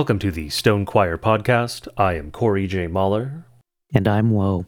Welcome 0.00 0.18
to 0.20 0.30
the 0.30 0.48
Stone 0.48 0.86
Choir 0.86 1.18
podcast. 1.18 1.86
I 1.94 2.14
am 2.14 2.30
Corey 2.30 2.66
J. 2.66 2.86
Mahler. 2.86 3.44
And 3.92 4.08
I'm 4.08 4.30
Woe. 4.30 4.64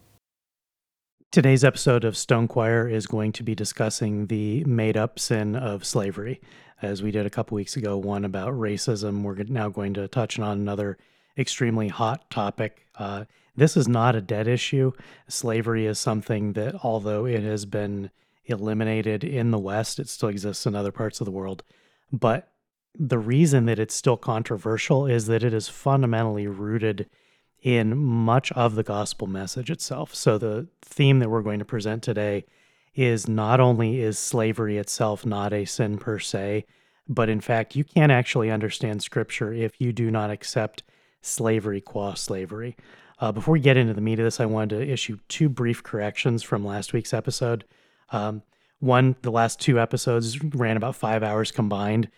Today's 1.30 1.64
episode 1.64 2.04
of 2.04 2.18
Stone 2.18 2.48
Choir 2.48 2.86
is 2.86 3.06
going 3.06 3.32
to 3.32 3.42
be 3.42 3.54
discussing 3.54 4.26
the 4.26 4.62
made 4.64 4.94
up 4.94 5.18
sin 5.18 5.56
of 5.56 5.86
slavery. 5.86 6.42
As 6.82 7.02
we 7.02 7.10
did 7.10 7.24
a 7.24 7.30
couple 7.30 7.54
weeks 7.54 7.78
ago, 7.78 7.96
one 7.96 8.26
about 8.26 8.52
racism. 8.52 9.22
We're 9.22 9.42
now 9.44 9.70
going 9.70 9.94
to 9.94 10.06
touch 10.06 10.38
on 10.38 10.58
another 10.60 10.98
extremely 11.38 11.88
hot 11.88 12.28
topic. 12.28 12.86
Uh, 12.98 13.24
this 13.56 13.74
is 13.74 13.88
not 13.88 14.14
a 14.14 14.20
dead 14.20 14.46
issue. 14.46 14.92
Slavery 15.28 15.86
is 15.86 15.98
something 15.98 16.52
that, 16.52 16.74
although 16.84 17.24
it 17.24 17.42
has 17.42 17.64
been 17.64 18.10
eliminated 18.44 19.24
in 19.24 19.50
the 19.50 19.58
West, 19.58 19.98
it 19.98 20.10
still 20.10 20.28
exists 20.28 20.66
in 20.66 20.74
other 20.74 20.92
parts 20.92 21.22
of 21.22 21.24
the 21.24 21.30
world. 21.30 21.62
But 22.12 22.51
the 22.98 23.18
reason 23.18 23.66
that 23.66 23.78
it's 23.78 23.94
still 23.94 24.16
controversial 24.16 25.06
is 25.06 25.26
that 25.26 25.42
it 25.42 25.54
is 25.54 25.68
fundamentally 25.68 26.46
rooted 26.46 27.08
in 27.62 27.96
much 27.96 28.50
of 28.52 28.74
the 28.74 28.82
gospel 28.82 29.26
message 29.26 29.70
itself. 29.70 30.14
So 30.14 30.36
the 30.36 30.68
theme 30.82 31.20
that 31.20 31.30
we're 31.30 31.42
going 31.42 31.60
to 31.60 31.64
present 31.64 32.02
today 32.02 32.44
is 32.94 33.28
not 33.28 33.60
only 33.60 34.00
is 34.00 34.18
slavery 34.18 34.76
itself 34.76 35.24
not 35.24 35.52
a 35.52 35.64
sin 35.64 35.96
per 35.96 36.18
se, 36.18 36.66
but 37.08 37.28
in 37.28 37.40
fact 37.40 37.76
you 37.76 37.84
can't 37.84 38.12
actually 38.12 38.50
understand 38.50 39.02
scripture 39.02 39.52
if 39.52 39.80
you 39.80 39.92
do 39.92 40.10
not 40.10 40.30
accept 40.30 40.82
slavery 41.22 41.80
qua 41.80 42.14
slavery. 42.14 42.76
Uh, 43.20 43.30
before 43.30 43.52
we 43.52 43.60
get 43.60 43.76
into 43.76 43.94
the 43.94 44.00
meat 44.00 44.18
of 44.18 44.24
this, 44.24 44.40
I 44.40 44.46
wanted 44.46 44.80
to 44.80 44.92
issue 44.92 45.18
two 45.28 45.48
brief 45.48 45.82
corrections 45.82 46.42
from 46.42 46.66
last 46.66 46.92
week's 46.92 47.14
episode. 47.14 47.64
Um, 48.10 48.42
one, 48.80 49.14
the 49.22 49.30
last 49.30 49.60
two 49.60 49.78
episodes 49.78 50.42
ran 50.42 50.76
about 50.76 50.96
five 50.96 51.22
hours 51.22 51.52
combined 51.52 52.10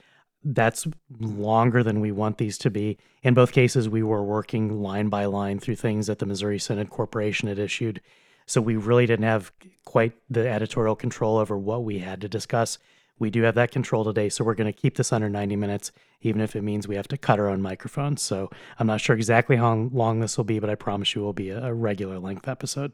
that's 0.44 0.86
longer 1.18 1.82
than 1.82 2.00
we 2.00 2.12
want 2.12 2.38
these 2.38 2.58
to 2.58 2.70
be. 2.70 2.98
In 3.22 3.34
both 3.34 3.52
cases, 3.52 3.88
we 3.88 4.02
were 4.02 4.22
working 4.22 4.82
line 4.82 5.08
by 5.08 5.24
line 5.24 5.58
through 5.58 5.76
things 5.76 6.06
that 6.06 6.18
the 6.18 6.26
Missouri 6.26 6.58
Synod 6.58 6.90
Corporation 6.90 7.48
had 7.48 7.58
issued. 7.58 8.00
So 8.46 8.60
we 8.60 8.76
really 8.76 9.06
didn't 9.06 9.24
have 9.24 9.52
quite 9.84 10.12
the 10.28 10.48
editorial 10.48 10.96
control 10.96 11.38
over 11.38 11.56
what 11.56 11.84
we 11.84 12.00
had 12.00 12.20
to 12.20 12.28
discuss. 12.28 12.78
We 13.18 13.30
do 13.30 13.42
have 13.42 13.54
that 13.54 13.70
control 13.70 14.04
today, 14.04 14.28
so 14.28 14.44
we're 14.44 14.54
going 14.54 14.72
to 14.72 14.78
keep 14.78 14.96
this 14.96 15.12
under 15.12 15.30
90 15.30 15.56
minutes, 15.56 15.92
even 16.20 16.40
if 16.40 16.54
it 16.56 16.62
means 16.62 16.86
we 16.86 16.96
have 16.96 17.08
to 17.08 17.16
cut 17.16 17.38
our 17.38 17.48
own 17.48 17.62
microphones. 17.62 18.20
So 18.20 18.50
I'm 18.78 18.88
not 18.88 19.00
sure 19.00 19.16
exactly 19.16 19.56
how 19.56 19.72
long 19.92 20.20
this 20.20 20.36
will 20.36 20.44
be, 20.44 20.58
but 20.58 20.68
I 20.68 20.74
promise 20.74 21.14
you 21.14 21.22
it 21.22 21.24
will 21.24 21.32
be 21.32 21.50
a 21.50 21.72
regular 21.72 22.18
length 22.18 22.48
episode 22.48 22.92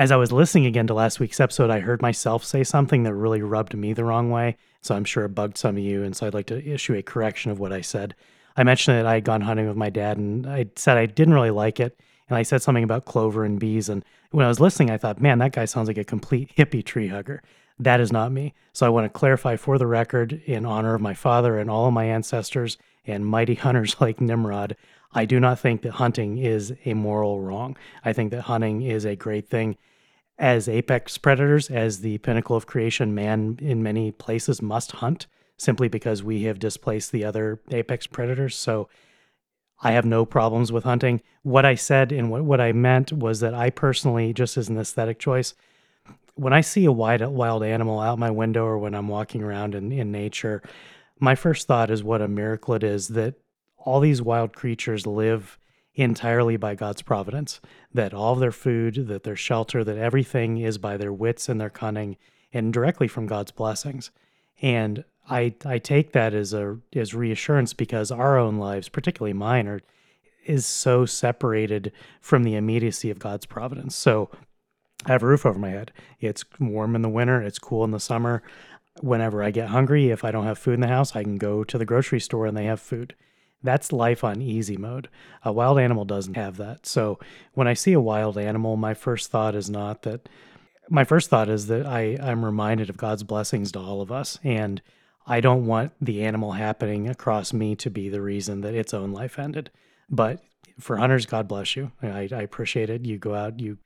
as 0.00 0.10
I 0.10 0.16
was 0.16 0.32
listening 0.32 0.64
again 0.64 0.86
to 0.86 0.94
last 0.94 1.20
week's 1.20 1.40
episode, 1.40 1.68
I 1.68 1.80
heard 1.80 2.00
myself 2.00 2.42
say 2.42 2.64
something 2.64 3.02
that 3.02 3.14
really 3.14 3.42
rubbed 3.42 3.76
me 3.76 3.92
the 3.92 4.02
wrong 4.02 4.30
way. 4.30 4.56
So 4.82 4.94
I'm 4.94 5.04
sure 5.04 5.24
it 5.24 5.34
bugged 5.34 5.58
some 5.58 5.76
of 5.76 5.82
you. 5.82 6.02
And 6.02 6.16
so 6.16 6.26
I'd 6.26 6.34
like 6.34 6.46
to 6.46 6.64
issue 6.64 6.94
a 6.94 7.02
correction 7.02 7.50
of 7.50 7.60
what 7.60 7.72
I 7.72 7.80
said. 7.80 8.14
I 8.56 8.64
mentioned 8.64 8.98
that 8.98 9.06
I 9.06 9.14
had 9.14 9.24
gone 9.24 9.42
hunting 9.42 9.68
with 9.68 9.76
my 9.76 9.90
dad 9.90 10.18
and 10.18 10.46
I 10.46 10.66
said 10.76 10.96
I 10.96 11.06
didn't 11.06 11.34
really 11.34 11.50
like 11.50 11.80
it. 11.80 11.98
And 12.28 12.36
I 12.36 12.42
said 12.42 12.62
something 12.62 12.84
about 12.84 13.06
clover 13.06 13.44
and 13.44 13.58
bees. 13.58 13.88
And 13.88 14.04
when 14.30 14.44
I 14.46 14.48
was 14.48 14.60
listening, 14.60 14.90
I 14.90 14.98
thought, 14.98 15.20
man, 15.20 15.38
that 15.38 15.52
guy 15.52 15.64
sounds 15.64 15.88
like 15.88 15.98
a 15.98 16.04
complete 16.04 16.54
hippie 16.56 16.84
tree 16.84 17.08
hugger. 17.08 17.42
That 17.78 18.00
is 18.00 18.12
not 18.12 18.30
me. 18.30 18.54
So 18.72 18.86
I 18.86 18.90
want 18.90 19.06
to 19.06 19.18
clarify 19.18 19.56
for 19.56 19.78
the 19.78 19.86
record, 19.86 20.40
in 20.44 20.64
honor 20.64 20.94
of 20.94 21.00
my 21.00 21.14
father 21.14 21.58
and 21.58 21.70
all 21.70 21.86
of 21.86 21.94
my 21.94 22.04
ancestors 22.04 22.78
and 23.06 23.26
mighty 23.26 23.54
hunters 23.56 23.96
like 24.00 24.20
Nimrod, 24.20 24.76
I 25.12 25.24
do 25.24 25.40
not 25.40 25.58
think 25.58 25.82
that 25.82 25.92
hunting 25.92 26.38
is 26.38 26.72
a 26.84 26.94
moral 26.94 27.40
wrong. 27.40 27.76
I 28.04 28.12
think 28.12 28.30
that 28.30 28.42
hunting 28.42 28.82
is 28.82 29.04
a 29.04 29.16
great 29.16 29.48
thing 29.48 29.76
as 30.40 30.68
apex 30.68 31.18
predators, 31.18 31.70
as 31.70 32.00
the 32.00 32.18
pinnacle 32.18 32.56
of 32.56 32.66
creation, 32.66 33.14
man 33.14 33.58
in 33.60 33.82
many 33.82 34.10
places 34.10 34.62
must 34.62 34.92
hunt 34.92 35.26
simply 35.58 35.86
because 35.86 36.22
we 36.22 36.44
have 36.44 36.58
displaced 36.58 37.12
the 37.12 37.22
other 37.22 37.60
apex 37.70 38.06
predators. 38.06 38.56
So 38.56 38.88
I 39.82 39.92
have 39.92 40.06
no 40.06 40.24
problems 40.24 40.72
with 40.72 40.84
hunting. 40.84 41.20
What 41.42 41.66
I 41.66 41.74
said 41.74 42.10
and 42.10 42.30
what, 42.30 42.42
what 42.42 42.60
I 42.60 42.72
meant 42.72 43.12
was 43.12 43.40
that 43.40 43.52
I 43.52 43.68
personally, 43.68 44.32
just 44.32 44.56
as 44.56 44.70
an 44.70 44.78
aesthetic 44.78 45.18
choice, 45.18 45.54
when 46.34 46.54
I 46.54 46.62
see 46.62 46.86
a 46.86 46.92
wild, 46.92 47.20
wild 47.20 47.62
animal 47.62 48.00
out 48.00 48.18
my 48.18 48.30
window 48.30 48.64
or 48.64 48.78
when 48.78 48.94
I'm 48.94 49.08
walking 49.08 49.42
around 49.42 49.74
in, 49.74 49.92
in 49.92 50.10
nature, 50.10 50.62
my 51.18 51.34
first 51.34 51.66
thought 51.66 51.90
is 51.90 52.02
what 52.02 52.22
a 52.22 52.28
miracle 52.28 52.72
it 52.74 52.82
is 52.82 53.08
that 53.08 53.34
all 53.76 54.00
these 54.00 54.22
wild 54.22 54.54
creatures 54.54 55.06
live 55.06 55.58
entirely 56.00 56.56
by 56.56 56.74
God's 56.74 57.02
providence, 57.02 57.60
that 57.92 58.14
all 58.14 58.34
their 58.34 58.52
food, 58.52 59.06
that 59.08 59.24
their 59.24 59.36
shelter, 59.36 59.84
that 59.84 59.98
everything 59.98 60.58
is 60.58 60.78
by 60.78 60.96
their 60.96 61.12
wits 61.12 61.48
and 61.48 61.60
their 61.60 61.70
cunning 61.70 62.16
and 62.52 62.72
directly 62.72 63.06
from 63.06 63.26
God's 63.26 63.50
blessings. 63.50 64.10
And 64.62 65.04
I 65.28 65.54
I 65.64 65.78
take 65.78 66.12
that 66.12 66.34
as 66.34 66.52
a 66.52 66.78
as 66.94 67.14
reassurance 67.14 67.72
because 67.74 68.10
our 68.10 68.38
own 68.38 68.56
lives, 68.56 68.88
particularly 68.88 69.32
mine, 69.32 69.68
are 69.68 69.80
is 70.44 70.66
so 70.66 71.04
separated 71.04 71.92
from 72.20 72.42
the 72.42 72.56
immediacy 72.56 73.10
of 73.10 73.18
God's 73.18 73.46
providence. 73.46 73.94
So 73.94 74.30
I 75.06 75.12
have 75.12 75.22
a 75.22 75.26
roof 75.26 75.44
over 75.44 75.58
my 75.58 75.68
head. 75.68 75.92
It's 76.18 76.44
warm 76.58 76.96
in 76.96 77.02
the 77.02 77.08
winter, 77.08 77.42
it's 77.42 77.58
cool 77.58 77.84
in 77.84 77.90
the 77.90 78.00
summer. 78.00 78.42
Whenever 79.00 79.42
I 79.42 79.50
get 79.50 79.68
hungry, 79.68 80.10
if 80.10 80.24
I 80.24 80.30
don't 80.30 80.44
have 80.44 80.58
food 80.58 80.74
in 80.74 80.80
the 80.80 80.88
house, 80.88 81.14
I 81.14 81.22
can 81.22 81.36
go 81.36 81.62
to 81.64 81.78
the 81.78 81.84
grocery 81.84 82.20
store 82.20 82.46
and 82.46 82.56
they 82.56 82.64
have 82.64 82.80
food. 82.80 83.14
That's 83.62 83.92
life 83.92 84.24
on 84.24 84.40
easy 84.40 84.76
mode. 84.76 85.08
A 85.44 85.52
wild 85.52 85.78
animal 85.78 86.04
doesn't 86.04 86.34
have 86.34 86.56
that. 86.56 86.86
So 86.86 87.18
when 87.54 87.68
I 87.68 87.74
see 87.74 87.92
a 87.92 88.00
wild 88.00 88.38
animal, 88.38 88.76
my 88.76 88.94
first 88.94 89.30
thought 89.30 89.54
is 89.54 89.68
not 89.68 90.02
that. 90.02 90.28
My 90.88 91.04
first 91.04 91.30
thought 91.30 91.48
is 91.48 91.66
that 91.68 91.86
I, 91.86 92.18
I'm 92.20 92.44
reminded 92.44 92.90
of 92.90 92.96
God's 92.96 93.22
blessings 93.22 93.72
to 93.72 93.78
all 93.78 94.00
of 94.00 94.10
us. 94.10 94.38
And 94.42 94.80
I 95.26 95.40
don't 95.40 95.66
want 95.66 95.92
the 96.00 96.24
animal 96.24 96.52
happening 96.52 97.08
across 97.08 97.52
me 97.52 97.76
to 97.76 97.90
be 97.90 98.08
the 98.08 98.22
reason 98.22 98.62
that 98.62 98.74
its 98.74 98.94
own 98.94 99.12
life 99.12 99.38
ended. 99.38 99.70
But 100.08 100.42
for 100.80 100.96
hunters, 100.96 101.26
God 101.26 101.46
bless 101.46 101.76
you. 101.76 101.92
I, 102.02 102.28
I 102.32 102.42
appreciate 102.42 102.90
it. 102.90 103.04
You 103.04 103.18
go 103.18 103.34
out, 103.34 103.60
you 103.60 103.78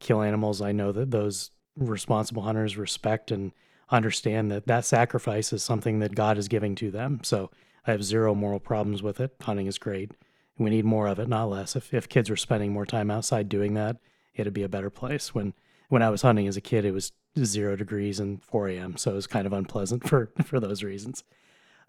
kill 0.00 0.22
animals. 0.22 0.62
I 0.62 0.72
know 0.72 0.92
that 0.92 1.10
those 1.10 1.50
responsible 1.76 2.42
hunters 2.42 2.76
respect 2.76 3.30
and 3.30 3.52
understand 3.90 4.50
that 4.50 4.66
that 4.66 4.84
sacrifice 4.84 5.52
is 5.52 5.62
something 5.62 5.98
that 5.98 6.14
God 6.14 6.38
is 6.38 6.48
giving 6.48 6.74
to 6.76 6.90
them. 6.90 7.20
So 7.22 7.50
I 7.86 7.92
have 7.92 8.04
zero 8.04 8.34
moral 8.34 8.60
problems 8.60 9.02
with 9.02 9.20
it. 9.20 9.34
Hunting 9.42 9.66
is 9.66 9.78
great. 9.78 10.12
We 10.58 10.70
need 10.70 10.84
more 10.84 11.06
of 11.06 11.18
it, 11.18 11.28
not 11.28 11.50
less. 11.50 11.76
If 11.76 11.92
if 11.92 12.08
kids 12.08 12.30
were 12.30 12.36
spending 12.36 12.72
more 12.72 12.86
time 12.86 13.10
outside 13.10 13.48
doing 13.48 13.74
that, 13.74 13.96
it'd 14.34 14.54
be 14.54 14.62
a 14.62 14.68
better 14.68 14.90
place. 14.90 15.34
When 15.34 15.54
when 15.88 16.02
I 16.02 16.10
was 16.10 16.22
hunting 16.22 16.48
as 16.48 16.56
a 16.56 16.60
kid, 16.60 16.84
it 16.84 16.92
was 16.92 17.12
zero 17.44 17.76
degrees 17.76 18.18
and 18.18 18.42
4 18.42 18.68
a.m. 18.70 18.96
So 18.96 19.12
it 19.12 19.14
was 19.14 19.26
kind 19.26 19.46
of 19.46 19.52
unpleasant 19.52 20.08
for 20.08 20.30
for 20.44 20.60
those 20.60 20.82
reasons. 20.82 21.24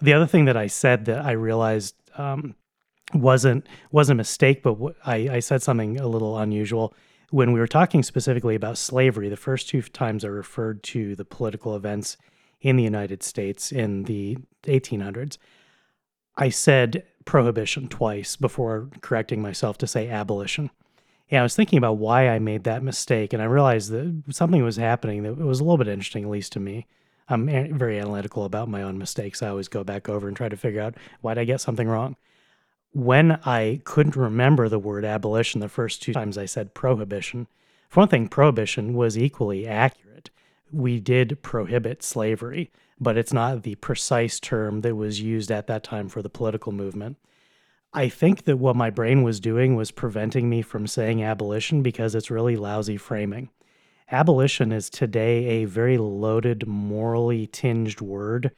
The 0.02 0.14
other 0.14 0.28
thing 0.28 0.46
that 0.46 0.58
I 0.58 0.68
said 0.68 1.06
that 1.06 1.26
I 1.26 1.32
realized 1.32 1.96
um, 2.18 2.56
wasn't 3.14 3.66
was 3.92 4.10
a 4.10 4.16
mistake, 4.16 4.62
but 4.62 4.74
w- 4.74 4.96
I, 5.06 5.16
I 5.38 5.40
said 5.40 5.64
something 5.64 6.00
a 6.00 6.08
little 6.08 6.38
unusual 6.38 6.94
when 7.32 7.52
we 7.52 7.60
were 7.60 7.68
talking 7.68 8.04
specifically 8.04 8.56
about 8.56 8.78
slavery. 8.78 9.30
The 9.30 9.38
first 9.38 9.70
two 9.70 9.82
times 9.82 10.24
I 10.24 10.28
referred 10.28 10.84
to 10.84 11.16
the 11.16 11.26
political 11.26 11.76
events 11.76 12.18
in 12.62 12.76
the 12.76 12.84
United 12.84 13.24
States 13.24 13.72
in 13.72 14.04
the 14.04 14.38
1800s. 14.64 15.38
I 16.38 16.50
said 16.50 17.04
prohibition 17.26 17.88
twice 17.88 18.36
before 18.36 18.90
correcting 19.02 19.42
myself 19.42 19.78
to 19.80 19.88
say 19.88 20.08
abolition. 20.08 20.70
Yeah, 21.30 21.42
I 21.42 21.44
was 21.44 21.56
thinking 21.56 21.78
about 21.78 21.98
why 21.98 22.30
I 22.30 22.40
made 22.40 22.64
that 22.64 22.84
mistake, 22.84 23.34
and 23.34 23.42
I 23.42 23.46
realized 23.46 23.92
that 23.92 24.24
something 24.30 24.64
was 24.64 24.78
happening 24.78 25.24
that 25.24 25.38
was 25.38 25.60
a 25.60 25.64
little 25.64 25.78
bit 25.78 25.90
interesting, 25.90 26.24
at 26.24 26.30
least 26.30 26.54
to 26.54 26.60
me. 26.60 26.86
I'm 27.28 27.48
very 27.78 28.00
analytical 28.00 28.46
about 28.46 28.70
my 28.70 28.82
own 28.82 28.98
mistakes. 28.98 29.44
I 29.44 29.50
always 29.50 29.68
go 29.68 29.84
back 29.84 30.08
over 30.08 30.28
and 30.28 30.38
try 30.38 30.48
to 30.48 30.56
figure 30.56 30.80
out 30.80 30.96
why 31.20 31.34
did 31.34 31.42
I 31.42 31.46
get 31.46 31.60
something 31.60 31.90
wrong. 31.90 32.16
When 32.94 33.34
I 33.44 33.82
couldn't 33.84 34.16
remember 34.16 34.70
the 34.70 34.80
word 34.80 35.04
abolition 35.04 35.60
the 35.60 35.68
first 35.68 36.02
two 36.02 36.14
times 36.14 36.38
I 36.38 36.46
said 36.46 36.74
prohibition, 36.74 37.48
for 37.90 38.02
one 38.02 38.08
thing, 38.08 38.30
prohibition 38.30 38.94
was 38.94 39.18
equally 39.18 39.68
accurate. 39.68 40.30
We 40.72 41.02
did 41.02 41.42
prohibit 41.42 42.04
slavery 42.04 42.72
but 43.00 43.18
it's 43.18 43.34
not 43.34 43.64
the 43.64 43.76
precise 43.76 44.40
term 44.40 44.82
that 44.82 44.96
was 44.96 45.22
used 45.22 45.52
at 45.52 45.68
that 45.68 45.84
time 45.84 46.10
for 46.10 46.22
the 46.22 46.30
political 46.30 46.72
movement. 46.72 47.18
I 47.94 48.10
think 48.10 48.44
that 48.46 48.58
what 48.58 48.76
my 48.76 48.90
brain 48.90 49.24
was 49.24 49.40
doing 49.40 49.76
was 49.76 49.92
preventing 49.92 50.50
me 50.50 50.62
from 50.62 50.88
saying 50.88 51.24
abolition 51.24 51.82
because 51.82 52.16
it's 52.16 52.32
really 52.32 52.56
lousy 52.56 52.98
framing. 52.98 53.50
Abolition 54.12 54.72
is 54.72 54.90
today 54.90 55.46
a 55.46 55.66
very 55.66 55.98
loaded, 55.98 56.68
morally 56.68 57.48
tinged 57.48 58.02
word 58.02 58.52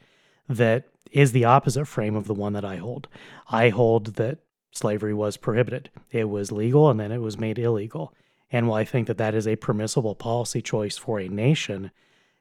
that 0.48 0.88
is 1.10 1.32
the 1.32 1.44
opposite 1.44 1.86
frame 1.86 2.16
of 2.16 2.26
the 2.26 2.34
one 2.34 2.52
that 2.52 2.64
I 2.64 2.76
hold. 2.76 3.08
I 3.48 3.68
hold 3.68 4.14
that 4.16 4.38
slavery 4.72 5.14
was 5.14 5.36
prohibited, 5.36 5.90
it 6.10 6.28
was 6.28 6.52
legal, 6.52 6.88
and 6.88 7.00
then 7.00 7.10
it 7.12 7.18
was 7.18 7.38
made 7.38 7.58
illegal. 7.58 8.14
And 8.52 8.68
while 8.68 8.80
I 8.80 8.84
think 8.84 9.06
that 9.06 9.18
that 9.18 9.34
is 9.34 9.46
a 9.46 9.56
permissible 9.56 10.14
policy 10.14 10.62
choice 10.62 10.96
for 10.96 11.18
a 11.20 11.28
nation, 11.28 11.90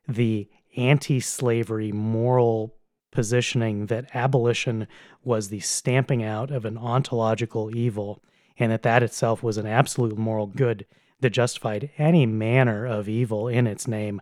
the 0.07 0.47
anti 0.75 1.19
slavery 1.19 1.91
moral 1.91 2.75
positioning 3.11 3.87
that 3.87 4.13
abolition 4.13 4.87
was 5.23 5.49
the 5.49 5.59
stamping 5.59 6.23
out 6.23 6.51
of 6.51 6.65
an 6.65 6.77
ontological 6.77 7.75
evil 7.75 8.23
and 8.57 8.71
that 8.71 8.83
that 8.83 9.03
itself 9.03 9.41
was 9.41 9.57
an 9.57 9.65
absolute 9.65 10.17
moral 10.17 10.47
good 10.47 10.85
that 11.21 11.31
justified 11.31 11.89
any 11.97 12.25
manner 12.25 12.85
of 12.85 13.09
evil 13.09 13.47
in 13.47 13.67
its 13.67 13.87
name. 13.87 14.21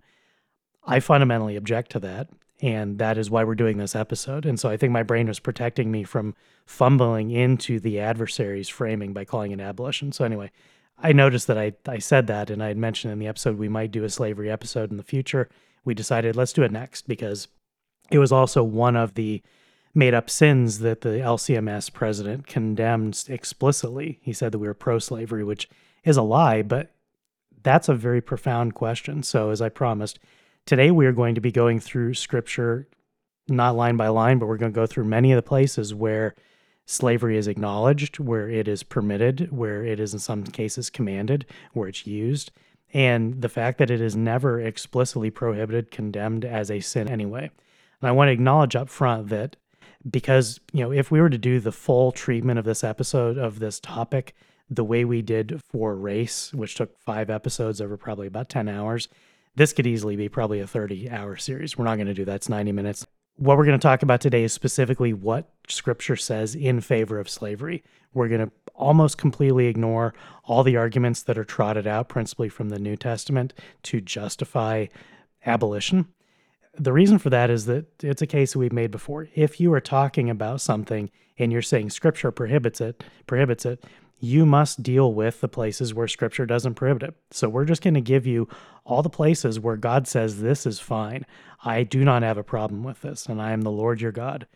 I 0.85 0.99
fundamentally 0.99 1.55
object 1.55 1.91
to 1.91 1.99
that. 1.99 2.29
And 2.59 2.97
that 2.97 3.19
is 3.19 3.29
why 3.29 3.43
we're 3.43 3.55
doing 3.55 3.77
this 3.77 3.95
episode. 3.95 4.45
And 4.45 4.59
so 4.59 4.69
I 4.69 4.77
think 4.77 4.91
my 4.91 5.03
brain 5.03 5.27
was 5.27 5.39
protecting 5.39 5.91
me 5.91 6.03
from 6.03 6.33
fumbling 6.65 7.29
into 7.29 7.79
the 7.79 7.99
adversary's 7.99 8.69
framing 8.69 9.13
by 9.13 9.25
calling 9.25 9.51
it 9.51 9.59
abolition. 9.59 10.11
So, 10.11 10.25
anyway, 10.25 10.51
I 10.97 11.13
noticed 11.13 11.45
that 11.47 11.57
I, 11.57 11.73
I 11.87 11.99
said 11.99 12.25
that 12.27 12.49
and 12.49 12.63
I 12.63 12.69
had 12.69 12.77
mentioned 12.77 13.13
in 13.13 13.19
the 13.19 13.27
episode 13.27 13.57
we 13.57 13.69
might 13.69 13.91
do 13.91 14.03
a 14.03 14.09
slavery 14.09 14.49
episode 14.49 14.89
in 14.89 14.97
the 14.97 15.03
future. 15.03 15.49
We 15.87 15.93
decided 15.93 16.35
let's 16.35 16.51
do 16.51 16.63
it 16.63 16.71
next 16.71 17.07
because 17.07 17.47
it 18.11 18.19
was 18.19 18.33
also 18.33 18.61
one 18.61 18.97
of 18.97 19.13
the 19.13 19.41
made 19.95 20.13
up 20.13 20.29
sins 20.29 20.79
that 20.79 20.99
the 20.99 21.11
LCMS 21.11 21.93
president 21.93 22.45
condemned 22.45 23.23
explicitly. 23.29 24.19
He 24.21 24.33
said 24.33 24.51
that 24.51 24.59
we 24.59 24.67
were 24.67 24.73
pro 24.73 24.99
slavery, 24.99 25.45
which 25.45 25.69
is 26.03 26.17
a 26.17 26.23
lie, 26.23 26.61
but 26.61 26.91
that's 27.63 27.87
a 27.87 27.95
very 27.95 28.19
profound 28.19 28.75
question. 28.75 29.23
So, 29.23 29.49
as 29.49 29.61
I 29.61 29.69
promised, 29.69 30.19
today 30.65 30.91
we 30.91 31.05
are 31.05 31.13
going 31.13 31.35
to 31.35 31.41
be 31.41 31.53
going 31.53 31.79
through 31.79 32.15
scripture, 32.15 32.89
not 33.47 33.77
line 33.77 33.95
by 33.95 34.09
line, 34.09 34.39
but 34.39 34.47
we're 34.47 34.57
going 34.57 34.73
to 34.73 34.75
go 34.75 34.87
through 34.87 35.05
many 35.05 35.31
of 35.31 35.37
the 35.37 35.41
places 35.41 35.95
where 35.95 36.35
slavery 36.85 37.37
is 37.37 37.47
acknowledged, 37.47 38.19
where 38.19 38.49
it 38.49 38.67
is 38.67 38.83
permitted, 38.83 39.53
where 39.53 39.85
it 39.85 40.01
is 40.01 40.11
in 40.11 40.19
some 40.19 40.43
cases 40.43 40.89
commanded, 40.89 41.45
where 41.71 41.87
it's 41.87 42.05
used, 42.05 42.51
and 42.93 43.41
the 43.41 43.49
fact 43.49 43.77
that 43.79 43.91
it 43.91 44.01
is 44.01 44.15
never 44.15 44.59
explicitly 44.59 45.29
prohibited, 45.29 45.91
condemned 45.91 46.45
as 46.45 46.71
a 46.71 46.79
sin 46.79 47.09
anyway. 47.09 47.51
And 48.01 48.09
I 48.09 48.11
want 48.11 48.29
to 48.29 48.33
acknowledge 48.33 48.75
up 48.75 48.89
front 48.89 49.29
that 49.29 49.55
because, 50.09 50.59
you 50.71 50.81
know, 50.81 50.91
if 50.91 51.11
we 51.11 51.19
were 51.19 51.29
to 51.29 51.37
do 51.37 51.59
the 51.59 51.71
full 51.71 52.11
treatment 52.11 52.59
of 52.59 52.65
this 52.65 52.83
episode 52.83 53.37
of 53.37 53.59
this 53.59 53.79
topic 53.79 54.35
the 54.69 54.83
way 54.83 55.05
we 55.05 55.21
did 55.21 55.61
for 55.69 55.95
race, 55.95 56.53
which 56.53 56.75
took 56.75 56.99
five 56.99 57.29
episodes 57.29 57.79
over 57.79 57.97
probably 57.97 58.27
about 58.27 58.49
10 58.49 58.67
hours, 58.67 59.07
this 59.55 59.73
could 59.73 59.87
easily 59.87 60.15
be 60.15 60.29
probably 60.29 60.59
a 60.59 60.67
30 60.67 61.09
hour 61.09 61.35
series. 61.35 61.77
We're 61.77 61.85
not 61.85 61.95
going 61.95 62.07
to 62.07 62.13
do 62.13 62.25
that. 62.25 62.35
It's 62.35 62.49
90 62.49 62.73
minutes 62.73 63.06
what 63.37 63.57
we're 63.57 63.65
going 63.65 63.79
to 63.79 63.81
talk 63.81 64.01
about 64.01 64.19
today 64.19 64.43
is 64.43 64.51
specifically 64.51 65.13
what 65.13 65.49
scripture 65.67 66.15
says 66.15 66.55
in 66.55 66.81
favor 66.81 67.19
of 67.19 67.29
slavery. 67.29 67.83
We're 68.13 68.27
going 68.29 68.47
to 68.47 68.51
almost 68.73 69.17
completely 69.17 69.67
ignore 69.67 70.13
all 70.43 70.63
the 70.63 70.75
arguments 70.75 71.21
that 71.23 71.37
are 71.37 71.43
trotted 71.43 71.85
out, 71.85 72.09
principally 72.09 72.49
from 72.49 72.69
the 72.69 72.79
New 72.79 72.95
Testament, 72.95 73.53
to 73.83 74.01
justify 74.01 74.87
abolition. 75.45 76.07
The 76.79 76.93
reason 76.93 77.19
for 77.19 77.29
that 77.29 77.49
is 77.49 77.65
that 77.65 78.03
it's 78.03 78.21
a 78.21 78.27
case 78.27 78.53
that 78.53 78.59
we've 78.59 78.73
made 78.73 78.91
before. 78.91 79.27
If 79.35 79.59
you 79.59 79.71
are 79.73 79.81
talking 79.81 80.29
about 80.29 80.61
something 80.61 81.11
and 81.37 81.51
you're 81.51 81.61
saying 81.61 81.91
scripture 81.91 82.31
prohibits 82.31 82.81
it, 82.81 83.03
prohibits 83.27 83.65
it, 83.65 83.83
you 84.19 84.45
must 84.45 84.81
deal 84.81 85.13
with 85.13 85.41
the 85.41 85.47
places 85.47 85.93
where 85.93 86.07
scripture 86.07 86.45
doesn't 86.45 86.75
prohibit 86.75 87.03
it. 87.03 87.15
So 87.31 87.49
we're 87.49 87.65
just 87.65 87.83
going 87.83 87.93
to 87.93 88.01
give 88.01 88.25
you 88.25 88.47
all 88.83 89.03
the 89.03 89.09
places 89.09 89.59
where 89.59 89.77
God 89.77 90.07
says 90.07 90.41
this 90.41 90.65
is 90.65 90.79
fine. 90.79 91.25
I 91.63 91.83
do 91.83 92.03
not 92.03 92.23
have 92.23 92.37
a 92.37 92.43
problem 92.43 92.83
with 92.83 93.01
this, 93.01 93.27
and 93.27 93.41
I 93.41 93.51
am 93.51 93.61
the 93.61 93.71
Lord 93.71 94.01
your 94.01 94.11
God. 94.11 94.47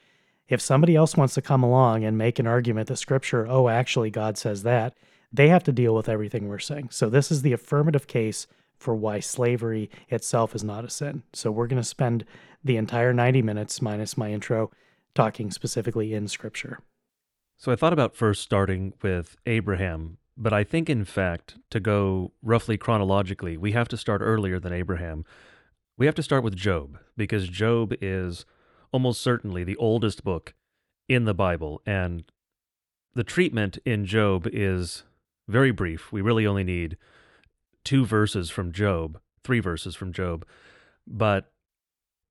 If 0.48 0.62
somebody 0.62 0.96
else 0.96 1.16
wants 1.16 1.34
to 1.36 1.42
come 1.42 1.64
along 1.64 2.04
and 2.04 2.18
make 2.18 2.40
an 2.40 2.48
argument 2.48 2.88
that 2.88 2.98
scripture, 2.98 3.48
oh, 3.48 3.70
actually, 3.70 4.10
God 4.10 4.38
says 4.38 4.64
that, 4.64 4.96
they 5.32 5.48
have 5.48 5.64
to 5.64 5.72
deal 5.72 5.96
with 5.96 6.10
everything 6.10 6.48
we're 6.48 6.60
saying. 6.60 6.90
So 6.92 7.10
this 7.10 7.32
is 7.32 7.42
the 7.42 7.54
affirmative 7.54 8.08
case 8.08 8.48
for 8.78 8.96
why 8.96 9.20
slavery 9.20 9.90
itself 10.10 10.56
is 10.56 10.64
not 10.64 10.84
a 10.84 10.90
sin. 10.90 11.24
So 11.34 11.52
we're 11.52 11.68
going 11.68 11.82
to 11.82 11.88
spend 11.88 12.26
the 12.64 12.78
entire 12.78 13.14
90 13.14 13.42
minutes 13.42 13.82
minus 13.82 14.18
my 14.18 14.32
intro 14.32 14.72
talking 15.14 15.52
specifically 15.52 16.14
in 16.14 16.28
scripture. 16.28 16.80
So 17.62 17.72
I 17.72 17.76
thought 17.76 17.94
about 17.94 18.16
first 18.16 18.42
starting 18.42 18.94
with 19.04 19.38
Abraham, 19.46 20.18
but 20.36 20.52
I 20.52 20.64
think, 20.64 20.90
in 20.90 21.06
fact, 21.06 21.60
to 21.70 21.80
go 21.80 22.32
roughly 22.42 22.76
chronologically, 22.76 23.56
we 23.56 23.74
have 23.74 23.88
to 23.90 23.98
start 23.98 24.20
earlier 24.24 24.60
than 24.60 24.74
Abraham. 24.74 25.26
We 25.96 26.08
have 26.08 26.16
to 26.16 26.24
start 26.24 26.44
with 26.44 26.56
Job, 26.56 26.98
because 27.16 27.48
Job 27.48 27.94
is 28.02 28.48
almost 28.92 29.22
certainly 29.22 29.64
the 29.64 29.76
oldest 29.76 30.24
book 30.24 30.56
in 31.08 31.26
the 31.26 31.36
Bible, 31.36 31.84
and 31.86 32.24
the 33.14 33.24
treatment 33.24 33.78
in 33.86 34.08
Job 34.08 34.48
is 34.52 35.04
very 35.48 35.70
brief. 35.70 36.12
We 36.12 36.22
really 36.22 36.48
only 36.48 36.64
need 36.64 36.98
two 37.84 38.08
verses 38.08 38.50
from 38.50 38.72
Job, 38.72 39.20
three 39.44 39.60
verses 39.60 39.96
from 39.96 40.14
Job, 40.14 40.48
but 41.06 41.52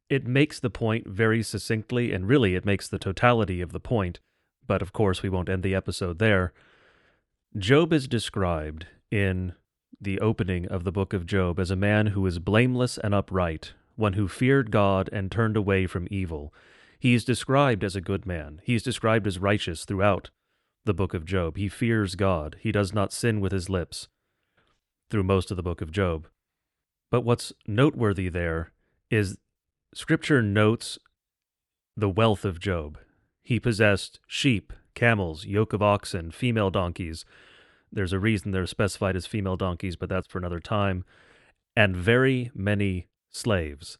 it 0.09 0.26
makes 0.26 0.59
the 0.59 0.71
point 0.71 1.06
very 1.06 1.44
succinctly, 1.44 2.12
and 2.12 2.26
really 2.26 2.56
it 2.56 2.65
makes 2.65 2.88
the 2.88 2.99
totality 2.99 3.61
of 3.61 3.71
the 3.71 3.79
point 3.79 4.19
but 4.67 4.83
of 4.83 4.93
course 4.93 5.23
we 5.23 5.29
won't 5.29 5.49
end 5.49 5.62
the 5.62 5.75
episode 5.75 6.19
there. 6.19 6.53
Job 7.57 7.93
is 7.93 8.07
described 8.07 8.87
in 9.11 9.55
the 10.01 10.21
opening 10.21 10.67
of 10.67 10.85
the 10.85 10.93
book 10.93 11.12
of 11.12 11.27
Job 11.27 11.59
as 11.59 11.71
a 11.71 11.77
man 11.77 12.09
who 12.09 12.25
is 12.27 12.39
blameless 12.39 12.97
and 12.99 13.15
upright, 13.15 13.75
one 13.97 14.15
who 14.15 14.29
feared 14.29 14.71
God 14.71 15.11
and 15.12 15.31
turned 15.31 15.57
away 15.57 15.87
from 15.87 16.09
evil. 16.11 16.55
He 16.99 17.15
is 17.15 17.25
described 17.25 17.83
as 17.83 17.97
a 17.97 18.01
good 18.01 18.27
man. 18.27 18.61
He 18.65 18.75
is 18.75 18.83
described 18.83 19.27
as 19.27 19.39
righteous 19.39 19.85
throughout 19.85 20.31
the 20.85 20.95
book 20.95 21.15
of 21.15 21.25
Job. 21.25 21.57
He 21.57 21.69
fears 21.69 22.15
God. 22.15 22.57
He 22.61 22.73
does 22.73 22.93
not 22.93 23.12
sin 23.12 23.41
with 23.41 23.53
his 23.53 23.69
lips 23.69 24.09
through 25.11 25.25
most 25.25 25.51
of 25.51 25.57
the 25.57 25.62
book 25.62 25.81
of 25.81 25.91
Job. 25.91 26.29
But 27.11 27.23
what's 27.23 27.53
noteworthy 27.67 28.29
there 28.29 28.73
is 29.11 29.39
Scripture 29.95 30.41
notes 30.41 30.99
the 31.97 32.09
wealth 32.09 32.45
of 32.45 32.61
Job. 32.61 32.99
He 33.42 33.58
possessed 33.58 34.20
sheep, 34.26 34.72
camels, 34.94 35.44
yoke 35.44 35.72
of 35.72 35.82
oxen, 35.82 36.31
female 36.31 36.70
donkeys. 36.70 37.25
There's 37.92 38.12
a 38.12 38.19
reason 38.19 38.50
they're 38.50 38.66
specified 38.66 39.16
as 39.16 39.26
female 39.26 39.56
donkeys, 39.56 39.96
but 39.96 40.08
that's 40.08 40.28
for 40.28 40.38
another 40.38 40.60
time. 40.60 41.04
And 41.76 41.96
very 41.96 42.50
many 42.54 43.08
slaves. 43.31 43.98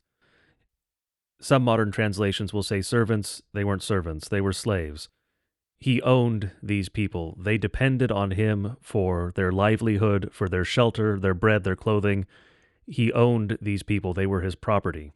Some 1.41 1.65
modern 1.65 1.91
translations 1.91 2.53
will 2.53 2.63
say 2.63 2.83
servants. 2.83 3.43
They 3.55 3.65
weren't 3.65 3.83
servants, 3.83 4.29
they 4.29 4.41
were 4.41 4.53
slaves. 4.53 5.09
He 5.79 6.03
owned 6.03 6.51
these 6.63 6.91
people. 6.91 7.39
They 7.41 7.57
depended 7.57 8.13
on 8.13 8.33
him 8.33 8.77
for 8.83 9.33
their 9.35 9.51
livelihood, 9.51 10.29
for 10.31 10.47
their 10.47 10.65
shelter, 10.65 11.19
their 11.19 11.33
bread, 11.33 11.65
their 11.65 11.77
clothing. 11.77 12.27
He 12.87 13.11
owned 13.15 13.57
these 13.63 13.83
people. 13.83 14.13
They 14.13 14.27
were 14.27 14.43
his 14.43 14.55
property. 14.55 15.13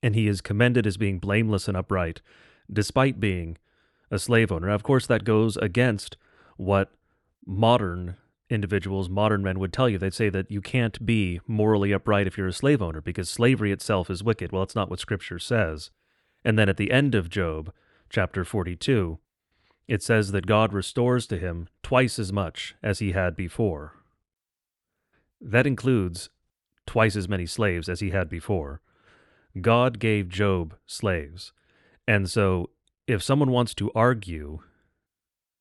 And 0.00 0.14
he 0.14 0.28
is 0.28 0.40
commended 0.40 0.86
as 0.86 0.96
being 0.96 1.18
blameless 1.18 1.66
and 1.66 1.76
upright 1.76 2.20
despite 2.72 3.20
being 3.20 3.58
a 4.10 4.18
slave 4.18 4.52
owner. 4.52 4.68
Of 4.68 4.82
course, 4.82 5.06
that 5.06 5.24
goes 5.24 5.56
against 5.56 6.16
what 6.56 6.92
modern 7.44 8.16
individuals, 8.48 9.08
modern 9.08 9.42
men 9.42 9.58
would 9.58 9.72
tell 9.72 9.88
you. 9.88 9.98
They'd 9.98 10.14
say 10.14 10.28
that 10.28 10.50
you 10.50 10.60
can't 10.60 11.04
be 11.04 11.40
morally 11.46 11.92
upright 11.92 12.26
if 12.26 12.38
you're 12.38 12.46
a 12.46 12.52
slave 12.52 12.80
owner 12.80 13.00
because 13.00 13.28
slavery 13.28 13.72
itself 13.72 14.10
is 14.10 14.22
wicked. 14.22 14.52
Well, 14.52 14.62
it's 14.62 14.76
not 14.76 14.90
what 14.90 15.00
Scripture 15.00 15.38
says. 15.38 15.90
And 16.44 16.58
then 16.58 16.68
at 16.68 16.76
the 16.76 16.92
end 16.92 17.14
of 17.14 17.28
Job, 17.28 17.72
chapter 18.08 18.44
42, 18.44 19.18
it 19.88 20.02
says 20.02 20.32
that 20.32 20.46
God 20.46 20.72
restores 20.72 21.26
to 21.28 21.38
him 21.38 21.68
twice 21.82 22.18
as 22.18 22.32
much 22.32 22.74
as 22.82 23.00
he 23.00 23.12
had 23.12 23.36
before. 23.36 23.94
That 25.40 25.66
includes 25.66 26.30
twice 26.86 27.16
as 27.16 27.28
many 27.28 27.46
slaves 27.46 27.88
as 27.88 28.00
he 28.00 28.10
had 28.10 28.28
before. 28.28 28.80
God 29.60 29.98
gave 29.98 30.28
Job 30.28 30.76
slaves. 30.86 31.52
And 32.06 32.30
so, 32.30 32.70
if 33.06 33.22
someone 33.22 33.50
wants 33.50 33.74
to 33.74 33.90
argue 33.94 34.60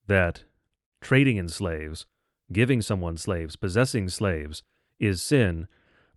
that 0.08 0.44
trading 1.02 1.38
in 1.38 1.48
slaves, 1.48 2.06
giving 2.52 2.82
someone 2.82 3.18
slaves, 3.18 3.56
possessing 3.56 4.10
slaves 4.10 4.64
is 5.00 5.22
sin, 5.22 5.68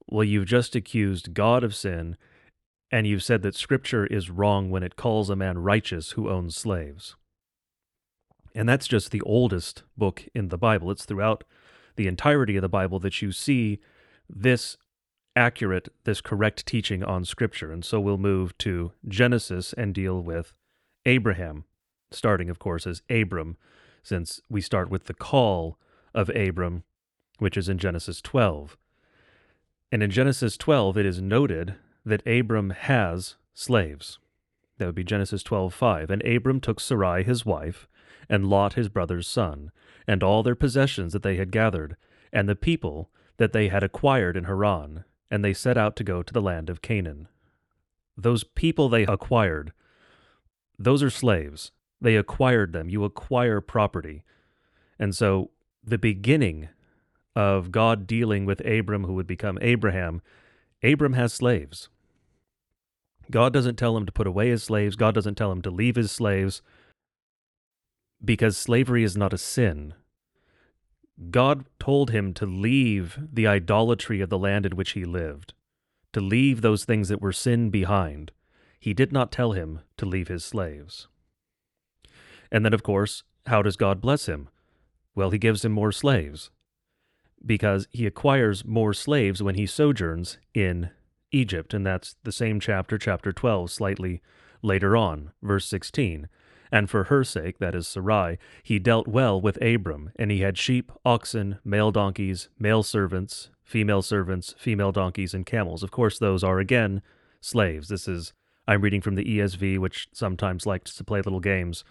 well, 0.06 0.24
you've 0.24 0.46
just 0.46 0.74
accused 0.74 1.34
God 1.34 1.62
of 1.62 1.74
sin, 1.74 2.16
and 2.90 3.06
you've 3.06 3.22
said 3.22 3.42
that 3.42 3.54
Scripture 3.54 4.06
is 4.06 4.30
wrong 4.30 4.70
when 4.70 4.82
it 4.82 4.96
calls 4.96 5.28
a 5.28 5.36
man 5.36 5.58
righteous 5.58 6.12
who 6.12 6.30
owns 6.30 6.56
slaves. 6.56 7.16
And 8.54 8.68
that's 8.68 8.88
just 8.88 9.10
the 9.10 9.20
oldest 9.22 9.82
book 9.96 10.24
in 10.34 10.48
the 10.48 10.58
Bible. 10.58 10.90
It's 10.90 11.04
throughout 11.04 11.44
the 11.96 12.06
entirety 12.06 12.56
of 12.56 12.62
the 12.62 12.68
Bible 12.68 12.98
that 13.00 13.20
you 13.20 13.32
see 13.32 13.80
this 14.28 14.78
accurate, 15.38 15.88
this 16.04 16.20
correct 16.20 16.66
teaching 16.66 17.04
on 17.04 17.24
Scripture. 17.24 17.70
And 17.70 17.84
so 17.84 18.00
we'll 18.00 18.18
move 18.18 18.58
to 18.58 18.92
Genesis 19.06 19.72
and 19.72 19.94
deal 19.94 20.20
with 20.20 20.52
Abraham, 21.06 21.64
starting, 22.10 22.50
of 22.50 22.58
course, 22.58 22.86
as 22.86 23.02
Abram, 23.08 23.56
since 24.02 24.40
we 24.50 24.60
start 24.60 24.90
with 24.90 25.04
the 25.04 25.14
call 25.14 25.78
of 26.12 26.28
Abram, 26.30 26.82
which 27.38 27.56
is 27.56 27.68
in 27.68 27.78
Genesis 27.78 28.20
12. 28.20 28.76
And 29.92 30.02
in 30.02 30.10
Genesis 30.10 30.56
12, 30.56 30.98
it 30.98 31.06
is 31.06 31.22
noted 31.22 31.76
that 32.04 32.26
Abram 32.26 32.70
has 32.70 33.36
slaves. 33.54 34.18
That 34.78 34.86
would 34.86 34.94
be 34.94 35.04
Genesis 35.04 35.42
12:5. 35.42 36.10
And 36.10 36.24
Abram 36.24 36.60
took 36.60 36.80
Sarai 36.80 37.22
his 37.22 37.46
wife, 37.46 37.88
and 38.28 38.48
Lot 38.48 38.74
his 38.74 38.88
brother's 38.88 39.28
son, 39.28 39.70
and 40.06 40.22
all 40.22 40.42
their 40.42 40.54
possessions 40.54 41.12
that 41.12 41.22
they 41.22 41.36
had 41.36 41.50
gathered, 41.50 41.96
and 42.32 42.48
the 42.48 42.56
people 42.56 43.10
that 43.36 43.52
they 43.52 43.68
had 43.68 43.82
acquired 43.82 44.36
in 44.36 44.44
Haran, 44.44 45.04
and 45.30 45.44
they 45.44 45.52
set 45.52 45.76
out 45.76 45.96
to 45.96 46.04
go 46.04 46.22
to 46.22 46.32
the 46.32 46.40
land 46.40 46.70
of 46.70 46.82
Canaan. 46.82 47.28
Those 48.16 48.44
people 48.44 48.88
they 48.88 49.04
acquired, 49.04 49.72
those 50.78 51.02
are 51.02 51.10
slaves. 51.10 51.72
They 52.00 52.16
acquired 52.16 52.72
them. 52.72 52.88
You 52.88 53.04
acquire 53.04 53.60
property. 53.60 54.22
And 54.98 55.14
so 55.14 55.50
the 55.84 55.98
beginning 55.98 56.68
of 57.34 57.72
God 57.72 58.06
dealing 58.06 58.44
with 58.44 58.64
Abram, 58.66 59.04
who 59.04 59.14
would 59.14 59.26
become 59.26 59.58
Abraham, 59.60 60.22
Abram 60.82 61.14
has 61.14 61.32
slaves. 61.32 61.88
God 63.30 63.52
doesn't 63.52 63.76
tell 63.76 63.96
him 63.96 64.06
to 64.06 64.12
put 64.12 64.26
away 64.26 64.48
his 64.48 64.62
slaves. 64.62 64.96
God 64.96 65.14
doesn't 65.14 65.34
tell 65.34 65.52
him 65.52 65.62
to 65.62 65.70
leave 65.70 65.96
his 65.96 66.10
slaves 66.10 66.62
because 68.24 68.56
slavery 68.56 69.04
is 69.04 69.16
not 69.16 69.32
a 69.32 69.38
sin. 69.38 69.94
God 71.30 71.64
told 71.80 72.10
him 72.10 72.32
to 72.34 72.46
leave 72.46 73.18
the 73.32 73.46
idolatry 73.46 74.20
of 74.20 74.30
the 74.30 74.38
land 74.38 74.64
in 74.64 74.76
which 74.76 74.92
he 74.92 75.04
lived, 75.04 75.52
to 76.12 76.20
leave 76.20 76.60
those 76.60 76.84
things 76.84 77.08
that 77.08 77.20
were 77.20 77.32
sin 77.32 77.70
behind. 77.70 78.30
He 78.78 78.94
did 78.94 79.12
not 79.12 79.32
tell 79.32 79.52
him 79.52 79.80
to 79.96 80.06
leave 80.06 80.28
his 80.28 80.44
slaves. 80.44 81.08
And 82.50 82.64
then, 82.64 82.72
of 82.72 82.82
course, 82.82 83.24
how 83.46 83.62
does 83.62 83.76
God 83.76 84.00
bless 84.00 84.26
him? 84.26 84.48
Well, 85.14 85.30
he 85.30 85.38
gives 85.38 85.64
him 85.64 85.72
more 85.72 85.92
slaves 85.92 86.50
because 87.44 87.88
he 87.90 88.06
acquires 88.06 88.64
more 88.64 88.92
slaves 88.92 89.42
when 89.42 89.54
he 89.54 89.66
sojourns 89.66 90.38
in 90.54 90.90
Egypt. 91.32 91.74
And 91.74 91.84
that's 91.84 92.16
the 92.22 92.32
same 92.32 92.60
chapter, 92.60 92.98
chapter 92.98 93.32
12, 93.32 93.70
slightly 93.70 94.22
later 94.62 94.96
on, 94.96 95.32
verse 95.42 95.66
16. 95.66 96.28
And 96.70 96.90
for 96.90 97.04
her 97.04 97.24
sake, 97.24 97.58
that 97.58 97.74
is 97.74 97.88
Sarai, 97.88 98.38
he 98.62 98.78
dealt 98.78 99.08
well 99.08 99.40
with 99.40 99.60
Abram, 99.62 100.10
and 100.16 100.30
he 100.30 100.40
had 100.40 100.58
sheep, 100.58 100.92
oxen, 101.04 101.58
male 101.64 101.90
donkeys, 101.90 102.48
male 102.58 102.82
servants, 102.82 103.50
female 103.64 104.02
servants, 104.02 104.54
female 104.58 104.92
donkeys, 104.92 105.34
and 105.34 105.46
camels. 105.46 105.82
Of 105.82 105.90
course, 105.90 106.18
those 106.18 106.44
are 106.44 106.58
again 106.58 107.02
slaves. 107.40 107.88
This 107.88 108.06
is, 108.08 108.32
I'm 108.66 108.82
reading 108.82 109.00
from 109.00 109.14
the 109.14 109.24
ESV, 109.24 109.78
which 109.78 110.08
sometimes 110.12 110.66
likes 110.66 110.94
to 110.96 111.04
play 111.04 111.20
little 111.20 111.40
games. 111.40 111.84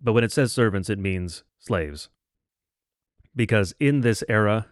But 0.00 0.12
when 0.12 0.24
it 0.24 0.32
says 0.32 0.52
servants, 0.52 0.90
it 0.90 0.98
means 0.98 1.44
slaves. 1.58 2.08
Because 3.36 3.74
in 3.80 4.00
this 4.00 4.22
era, 4.28 4.66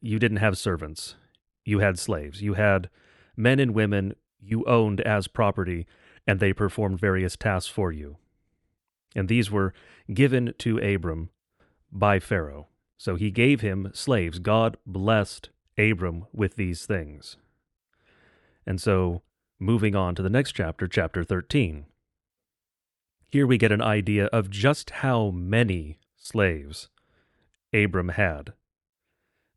you 0.00 0.18
didn't 0.18 0.38
have 0.38 0.58
servants, 0.58 1.16
you 1.64 1.78
had 1.78 1.98
slaves. 1.98 2.42
You 2.42 2.54
had 2.54 2.90
men 3.36 3.58
and 3.58 3.74
women 3.74 4.14
you 4.40 4.64
owned 4.64 5.00
as 5.00 5.28
property, 5.28 5.86
and 6.26 6.40
they 6.40 6.52
performed 6.52 7.00
various 7.00 7.36
tasks 7.36 7.70
for 7.70 7.90
you. 7.90 8.18
And 9.14 9.28
these 9.28 9.50
were 9.50 9.72
given 10.12 10.54
to 10.58 10.78
Abram 10.78 11.30
by 11.92 12.18
Pharaoh. 12.18 12.68
So 12.96 13.16
he 13.16 13.30
gave 13.30 13.60
him 13.60 13.90
slaves. 13.92 14.38
God 14.38 14.76
blessed 14.86 15.50
Abram 15.78 16.26
with 16.32 16.56
these 16.56 16.86
things. 16.86 17.36
And 18.66 18.80
so, 18.80 19.22
moving 19.58 19.94
on 19.94 20.14
to 20.14 20.22
the 20.22 20.30
next 20.30 20.52
chapter, 20.52 20.86
chapter 20.86 21.22
13. 21.22 21.86
Here 23.28 23.46
we 23.46 23.58
get 23.58 23.72
an 23.72 23.82
idea 23.82 24.26
of 24.26 24.48
just 24.50 24.90
how 24.90 25.30
many 25.30 25.98
slaves 26.16 26.88
Abram 27.72 28.10
had. 28.10 28.52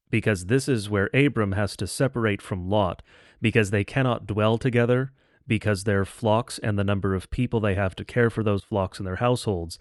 Because 0.09 0.45
this 0.45 0.67
is 0.67 0.89
where 0.89 1.09
Abram 1.13 1.51
has 1.53 1.77
to 1.77 1.87
separate 1.87 2.41
from 2.41 2.69
Lot, 2.69 3.01
because 3.41 3.69
they 3.69 3.83
cannot 3.83 4.25
dwell 4.25 4.57
together 4.57 5.11
because 5.47 5.83
their 5.83 6.05
flocks 6.05 6.59
and 6.59 6.77
the 6.77 6.83
number 6.83 7.15
of 7.15 7.29
people 7.29 7.59
they 7.59 7.75
have 7.75 7.95
to 7.95 8.05
care 8.05 8.29
for 8.29 8.43
those 8.43 8.63
flocks 8.63 8.99
in 8.99 9.05
their 9.05 9.15
households 9.17 9.79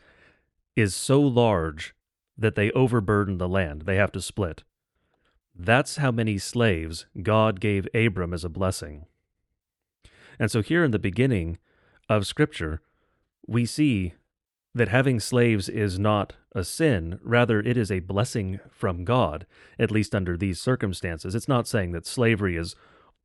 is 0.76 0.94
so 0.94 1.20
large 1.20 1.94
that 2.38 2.54
they 2.54 2.70
overburden 2.72 3.38
the 3.38 3.48
land. 3.48 3.82
They 3.82 3.96
have 3.96 4.12
to 4.12 4.20
split. 4.20 4.62
That's 5.54 5.96
how 5.96 6.10
many 6.10 6.38
slaves 6.38 7.06
God 7.22 7.60
gave 7.60 7.88
Abram 7.94 8.34
as 8.34 8.44
a 8.44 8.50
blessing. 8.50 9.06
And 10.38 10.50
so, 10.50 10.60
here 10.60 10.84
in 10.84 10.90
the 10.90 10.98
beginning 10.98 11.58
of 12.10 12.26
Scripture, 12.26 12.82
we 13.46 13.64
see 13.64 14.12
that 14.74 14.88
having 14.88 15.18
slaves 15.18 15.70
is 15.70 15.98
not 15.98 16.34
a 16.52 16.62
sin, 16.62 17.18
rather, 17.22 17.60
it 17.60 17.78
is 17.78 17.90
a 17.90 18.00
blessing 18.00 18.60
from 18.70 19.04
God, 19.04 19.46
at 19.78 19.90
least 19.90 20.14
under 20.14 20.36
these 20.36 20.60
circumstances. 20.60 21.34
It's 21.34 21.48
not 21.48 21.66
saying 21.66 21.92
that 21.92 22.06
slavery 22.06 22.56
is 22.56 22.76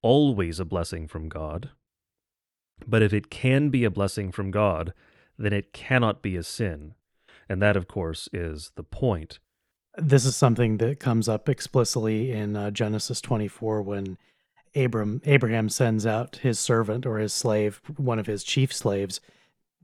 always 0.02 0.60
a 0.60 0.66
blessing 0.66 1.08
from 1.10 1.28
God, 1.28 1.70
but 2.88 3.02
if 3.02 3.14
it 3.14 3.30
can 3.30 3.70
be 3.70 3.84
a 3.84 3.92
blessing 3.92 4.32
from 4.32 4.52
God, 4.52 4.94
then 5.38 5.54
it 5.54 5.74
cannot 5.74 6.22
be 6.22 6.36
a 6.36 6.44
sin. 6.44 6.94
And 7.50 7.62
that, 7.62 7.76
of 7.76 7.88
course, 7.88 8.30
is 8.32 8.72
the 8.76 8.84
point. 8.84 9.40
This 9.98 10.26
is 10.26 10.36
something 10.36 10.78
that 10.78 11.00
comes 11.00 11.28
up 11.28 11.50
explicitly 11.50 12.32
in 12.32 12.56
uh, 12.56 12.72
Genesis 12.72 13.20
24 13.20 13.82
when 13.82 14.18
Abram 14.76 15.22
Abraham 15.26 15.68
sends 15.68 16.06
out 16.06 16.38
his 16.38 16.60
servant 16.60 17.06
or 17.06 17.18
his 17.18 17.34
slave, 17.34 17.82
one 17.98 18.20
of 18.20 18.28
his 18.28 18.44
chief 18.44 18.74
slaves, 18.74 19.20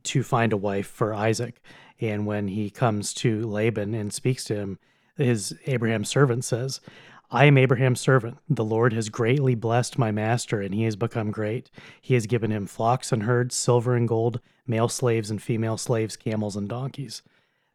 to 0.04 0.24
find 0.24 0.54
a 0.54 0.58
wife 0.58 0.88
for 0.88 1.14
Isaac. 1.14 1.60
And 2.00 2.26
when 2.26 2.48
he 2.48 2.70
comes 2.70 3.14
to 3.16 3.46
Laban 3.46 3.94
and 3.94 4.14
speaks 4.14 4.46
to 4.46 4.56
him, 4.56 4.80
his 5.18 5.58
Abraham's 5.66 6.10
servant 6.10 6.46
says, 6.46 6.80
I 7.30 7.46
am 7.46 7.58
Abraham's 7.58 8.00
servant. 8.00 8.38
The 8.48 8.64
Lord 8.64 8.94
has 8.94 9.10
greatly 9.10 9.54
blessed 9.54 9.98
my 9.98 10.12
master, 10.12 10.62
and 10.62 10.74
he 10.74 10.84
has 10.84 10.96
become 10.96 11.30
great. 11.30 11.70
He 12.02 12.14
has 12.14 12.26
given 12.26 12.52
him 12.52 12.68
flocks 12.68 13.12
and 13.12 13.24
herds, 13.24 13.54
silver 13.54 13.96
and 13.96 14.08
gold, 14.08 14.40
male 14.66 14.88
slaves 14.88 15.30
and 15.30 15.42
female 15.42 15.78
slaves, 15.78 16.16
camels 16.16 16.56
and 16.56 16.70
donkeys. 16.70 17.22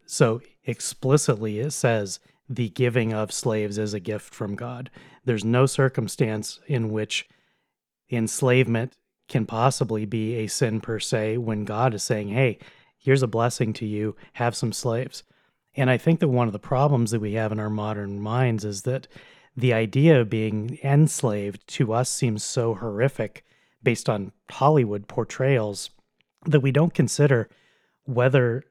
So 0.06 0.40
explicitly 0.64 1.59
it 1.59 1.73
says 1.73 2.18
the 2.49 2.71
giving 2.71 3.12
of 3.12 3.30
slaves 3.30 3.76
is 3.76 3.92
a 3.92 4.00
gift 4.00 4.35
from 4.35 4.56
God. 4.56 4.90
There's 5.25 5.44
no 5.44 5.66
circumstance 5.66 6.61
in 6.66 6.90
which 6.90 7.28
enslavement 8.11 8.97
can 9.28 9.47
possibly 9.47 10.06
be 10.06 10.37
a 10.37 10.47
sin 10.47 10.80
per 10.80 10.99
se 10.99 11.38
when 11.38 11.64
God 11.64 11.94
is 11.94 12.02
saying, 12.02 12.28
hey, 12.28 12.59
here's 12.99 13.23
a 13.23 13.28
blessing 13.28 13.73
to 13.75 13.87
you, 13.87 14.16
have 14.35 14.56
some 14.56 14.73
slaves. 14.73 15.25
And 15.75 15.88
I 15.88 15.97
think 15.97 16.21
that 16.21 16.28
one 16.28 16.47
of 16.47 16.52
the 16.52 16.59
problems 16.59 17.11
that 17.11 17.21
we 17.21 17.35
have 17.35 17.52
in 17.52 17.61
our 17.61 17.71
modern 17.71 18.21
minds 18.21 18.64
is 18.64 18.82
that 18.82 19.09
the 19.56 19.73
idea 19.73 20.21
of 20.21 20.30
being 20.30 20.78
enslaved 20.82 21.66
to 21.68 21.92
us 21.92 22.11
seems 22.11 22.42
so 22.42 22.75
horrific 22.75 23.44
based 23.82 24.09
on 24.09 24.32
Hollywood 24.50 25.09
portrayals 25.09 25.90
that 26.47 26.61
we 26.61 26.73
don't 26.73 26.94
consider 26.94 27.49
whether 28.04 28.64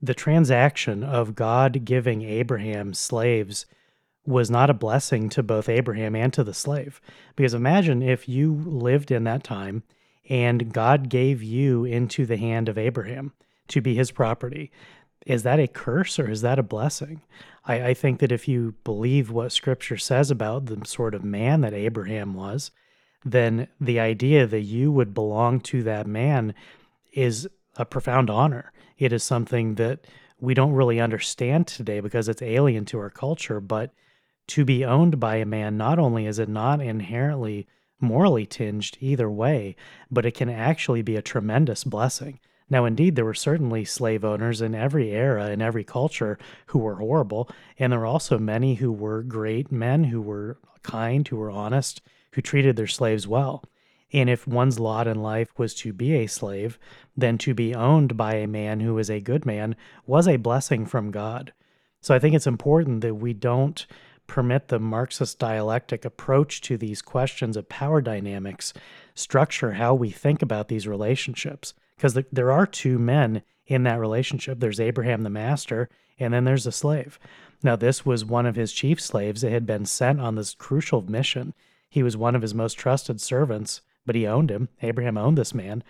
the 0.00 0.14
transaction 0.14 1.02
of 1.02 1.34
God 1.34 1.84
giving 1.84 2.22
Abraham 2.22 2.94
slaves 2.94 3.66
was 4.26 4.50
not 4.50 4.70
a 4.70 4.74
blessing 4.74 5.28
to 5.30 5.42
both 5.42 5.68
Abraham 5.68 6.14
and 6.14 6.32
to 6.32 6.44
the 6.44 6.54
slave. 6.54 7.00
Because 7.36 7.54
imagine 7.54 8.02
if 8.02 8.28
you 8.28 8.54
lived 8.54 9.10
in 9.10 9.24
that 9.24 9.44
time 9.44 9.82
and 10.28 10.72
God 10.72 11.08
gave 11.08 11.42
you 11.42 11.84
into 11.84 12.24
the 12.24 12.36
hand 12.36 12.68
of 12.68 12.78
Abraham 12.78 13.32
to 13.68 13.80
be 13.80 13.94
his 13.94 14.10
property. 14.10 14.70
Is 15.26 15.42
that 15.42 15.60
a 15.60 15.66
curse 15.66 16.18
or 16.18 16.30
is 16.30 16.42
that 16.42 16.58
a 16.58 16.62
blessing? 16.62 17.22
I, 17.66 17.88
I 17.88 17.94
think 17.94 18.20
that 18.20 18.32
if 18.32 18.48
you 18.48 18.74
believe 18.84 19.30
what 19.30 19.52
scripture 19.52 19.96
says 19.96 20.30
about 20.30 20.66
the 20.66 20.84
sort 20.84 21.14
of 21.14 21.24
man 21.24 21.62
that 21.62 21.74
Abraham 21.74 22.34
was, 22.34 22.70
then 23.24 23.68
the 23.80 23.98
idea 23.98 24.46
that 24.46 24.60
you 24.60 24.92
would 24.92 25.14
belong 25.14 25.60
to 25.60 25.82
that 25.82 26.06
man 26.06 26.54
is 27.12 27.48
a 27.76 27.84
profound 27.84 28.28
honor. 28.30 28.72
It 28.98 29.12
is 29.12 29.22
something 29.22 29.76
that 29.76 30.06
we 30.38 30.54
don't 30.54 30.72
really 30.72 31.00
understand 31.00 31.66
today 31.66 32.00
because 32.00 32.28
it's 32.28 32.42
alien 32.42 32.84
to 32.86 32.98
our 32.98 33.10
culture, 33.10 33.60
but 33.60 33.92
to 34.48 34.64
be 34.64 34.84
owned 34.84 35.18
by 35.18 35.36
a 35.36 35.46
man, 35.46 35.76
not 35.76 35.98
only 35.98 36.26
is 36.26 36.38
it 36.38 36.48
not 36.48 36.80
inherently 36.80 37.66
morally 38.00 38.44
tinged 38.44 38.98
either 39.00 39.30
way, 39.30 39.74
but 40.10 40.26
it 40.26 40.32
can 40.32 40.50
actually 40.50 41.00
be 41.00 41.16
a 41.16 41.22
tremendous 41.22 41.84
blessing. 41.84 42.38
Now, 42.70 42.86
indeed, 42.86 43.14
there 43.14 43.24
were 43.24 43.34
certainly 43.34 43.84
slave 43.84 44.24
owners 44.24 44.62
in 44.62 44.74
every 44.74 45.10
era, 45.10 45.50
in 45.50 45.60
every 45.60 45.84
culture, 45.84 46.38
who 46.66 46.78
were 46.78 46.96
horrible, 46.96 47.48
and 47.78 47.92
there 47.92 48.00
were 48.00 48.06
also 48.06 48.38
many 48.38 48.76
who 48.76 48.90
were 48.90 49.22
great 49.22 49.70
men, 49.70 50.04
who 50.04 50.22
were 50.22 50.58
kind, 50.82 51.26
who 51.28 51.36
were 51.36 51.50
honest, 51.50 52.00
who 52.32 52.40
treated 52.40 52.76
their 52.76 52.86
slaves 52.86 53.26
well. 53.28 53.64
And 54.12 54.30
if 54.30 54.46
one's 54.46 54.78
lot 54.78 55.08
in 55.08 55.20
life 55.20 55.50
was 55.58 55.74
to 55.76 55.92
be 55.92 56.14
a 56.14 56.26
slave, 56.26 56.78
then 57.16 57.36
to 57.38 57.52
be 57.52 57.74
owned 57.74 58.16
by 58.16 58.36
a 58.36 58.46
man 58.46 58.80
who 58.80 58.94
was 58.94 59.10
a 59.10 59.20
good 59.20 59.44
man 59.44 59.76
was 60.06 60.28
a 60.28 60.36
blessing 60.36 60.86
from 60.86 61.10
God. 61.10 61.52
So 62.00 62.14
I 62.14 62.18
think 62.18 62.34
it's 62.34 62.46
important 62.46 63.00
that 63.00 63.16
we 63.16 63.32
don't 63.32 63.84
permit 64.26 64.68
the 64.68 64.78
Marxist 64.78 65.38
dialectic 65.38 66.04
approach 66.04 66.60
to 66.62 66.76
these 66.76 67.02
questions 67.02 67.56
of 67.56 67.68
power 67.68 68.00
dynamics 68.00 68.72
structure 69.14 69.72
how 69.72 69.94
we 69.94 70.10
think 70.10 70.42
about 70.42 70.68
these 70.68 70.86
relationships 70.86 71.74
because 71.96 72.14
the, 72.14 72.26
there 72.32 72.52
are 72.52 72.66
two 72.66 72.98
men 72.98 73.42
in 73.66 73.84
that 73.84 74.00
relationship. 74.00 74.60
There's 74.60 74.80
Abraham 74.80 75.22
the 75.22 75.30
master, 75.30 75.88
and 76.18 76.32
then 76.32 76.44
there's 76.44 76.66
a 76.66 76.72
slave. 76.72 77.18
Now, 77.62 77.76
this 77.76 78.04
was 78.04 78.24
one 78.24 78.46
of 78.46 78.56
his 78.56 78.72
chief 78.72 79.00
slaves 79.00 79.40
that 79.40 79.52
had 79.52 79.66
been 79.66 79.86
sent 79.86 80.20
on 80.20 80.34
this 80.34 80.54
crucial 80.54 81.02
mission. 81.02 81.54
He 81.88 82.02
was 82.02 82.16
one 82.16 82.34
of 82.34 82.42
his 82.42 82.54
most 82.54 82.74
trusted 82.74 83.20
servants, 83.20 83.80
but 84.04 84.14
he 84.14 84.26
owned 84.26 84.50
him. 84.50 84.68
Abraham 84.82 85.16
owned 85.16 85.38
this 85.38 85.54
man. 85.54 85.82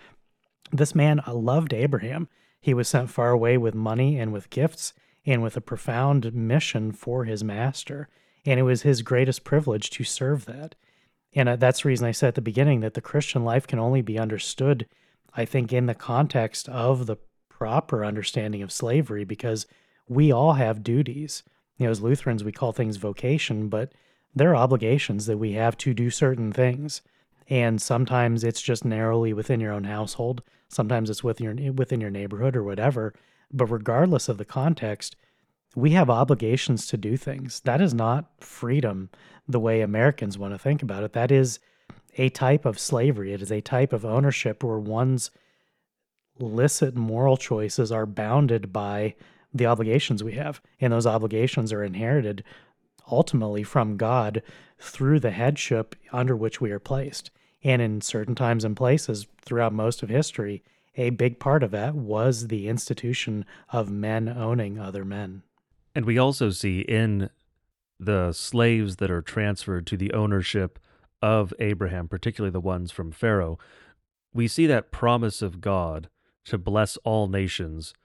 This 0.71 0.95
man 0.95 1.21
loved 1.27 1.73
Abraham. 1.73 2.29
He 2.61 2.73
was 2.73 2.87
sent 2.87 3.09
far 3.09 3.31
away 3.31 3.57
with 3.57 3.75
money 3.75 4.17
and 4.17 4.31
with 4.31 4.49
gifts 4.49 4.93
and 5.25 5.43
with 5.43 5.57
a 5.57 5.61
profound 5.61 6.33
mission 6.33 6.91
for 6.91 7.25
his 7.25 7.43
master. 7.43 8.07
And 8.45 8.59
it 8.59 8.63
was 8.63 8.83
his 8.83 9.01
greatest 9.01 9.43
privilege 9.43 9.89
to 9.91 10.03
serve 10.03 10.45
that. 10.45 10.75
And 11.33 11.49
uh, 11.49 11.55
that's 11.57 11.81
the 11.81 11.89
reason 11.89 12.07
I 12.07 12.11
said 12.11 12.29
at 12.29 12.35
the 12.35 12.41
beginning 12.41 12.79
that 12.79 12.93
the 12.93 13.01
Christian 13.01 13.43
life 13.43 13.67
can 13.67 13.79
only 13.79 14.01
be 14.01 14.17
understood 14.17 14.87
I 15.35 15.45
think, 15.45 15.73
in 15.73 15.85
the 15.85 15.95
context 15.95 16.69
of 16.69 17.05
the 17.05 17.17
proper 17.49 18.05
understanding 18.05 18.61
of 18.61 18.71
slavery, 18.71 19.23
because 19.25 19.65
we 20.07 20.31
all 20.31 20.53
have 20.53 20.83
duties. 20.83 21.43
You 21.77 21.85
know, 21.85 21.91
as 21.91 22.01
Lutherans, 22.01 22.43
we 22.43 22.51
call 22.51 22.71
things 22.71 22.97
vocation, 22.97 23.69
but 23.69 23.91
there 24.33 24.51
are 24.51 24.55
obligations 24.55 25.25
that 25.25 25.37
we 25.37 25.53
have 25.53 25.77
to 25.77 25.93
do 25.93 26.09
certain 26.09 26.51
things. 26.51 27.01
and 27.47 27.81
sometimes 27.81 28.43
it's 28.43 28.61
just 28.61 28.85
narrowly 28.85 29.33
within 29.33 29.59
your 29.59 29.73
own 29.73 29.83
household. 29.83 30.41
Sometimes 30.67 31.09
it's 31.09 31.23
within 31.23 31.57
your 31.59 31.73
within 31.73 32.01
your 32.01 32.09
neighborhood 32.09 32.55
or 32.55 32.63
whatever. 32.63 33.13
But 33.51 33.67
regardless 33.67 34.27
of 34.27 34.37
the 34.37 34.45
context, 34.45 35.15
we 35.75 35.91
have 35.91 36.09
obligations 36.09 36.87
to 36.87 36.97
do 36.97 37.17
things. 37.17 37.59
That 37.61 37.81
is 37.81 37.93
not 37.93 38.31
freedom 38.39 39.09
the 39.47 39.59
way 39.59 39.81
Americans 39.81 40.37
want 40.37 40.53
to 40.53 40.57
think 40.57 40.81
about 40.81 41.03
it. 41.03 41.13
That 41.13 41.31
is 41.31 41.59
a 42.17 42.29
type 42.29 42.65
of 42.65 42.79
slavery. 42.79 43.33
It 43.33 43.41
is 43.41 43.51
a 43.51 43.61
type 43.61 43.93
of 43.93 44.05
ownership 44.05 44.63
where 44.63 44.79
one's 44.79 45.31
licit 46.39 46.95
moral 46.95 47.37
choices 47.37 47.91
are 47.91 48.05
bounded 48.05 48.73
by 48.73 49.15
the 49.53 49.65
obligations 49.65 50.23
we 50.23 50.33
have. 50.33 50.61
And 50.81 50.91
those 50.91 51.07
obligations 51.07 51.71
are 51.71 51.83
inherited 51.83 52.43
ultimately 53.09 53.63
from 53.63 53.97
God 53.97 54.41
through 54.79 55.19
the 55.19 55.31
headship 55.31 55.95
under 56.11 56.35
which 56.35 56.59
we 56.59 56.71
are 56.71 56.79
placed. 56.79 57.31
And 57.63 57.81
in 57.81 58.01
certain 58.01 58.35
times 58.35 58.63
and 58.63 58.75
places 58.75 59.27
throughout 59.41 59.73
most 59.73 60.03
of 60.03 60.09
history, 60.09 60.63
a 60.97 61.09
big 61.11 61.39
part 61.39 61.63
of 61.63 61.71
that 61.71 61.95
was 61.95 62.47
the 62.47 62.67
institution 62.67 63.45
of 63.69 63.89
men 63.89 64.29
owning 64.29 64.79
other 64.79 65.03
men. 65.03 65.43
And 65.93 66.05
we 66.05 66.17
also 66.17 66.49
see 66.49 66.81
in 66.81 67.29
the 67.99 68.33
slaves 68.33 68.97
that 68.97 69.09
are 69.09 69.21
transferred 69.21 69.87
to 69.87 69.97
the 69.97 70.13
ownership 70.13 70.79
of 71.25 71.51
Abraham, 71.57 72.07
particularly 72.07 72.51
the 72.51 72.59
ones 72.59 72.91
from 72.91 73.11
Pharaoh, 73.11 73.57
we 74.31 74.47
see 74.47 74.67
that 74.67 74.91
promise 74.91 75.41
of 75.41 75.59
God 75.59 76.07
to 76.45 76.59
bless 76.59 76.97
all 76.97 77.27
nations 77.27 77.95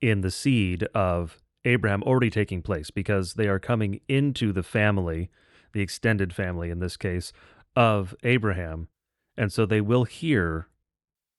in 0.00 0.22
the 0.22 0.30
seed 0.30 0.82
of 0.92 1.40
Abraham 1.64 2.02
already 2.02 2.30
taking 2.30 2.62
place 2.62 2.90
because 2.90 3.34
they 3.34 3.46
are 3.46 3.60
coming 3.60 4.00
into 4.08 4.52
the 4.52 4.64
family, 4.64 5.30
the 5.72 5.82
extended 5.82 6.34
family 6.34 6.68
in 6.68 6.80
this 6.80 6.96
case, 6.96 7.32
of 7.76 8.12
Abraham. 8.24 8.88
And 9.36 9.52
so 9.52 9.66
they 9.66 9.80
will 9.80 10.02
hear 10.02 10.66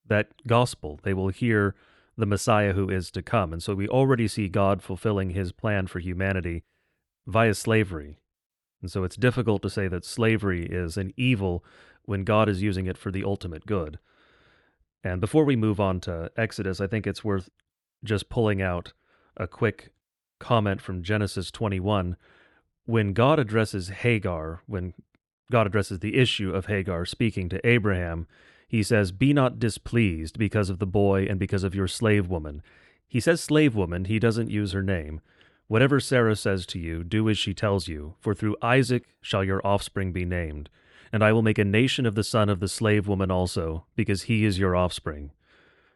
that 0.07 0.29
gospel. 0.47 1.01
They 1.03 1.13
will 1.13 1.29
hear 1.29 1.75
the 2.15 2.25
Messiah 2.25 2.71
who 2.71 2.89
is 2.89 3.11
to 3.11 3.21
come. 3.21 3.51
And 3.51 3.61
so 3.61 3.75
we 3.75 3.89
already 3.89 4.29
see 4.29 4.47
God 4.47 4.81
fulfilling 4.81 5.31
his 5.31 5.51
plan 5.51 5.87
for 5.87 5.99
humanity 5.99 6.63
via 7.27 7.53
slavery. 7.55 8.19
And 8.81 8.91
so 8.91 9.03
it's 9.03 9.15
difficult 9.15 9.61
to 9.63 9.69
say 9.69 9.87
that 9.87 10.05
slavery 10.05 10.65
is 10.65 10.97
an 10.97 11.13
evil 11.17 11.63
when 12.03 12.23
God 12.23 12.49
is 12.49 12.61
using 12.61 12.85
it 12.85 12.97
for 12.97 13.11
the 13.11 13.23
ultimate 13.23 13.65
good. 13.65 13.99
And 15.03 15.21
before 15.21 15.43
we 15.43 15.55
move 15.55 15.79
on 15.79 15.99
to 16.01 16.31
Exodus, 16.37 16.81
I 16.81 16.87
think 16.87 17.05
it's 17.05 17.23
worth 17.23 17.49
just 18.03 18.29
pulling 18.29 18.61
out 18.61 18.93
a 19.37 19.47
quick 19.47 19.91
comment 20.39 20.81
from 20.81 21.03
Genesis 21.03 21.51
21. 21.51 22.17
When 22.85 23.13
God 23.13 23.39
addresses 23.39 23.89
Hagar, 23.89 24.61
when 24.67 24.93
God 25.51 25.67
addresses 25.67 25.99
the 25.99 26.15
issue 26.15 26.51
of 26.51 26.65
Hagar 26.65 27.05
speaking 27.05 27.49
to 27.49 27.67
Abraham, 27.67 28.27
he 28.67 28.83
says, 28.83 29.11
Be 29.11 29.33
not 29.33 29.59
displeased 29.59 30.37
because 30.37 30.69
of 30.69 30.79
the 30.79 30.87
boy 30.87 31.25
and 31.29 31.39
because 31.39 31.63
of 31.63 31.75
your 31.75 31.87
slave 31.87 32.27
woman. 32.27 32.61
He 33.07 33.19
says 33.19 33.41
slave 33.41 33.75
woman, 33.75 34.05
he 34.05 34.19
doesn't 34.19 34.49
use 34.49 34.71
her 34.71 34.83
name. 34.83 35.21
Whatever 35.67 35.99
Sarah 35.99 36.35
says 36.35 36.65
to 36.67 36.79
you, 36.79 37.03
do 37.03 37.27
as 37.27 37.37
she 37.37 37.53
tells 37.53 37.87
you, 37.87 38.15
for 38.19 38.35
through 38.35 38.57
Isaac 38.61 39.05
shall 39.21 39.43
your 39.43 39.65
offspring 39.65 40.11
be 40.11 40.25
named. 40.25 40.69
And 41.11 41.23
I 41.23 41.31
will 41.31 41.41
make 41.41 41.57
a 41.57 41.65
nation 41.65 42.05
of 42.05 42.15
the 42.15 42.23
son 42.23 42.49
of 42.49 42.59
the 42.59 42.67
slave 42.67 43.07
woman 43.07 43.31
also, 43.31 43.85
because 43.95 44.23
he 44.23 44.45
is 44.45 44.59
your 44.59 44.75
offspring. 44.75 45.31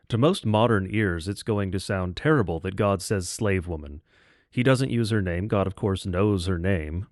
To 0.07 0.17
most 0.17 0.45
modern 0.45 0.87
ears, 0.89 1.27
it's 1.27 1.43
going 1.43 1.71
to 1.71 1.79
sound 1.79 2.15
terrible 2.15 2.59
that 2.61 2.75
God 2.75 3.01
says 3.01 3.29
slave 3.29 3.67
woman. 3.67 4.01
He 4.49 4.63
doesn't 4.63 4.89
use 4.89 5.11
her 5.11 5.21
name. 5.21 5.47
God, 5.47 5.67
of 5.67 5.75
course, 5.75 6.05
knows 6.05 6.47
her 6.47 6.57
name. 6.57 7.05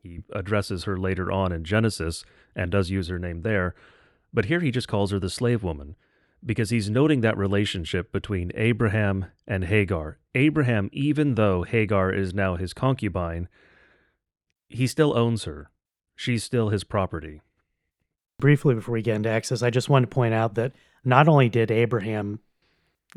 He 0.00 0.22
addresses 0.32 0.84
her 0.84 0.96
later 0.96 1.32
on 1.32 1.50
in 1.50 1.64
Genesis 1.64 2.24
and 2.54 2.70
does 2.70 2.90
use 2.90 3.08
her 3.08 3.18
name 3.18 3.42
there. 3.42 3.74
But 4.32 4.44
here 4.44 4.60
he 4.60 4.70
just 4.70 4.86
calls 4.86 5.10
her 5.10 5.18
the 5.18 5.30
slave 5.30 5.64
woman 5.64 5.96
because 6.44 6.70
he's 6.70 6.90
noting 6.90 7.20
that 7.20 7.36
relationship 7.36 8.12
between 8.12 8.52
Abraham 8.54 9.26
and 9.46 9.64
Hagar. 9.64 10.18
Abraham, 10.34 10.88
even 10.92 11.34
though 11.34 11.62
Hagar 11.62 12.12
is 12.12 12.34
now 12.34 12.56
his 12.56 12.72
concubine, 12.72 13.48
he 14.68 14.86
still 14.86 15.16
owns 15.16 15.44
her. 15.44 15.70
She's 16.14 16.44
still 16.44 16.68
his 16.68 16.84
property. 16.84 17.42
Briefly, 18.38 18.74
before 18.74 18.92
we 18.94 19.02
get 19.02 19.16
into 19.16 19.30
Exodus, 19.30 19.62
I 19.62 19.70
just 19.70 19.88
want 19.88 20.08
to 20.08 20.14
point 20.14 20.34
out 20.34 20.54
that 20.54 20.72
not 21.04 21.28
only 21.28 21.48
did 21.48 21.70
Abraham 21.70 22.40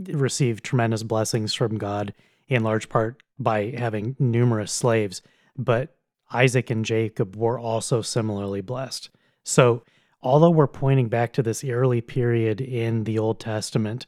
receive 0.07 0.61
tremendous 0.61 1.03
blessings 1.03 1.53
from 1.53 1.77
God, 1.77 2.13
in 2.47 2.63
large 2.63 2.89
part 2.89 3.21
by 3.37 3.73
having 3.77 4.15
numerous 4.19 4.71
slaves, 4.71 5.21
but 5.57 5.95
Isaac 6.31 6.69
and 6.69 6.83
Jacob 6.85 7.35
were 7.35 7.59
also 7.59 8.01
similarly 8.01 8.61
blessed. 8.61 9.09
So 9.43 9.83
although 10.21 10.49
we're 10.49 10.67
pointing 10.67 11.07
back 11.07 11.33
to 11.33 11.43
this 11.43 11.63
early 11.63 12.01
period 12.01 12.61
in 12.61 13.03
the 13.05 13.19
Old 13.19 13.39
Testament, 13.39 14.05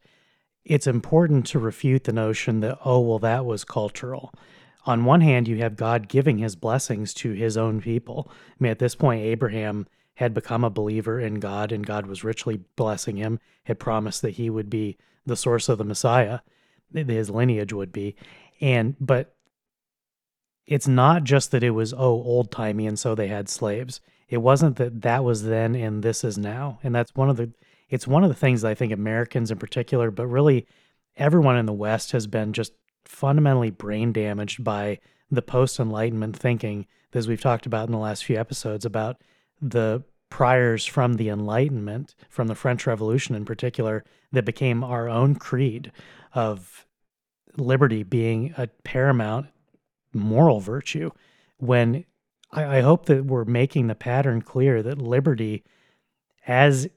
it's 0.64 0.88
important 0.88 1.46
to 1.48 1.60
refute 1.60 2.04
the 2.04 2.14
notion 2.14 2.60
that, 2.60 2.78
oh, 2.86 3.00
well, 3.00 3.20
that 3.20 3.46
was 3.46 3.64
cultural. 3.64 4.34
On 4.86 5.06
one 5.06 5.22
hand, 5.22 5.48
you 5.48 5.58
have 5.58 5.76
God 5.76 6.08
giving 6.08 6.38
his 6.38 6.56
blessings 6.56 7.14
to 7.16 7.32
his 7.32 7.58
own 7.58 7.82
people. 7.82 8.32
I 8.50 8.56
mean, 8.60 8.72
at 8.72 8.80
this 8.80 8.96
point, 8.96 9.24
Abraham 9.24 9.88
had 10.16 10.34
become 10.34 10.64
a 10.64 10.70
believer 10.70 11.20
in 11.20 11.36
God, 11.36 11.72
and 11.72 11.86
God 11.86 12.06
was 12.06 12.24
richly 12.24 12.62
blessing 12.76 13.18
him, 13.18 13.40
had 13.64 13.80
promised 13.80 14.22
that 14.22 14.32
he 14.32 14.50
would 14.50 14.70
be 14.70 14.98
the 15.26 15.36
source 15.36 15.70
of 15.70 15.78
the 15.78 15.84
Messiah, 15.84 16.40
his 16.94 17.30
lineage 17.30 17.74
would 17.74 17.92
be. 17.92 18.16
And, 18.60 18.96
but 19.00 19.36
it's 20.68 20.88
not 20.88 21.24
just 21.24 21.52
that 21.52 21.64
it 21.64 21.72
was, 21.72 21.94
oh, 21.94 21.98
old 22.00 22.52
timey, 22.52 22.86
and 22.86 23.00
so 23.00 23.16
they 23.16 23.28
had 23.28 23.50
slaves 23.50 24.02
it 24.32 24.38
wasn't 24.38 24.78
that 24.78 25.02
that 25.02 25.24
was 25.24 25.44
then 25.44 25.76
and 25.76 26.02
this 26.02 26.24
is 26.24 26.38
now 26.38 26.80
and 26.82 26.96
that's 26.96 27.14
one 27.14 27.30
of 27.30 27.38
the 27.38 27.52
it's 27.90 28.08
one 28.08 28.24
of 28.24 28.30
the 28.30 28.36
things 28.36 28.62
that 28.62 28.72
i 28.72 28.74
think 28.74 28.92
americans 28.92 29.52
in 29.52 29.60
particular 29.60 30.10
but 30.10 30.26
really 30.26 30.66
everyone 31.18 31.58
in 31.58 31.68
the 31.68 31.74
west 31.74 32.14
has 32.14 32.26
been 32.26 32.54
just 32.54 32.74
fundamentally 33.06 33.70
brain 33.70 34.12
damaged 34.12 34.64
by 34.64 34.98
the 35.30 35.42
post 35.42 35.80
enlightenment 35.80 36.36
thinking 36.36 36.88
as 37.14 37.28
we've 37.28 37.42
talked 37.42 37.66
about 37.66 37.88
in 37.88 37.92
the 37.92 37.98
last 37.98 38.24
few 38.26 38.38
episodes 38.38 38.86
about 38.86 39.22
the 39.62 40.02
priors 40.30 40.86
from 40.86 41.16
the 41.16 41.28
enlightenment 41.28 42.16
from 42.30 42.48
the 42.48 42.56
french 42.56 42.88
revolution 42.88 43.36
in 43.36 43.46
particular 43.46 44.04
that 44.32 44.46
became 44.46 44.84
our 44.84 45.10
own 45.10 45.36
creed 45.36 45.92
of 46.34 46.86
liberty 47.58 48.02
being 48.02 48.54
a 48.58 48.68
paramount 48.86 49.48
moral 50.14 50.62
virtue 50.62 51.12
when 51.58 52.06
I, 52.52 52.78
I 52.78 52.82
hope 52.82 53.06
that 53.06 53.26
we're 53.26 53.46
making 53.46 53.88
the 53.88 53.96
pattern 53.96 54.42
clear 54.42 54.82
that 54.84 55.02
liberty, 55.02 55.64
as 56.48 56.88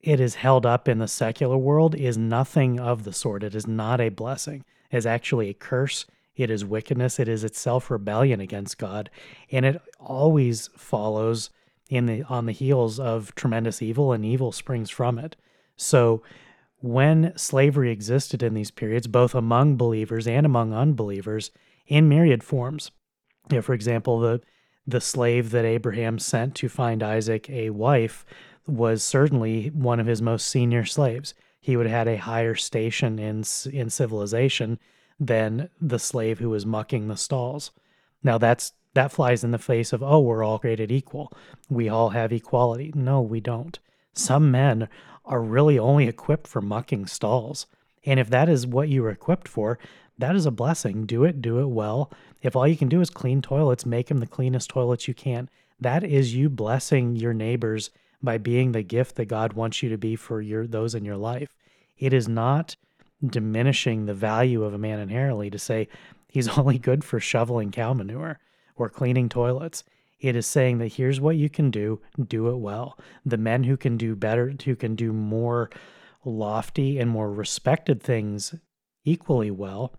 it 0.00 0.20
is 0.20 0.36
held 0.36 0.64
up 0.64 0.88
in 0.88 0.98
the 0.98 1.08
secular 1.08 1.58
world, 1.58 1.94
is 1.94 2.16
nothing 2.16 2.80
of 2.80 3.04
the 3.04 3.12
sort. 3.12 3.42
It 3.42 3.54
is 3.54 3.66
not 3.66 4.00
a 4.00 4.08
blessing. 4.08 4.64
It 4.90 4.96
is 4.96 5.06
actually 5.06 5.50
a 5.50 5.54
curse. 5.54 6.06
It 6.36 6.50
is 6.50 6.64
wickedness. 6.64 7.18
It 7.18 7.28
is 7.28 7.44
itself 7.44 7.90
rebellion 7.90 8.40
against 8.40 8.78
God, 8.78 9.10
and 9.50 9.66
it 9.66 9.82
always 9.98 10.70
follows 10.76 11.50
in 11.88 12.06
the 12.06 12.22
on 12.24 12.46
the 12.46 12.52
heels 12.52 12.98
of 12.98 13.34
tremendous 13.34 13.82
evil, 13.82 14.12
and 14.12 14.24
evil 14.24 14.52
springs 14.52 14.88
from 14.90 15.18
it. 15.18 15.36
So, 15.76 16.22
when 16.78 17.36
slavery 17.36 17.90
existed 17.90 18.42
in 18.42 18.54
these 18.54 18.70
periods, 18.70 19.06
both 19.06 19.34
among 19.34 19.76
believers 19.76 20.26
and 20.26 20.46
among 20.46 20.72
unbelievers, 20.72 21.50
in 21.86 22.08
myriad 22.08 22.42
forms, 22.42 22.90
you 23.50 23.56
know, 23.56 23.62
for 23.62 23.74
example, 23.74 24.20
the 24.20 24.40
the 24.86 25.00
slave 25.00 25.50
that 25.50 25.64
Abraham 25.64 26.18
sent 26.18 26.54
to 26.56 26.68
find 26.68 27.02
Isaac 27.02 27.48
a 27.50 27.70
wife 27.70 28.24
was 28.66 29.02
certainly 29.02 29.68
one 29.68 30.00
of 30.00 30.06
his 30.06 30.22
most 30.22 30.48
senior 30.48 30.84
slaves. 30.84 31.34
He 31.60 31.76
would 31.76 31.86
have 31.86 32.06
had 32.06 32.08
a 32.08 32.18
higher 32.18 32.54
station 32.54 33.18
in 33.18 33.44
in 33.70 33.90
civilization 33.90 34.78
than 35.18 35.68
the 35.80 35.98
slave 35.98 36.38
who 36.38 36.50
was 36.50 36.64
mucking 36.64 37.08
the 37.08 37.16
stalls. 37.16 37.70
Now 38.22 38.38
that's 38.38 38.72
that 38.94 39.12
flies 39.12 39.44
in 39.44 39.50
the 39.50 39.58
face 39.58 39.92
of 39.92 40.02
oh 40.02 40.20
we're 40.20 40.44
all 40.44 40.58
created 40.58 40.90
equal. 40.90 41.32
We 41.68 41.88
all 41.88 42.10
have 42.10 42.32
equality. 42.32 42.92
No, 42.94 43.20
we 43.20 43.40
don't. 43.40 43.78
Some 44.12 44.50
men 44.50 44.88
are 45.24 45.42
really 45.42 45.78
only 45.78 46.08
equipped 46.08 46.46
for 46.48 46.60
mucking 46.60 47.06
stalls. 47.06 47.66
And 48.04 48.18
if 48.18 48.30
that 48.30 48.48
is 48.48 48.66
what 48.66 48.88
you 48.88 49.02
were 49.02 49.10
equipped 49.10 49.46
for, 49.46 49.78
that 50.18 50.34
is 50.34 50.46
a 50.46 50.50
blessing. 50.50 51.06
Do 51.06 51.24
it, 51.24 51.40
do 51.40 51.60
it 51.60 51.68
well. 51.68 52.10
If 52.42 52.56
all 52.56 52.66
you 52.66 52.76
can 52.76 52.88
do 52.88 53.00
is 53.00 53.10
clean 53.10 53.42
toilets, 53.42 53.84
make 53.84 54.08
them 54.08 54.18
the 54.18 54.26
cleanest 54.26 54.70
toilets 54.70 55.06
you 55.06 55.14
can. 55.14 55.48
That 55.80 56.04
is 56.04 56.34
you 56.34 56.48
blessing 56.48 57.16
your 57.16 57.34
neighbors 57.34 57.90
by 58.22 58.38
being 58.38 58.72
the 58.72 58.82
gift 58.82 59.16
that 59.16 59.26
God 59.26 59.54
wants 59.54 59.82
you 59.82 59.88
to 59.90 59.98
be 59.98 60.16
for 60.16 60.40
your 60.40 60.66
those 60.66 60.94
in 60.94 61.04
your 61.04 61.16
life. 61.16 61.54
It 61.98 62.12
is 62.12 62.28
not 62.28 62.76
diminishing 63.24 64.06
the 64.06 64.14
value 64.14 64.64
of 64.64 64.72
a 64.72 64.78
man 64.78 64.98
inherently 64.98 65.50
to 65.50 65.58
say 65.58 65.88
he's 66.28 66.48
only 66.58 66.78
good 66.78 67.04
for 67.04 67.20
shoveling 67.20 67.70
cow 67.70 67.92
manure 67.92 68.38
or 68.76 68.88
cleaning 68.88 69.28
toilets. 69.28 69.84
It 70.20 70.36
is 70.36 70.46
saying 70.46 70.78
that 70.78 70.94
here's 70.94 71.20
what 71.20 71.36
you 71.36 71.48
can 71.48 71.70
do, 71.70 72.00
do 72.28 72.48
it 72.48 72.56
well. 72.56 72.98
The 73.24 73.38
men 73.38 73.64
who 73.64 73.76
can 73.76 73.96
do 73.96 74.14
better, 74.14 74.54
who 74.64 74.76
can 74.76 74.94
do 74.94 75.12
more 75.12 75.70
lofty 76.24 76.98
and 76.98 77.10
more 77.10 77.32
respected 77.32 78.02
things 78.02 78.54
equally 79.04 79.50
well, 79.50 79.94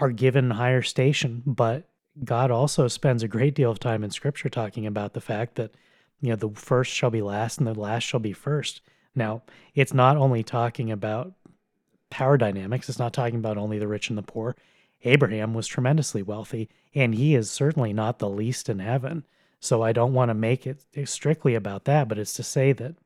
are 0.00 0.10
given 0.10 0.50
higher 0.50 0.82
station, 0.82 1.42
but 1.46 1.88
God 2.24 2.50
also 2.50 2.88
spends 2.88 3.22
a 3.22 3.28
great 3.28 3.54
deal 3.54 3.70
of 3.70 3.78
time 3.78 4.02
in 4.02 4.10
scripture 4.10 4.48
talking 4.48 4.86
about 4.86 5.12
the 5.12 5.20
fact 5.20 5.54
that 5.54 5.72
You 6.20 6.30
know, 6.30 6.36
the 6.36 6.50
first 6.50 6.92
shall 6.92 7.10
be 7.10 7.22
last 7.22 7.58
and 7.58 7.66
the 7.66 7.78
last 7.78 8.02
shall 8.02 8.20
be 8.20 8.32
first. 8.32 8.80
Now, 9.14 9.42
it's 9.74 9.94
not 9.94 10.16
only 10.16 10.42
talking 10.42 10.90
about 10.90 11.32
power 12.10 12.36
dynamics, 12.36 12.88
it's 12.88 12.98
not 12.98 13.12
talking 13.12 13.38
about 13.38 13.56
only 13.56 13.78
the 13.78 13.88
rich 13.88 14.08
and 14.08 14.18
the 14.18 14.22
poor. 14.22 14.56
Abraham 15.04 15.54
was 15.54 15.66
tremendously 15.66 16.22
wealthy, 16.22 16.68
and 16.94 17.14
he 17.14 17.34
is 17.34 17.50
certainly 17.50 17.92
not 17.92 18.18
the 18.18 18.28
least 18.28 18.68
in 18.68 18.80
heaven. 18.80 19.24
So 19.60 19.82
I 19.82 19.92
don't 19.92 20.12
want 20.12 20.28
to 20.28 20.34
make 20.34 20.66
it 20.66 20.84
strictly 21.06 21.54
about 21.54 21.84
that, 21.84 22.08
but 22.08 22.18
it's 22.18 22.34
to 22.34 22.42
say 22.42 22.72
that 22.72 22.96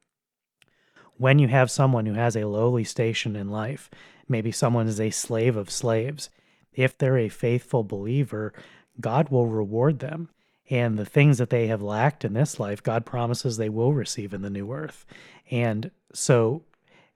when 1.16 1.38
you 1.38 1.48
have 1.48 1.70
someone 1.70 2.06
who 2.06 2.14
has 2.14 2.36
a 2.36 2.46
lowly 2.46 2.82
station 2.84 3.36
in 3.36 3.48
life, 3.48 3.88
maybe 4.28 4.50
someone 4.50 4.88
is 4.88 5.00
a 5.00 5.10
slave 5.10 5.56
of 5.56 5.70
slaves, 5.70 6.30
if 6.74 6.96
they're 6.96 7.18
a 7.18 7.28
faithful 7.28 7.84
believer, 7.84 8.52
God 9.00 9.28
will 9.28 9.46
reward 9.46 9.98
them. 9.98 10.30
And 10.70 10.98
the 10.98 11.04
things 11.04 11.38
that 11.38 11.50
they 11.50 11.66
have 11.66 11.82
lacked 11.82 12.24
in 12.24 12.32
this 12.32 12.58
life, 12.58 12.82
God 12.82 13.04
promises 13.04 13.56
they 13.56 13.68
will 13.68 13.92
receive 13.92 14.32
in 14.32 14.42
the 14.42 14.50
new 14.50 14.72
earth. 14.72 15.04
And 15.50 15.90
so, 16.12 16.62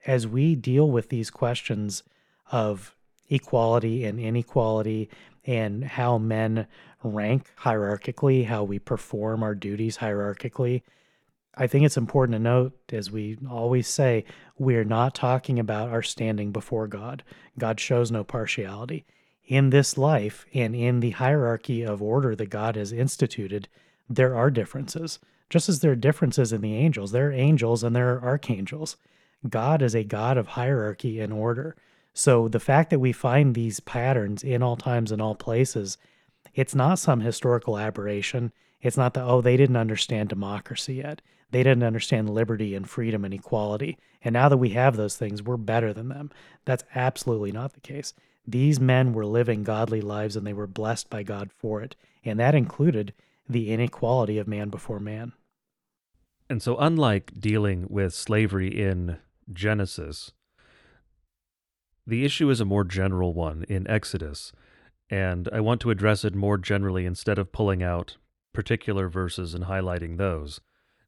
as 0.07 0.27
we 0.27 0.55
deal 0.55 0.90
with 0.90 1.09
these 1.09 1.31
questions 1.31 2.03
of 2.53 2.94
equality 3.29 4.05
and 4.05 4.21
inequality 4.21 5.09
and 5.44 5.83
how 5.83 6.18
men 6.18 6.66
rank 7.03 7.51
hierarchically, 7.61 8.44
how 8.47 8.64
we 8.64 8.79
perform 8.79 9.42
our 9.42 9.55
duties 9.55 9.99
hierarchically, 9.99 10.83
I 11.55 11.66
think 11.66 11.85
it's 11.85 11.97
important 11.97 12.37
to 12.37 12.38
note, 12.38 12.79
as 12.92 13.11
we 13.11 13.38
always 13.51 13.88
say, 13.88 14.25
we're 14.59 14.85
not 14.85 15.14
talking 15.14 15.59
about 15.59 15.88
our 15.88 16.03
standing 16.03 16.53
before 16.53 16.87
God. 16.87 17.25
God 17.59 17.81
shows 17.81 18.11
no 18.11 18.25
partiality 18.25 19.05
in 19.48 19.70
this 19.70 19.96
life 19.96 20.44
and 20.52 20.76
in 20.76 21.00
the 21.00 21.11
hierarchy 21.11 21.82
of 21.82 22.02
order 22.02 22.37
that 22.37 22.50
God 22.50 22.76
has 22.76 22.92
instituted, 22.92 23.66
there 24.08 24.37
are 24.37 24.50
differences. 24.50 25.18
Just 25.48 25.70
as 25.70 25.80
there 25.80 25.92
are 25.92 25.96
differences 25.96 26.52
in 26.52 26.61
the 26.61 26.74
angels, 26.74 27.12
there 27.12 27.28
are 27.28 27.32
angels 27.32 27.82
and 27.82 27.96
there 27.96 28.14
are 28.14 28.22
archangels. 28.22 28.96
God 29.48 29.80
is 29.80 29.94
a 29.94 30.04
God 30.04 30.37
of 30.37 30.48
hierarchy 30.48 31.18
and 31.18 31.32
order. 31.32 31.76
So 32.12 32.48
the 32.48 32.61
fact 32.61 32.90
that 32.90 32.98
we 32.98 33.12
find 33.12 33.54
these 33.54 33.80
patterns 33.80 34.44
in 34.44 34.62
all 34.62 34.76
times 34.76 35.11
and 35.11 35.22
all 35.22 35.34
places, 35.34 35.96
it's 36.54 36.74
not 36.74 36.98
some 36.98 37.20
historical 37.20 37.78
aberration. 37.78 38.52
It's 38.82 38.98
not 38.98 39.14
that, 39.14 39.24
oh, 39.24 39.40
they 39.40 39.56
didn't 39.56 39.76
understand 39.76 40.28
democracy 40.28 40.96
yet. 40.96 41.22
They 41.50 41.62
didn't 41.62 41.84
understand 41.84 42.28
liberty 42.28 42.74
and 42.74 42.88
freedom 42.88 43.24
and 43.24 43.32
equality. 43.32 43.96
And 44.22 44.34
now 44.34 44.50
that 44.50 44.58
we 44.58 44.70
have 44.70 44.96
those 44.96 45.16
things, 45.16 45.42
we're 45.42 45.56
better 45.56 45.94
than 45.94 46.08
them. 46.08 46.30
That's 46.66 46.84
absolutely 46.94 47.52
not 47.52 47.72
the 47.72 47.80
case. 47.80 48.12
These 48.48 48.80
men 48.80 49.12
were 49.12 49.26
living 49.26 49.62
godly 49.62 50.00
lives 50.00 50.34
and 50.34 50.46
they 50.46 50.54
were 50.54 50.66
blessed 50.66 51.11
by 51.11 51.22
God 51.22 51.52
for 51.52 51.82
it. 51.82 51.96
And 52.24 52.40
that 52.40 52.54
included 52.54 53.12
the 53.46 53.70
inequality 53.70 54.38
of 54.38 54.48
man 54.48 54.70
before 54.70 54.98
man. 54.98 55.34
And 56.48 56.62
so, 56.62 56.78
unlike 56.78 57.32
dealing 57.38 57.87
with 57.90 58.14
slavery 58.14 58.68
in 58.68 59.18
Genesis, 59.52 60.32
the 62.06 62.24
issue 62.24 62.48
is 62.48 62.58
a 62.58 62.64
more 62.64 62.84
general 62.84 63.34
one 63.34 63.66
in 63.68 63.87
Exodus. 63.87 64.50
And 65.11 65.50
I 65.52 65.61
want 65.61 65.82
to 65.82 65.90
address 65.90 66.24
it 66.24 66.34
more 66.34 66.56
generally 66.56 67.04
instead 67.04 67.38
of 67.38 67.52
pulling 67.52 67.82
out 67.82 68.16
particular 68.54 69.11
verses 69.11 69.52
and 69.52 69.64
highlighting 69.64 70.16
those. 70.16 70.62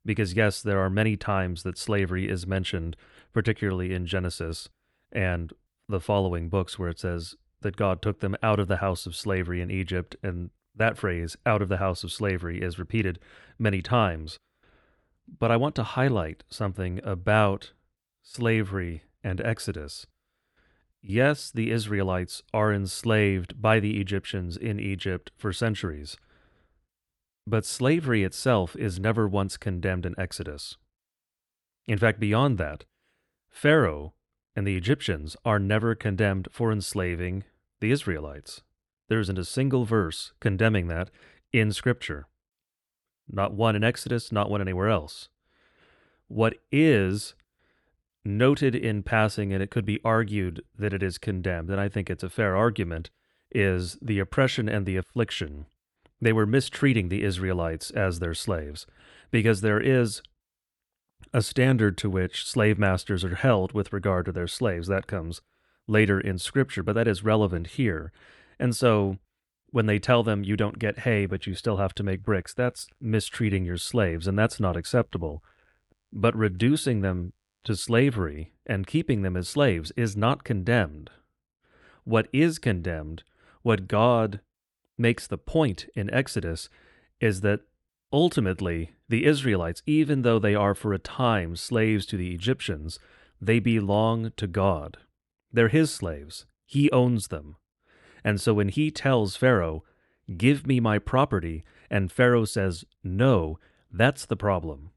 Because, 0.04 0.34
yes, 0.34 0.60
there 0.60 0.80
are 0.80 0.90
many 0.90 1.16
times 1.16 1.62
that 1.62 1.78
slavery 1.78 2.28
is 2.28 2.46
mentioned, 2.46 2.96
particularly 3.32 3.94
in 3.94 4.04
Genesis. 4.04 4.68
And 5.10 5.54
the 5.90 6.00
following 6.00 6.48
books 6.48 6.78
where 6.78 6.88
it 6.88 6.98
says 6.98 7.34
that 7.60 7.76
God 7.76 8.00
took 8.00 8.20
them 8.20 8.36
out 8.42 8.58
of 8.58 8.68
the 8.68 8.78
house 8.78 9.06
of 9.06 9.14
slavery 9.14 9.60
in 9.60 9.70
Egypt, 9.70 10.16
and 10.22 10.50
that 10.74 10.96
phrase, 10.96 11.36
out 11.44 11.60
of 11.60 11.68
the 11.68 11.76
house 11.76 12.04
of 12.04 12.12
slavery, 12.12 12.62
is 12.62 12.78
repeated 12.78 13.18
many 13.58 13.82
times. 13.82 14.38
But 15.38 15.50
I 15.50 15.56
want 15.56 15.74
to 15.76 15.82
highlight 15.82 16.44
something 16.48 17.00
about 17.04 17.72
slavery 18.22 19.02
and 19.22 19.40
Exodus. 19.40 20.06
Yes, 21.02 21.50
the 21.50 21.70
Israelites 21.70 22.42
are 22.52 22.72
enslaved 22.72 23.60
by 23.60 23.80
the 23.80 24.00
Egyptians 24.00 24.56
in 24.56 24.78
Egypt 24.78 25.30
for 25.36 25.52
centuries, 25.52 26.16
but 27.46 27.64
slavery 27.64 28.22
itself 28.22 28.76
is 28.76 29.00
never 29.00 29.26
once 29.26 29.56
condemned 29.56 30.06
in 30.06 30.14
Exodus. 30.18 30.76
In 31.86 31.98
fact, 31.98 32.20
beyond 32.20 32.58
that, 32.58 32.84
Pharaoh 33.48 34.14
and 34.60 34.66
the 34.66 34.76
Egyptians 34.76 35.38
are 35.42 35.58
never 35.58 35.94
condemned 35.94 36.46
for 36.52 36.70
enslaving 36.70 37.44
the 37.80 37.90
Israelites. 37.90 38.60
There 39.08 39.18
isn't 39.18 39.38
a 39.38 39.44
single 39.46 39.86
verse 39.86 40.34
condemning 40.38 40.86
that 40.88 41.08
in 41.50 41.72
Scripture. 41.72 42.26
Not 43.26 43.54
one 43.54 43.74
in 43.74 43.82
Exodus, 43.82 44.30
not 44.30 44.50
one 44.50 44.60
anywhere 44.60 44.90
else. 44.90 45.30
What 46.28 46.58
is 46.70 47.34
noted 48.22 48.74
in 48.74 49.02
passing, 49.02 49.50
and 49.50 49.62
it 49.62 49.70
could 49.70 49.86
be 49.86 49.98
argued 50.04 50.60
that 50.78 50.92
it 50.92 51.02
is 51.02 51.16
condemned, 51.16 51.70
and 51.70 51.80
I 51.80 51.88
think 51.88 52.10
it's 52.10 52.22
a 52.22 52.28
fair 52.28 52.54
argument, 52.54 53.08
is 53.50 53.96
the 54.02 54.18
oppression 54.18 54.68
and 54.68 54.84
the 54.84 54.98
affliction. 54.98 55.64
They 56.20 56.34
were 56.34 56.44
mistreating 56.44 57.08
the 57.08 57.22
Israelites 57.22 57.90
as 57.92 58.18
their 58.18 58.34
slaves, 58.34 58.86
because 59.30 59.62
there 59.62 59.80
is 59.80 60.20
a 61.32 61.42
standard 61.42 61.96
to 61.98 62.10
which 62.10 62.44
slave 62.46 62.78
masters 62.78 63.24
are 63.24 63.36
held 63.36 63.72
with 63.72 63.92
regard 63.92 64.26
to 64.26 64.32
their 64.32 64.48
slaves. 64.48 64.88
That 64.88 65.06
comes 65.06 65.40
later 65.86 66.20
in 66.20 66.38
Scripture, 66.38 66.82
but 66.82 66.94
that 66.94 67.08
is 67.08 67.24
relevant 67.24 67.68
here. 67.68 68.12
And 68.58 68.74
so 68.74 69.18
when 69.70 69.86
they 69.86 69.98
tell 69.98 70.22
them 70.22 70.44
you 70.44 70.56
don't 70.56 70.78
get 70.78 71.00
hay, 71.00 71.26
but 71.26 71.46
you 71.46 71.54
still 71.54 71.76
have 71.76 71.94
to 71.94 72.02
make 72.02 72.22
bricks, 72.22 72.52
that's 72.52 72.88
mistreating 73.00 73.64
your 73.64 73.76
slaves, 73.76 74.26
and 74.26 74.38
that's 74.38 74.58
not 74.58 74.76
acceptable. 74.76 75.42
But 76.12 76.36
reducing 76.36 77.00
them 77.00 77.32
to 77.64 77.76
slavery 77.76 78.52
and 78.66 78.86
keeping 78.86 79.22
them 79.22 79.36
as 79.36 79.48
slaves 79.48 79.92
is 79.96 80.16
not 80.16 80.44
condemned. 80.44 81.10
What 82.04 82.28
is 82.32 82.58
condemned, 82.58 83.22
what 83.62 83.86
God 83.86 84.40
makes 84.98 85.26
the 85.26 85.38
point 85.38 85.86
in 85.94 86.12
Exodus, 86.12 86.68
is 87.20 87.42
that 87.42 87.60
Ultimately, 88.12 88.90
the 89.10 89.26
Israelites, 89.26 89.82
even 89.86 90.22
though 90.22 90.38
they 90.38 90.54
are 90.54 90.74
for 90.74 90.92
a 90.92 90.98
time 90.98 91.56
slaves 91.56 92.06
to 92.06 92.16
the 92.16 92.32
Egyptians, 92.32 93.00
they 93.40 93.58
belong 93.58 94.32
to 94.36 94.46
God. 94.46 94.98
They're 95.52 95.68
his 95.68 95.92
slaves. 95.92 96.46
He 96.64 96.90
owns 96.92 97.28
them. 97.28 97.56
And 98.22 98.40
so 98.40 98.54
when 98.54 98.68
he 98.68 98.90
tells 98.92 99.36
Pharaoh, 99.36 99.82
Give 100.36 100.64
me 100.64 100.78
my 100.78 101.00
property, 101.00 101.64
and 101.90 102.12
Pharaoh 102.12 102.44
says, 102.44 102.84
No, 103.02 103.58
that's 103.90 104.26
the 104.26 104.36
problem. 104.36 104.90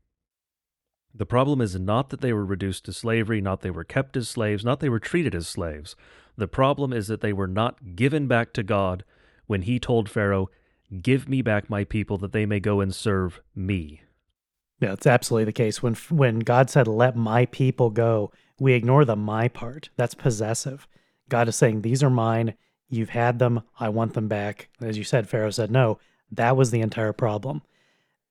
The 1.16 1.26
problem 1.26 1.60
is 1.60 1.80
not 1.80 2.10
that 2.10 2.22
they 2.22 2.34
were 2.34 2.46
reduced 2.46 2.86
to 2.86 2.94
slavery, 2.94 3.42
not 3.42 3.62
that 3.62 3.64
they 3.68 3.72
were 3.72 3.84
kept 3.84 4.16
as 4.16 4.30
slaves, 4.30 4.64
not 4.64 4.80
that 4.80 4.86
they 4.86 4.90
were 4.90 5.00
treated 5.00 5.34
as 5.34 5.48
slaves. 5.48 5.96
The 6.38 6.48
problem 6.48 6.94
is 6.94 7.08
that 7.08 7.22
they 7.22 7.34
were 7.34 7.48
not 7.48 7.96
given 7.96 8.28
back 8.28 8.54
to 8.54 8.64
God 8.64 9.04
when 9.48 9.64
he 9.64 9.80
told 9.80 10.08
Pharaoh, 10.08 10.50
Give 11.02 11.28
me 11.28 11.42
back 11.42 11.70
my 11.70 11.84
people 11.84 12.18
that 12.20 12.34
they 12.34 12.46
may 12.46 12.60
go 12.60 12.80
and 12.82 12.94
serve 12.94 13.42
me. 13.56 14.02
Yeah, 14.80 14.94
it's 14.94 15.08
absolutely 15.08 15.46
the 15.46 15.54
case. 15.54 15.82
When 15.82 15.96
when 16.10 16.40
God 16.40 16.70
said, 16.70 16.88
"Let 16.88 17.16
my 17.16 17.46
people 17.48 17.90
go," 17.90 18.32
we 18.60 18.74
ignore 18.74 19.06
the 19.06 19.16
"my" 19.16 19.48
part. 19.48 19.90
That's 19.96 20.14
possessive. 20.14 20.88
God 21.30 21.48
is 21.48 21.56
saying, 21.56 21.82
"These 21.82 22.04
are 22.04 22.10
mine. 22.10 22.56
You've 22.90 23.10
had 23.10 23.40
them. 23.40 23.62
I 23.80 23.90
want 23.90 24.14
them 24.14 24.28
back." 24.28 24.70
As 24.82 24.98
you 24.98 25.04
said, 25.04 25.30
Pharaoh 25.30 25.52
said, 25.52 25.72
"No." 25.72 26.00
That 26.30 26.58
was 26.58 26.72
the 26.72 26.82
entire 26.82 27.14
problem. 27.14 27.62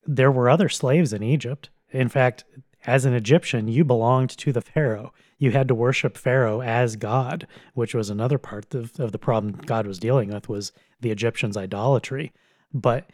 There 0.06 0.30
were 0.30 0.50
other 0.50 0.68
slaves 0.68 1.12
in 1.12 1.22
Egypt. 1.22 1.70
In 1.90 2.08
fact, 2.08 2.44
as 2.84 3.04
an 3.04 3.14
Egyptian, 3.14 3.68
you 3.68 3.84
belonged 3.84 4.30
to 4.30 4.52
the 4.52 4.60
Pharaoh. 4.60 5.12
You 5.38 5.52
had 5.52 5.68
to 5.68 5.74
worship 5.74 6.18
Pharaoh 6.18 6.60
as 6.60 6.96
God, 6.96 7.46
which 7.74 7.94
was 7.94 8.10
another 8.10 8.38
part 8.38 8.74
of, 8.74 8.98
of 8.98 9.12
the 9.12 9.18
problem 9.18 9.52
God 9.52 9.86
was 9.86 9.98
dealing 9.98 10.30
with 10.30 10.48
was 10.48 10.72
the 11.00 11.10
Egyptians' 11.10 11.56
idolatry. 11.56 12.32
But 12.72 13.10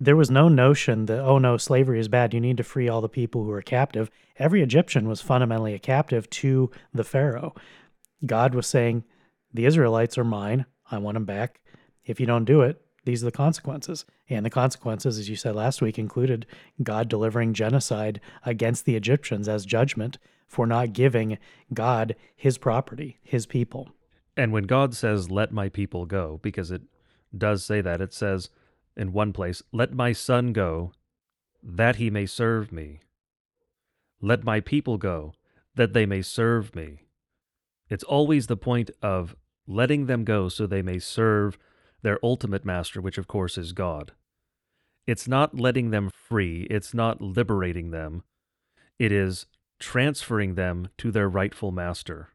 there 0.00 0.16
was 0.16 0.30
no 0.30 0.48
notion 0.48 1.06
that, 1.06 1.20
oh 1.20 1.38
no, 1.38 1.56
slavery 1.56 1.98
is 1.98 2.08
bad. 2.08 2.32
You 2.32 2.40
need 2.40 2.56
to 2.58 2.64
free 2.64 2.88
all 2.88 3.00
the 3.00 3.08
people 3.08 3.44
who 3.44 3.50
are 3.50 3.62
captive. 3.62 4.10
Every 4.38 4.62
Egyptian 4.62 5.08
was 5.08 5.20
fundamentally 5.20 5.74
a 5.74 5.78
captive 5.78 6.30
to 6.30 6.70
the 6.94 7.04
Pharaoh. 7.04 7.54
God 8.24 8.54
was 8.54 8.66
saying, 8.66 9.04
the 9.52 9.66
Israelites 9.66 10.18
are 10.18 10.24
mine. 10.24 10.66
I 10.90 10.98
want 10.98 11.14
them 11.14 11.24
back. 11.24 11.60
If 12.04 12.20
you 12.20 12.26
don't 12.26 12.44
do 12.44 12.60
it, 12.62 12.80
these 13.04 13.22
are 13.22 13.26
the 13.26 13.32
consequences. 13.32 14.04
And 14.28 14.44
the 14.44 14.50
consequences, 14.50 15.18
as 15.18 15.28
you 15.28 15.36
said 15.36 15.54
last 15.54 15.80
week, 15.80 15.98
included 15.98 16.46
God 16.82 17.08
delivering 17.08 17.54
genocide 17.54 18.20
against 18.44 18.84
the 18.84 18.96
Egyptians 18.96 19.48
as 19.48 19.64
judgment 19.64 20.18
for 20.46 20.66
not 20.66 20.92
giving 20.92 21.38
God 21.72 22.14
his 22.36 22.58
property, 22.58 23.18
his 23.22 23.46
people. 23.46 23.88
And 24.36 24.52
when 24.52 24.64
God 24.64 24.94
says, 24.94 25.30
let 25.30 25.52
my 25.52 25.68
people 25.68 26.06
go, 26.06 26.38
because 26.42 26.70
it 26.70 26.82
does 27.36 27.64
say 27.64 27.80
that, 27.80 28.00
it 28.00 28.12
says, 28.12 28.50
in 28.98 29.12
one 29.12 29.32
place, 29.32 29.62
Let 29.72 29.92
my 29.92 30.12
son 30.12 30.52
go, 30.52 30.92
that 31.62 31.96
he 31.96 32.10
may 32.10 32.26
serve 32.26 32.72
me. 32.72 33.00
Let 34.20 34.44
my 34.44 34.60
people 34.60 34.98
go, 34.98 35.34
that 35.74 35.92
they 35.92 36.06
may 36.06 36.22
serve 36.22 36.74
me. 36.74 37.04
It's 37.88 38.04
always 38.04 38.46
the 38.46 38.56
point 38.56 38.90
of 39.00 39.36
letting 39.66 40.06
them 40.06 40.24
go 40.24 40.48
so 40.48 40.66
they 40.66 40.82
may 40.82 40.98
serve 40.98 41.58
their 42.02 42.18
ultimate 42.22 42.64
master, 42.64 43.00
which 43.00 43.18
of 43.18 43.28
course 43.28 43.56
is 43.56 43.72
God. 43.72 44.12
It's 45.06 45.28
not 45.28 45.58
letting 45.58 45.90
them 45.90 46.10
free, 46.10 46.66
it's 46.68 46.92
not 46.92 47.20
liberating 47.20 47.90
them, 47.90 48.24
it 48.98 49.12
is 49.12 49.46
transferring 49.78 50.54
them 50.54 50.88
to 50.98 51.10
their 51.10 51.28
rightful 51.28 51.70
master. 51.70 52.28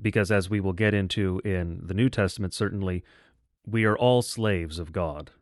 Because 0.00 0.30
as 0.30 0.48
we 0.48 0.60
will 0.60 0.72
get 0.72 0.94
into 0.94 1.40
in 1.44 1.80
the 1.82 1.94
New 1.94 2.08
Testament, 2.08 2.54
certainly, 2.54 3.02
we 3.66 3.84
are 3.84 3.96
all 3.96 4.22
slaves 4.22 4.78
of 4.78 4.92
God. 4.92 5.32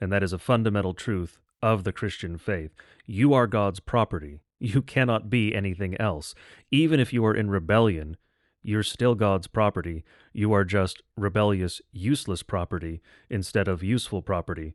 And 0.00 0.10
that 0.12 0.22
is 0.22 0.32
a 0.32 0.38
fundamental 0.38 0.94
truth 0.94 1.38
of 1.60 1.84
the 1.84 1.92
Christian 1.92 2.38
faith. 2.38 2.72
You 3.06 3.34
are 3.34 3.46
God's 3.46 3.80
property. 3.80 4.40
You 4.64 4.80
cannot 4.80 5.28
be 5.28 5.52
anything 5.52 6.00
else. 6.00 6.36
Even 6.70 7.00
if 7.00 7.12
you 7.12 7.24
are 7.26 7.34
in 7.34 7.50
rebellion, 7.50 8.16
you're 8.62 8.84
still 8.84 9.16
God's 9.16 9.48
property. 9.48 10.04
You 10.32 10.52
are 10.52 10.64
just 10.64 11.02
rebellious, 11.16 11.80
useless 11.90 12.44
property 12.44 13.02
instead 13.28 13.66
of 13.66 13.82
useful 13.82 14.22
property. 14.22 14.74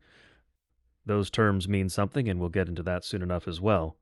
Those 1.06 1.30
terms 1.30 1.70
mean 1.70 1.88
something, 1.88 2.28
and 2.28 2.38
we'll 2.38 2.50
get 2.50 2.68
into 2.68 2.84
that 2.84 3.06
soon 3.06 3.22
enough 3.22 3.48
as 3.48 3.62
well. 3.62 3.96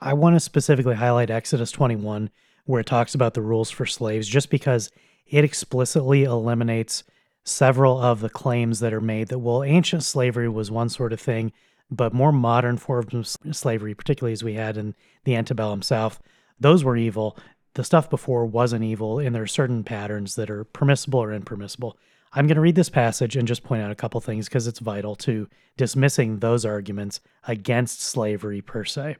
I 0.00 0.14
want 0.14 0.36
to 0.36 0.40
specifically 0.40 0.94
highlight 0.94 1.28
Exodus 1.28 1.70
21, 1.70 2.30
where 2.64 2.80
it 2.80 2.86
talks 2.86 3.14
about 3.14 3.34
the 3.34 3.42
rules 3.42 3.70
for 3.70 3.84
slaves, 3.84 4.26
just 4.26 4.48
because 4.48 4.90
it 5.26 5.44
explicitly 5.44 6.24
eliminates 6.24 7.04
several 7.48 8.00
of 8.00 8.20
the 8.20 8.28
claims 8.28 8.80
that 8.80 8.92
are 8.92 9.00
made 9.00 9.28
that, 9.28 9.38
well, 9.38 9.64
ancient 9.64 10.04
slavery 10.04 10.48
was 10.48 10.70
one 10.70 10.88
sort 10.88 11.12
of 11.12 11.20
thing, 11.20 11.52
but 11.90 12.12
more 12.12 12.32
modern 12.32 12.76
forms 12.76 13.38
of 13.44 13.56
slavery, 13.56 13.94
particularly 13.94 14.32
as 14.32 14.44
we 14.44 14.54
had 14.54 14.76
in 14.76 14.94
the 15.24 15.34
antebellum 15.34 15.82
South, 15.82 16.20
those 16.60 16.84
were 16.84 16.96
evil. 16.96 17.36
The 17.74 17.84
stuff 17.84 18.10
before 18.10 18.44
wasn't 18.44 18.84
evil, 18.84 19.18
and 19.18 19.34
there 19.34 19.42
are 19.42 19.46
certain 19.46 19.84
patterns 19.84 20.34
that 20.34 20.50
are 20.50 20.64
permissible 20.64 21.20
or 21.20 21.32
impermissible. 21.32 21.96
I'm 22.32 22.46
going 22.46 22.56
to 22.56 22.60
read 22.60 22.74
this 22.74 22.90
passage 22.90 23.36
and 23.36 23.48
just 23.48 23.64
point 23.64 23.82
out 23.82 23.90
a 23.90 23.96
couple 23.96 24.20
things 24.20 24.48
because 24.48 24.66
it's 24.66 24.80
vital 24.80 25.16
to 25.16 25.48
dismissing 25.76 26.38
those 26.38 26.66
arguments 26.66 27.20
against 27.46 28.02
slavery 28.02 28.60
per 28.60 28.84
se. 28.84 29.16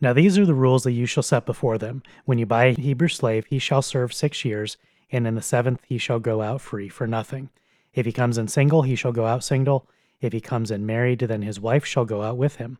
Now, 0.00 0.12
these 0.12 0.38
are 0.38 0.46
the 0.46 0.54
rules 0.54 0.84
that 0.84 0.92
you 0.92 1.06
shall 1.06 1.24
set 1.24 1.44
before 1.44 1.76
them. 1.76 2.04
When 2.24 2.38
you 2.38 2.46
buy 2.46 2.66
a 2.66 2.74
Hebrew 2.74 3.08
slave, 3.08 3.46
he 3.46 3.58
shall 3.58 3.82
serve 3.82 4.12
six 4.12 4.44
years, 4.44 4.76
and 5.10 5.26
in 5.26 5.34
the 5.34 5.42
seventh 5.42 5.82
he 5.86 5.98
shall 5.98 6.20
go 6.20 6.42
out 6.42 6.60
free 6.60 6.88
for 6.88 7.06
nothing. 7.06 7.50
If 7.94 8.06
he 8.06 8.12
comes 8.12 8.38
in 8.38 8.48
single, 8.48 8.82
he 8.82 8.94
shall 8.94 9.12
go 9.12 9.26
out 9.26 9.42
single. 9.42 9.88
If 10.20 10.32
he 10.32 10.40
comes 10.40 10.70
in 10.70 10.86
married, 10.86 11.20
then 11.20 11.42
his 11.42 11.60
wife 11.60 11.84
shall 11.84 12.04
go 12.04 12.22
out 12.22 12.36
with 12.36 12.56
him. 12.56 12.78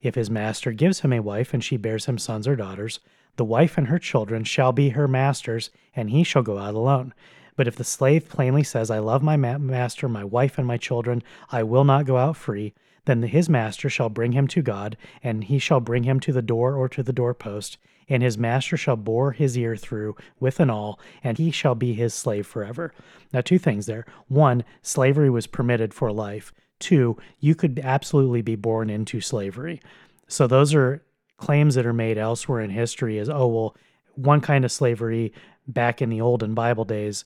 If 0.00 0.14
his 0.14 0.30
master 0.30 0.72
gives 0.72 1.00
him 1.00 1.12
a 1.12 1.20
wife, 1.20 1.52
and 1.52 1.62
she 1.62 1.76
bears 1.76 2.06
him 2.06 2.18
sons 2.18 2.46
or 2.46 2.56
daughters, 2.56 3.00
the 3.36 3.44
wife 3.44 3.76
and 3.76 3.88
her 3.88 3.98
children 3.98 4.44
shall 4.44 4.72
be 4.72 4.90
her 4.90 5.08
master's, 5.08 5.70
and 5.94 6.10
he 6.10 6.22
shall 6.22 6.42
go 6.42 6.58
out 6.58 6.74
alone. 6.74 7.12
But 7.56 7.66
if 7.66 7.76
the 7.76 7.84
slave 7.84 8.28
plainly 8.28 8.62
says, 8.62 8.90
I 8.90 8.98
love 8.98 9.22
my 9.22 9.36
ma- 9.36 9.58
master, 9.58 10.08
my 10.08 10.24
wife, 10.24 10.58
and 10.58 10.66
my 10.66 10.76
children, 10.76 11.22
I 11.50 11.62
will 11.62 11.84
not 11.84 12.06
go 12.06 12.18
out 12.18 12.36
free, 12.36 12.74
then 13.06 13.22
his 13.22 13.48
master 13.48 13.88
shall 13.88 14.08
bring 14.08 14.32
him 14.32 14.46
to 14.48 14.62
God, 14.62 14.96
and 15.22 15.44
he 15.44 15.58
shall 15.58 15.80
bring 15.80 16.04
him 16.04 16.20
to 16.20 16.32
the 16.32 16.42
door 16.42 16.74
or 16.74 16.88
to 16.90 17.02
the 17.02 17.12
doorpost, 17.12 17.78
and 18.08 18.22
his 18.22 18.38
master 18.38 18.76
shall 18.76 18.96
bore 18.96 19.32
his 19.32 19.56
ear 19.58 19.76
through 19.76 20.16
with 20.38 20.60
an 20.60 20.70
awl, 20.70 20.98
and 21.22 21.38
he 21.38 21.50
shall 21.50 21.74
be 21.74 21.92
his 21.94 22.14
slave 22.14 22.46
forever. 22.46 22.92
Now, 23.32 23.40
two 23.40 23.58
things 23.58 23.86
there. 23.86 24.06
One, 24.28 24.64
slavery 24.82 25.30
was 25.30 25.46
permitted 25.46 25.92
for 25.92 26.12
life. 26.12 26.52
Two, 26.78 27.16
you 27.40 27.54
could 27.54 27.80
absolutely 27.82 28.42
be 28.42 28.56
born 28.56 28.90
into 28.90 29.20
slavery. 29.20 29.80
So 30.28 30.46
those 30.46 30.74
are 30.74 31.02
claims 31.36 31.74
that 31.74 31.86
are 31.86 31.92
made 31.92 32.18
elsewhere 32.18 32.60
in 32.60 32.70
history 32.70 33.18
as, 33.18 33.28
oh, 33.28 33.46
well, 33.46 33.76
one 34.14 34.40
kind 34.40 34.64
of 34.64 34.72
slavery 34.72 35.32
back 35.66 36.00
in 36.00 36.08
the 36.10 36.20
olden 36.20 36.54
Bible 36.54 36.84
days 36.84 37.24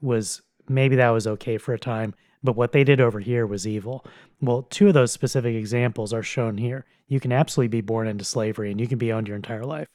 was 0.00 0.42
maybe 0.68 0.96
that 0.96 1.10
was 1.10 1.26
okay 1.26 1.58
for 1.58 1.72
a 1.72 1.78
time, 1.78 2.14
but 2.42 2.56
what 2.56 2.72
they 2.72 2.84
did 2.84 3.00
over 3.00 3.20
here 3.20 3.46
was 3.46 3.66
evil. 3.66 4.04
Well, 4.40 4.62
two 4.62 4.88
of 4.88 4.94
those 4.94 5.12
specific 5.12 5.54
examples 5.54 6.12
are 6.12 6.22
shown 6.22 6.58
here. 6.58 6.86
You 7.08 7.20
can 7.20 7.32
absolutely 7.32 7.68
be 7.68 7.80
born 7.80 8.06
into 8.06 8.24
slavery 8.24 8.70
and 8.70 8.80
you 8.80 8.86
can 8.86 8.98
be 8.98 9.12
owned 9.12 9.28
your 9.28 9.36
entire 9.36 9.64
life. 9.64 9.88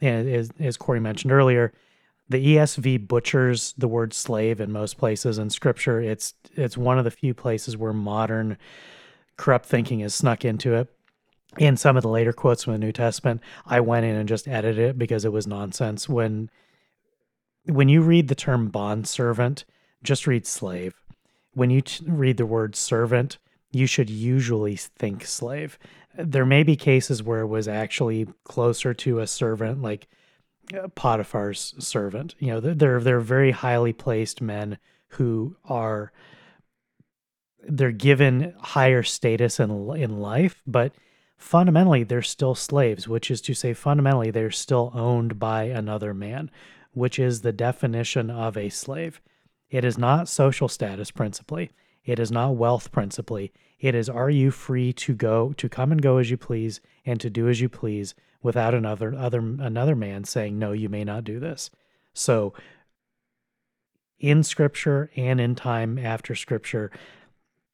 And 0.00 0.28
as, 0.28 0.50
as 0.60 0.76
Corey 0.76 1.00
mentioned 1.00 1.32
earlier, 1.32 1.72
the 2.28 2.56
ESV 2.56 3.08
butchers 3.08 3.74
the 3.78 3.88
word 3.88 4.12
slave 4.12 4.60
in 4.60 4.70
most 4.70 4.98
places 4.98 5.38
in 5.38 5.50
scripture. 5.50 6.00
It's 6.00 6.34
it's 6.54 6.76
one 6.76 6.98
of 6.98 7.04
the 7.04 7.10
few 7.10 7.32
places 7.32 7.76
where 7.76 7.92
modern 7.92 8.58
corrupt 9.36 9.66
thinking 9.66 10.00
has 10.00 10.14
snuck 10.14 10.44
into 10.44 10.74
it. 10.74 10.88
In 11.56 11.76
some 11.76 11.96
of 11.96 12.02
the 12.02 12.10
later 12.10 12.32
quotes 12.32 12.64
from 12.64 12.74
the 12.74 12.78
New 12.78 12.92
Testament, 12.92 13.40
I 13.64 13.80
went 13.80 14.04
in 14.04 14.14
and 14.14 14.28
just 14.28 14.46
edited 14.46 14.78
it 14.90 14.98
because 14.98 15.24
it 15.24 15.32
was 15.32 15.46
nonsense. 15.46 16.08
When 16.08 16.50
when 17.64 17.88
you 17.88 18.02
read 18.02 18.28
the 18.28 18.34
term 18.34 18.68
bond 18.68 19.08
servant, 19.08 19.64
just 20.02 20.26
read 20.26 20.46
slave. 20.46 20.94
When 21.58 21.70
you 21.70 21.82
read 22.06 22.36
the 22.36 22.46
word 22.46 22.76
servant, 22.76 23.38
you 23.72 23.86
should 23.86 24.08
usually 24.08 24.76
think 24.76 25.26
slave. 25.26 25.76
There 26.16 26.46
may 26.46 26.62
be 26.62 26.76
cases 26.76 27.20
where 27.20 27.40
it 27.40 27.48
was 27.48 27.66
actually 27.66 28.28
closer 28.44 28.94
to 28.94 29.18
a 29.18 29.26
servant, 29.26 29.82
like 29.82 30.06
uh, 30.72 30.86
Potiphar's 30.94 31.74
servant. 31.78 32.36
You 32.38 32.52
know, 32.52 32.60
they're 32.60 33.00
they're 33.00 33.18
very 33.18 33.50
highly 33.50 33.92
placed 33.92 34.40
men 34.40 34.78
who 35.08 35.56
are 35.64 36.12
they're 37.68 37.90
given 37.90 38.54
higher 38.60 39.02
status 39.02 39.58
in 39.58 39.70
in 39.96 40.20
life, 40.20 40.62
but 40.64 40.92
fundamentally 41.36 42.04
they're 42.04 42.22
still 42.22 42.54
slaves, 42.54 43.08
which 43.08 43.32
is 43.32 43.40
to 43.40 43.54
say 43.54 43.74
fundamentally 43.74 44.30
they're 44.30 44.52
still 44.52 44.92
owned 44.94 45.40
by 45.40 45.64
another 45.64 46.14
man 46.14 46.52
which 46.92 47.18
is 47.18 47.40
the 47.40 47.52
definition 47.52 48.30
of 48.30 48.56
a 48.56 48.68
slave. 48.68 49.20
It 49.70 49.84
is 49.84 49.98
not 49.98 50.28
social 50.28 50.68
status 50.68 51.10
principally. 51.10 51.70
It 52.04 52.18
is 52.18 52.30
not 52.30 52.56
wealth 52.56 52.90
principally. 52.90 53.52
It 53.78 53.94
is 53.94 54.08
are 54.08 54.30
you 54.30 54.50
free 54.50 54.92
to 54.94 55.14
go 55.14 55.52
to 55.56 55.68
come 55.68 55.92
and 55.92 56.02
go 56.02 56.16
as 56.18 56.30
you 56.30 56.36
please 56.36 56.80
and 57.04 57.20
to 57.20 57.30
do 57.30 57.48
as 57.48 57.60
you 57.60 57.68
please 57.68 58.14
without 58.42 58.74
another 58.74 59.14
other 59.14 59.38
another 59.38 59.94
man 59.94 60.24
saying 60.24 60.58
no 60.58 60.72
you 60.72 60.88
may 60.88 61.04
not 61.04 61.24
do 61.24 61.38
this. 61.38 61.70
So 62.14 62.54
in 64.18 64.42
scripture 64.42 65.10
and 65.16 65.40
in 65.40 65.54
time 65.54 65.98
after 65.98 66.34
scripture 66.34 66.90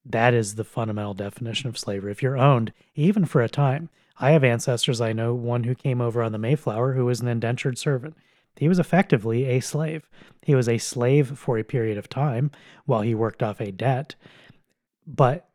that 0.05 0.35
is 0.35 0.57
the 0.57 0.65
fundamental 0.65 1.15
definition 1.15 1.69
of 1.69 1.79
slavery. 1.79 2.13
If 2.13 2.23
you're 2.23 2.37
owned 2.37 2.73
even 2.95 3.25
for 3.25 3.41
a 3.41 3.49
time, 3.49 3.89
I 4.19 4.33
have 4.33 4.45
ancestors 4.45 5.01
I 5.01 5.13
know 5.13 5.35
one 5.35 5.65
who 5.65 5.75
came 5.75 6.01
over 6.01 6.23
on 6.23 6.33
the 6.33 6.39
Mayflower 6.39 6.93
who 6.93 7.07
was 7.07 7.21
an 7.21 7.29
indentured 7.29 7.79
servant. 7.79 8.15
He 8.57 8.69
was 8.69 8.79
effectively 8.79 9.47
a 9.47 9.61
slave. 9.61 10.09
He 10.43 10.55
was 10.55 10.69
a 10.69 10.79
slave 10.79 11.39
for 11.39 11.59
a 11.59 11.65
period 11.65 11.99
of 11.99 12.09
time 12.09 12.51
while 12.87 13.01
he 13.01 13.15
worked 13.15 13.43
off 13.43 13.61
a 13.61 13.73
debt, 13.73 14.15
but 15.07 15.49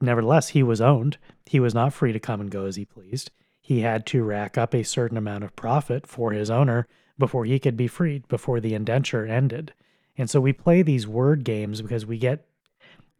nevertheless, 0.00 0.48
he 0.48 0.62
was 0.62 0.80
owned. 0.80 1.18
He 1.44 1.60
was 1.60 1.74
not 1.74 1.92
free 1.92 2.12
to 2.12 2.20
come 2.20 2.40
and 2.40 2.50
go 2.50 2.66
as 2.66 2.76
he 2.76 2.84
pleased. 2.84 3.30
He 3.60 3.80
had 3.80 4.06
to 4.06 4.22
rack 4.22 4.56
up 4.56 4.74
a 4.74 4.84
certain 4.84 5.16
amount 5.16 5.44
of 5.44 5.56
profit 5.56 6.06
for 6.06 6.32
his 6.32 6.50
owner 6.50 6.86
before 7.18 7.44
he 7.44 7.58
could 7.58 7.76
be 7.76 7.88
freed, 7.88 8.28
before 8.28 8.60
the 8.60 8.74
indenture 8.74 9.26
ended. 9.26 9.72
And 10.16 10.30
so 10.30 10.40
we 10.40 10.52
play 10.52 10.82
these 10.82 11.06
word 11.06 11.44
games 11.44 11.82
because 11.82 12.06
we 12.06 12.18
get 12.18 12.46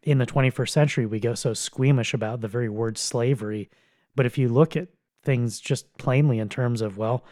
in 0.02 0.18
the 0.18 0.26
21st 0.26 0.68
century, 0.68 1.04
we 1.04 1.18
go 1.18 1.34
so 1.34 1.52
squeamish 1.52 2.14
about 2.14 2.40
the 2.40 2.48
very 2.48 2.68
word 2.68 2.96
slavery. 2.96 3.68
But 4.14 4.24
if 4.24 4.38
you 4.38 4.48
look 4.48 4.76
at 4.76 4.88
things 5.24 5.58
just 5.58 5.92
plainly 5.98 6.38
in 6.38 6.48
terms 6.48 6.80
of, 6.80 6.96
well, 6.96 7.24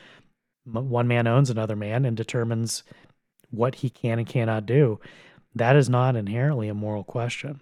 one 0.64 1.08
man 1.08 1.26
owns 1.26 1.50
another 1.50 1.76
man 1.76 2.04
and 2.04 2.16
determines 2.16 2.82
what 3.50 3.76
he 3.76 3.90
can 3.90 4.18
and 4.18 4.28
cannot 4.28 4.66
do. 4.66 4.98
That 5.54 5.76
is 5.76 5.88
not 5.88 6.16
inherently 6.16 6.68
a 6.68 6.74
moral 6.74 7.04
question. 7.04 7.60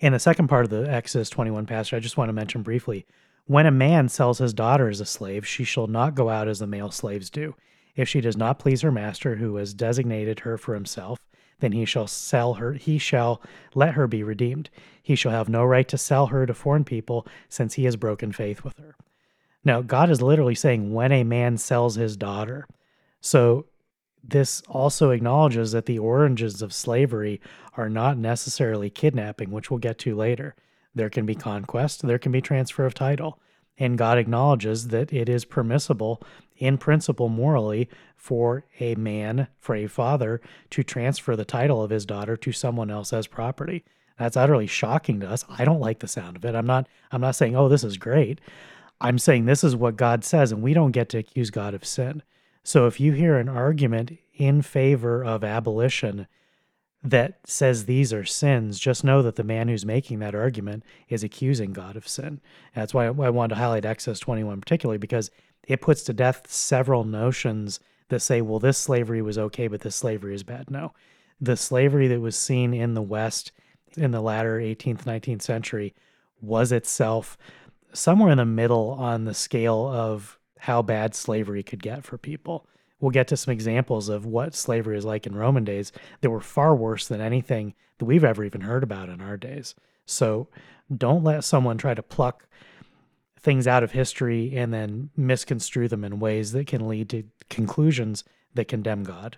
In 0.00 0.12
the 0.12 0.18
second 0.18 0.48
part 0.48 0.64
of 0.64 0.70
the 0.70 0.88
Exodus 0.90 1.30
21 1.30 1.66
passage, 1.66 1.94
I 1.94 2.00
just 2.00 2.16
want 2.16 2.28
to 2.28 2.34
mention 2.34 2.62
briefly 2.62 3.06
when 3.46 3.66
a 3.66 3.72
man 3.72 4.08
sells 4.08 4.38
his 4.38 4.54
daughter 4.54 4.88
as 4.88 5.00
a 5.00 5.04
slave, 5.04 5.46
she 5.46 5.64
shall 5.64 5.88
not 5.88 6.14
go 6.14 6.28
out 6.28 6.48
as 6.48 6.60
the 6.60 6.66
male 6.66 6.90
slaves 6.90 7.28
do. 7.28 7.54
If 7.96 8.08
she 8.08 8.20
does 8.20 8.36
not 8.36 8.58
please 8.58 8.82
her 8.82 8.92
master, 8.92 9.36
who 9.36 9.56
has 9.56 9.74
designated 9.74 10.40
her 10.40 10.56
for 10.56 10.74
himself, 10.74 11.18
then 11.58 11.72
he 11.72 11.84
shall 11.84 12.06
sell 12.06 12.54
her, 12.54 12.74
he 12.74 12.98
shall 12.98 13.42
let 13.74 13.94
her 13.94 14.06
be 14.06 14.22
redeemed. 14.22 14.70
He 15.02 15.16
shall 15.16 15.32
have 15.32 15.48
no 15.48 15.64
right 15.64 15.86
to 15.88 15.98
sell 15.98 16.28
her 16.28 16.46
to 16.46 16.54
foreign 16.54 16.84
people, 16.84 17.26
since 17.48 17.74
he 17.74 17.84
has 17.84 17.96
broken 17.96 18.32
faith 18.32 18.64
with 18.64 18.78
her. 18.78 18.94
Now, 19.64 19.80
God 19.82 20.10
is 20.10 20.20
literally 20.20 20.54
saying 20.54 20.92
when 20.92 21.12
a 21.12 21.24
man 21.24 21.56
sells 21.56 21.94
his 21.94 22.16
daughter. 22.16 22.66
So, 23.20 23.66
this 24.24 24.62
also 24.68 25.10
acknowledges 25.10 25.72
that 25.72 25.86
the 25.86 25.98
origins 25.98 26.62
of 26.62 26.72
slavery 26.72 27.40
are 27.76 27.88
not 27.88 28.16
necessarily 28.16 28.88
kidnapping, 28.88 29.50
which 29.50 29.70
we'll 29.70 29.78
get 29.78 29.98
to 29.98 30.14
later. 30.14 30.54
There 30.94 31.10
can 31.10 31.26
be 31.26 31.34
conquest, 31.34 32.06
there 32.06 32.18
can 32.18 32.30
be 32.30 32.40
transfer 32.40 32.86
of 32.86 32.94
title. 32.94 33.40
And 33.78 33.98
God 33.98 34.18
acknowledges 34.18 34.88
that 34.88 35.12
it 35.12 35.28
is 35.28 35.44
permissible, 35.44 36.22
in 36.56 36.78
principle, 36.78 37.28
morally, 37.28 37.88
for 38.16 38.64
a 38.78 38.94
man, 38.94 39.48
for 39.58 39.74
a 39.74 39.88
father, 39.88 40.40
to 40.70 40.84
transfer 40.84 41.34
the 41.34 41.44
title 41.44 41.82
of 41.82 41.90
his 41.90 42.06
daughter 42.06 42.36
to 42.36 42.52
someone 42.52 42.90
else 42.90 43.12
as 43.12 43.26
property. 43.26 43.84
That's 44.18 44.36
utterly 44.36 44.66
shocking 44.66 45.20
to 45.20 45.28
us. 45.28 45.44
I 45.48 45.64
don't 45.64 45.80
like 45.80 46.00
the 46.00 46.06
sound 46.06 46.36
of 46.36 46.44
it. 46.44 46.54
I'm 46.54 46.66
not 46.66 46.86
I'm 47.10 47.20
not 47.20 47.34
saying, 47.34 47.56
"Oh, 47.56 47.68
this 47.68 47.82
is 47.82 47.96
great." 47.96 48.40
I'm 49.02 49.18
saying 49.18 49.44
this 49.44 49.64
is 49.64 49.76
what 49.76 49.96
God 49.96 50.24
says, 50.24 50.52
and 50.52 50.62
we 50.62 50.74
don't 50.74 50.92
get 50.92 51.08
to 51.10 51.18
accuse 51.18 51.50
God 51.50 51.74
of 51.74 51.84
sin. 51.84 52.22
So 52.62 52.86
if 52.86 53.00
you 53.00 53.12
hear 53.12 53.36
an 53.36 53.48
argument 53.48 54.16
in 54.34 54.62
favor 54.62 55.24
of 55.24 55.42
abolition, 55.42 56.28
that 57.02 57.40
says 57.44 57.84
these 57.84 58.12
are 58.12 58.24
sins, 58.24 58.78
just 58.78 59.02
know 59.02 59.22
that 59.22 59.34
the 59.34 59.42
man 59.42 59.66
who's 59.68 59.84
making 59.84 60.20
that 60.20 60.36
argument 60.36 60.84
is 61.08 61.24
accusing 61.24 61.72
God 61.72 61.96
of 61.96 62.06
sin. 62.06 62.40
That's 62.74 62.94
why 62.94 63.06
I 63.06 63.10
wanted 63.10 63.54
to 63.54 63.60
highlight 63.60 63.84
Exodus 63.84 64.20
21 64.20 64.60
particularly 64.60 64.98
because 64.98 65.30
it 65.66 65.80
puts 65.80 66.02
to 66.04 66.12
death 66.12 66.48
several 66.48 67.04
notions 67.04 67.80
that 68.08 68.20
say, 68.20 68.40
well, 68.40 68.60
this 68.60 68.78
slavery 68.78 69.20
was 69.20 69.38
okay, 69.38 69.66
but 69.66 69.80
this 69.80 69.96
slavery 69.96 70.34
is 70.34 70.44
bad. 70.44 70.70
No. 70.70 70.92
The 71.40 71.56
slavery 71.56 72.06
that 72.08 72.20
was 72.20 72.36
seen 72.36 72.72
in 72.72 72.94
the 72.94 73.02
West 73.02 73.50
in 73.96 74.12
the 74.12 74.20
latter 74.20 74.58
18th, 74.58 75.04
19th 75.04 75.42
century 75.42 75.94
was 76.40 76.72
itself 76.72 77.36
somewhere 77.92 78.30
in 78.30 78.38
the 78.38 78.44
middle 78.44 78.90
on 78.90 79.24
the 79.24 79.34
scale 79.34 79.86
of 79.86 80.38
how 80.58 80.82
bad 80.82 81.14
slavery 81.14 81.62
could 81.62 81.82
get 81.82 82.04
for 82.04 82.16
people 82.16 82.66
we'll 83.02 83.10
get 83.10 83.28
to 83.28 83.36
some 83.36 83.52
examples 83.52 84.08
of 84.08 84.24
what 84.24 84.54
slavery 84.54 84.96
is 84.96 85.04
like 85.04 85.26
in 85.26 85.34
Roman 85.34 85.64
days 85.64 85.92
that 86.22 86.30
were 86.30 86.40
far 86.40 86.74
worse 86.74 87.08
than 87.08 87.20
anything 87.20 87.74
that 87.98 88.04
we've 88.06 88.24
ever 88.24 88.44
even 88.44 88.62
heard 88.62 88.84
about 88.84 89.10
in 89.10 89.20
our 89.20 89.36
days. 89.36 89.74
So 90.06 90.48
don't 90.96 91.24
let 91.24 91.44
someone 91.44 91.76
try 91.76 91.94
to 91.94 92.02
pluck 92.02 92.46
things 93.38 93.66
out 93.66 93.82
of 93.82 93.90
history 93.90 94.56
and 94.56 94.72
then 94.72 95.10
misconstrue 95.16 95.88
them 95.88 96.04
in 96.04 96.20
ways 96.20 96.52
that 96.52 96.68
can 96.68 96.88
lead 96.88 97.10
to 97.10 97.24
conclusions 97.50 98.22
that 98.54 98.68
condemn 98.68 99.02
God. 99.02 99.36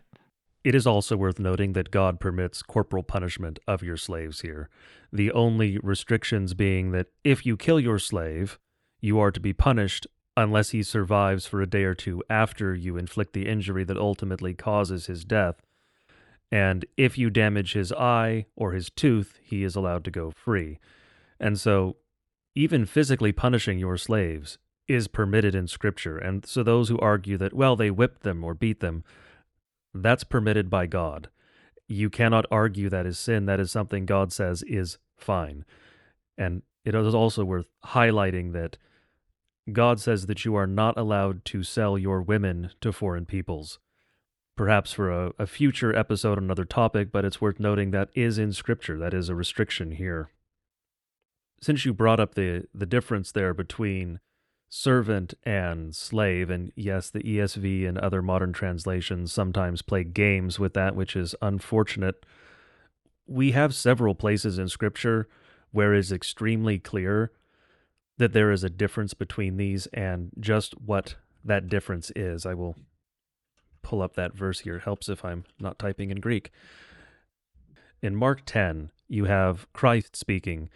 It 0.65 0.75
is 0.75 0.87
also 0.87 1.17
worth 1.19 1.39
noting 1.39 1.75
that 1.75 1.91
God 1.91 2.19
permits 2.19 2.63
corporal 2.63 3.03
punishment 3.03 3.59
of 3.69 3.83
your 3.83 3.99
slaves 3.99 4.41
here, 4.41 4.71
the 5.13 5.31
only 5.33 5.79
restrictions 5.79 6.55
being 6.55 6.91
that 6.93 7.09
if 7.23 7.45
you 7.45 7.59
kill 7.59 7.79
your 7.79 7.99
slave, 7.99 8.59
you 9.01 9.21
are 9.21 9.31
to 9.31 9.41
be 9.41 9.53
punished 9.53 10.07
unless 10.37 10.71
he 10.71 10.83
survives 10.83 11.47
for 11.47 11.61
a 11.61 11.67
day 11.67 11.85
or 11.85 11.95
two 11.95 12.23
after 12.31 12.75
you 12.75 12.97
inflict 12.97 13.35
the 13.35 13.47
injury 13.47 13.85
that 13.85 13.99
ultimately 13.99 14.55
causes 14.55 15.07
his 15.07 15.25
death. 15.25 15.61
And 16.51 16.87
if 16.97 17.19
you 17.19 17.29
damage 17.29 17.75
his 17.75 17.93
eye 17.93 18.47
or 18.57 18.73
his 18.73 18.89
tooth, 18.89 19.39
he 19.43 19.65
is 19.65 19.77
allowed 19.77 20.05
to 20.05 20.11
go 20.11 20.31
free. 20.31 20.79
And 21.39 21.61
so, 21.61 21.97
even 22.55 22.87
physically 22.87 23.33
punishing 23.33 23.79
your 23.79 23.97
slaves 23.97 24.59
is 24.89 25.09
permitted 25.09 25.55
in 25.55 25.67
Scripture. 25.67 26.17
And 26.17 26.47
so, 26.47 26.63
those 26.63 26.89
who 26.89 26.99
argue 26.99 27.37
that, 27.39 27.53
well, 27.53 27.77
they 27.77 27.91
whipped 27.91 28.23
them 28.23 28.45
or 28.45 28.55
beat 28.55 28.81
them, 28.81 29.05
that's 29.95 30.25
permitted 30.25 30.69
by 30.69 30.87
God. 30.87 31.29
You 31.87 32.11
cannot 32.11 32.47
argue 32.51 32.89
that 32.89 33.07
is 33.07 33.19
sin. 33.19 33.47
That 33.47 33.61
is 33.61 33.71
something 33.71 34.07
God 34.07 34.33
says 34.33 34.63
is 34.65 34.99
fine. 35.17 35.65
And 36.37 36.63
it 36.85 36.95
is 36.95 37.15
also 37.15 37.45
worth 37.45 37.67
highlighting 37.87 38.53
that 38.53 38.77
God 39.73 40.01
says 40.01 40.27
that 40.27 40.45
you 40.45 40.55
are 40.57 40.67
not 40.67 40.99
allowed 40.99 41.45
to 41.47 41.63
sell 41.63 41.97
your 41.97 42.21
women 42.21 42.71
to 42.81 42.93
foreign 42.93 43.25
peoples. 43.25 43.79
Perhaps 44.57 44.93
for 44.93 45.11
a, 45.11 45.33
a, 45.39 45.47
future 45.47 45.97
episode 45.97 46.39
another 46.39 46.65
topic, 46.65 47.11
but 47.11 47.25
it's 47.25 47.41
worth 47.41 47.59
noting 47.59 47.91
that 47.91 48.11
is 48.15 48.39
in 48.39 48.53
Scripture. 48.53 48.99
That 48.99 49.15
is 49.15 49.29
a 49.29 49.35
restriction 49.35 49.93
here. 49.93 50.31
Since 51.61 51.85
you 51.85 51.95
brought 51.95 52.21
up 52.21 52.35
the, 52.35 52.67
the 52.75 52.87
difference 52.87 53.33
there 53.33 53.55
between 53.55 54.21
servant 54.77 55.35
and 55.45 55.95
slave, 55.95 56.51
and 56.51 56.73
yes, 56.75 57.09
the 57.09 57.21
ESV 57.21 57.89
and 57.89 57.97
other 57.97 58.21
modern 58.21 58.53
translations 58.53 59.33
sometimes 59.33 59.83
play 59.83 60.03
games 60.03 60.59
with 60.59 60.75
that, 60.75 60.97
which 60.97 61.15
is 61.15 61.33
unfortunate. 61.41 62.27
We 63.25 63.53
have 63.53 63.73
several 63.73 64.17
places 64.17 64.59
in 64.59 64.69
Scripture 64.69 65.29
where 65.71 65.95
it 65.95 66.01
is 66.01 66.11
extremely 66.11 66.81
clear 66.81 67.31
that 68.19 68.33
there 68.33 68.51
is 68.51 68.65
a 68.65 68.71
difference 68.71 69.15
between 69.15 69.59
these 69.59 69.87
and 69.93 70.33
just 70.41 70.75
what 70.81 71.15
that 71.45 71.69
difference 71.69 72.11
is. 72.17 72.45
I 72.45 72.55
will 72.55 72.75
pull 73.83 74.03
up 74.03 74.15
that 74.17 74.35
verse 74.35 74.61
here. 74.61 74.79
It 74.79 74.83
helps 74.83 75.09
if 75.09 75.25
I'm 75.25 75.45
not 75.61 75.79
typing 75.79 76.11
in 76.11 76.19
Greek. 76.19 76.51
In 78.03 78.17
Mark 78.17 78.43
10, 78.45 78.91
you 79.07 79.27
have 79.27 79.73
Christ 79.73 80.17
speaking, 80.17 80.69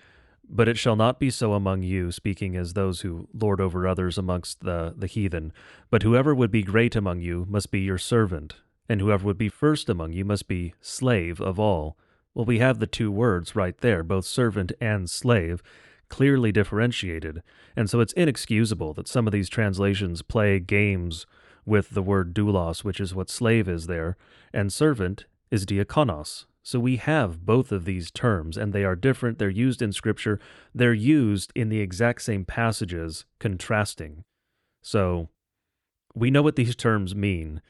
but 0.49 0.69
it 0.69 0.79
shall 0.79 0.97
not 0.97 1.21
be 1.21 1.31
so 1.31 1.53
among 1.53 1.83
you, 1.83 2.11
speaking 2.11 2.57
as 2.57 2.73
those 2.73 3.03
who 3.03 3.29
lord 3.33 3.61
over 3.61 3.87
others 3.87 4.19
amongst 4.19 4.61
the, 4.61 4.95
the 4.97 5.07
heathen. 5.07 5.53
But 5.91 6.03
whoever 6.03 6.35
would 6.35 6.51
be 6.51 6.63
great 6.63 6.97
among 6.97 7.21
you 7.21 7.47
must 7.49 7.71
be 7.71 7.81
your 7.81 7.99
servant, 7.99 8.57
and 8.89 9.01
whoever 9.01 9.27
would 9.27 9.39
be 9.39 9.49
first 9.49 9.89
among 9.89 10.13
you 10.13 10.25
must 10.25 10.49
be 10.49 10.75
slave 10.81 11.41
of 11.41 11.59
all. 11.59 11.97
Well, 12.35 12.47
we 12.47 12.59
have 12.61 12.79
the 12.79 12.87
two 12.87 13.11
words 13.11 13.55
right 13.57 13.77
there, 13.79 14.03
both 14.03 14.25
servant 14.25 14.73
and 14.81 15.11
slave 15.11 15.63
clearly 16.09 16.53
differentiated, 16.53 17.43
and 17.77 17.89
so 17.89 18.01
it's 18.01 18.13
inexcusable 18.15 18.95
that 18.95 19.09
some 19.09 19.27
of 19.27 19.33
these 19.33 19.49
translations 19.49 20.23
play 20.23 20.59
games 20.59 21.27
with 21.67 21.91
the 21.91 22.03
word 22.03 22.35
doulos, 22.35 22.83
which 22.83 22.99
is 23.01 23.15
what 23.15 23.29
slave 23.29 23.69
is 23.69 23.87
there, 23.87 24.17
and 24.53 24.73
servant 24.73 25.27
is 25.51 25.67
diakonos. 25.67 26.47
So 26.69 26.79
we 26.79 26.97
have 26.97 27.47
both 27.47 27.73
of 27.73 27.87
these 27.87 28.11
terms, 28.11 28.59
and 28.59 28.75
they 28.75 28.85
are 28.85 28.95
different. 28.95 29.39
They're 29.39 29.49
used 29.49 29.81
in 29.81 29.91
Scripture. 29.91 30.39
They're 30.75 30.93
used 30.93 31.51
in 31.55 31.71
the 31.71 31.81
exact 31.81 32.21
same 32.21 32.45
passages, 32.45 33.25
contrasting. 33.41 34.23
So 34.83 35.31
we 36.15 36.31
know 36.31 36.43
what 36.43 36.57
these 36.57 36.77
terms 36.77 37.15
mean. 37.15 37.63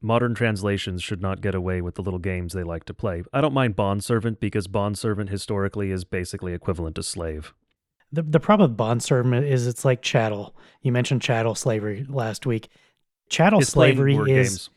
Modern 0.00 0.36
translations 0.36 1.02
should 1.02 1.20
not 1.20 1.40
get 1.40 1.56
away 1.56 1.82
with 1.82 1.96
the 1.96 2.02
little 2.02 2.20
games 2.20 2.52
they 2.52 2.62
like 2.62 2.84
to 2.84 2.94
play. 2.94 3.24
I 3.32 3.40
don't 3.40 3.54
mind 3.54 3.74
bondservant 3.74 4.38
because 4.38 4.68
bondservant 4.68 5.28
historically 5.28 5.90
is 5.90 6.04
basically 6.04 6.52
equivalent 6.52 6.94
to 6.94 7.02
slave. 7.02 7.52
The, 8.12 8.22
the 8.22 8.38
problem 8.38 8.70
with 8.70 8.76
bondservant 8.76 9.46
is 9.46 9.66
it's 9.66 9.84
like 9.84 10.00
chattel. 10.00 10.54
You 10.80 10.92
mentioned 10.92 11.22
chattel 11.22 11.56
slavery 11.56 12.06
last 12.08 12.46
week. 12.46 12.68
Chattel 13.28 13.62
it's 13.62 13.70
slavery 13.70 14.14
is 14.14 14.26
games. 14.26 14.70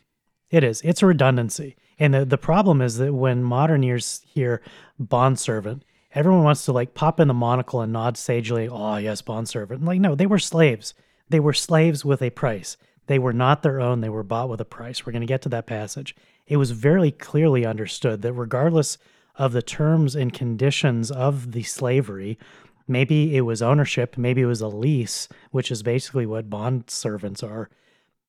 It 0.50 0.64
is. 0.64 0.82
It's 0.84 1.02
a 1.02 1.08
redundancy. 1.08 1.76
And 2.00 2.14
the, 2.14 2.26
the 2.26 2.38
problem 2.38 2.82
is 2.82 2.98
that 2.98 3.14
when 3.14 3.44
modern 3.44 3.84
ears 3.84 4.22
hear 4.26 4.62
bondservant, 5.00 5.84
everyone 6.14 6.44
wants 6.44 6.66
to 6.66 6.72
like 6.72 6.94
pop 6.94 7.20
in 7.20 7.28
the 7.28 7.34
monocle 7.34 7.82
and 7.82 7.94
nod 7.94 8.18
sagely, 8.18 8.68
oh 8.68 8.98
yes, 8.98 9.22
bondservant. 9.22 9.84
Like, 9.84 10.00
no, 10.00 10.16
they 10.16 10.26
were 10.26 10.40
slaves. 10.40 10.94
They 11.30 11.40
were 11.40 11.54
slaves 11.54 12.06
with 12.06 12.22
a 12.22 12.30
price. 12.30 12.78
They 13.08 13.20
were 13.20 13.34
not 13.34 13.62
their 13.62 13.80
own, 13.80 14.02
they 14.02 14.10
were 14.10 14.24
bought 14.24 14.50
with 14.50 14.62
a 14.62 14.66
price. 14.66 15.06
We're 15.06 15.12
going 15.12 15.22
to 15.22 15.28
get 15.28 15.42
to 15.44 15.50
that 15.50 15.68
passage. 15.68 16.16
It 16.48 16.58
was 16.58 16.72
very 16.72 17.12
clearly 17.12 17.66
understood 17.66 18.22
that 18.22 18.34
regardless 18.34 18.98
of 19.36 19.52
the 19.52 19.62
terms 19.62 20.16
and 20.16 20.34
conditions 20.34 21.12
of 21.12 21.52
the 21.52 21.64
slavery, 21.64 22.40
maybe 22.88 23.36
it 23.36 23.42
was 23.42 23.62
ownership, 23.62 24.18
maybe 24.18 24.42
it 24.42 24.48
was 24.48 24.62
a 24.62 24.68
lease, 24.68 25.28
which 25.52 25.72
is 25.72 25.84
basically 25.84 26.26
what 26.26 26.50
bond 26.50 26.90
servants 26.90 27.44
are. 27.44 27.70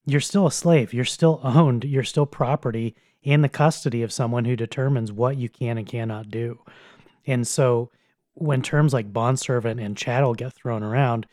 You're 0.06 0.20
still 0.20 0.46
a 0.46 0.52
slave, 0.52 0.94
you're 0.94 1.04
still 1.04 1.40
owned, 1.42 1.84
you're 1.84 2.04
still 2.04 2.26
property 2.26 2.94
in 3.22 3.42
the 3.42 3.48
custody 3.48 4.02
of 4.02 4.12
someone 4.12 4.44
who 4.44 4.54
determines 4.54 5.10
what 5.10 5.36
you 5.36 5.48
can 5.48 5.78
and 5.78 5.86
cannot 5.86 6.30
do. 6.30 6.60
And 7.26 7.46
so 7.46 7.90
when 8.34 8.62
terms 8.62 8.92
like 8.92 9.12
bondservant 9.12 9.80
and 9.80 9.96
chattel 9.96 10.34
get 10.34 10.52
thrown 10.52 10.82
around, 10.82 11.26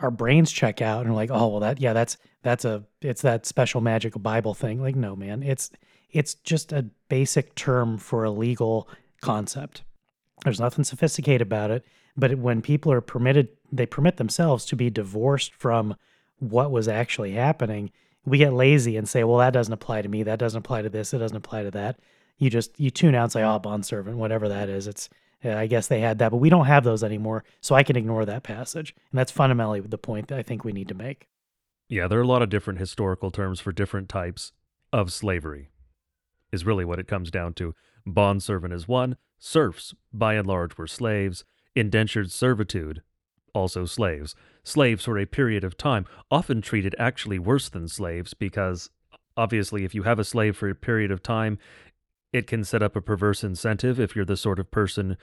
our 0.00 0.10
brains 0.10 0.52
check 0.52 0.82
out 0.82 1.00
and 1.00 1.10
we're 1.10 1.16
like, 1.16 1.30
oh 1.32 1.48
well, 1.48 1.60
that 1.60 1.80
yeah, 1.80 1.92
that's 1.94 2.18
that's 2.42 2.64
a 2.64 2.84
it's 3.00 3.22
that 3.22 3.46
special 3.46 3.80
magical 3.80 4.20
Bible 4.20 4.52
thing. 4.52 4.82
Like, 4.82 4.96
no, 4.96 5.16
man, 5.16 5.42
it's 5.42 5.70
it's 6.10 6.34
just 6.34 6.72
a 6.72 6.84
basic 7.08 7.54
term 7.54 7.96
for 7.96 8.24
a 8.24 8.30
legal 8.30 8.88
concept. 9.22 9.84
There's 10.44 10.60
nothing 10.60 10.84
sophisticated 10.84 11.42
about 11.42 11.70
it. 11.70 11.84
But 12.16 12.38
when 12.38 12.62
people 12.62 12.92
are 12.92 13.00
permitted, 13.00 13.48
they 13.72 13.86
permit 13.86 14.18
themselves 14.18 14.64
to 14.66 14.76
be 14.76 14.90
divorced 14.90 15.54
from 15.54 15.96
what 16.38 16.70
was 16.70 16.88
actually 16.88 17.32
happening. 17.32 17.90
We 18.24 18.38
get 18.38 18.52
lazy 18.52 18.96
and 18.96 19.08
say, 19.08 19.24
well, 19.24 19.38
that 19.38 19.52
doesn't 19.52 19.72
apply 19.72 20.02
to 20.02 20.08
me. 20.08 20.22
That 20.22 20.38
doesn't 20.38 20.58
apply 20.58 20.82
to 20.82 20.88
this. 20.88 21.12
It 21.12 21.18
doesn't 21.18 21.36
apply 21.36 21.64
to 21.64 21.70
that. 21.72 21.98
You 22.38 22.50
just 22.50 22.78
you 22.80 22.90
tune 22.90 23.14
out 23.14 23.24
and 23.24 23.32
say, 23.32 23.42
oh, 23.42 23.58
bond 23.58 23.86
servant, 23.86 24.16
whatever 24.16 24.48
that 24.48 24.68
is. 24.68 24.86
It's 24.86 25.08
I 25.44 25.66
guess 25.66 25.88
they 25.88 26.00
had 26.00 26.18
that, 26.20 26.30
but 26.30 26.38
we 26.38 26.48
don't 26.48 26.64
have 26.64 26.84
those 26.84 27.04
anymore. 27.04 27.44
So 27.60 27.74
I 27.74 27.82
can 27.82 27.96
ignore 27.96 28.24
that 28.24 28.42
passage. 28.42 28.94
And 29.12 29.18
that's 29.18 29.30
fundamentally 29.30 29.80
the 29.80 29.98
point 29.98 30.28
that 30.28 30.38
I 30.38 30.42
think 30.42 30.64
we 30.64 30.72
need 30.72 30.88
to 30.88 30.94
make. 30.94 31.28
Yeah, 31.86 32.08
there 32.08 32.18
are 32.18 32.22
a 32.22 32.26
lot 32.26 32.40
of 32.40 32.48
different 32.48 32.78
historical 32.78 33.30
terms 33.30 33.60
for 33.60 33.70
different 33.70 34.08
types 34.08 34.52
of 34.90 35.12
slavery, 35.12 35.68
is 36.50 36.64
really 36.64 36.84
what 36.84 36.98
it 36.98 37.06
comes 37.06 37.30
down 37.30 37.52
to. 37.54 37.74
Bond 38.06 38.42
servant 38.42 38.72
is 38.72 38.88
one, 38.88 39.18
serfs, 39.38 39.94
by 40.12 40.34
and 40.34 40.46
large, 40.46 40.78
were 40.78 40.86
slaves, 40.86 41.44
indentured 41.74 42.30
servitude, 42.30 43.02
also 43.54 43.84
slaves. 43.84 44.34
Slaves 44.62 45.04
for 45.04 45.18
a 45.18 45.26
period 45.26 45.64
of 45.64 45.76
time, 45.76 46.06
often 46.30 46.60
treated 46.60 46.94
actually 46.98 47.38
worse 47.38 47.68
than 47.68 47.88
slaves 47.88 48.34
because 48.34 48.90
obviously, 49.36 49.84
if 49.84 49.94
you 49.94 50.02
have 50.04 50.18
a 50.18 50.24
slave 50.24 50.56
for 50.56 50.68
a 50.68 50.74
period 50.74 51.10
of 51.10 51.22
time, 51.22 51.58
it 52.32 52.46
can 52.46 52.64
set 52.64 52.82
up 52.82 52.96
a 52.96 53.00
perverse 53.00 53.44
incentive 53.44 54.00
if 54.00 54.16
you're 54.16 54.24
the 54.24 54.36
sort 54.36 54.58
of 54.58 54.70
person 54.70 55.16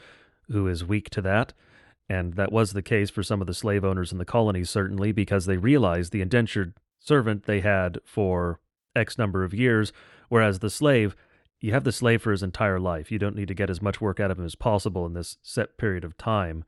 who 0.50 0.68
is 0.68 0.86
weak 0.86 1.10
to 1.10 1.22
that. 1.22 1.54
And 2.10 2.34
that 2.34 2.52
was 2.52 2.74
the 2.74 2.82
case 2.82 3.10
for 3.10 3.24
some 3.24 3.42
of 3.42 3.48
the 3.48 3.54
slave 3.54 3.86
owners 3.86 4.12
in 4.12 4.18
the 4.18 4.26
colonies, 4.26 4.70
certainly, 4.70 5.12
because 5.12 5.46
they 5.46 5.58
realized 5.58 6.12
the 6.12 6.22
indentured 6.22 6.74
servant 7.00 7.44
they 7.44 7.62
had 7.62 8.00
for 8.06 8.60
X 8.96 9.18
number 9.18 9.44
of 9.44 9.54
years, 9.54 9.94
whereas 10.30 10.60
the 10.60 10.70
slave, 10.70 11.16
you 11.62 11.72
have 11.72 11.84
the 11.84 11.92
slave 11.92 12.22
for 12.22 12.32
his 12.32 12.44
entire 12.44 12.80
life. 12.80 13.12
You 13.12 13.20
don't 13.20 13.36
need 13.36 13.48
to 13.48 13.54
get 13.54 13.70
as 13.70 13.82
much 13.82 14.02
work 14.02 14.20
out 14.20 14.32
of 14.32 14.40
him 14.40 14.46
as 14.46 14.56
possible 14.56 15.06
in 15.06 15.14
this 15.14 15.38
set 15.42 15.78
period 15.78 16.04
of 16.04 16.18
time. 16.18 16.64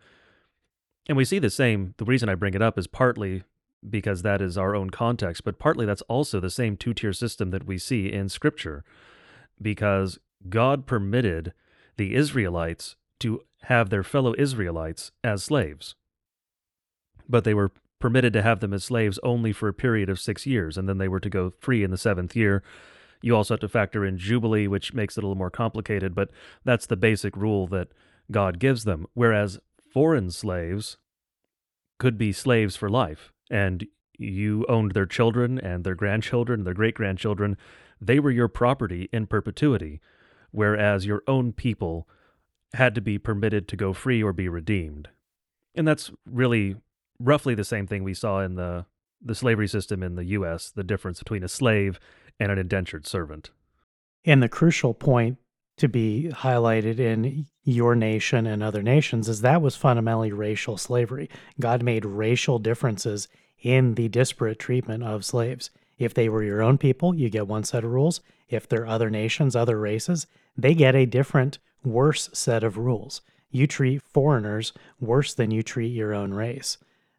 And 1.08 1.18
we 1.18 1.26
see 1.26 1.40
the 1.40 1.50
same. 1.50 1.94
The 1.98 2.06
reason 2.06 2.30
I 2.30 2.36
bring 2.36 2.54
it 2.54 2.62
up 2.62 2.78
is 2.78 2.88
partly 2.88 3.44
because 3.88 4.22
that 4.22 4.42
is 4.42 4.58
our 4.58 4.76
own 4.76 4.90
context, 4.90 5.44
but 5.44 5.60
partly 5.60 5.86
that's 5.86 6.02
also 6.04 6.40
the 6.40 6.50
same 6.50 6.78
two 6.78 6.94
tier 6.94 7.12
system 7.12 7.52
that 7.52 7.66
we 7.66 7.78
see 7.78 8.12
in 8.12 8.30
Scripture. 8.30 8.84
Because 9.62 10.20
God 10.50 10.86
permitted 10.86 11.54
the 11.98 12.16
Israelites 12.16 12.96
to 13.20 13.42
have 13.64 13.90
their 13.90 14.04
fellow 14.04 14.34
Israelites 14.38 15.12
as 15.24 15.44
slaves. 15.44 15.96
But 17.28 17.44
they 17.44 17.54
were 17.54 17.72
permitted 18.00 18.34
to 18.34 18.42
have 18.42 18.60
them 18.60 18.74
as 18.74 18.84
slaves 18.84 19.20
only 19.24 19.54
for 19.54 19.70
a 19.70 19.74
period 19.74 20.10
of 20.10 20.20
six 20.20 20.46
years, 20.46 20.78
and 20.78 20.90
then 20.90 20.98
they 20.98 21.08
were 21.08 21.22
to 21.22 21.30
go 21.30 21.54
free 21.60 21.84
in 21.84 21.92
the 21.92 21.98
seventh 21.98 22.36
year. 22.36 22.62
You 23.22 23.36
also 23.36 23.54
have 23.54 23.62
to 23.62 23.70
factor 23.70 24.06
in 24.06 24.18
Jubilee, 24.18 24.68
which 24.68 24.94
makes 24.94 25.18
it 25.18 25.24
a 25.24 25.28
little 25.28 25.38
more 25.38 25.50
complicated, 25.50 26.14
but 26.14 26.30
that's 26.66 26.86
the 26.86 26.98
basic 26.98 27.38
rule 27.38 27.68
that 27.68 27.88
God 28.30 28.60
gives 28.60 28.84
them. 28.84 29.06
Whereas 29.14 29.60
foreign 29.94 30.32
slaves 30.32 30.98
could 32.00 32.18
be 32.18 32.32
slaves 32.32 32.76
for 32.76 32.90
life, 32.90 33.32
and 33.50 33.86
you 34.18 34.66
owned 34.68 34.92
their 34.92 35.06
children 35.06 35.60
and 35.60 35.84
their 35.84 35.96
grandchildren, 35.96 36.64
their 36.64 36.74
great 36.74 36.96
grandchildren. 36.96 37.56
They 38.02 38.20
were 38.20 38.32
your 38.32 38.48
property 38.48 39.08
in 39.14 39.28
perpetuity, 39.28 40.02
whereas 40.52 41.06
your 41.06 41.22
own 41.28 41.54
people 41.54 42.08
had 42.74 42.96
to 42.96 43.02
be 43.02 43.20
permitted 43.20 43.68
to 43.68 43.78
go 43.78 43.94
free 43.94 44.22
or 44.22 44.34
be 44.34 44.50
redeemed. 44.50 45.10
And 45.76 45.88
that's 45.88 46.12
really 46.26 46.76
roughly 47.20 47.56
the 47.56 47.64
same 47.64 47.88
thing 47.88 48.04
we 48.04 48.14
saw 48.14 48.42
in 48.42 48.56
the 48.56 48.86
the 49.26 49.36
slavery 49.36 49.70
system 49.70 50.04
in 50.04 50.16
the 50.16 50.26
US, 50.26 50.70
the 50.70 50.84
difference 50.84 51.20
between 51.20 51.44
a 51.44 51.48
slave 51.48 51.98
and 52.42 52.52
an 52.52 52.58
indentured 52.58 53.08
servant. 53.08 53.52
And 54.26 54.44
the 54.44 54.50
crucial 54.50 54.94
point 54.94 55.38
to 55.78 55.88
be 55.88 56.30
highlighted 56.32 57.00
in 57.00 57.46
your 57.64 57.96
nation 57.96 58.46
and 58.46 58.62
other 58.62 58.84
nations 58.84 59.28
is 59.28 59.42
that 59.42 59.62
was 59.62 59.76
fundamentally 59.76 60.32
racial 60.32 60.78
slavery. 60.78 61.30
God 61.60 61.82
made 61.82 62.06
racial 62.06 62.60
differences 62.60 63.28
in 63.62 63.96
the 63.96 64.10
disparate 64.10 64.60
treatment 64.60 65.04
of 65.04 65.26
slaves. 65.26 65.70
If 65.98 66.14
they 66.14 66.30
were 66.30 66.44
your 66.44 66.62
own 66.62 66.78
people, 66.78 67.16
you 67.16 67.30
get 67.30 67.48
one 67.48 67.64
set 67.64 67.84
of 67.84 67.92
rules. 67.92 68.22
If 68.50 68.68
they're 68.68 68.86
other 68.86 69.10
nations, 69.10 69.56
other 69.56 69.80
races, 69.80 70.28
they 70.58 70.76
get 70.76 70.96
a 70.96 71.06
different, 71.06 71.60
worse 71.84 72.30
set 72.34 72.64
of 72.64 72.78
rules. 72.78 73.22
You 73.50 73.68
treat 73.68 74.02
foreigners 74.04 74.74
worse 75.00 75.34
than 75.34 75.52
you 75.52 75.64
treat 75.64 75.90
your 75.90 76.14
own 76.14 76.34
race. 76.34 76.78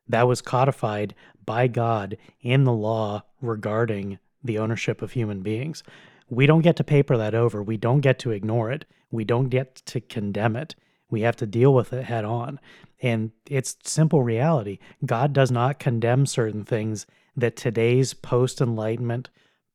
That 0.08 0.28
was 0.28 0.42
codified 0.42 1.14
by 1.44 1.66
God 1.66 2.16
in 2.42 2.64
the 2.64 2.72
law 2.72 3.22
regarding 3.40 4.18
the 4.42 4.58
ownership 4.58 5.00
of 5.00 5.12
human 5.12 5.40
beings. 5.40 5.82
We 6.28 6.46
don't 6.46 6.62
get 6.62 6.76
to 6.76 6.84
paper 6.84 7.16
that 7.16 7.34
over. 7.34 7.62
We 7.62 7.76
don't 7.76 8.00
get 8.00 8.18
to 8.20 8.30
ignore 8.30 8.70
it. 8.70 8.84
We 9.10 9.24
don't 9.24 9.48
get 9.48 9.76
to 9.86 10.00
condemn 10.00 10.56
it. 10.56 10.74
We 11.10 11.20
have 11.20 11.36
to 11.36 11.46
deal 11.46 11.72
with 11.74 11.92
it 11.92 12.04
head 12.04 12.24
on. 12.24 12.58
And 13.02 13.32
it's 13.48 13.76
simple 13.84 14.22
reality. 14.22 14.78
God 15.04 15.32
does 15.32 15.50
not 15.50 15.78
condemn 15.78 16.26
certain 16.26 16.64
things 16.64 17.06
that 17.36 17.56
today's 17.56 18.14
post 18.14 18.60
Enlightenment, 18.60 19.28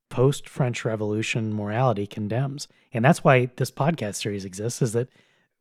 post 0.10 0.50
French 0.50 0.84
Revolution 0.84 1.54
morality 1.54 2.08
condemns. 2.08 2.68
And 2.92 3.06
that's 3.06 3.24
why 3.24 3.52
this 3.56 3.72
podcast 3.72 4.16
series 4.16 4.46
exists, 4.46 4.82
is 4.82 4.94
that 4.94 5.10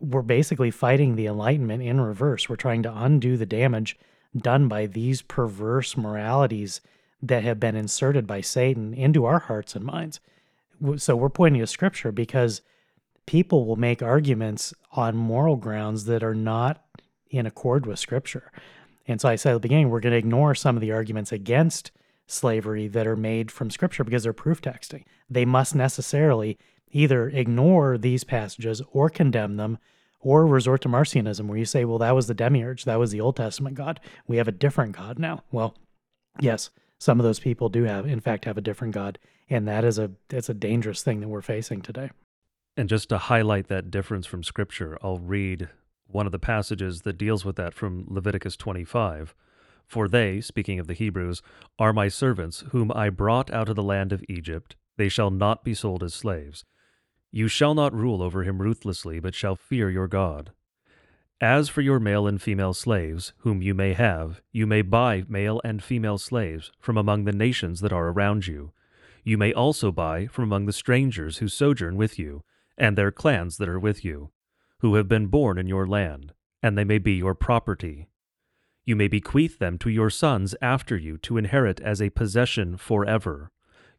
we're 0.01 0.22
basically 0.22 0.70
fighting 0.70 1.16
the 1.16 1.26
Enlightenment 1.26 1.82
in 1.82 2.01
reverse. 2.01 2.49
We're 2.49 2.57
trying 2.57 2.82
to 2.84 2.97
undo 2.97 3.36
the 3.36 3.47
damage 3.47 3.99
done 4.36 4.68
by 4.68 4.86
these 4.86 5.22
perverse 5.22 5.97
moralities 5.97 6.80
that 7.20 7.43
have 7.43 7.59
been 7.59 7.76
inserted 7.76 8.26
by 8.26 8.41
Satan 8.41 8.95
into 8.95 9.24
our 9.24 9.41
hearts 9.41 9.74
and 9.74 9.84
minds. 9.84 10.20
So 10.96 11.16
we're 11.16 11.28
pointing 11.28 11.60
to 11.60 11.66
scripture 11.66 12.12
because 12.12 12.62
people 13.26 13.66
will 13.66 13.76
make 13.76 14.02
arguments 14.02 14.72
on 14.92 15.16
moral 15.16 15.56
grounds 15.56 16.04
that 16.06 16.22
are 16.22 16.34
not 16.34 16.84
in 17.30 17.46
accord 17.46 17.86
with 17.86 17.98
scripture. 17.98 18.50
And 19.06 19.20
so 19.20 19.28
I 19.28 19.36
said 19.36 19.50
at 19.50 19.54
the 19.54 19.60
beginning, 19.60 19.90
we're 19.90 20.00
going 20.00 20.12
to 20.12 20.18
ignore 20.18 20.54
some 20.54 20.76
of 20.76 20.80
the 20.80 20.92
arguments 20.92 21.32
against 21.32 21.90
slavery 22.26 22.88
that 22.88 23.06
are 23.06 23.16
made 23.16 23.50
from 23.50 23.70
scripture 23.70 24.04
because 24.04 24.22
they're 24.22 24.32
proof 24.32 24.60
texting. 24.60 25.04
They 25.30 25.44
must 25.44 25.74
necessarily 25.74 26.58
either 26.90 27.28
ignore 27.28 27.98
these 27.98 28.24
passages 28.24 28.82
or 28.92 29.10
condemn 29.10 29.56
them 29.56 29.78
or 30.20 30.46
resort 30.46 30.82
to 30.82 30.88
Marcionism, 30.88 31.46
where 31.46 31.58
you 31.58 31.64
say, 31.64 31.84
well, 31.84 31.98
that 31.98 32.14
was 32.14 32.26
the 32.26 32.34
demiurge, 32.34 32.84
that 32.84 32.98
was 32.98 33.12
the 33.12 33.20
Old 33.20 33.36
Testament 33.36 33.76
God. 33.76 34.00
We 34.26 34.36
have 34.38 34.48
a 34.48 34.52
different 34.52 34.96
God 34.96 35.18
now. 35.18 35.44
Well, 35.52 35.76
yes, 36.40 36.70
some 36.99 37.20
of 37.20 37.24
those 37.24 37.40
people 37.40 37.68
do 37.68 37.84
have, 37.84 38.07
in 38.07 38.20
fact, 38.20 38.44
have 38.44 38.59
a 38.59 38.62
different 38.62 38.94
God, 38.94 39.18
and 39.49 39.66
that 39.68 39.84
is 39.84 39.99
a 39.99 40.11
it's 40.30 40.49
a 40.49 40.55
dangerous 40.55 41.03
thing 41.03 41.20
that 41.20 41.28
we're 41.28 41.42
facing 41.42 41.80
today. 41.80 42.11
And 42.76 42.88
just 42.88 43.09
to 43.09 43.18
highlight 43.18 43.68
that 43.68 43.90
difference 43.90 44.26
from 44.26 44.42
Scripture, 44.42 44.99
I'll 45.03 45.18
read 45.18 45.68
one 46.07 46.26
of 46.26 46.32
the 46.32 46.38
passages 46.38 47.03
that 47.03 47.18
deals 47.18 47.44
with 47.44 47.57
that 47.57 47.74
from 47.74 48.05
Leviticus 48.09 48.57
25. 48.57 49.34
For 49.86 50.07
they, 50.07 50.40
speaking 50.40 50.78
of 50.78 50.86
the 50.86 50.94
Hebrews, 50.94 51.42
are 51.78 51.92
my 51.92 52.09
servants, 52.09 52.64
whom 52.70 52.92
I 52.92 53.11
brought 53.11 53.51
out 53.51 53.68
of 53.68 53.76
the 53.76 53.82
land 53.82 54.12
of 54.12 54.22
Egypt. 54.28 54.76
They 54.96 55.09
shall 55.09 55.30
not 55.30 55.64
be 55.64 55.74
sold 55.74 56.03
as 56.03 56.14
slaves. 56.14 56.64
You 57.30 57.49
shall 57.49 57.74
not 57.74 57.94
rule 57.94 58.22
over 58.22 58.42
him 58.42 58.61
ruthlessly, 58.61 59.18
but 59.18 59.34
shall 59.34 59.57
fear 59.57 59.90
your 59.90 60.09
God. 60.09 60.53
As 61.41 61.68
for 61.68 61.82
your 61.82 62.01
male 62.01 62.26
and 62.26 62.43
female 62.43 62.74
slaves, 62.74 63.32
whom 63.39 63.62
you 63.62 63.74
may 63.74 63.93
have, 63.93 64.41
you 64.51 64.66
may 64.66 64.82
buy 64.82 65.24
male 65.28 65.61
and 65.64 65.82
female 65.82 66.18
slaves 66.18 66.72
from 66.80 66.97
among 66.97 67.24
the 67.24 67.32
nations 67.32 67.80
that 67.80 67.93
are 67.93 68.09
around 68.09 68.47
you. 68.47 68.72
You 69.22 69.39
may 69.39 69.53
also 69.53 69.93
buy 69.93 70.26
from 70.26 70.45
among 70.45 70.66
the 70.66 70.72
strangers 70.72 71.39
who 71.39 71.49
sojourn 71.49 71.97
with 71.97 72.18
you, 72.18 72.43
and 72.76 72.97
their 72.97 73.12
clans 73.12 73.57
that 73.59 73.68
are 73.68 73.78
with 73.78 74.05
you, 74.05 74.30
who 74.80 74.97
have 74.97 75.09
been 75.09 75.26
born 75.26 75.59
in 75.59 75.68
your 75.68 75.86
land, 75.86 76.32
and 76.62 76.76
they 76.76 76.84
may 76.84 76.99
be 76.99 77.12
your 77.12 77.34
property. 77.34 78.09
You 78.84 78.97
may 78.97 79.09
bequeath 79.09 79.59
them 79.59 79.78
to 79.78 79.91
your 79.91 80.11
sons 80.11 80.55
after 80.61 80.97
you 80.97 81.18
to 81.18 81.36
inherit 81.36 81.80
as 81.80 82.03
a 82.03 82.11
possession 82.11 82.76
forever. 82.76 83.51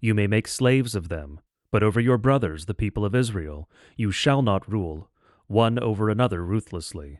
You 0.01 0.13
may 0.13 0.27
make 0.27 0.47
slaves 0.47 0.95
of 0.95 1.09
them 1.09 1.39
but 1.71 1.83
over 1.83 1.99
your 1.99 2.17
brothers, 2.17 2.65
the 2.65 2.73
people 2.73 3.05
of 3.05 3.15
Israel, 3.15 3.69
you 3.95 4.11
shall 4.11 4.41
not 4.41 4.69
rule, 4.71 5.09
one 5.47 5.77
over 5.77 6.09
another 6.09 6.43
ruthlessly. 6.43 7.19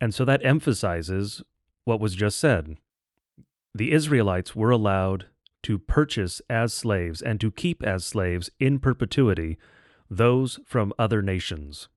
And 0.00 0.14
so 0.14 0.24
that 0.24 0.44
emphasizes 0.44 1.42
what 1.84 2.00
was 2.00 2.14
just 2.14 2.38
said. 2.38 2.76
The 3.74 3.92
Israelites 3.92 4.54
were 4.54 4.70
allowed 4.70 5.26
to 5.64 5.78
purchase 5.78 6.40
as 6.48 6.72
slaves 6.72 7.22
and 7.22 7.40
to 7.40 7.50
keep 7.50 7.82
as 7.82 8.04
slaves 8.04 8.50
in 8.60 8.78
perpetuity 8.78 9.58
those 10.10 10.60
from 10.66 10.92
other 10.98 11.22
nations. 11.22 11.88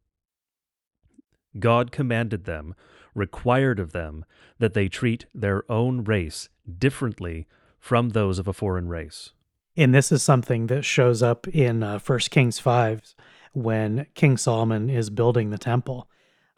God 1.59 1.91
commanded 1.91 2.45
them, 2.45 2.75
required 3.13 3.79
of 3.79 3.91
them, 3.91 4.25
that 4.59 4.73
they 4.73 4.87
treat 4.87 5.25
their 5.33 5.69
own 5.71 6.03
race 6.03 6.49
differently 6.77 7.47
from 7.79 8.09
those 8.09 8.39
of 8.39 8.47
a 8.47 8.53
foreign 8.53 8.87
race. 8.87 9.31
And 9.75 9.93
this 9.93 10.11
is 10.11 10.23
something 10.23 10.67
that 10.67 10.83
shows 10.83 11.21
up 11.21 11.47
in 11.47 11.83
uh, 11.83 11.99
1 11.99 12.19
Kings 12.31 12.59
5 12.59 13.15
when 13.53 14.07
King 14.15 14.37
Solomon 14.37 14.89
is 14.89 15.09
building 15.09 15.49
the 15.49 15.57
temple. 15.57 16.09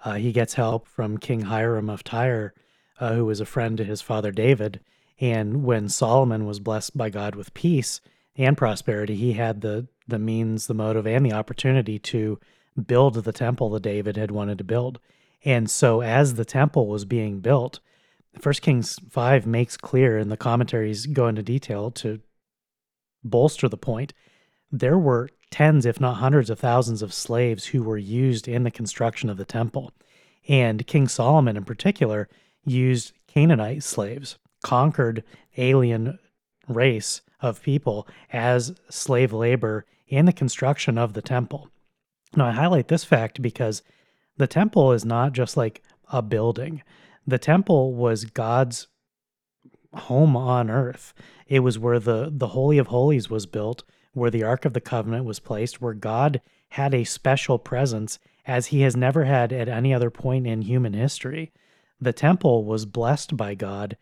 Uh, 0.03 0.13
he 0.13 0.31
gets 0.31 0.53
help 0.53 0.87
from 0.87 1.17
King 1.17 1.41
Hiram 1.41 1.89
of 1.89 2.03
Tyre, 2.03 2.53
uh, 2.99 3.13
who 3.13 3.25
was 3.25 3.39
a 3.39 3.45
friend 3.45 3.77
to 3.77 3.83
his 3.83 4.01
father 4.01 4.31
David. 4.31 4.79
And 5.19 5.63
when 5.63 5.89
Solomon 5.89 6.45
was 6.45 6.59
blessed 6.59 6.97
by 6.97 7.09
God 7.09 7.35
with 7.35 7.53
peace 7.53 7.99
and 8.37 8.57
prosperity, 8.57 9.15
he 9.15 9.33
had 9.33 9.61
the, 9.61 9.87
the 10.07 10.19
means, 10.19 10.67
the 10.67 10.73
motive, 10.73 11.05
and 11.05 11.25
the 11.25 11.33
opportunity 11.33 11.99
to 11.99 12.39
build 12.87 13.15
the 13.15 13.33
temple 13.33 13.69
that 13.71 13.83
David 13.83 14.15
had 14.15 14.31
wanted 14.31 14.57
to 14.59 14.63
build. 14.63 14.99
And 15.43 15.69
so, 15.69 16.01
as 16.01 16.35
the 16.35 16.45
temple 16.45 16.87
was 16.87 17.05
being 17.05 17.39
built, 17.39 17.79
First 18.39 18.61
Kings 18.61 18.99
5 19.09 19.45
makes 19.45 19.75
clear, 19.75 20.17
and 20.17 20.31
the 20.31 20.37
commentaries 20.37 21.05
go 21.05 21.27
into 21.27 21.43
detail 21.43 21.91
to 21.91 22.19
bolster 23.23 23.67
the 23.67 23.77
point, 23.77 24.13
there 24.71 24.97
were 24.97 25.29
tens, 25.51 25.85
if 25.85 25.99
not 25.99 26.15
hundreds 26.15 26.49
of 26.49 26.59
thousands 26.59 27.01
of 27.01 27.13
slaves 27.13 27.67
who 27.67 27.83
were 27.83 27.97
used 27.97 28.47
in 28.47 28.63
the 28.63 28.71
construction 28.71 29.29
of 29.29 29.37
the 29.37 29.45
temple. 29.45 29.91
And 30.47 30.85
King 30.87 31.07
Solomon, 31.07 31.57
in 31.57 31.65
particular, 31.65 32.27
used 32.65 33.13
Canaanite 33.27 33.83
slaves, 33.83 34.37
conquered 34.63 35.23
alien 35.57 36.19
race 36.67 37.21
of 37.41 37.61
people 37.61 38.07
as 38.31 38.75
slave 38.89 39.33
labor 39.33 39.85
in 40.07 40.25
the 40.25 40.33
construction 40.33 40.97
of 40.97 41.13
the 41.13 41.21
temple. 41.21 41.69
Now, 42.35 42.47
I 42.47 42.51
highlight 42.51 42.87
this 42.87 43.03
fact 43.03 43.41
because 43.41 43.81
the 44.37 44.47
temple 44.47 44.91
is 44.91 45.05
not 45.05 45.33
just 45.33 45.57
like 45.57 45.81
a 46.11 46.21
building, 46.21 46.83
the 47.25 47.37
temple 47.37 47.93
was 47.93 48.25
God's 48.25 48.87
home 49.93 50.35
on 50.35 50.69
earth. 50.69 51.13
It 51.47 51.59
was 51.59 51.79
where 51.79 51.99
the, 51.99 52.29
the 52.31 52.47
Holy 52.47 52.77
of 52.77 52.87
Holies 52.87 53.29
was 53.29 53.45
built, 53.45 53.83
where 54.20 54.30
the 54.30 54.43
Ark 54.43 54.65
of 54.65 54.74
the 54.74 54.82
Covenant 54.82 55.26
was 55.26 55.39
placed, 55.39 55.82
where 55.82 55.93
God 55.93 56.41
had 56.70 56.93
a 56.93 57.03
special 57.03 57.57
presence 57.57 58.20
as 58.45 58.67
he 58.67 58.82
has 58.82 58.95
never 58.95 59.26
had 59.26 59.51
at 59.51 59.67
any 59.67 59.93
other 59.93 60.09
point 60.09 60.45
in 60.45 60.61
human 60.61 60.93
history. 60.93 61.51
The 62.01 62.13
temple 62.13 62.63
was 62.65 62.86
blessed 62.86 63.36
by 63.36 63.55
God. 63.55 63.97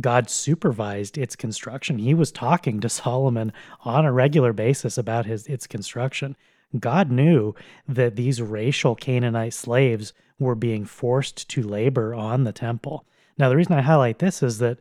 God 0.00 0.30
supervised 0.30 1.18
its 1.18 1.34
construction. 1.34 1.98
He 1.98 2.14
was 2.14 2.30
talking 2.30 2.80
to 2.80 2.88
Solomon 2.88 3.52
on 3.84 4.04
a 4.04 4.12
regular 4.12 4.52
basis 4.52 4.98
about 4.98 5.26
his 5.26 5.46
its 5.46 5.66
construction. 5.66 6.36
God 6.78 7.10
knew 7.10 7.54
that 7.88 8.14
these 8.14 8.40
racial 8.40 8.94
Canaanite 8.94 9.54
slaves 9.54 10.12
were 10.38 10.54
being 10.54 10.84
forced 10.84 11.48
to 11.50 11.62
labor 11.62 12.14
on 12.14 12.44
the 12.44 12.52
temple. 12.52 13.04
Now, 13.36 13.48
the 13.48 13.56
reason 13.56 13.72
I 13.72 13.80
highlight 13.80 14.20
this 14.20 14.42
is 14.42 14.58
that 14.58 14.78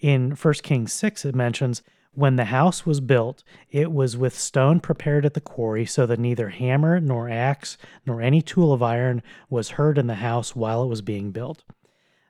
in 0.00 0.32
1 0.32 0.54
Kings 0.62 0.92
6, 0.92 1.24
it 1.24 1.34
mentions 1.34 1.82
When 2.12 2.36
the 2.36 2.46
house 2.46 2.84
was 2.84 3.00
built, 3.00 3.44
it 3.70 3.92
was 3.92 4.16
with 4.16 4.38
stone 4.38 4.80
prepared 4.80 5.24
at 5.24 5.34
the 5.34 5.40
quarry, 5.40 5.86
so 5.86 6.06
that 6.06 6.18
neither 6.18 6.48
hammer 6.48 7.00
nor 7.00 7.28
axe 7.28 7.78
nor 8.06 8.20
any 8.20 8.42
tool 8.42 8.72
of 8.72 8.82
iron 8.82 9.22
was 9.48 9.70
heard 9.70 9.98
in 9.98 10.06
the 10.06 10.16
house 10.16 10.56
while 10.56 10.82
it 10.82 10.88
was 10.88 11.02
being 11.02 11.30
built. 11.30 11.64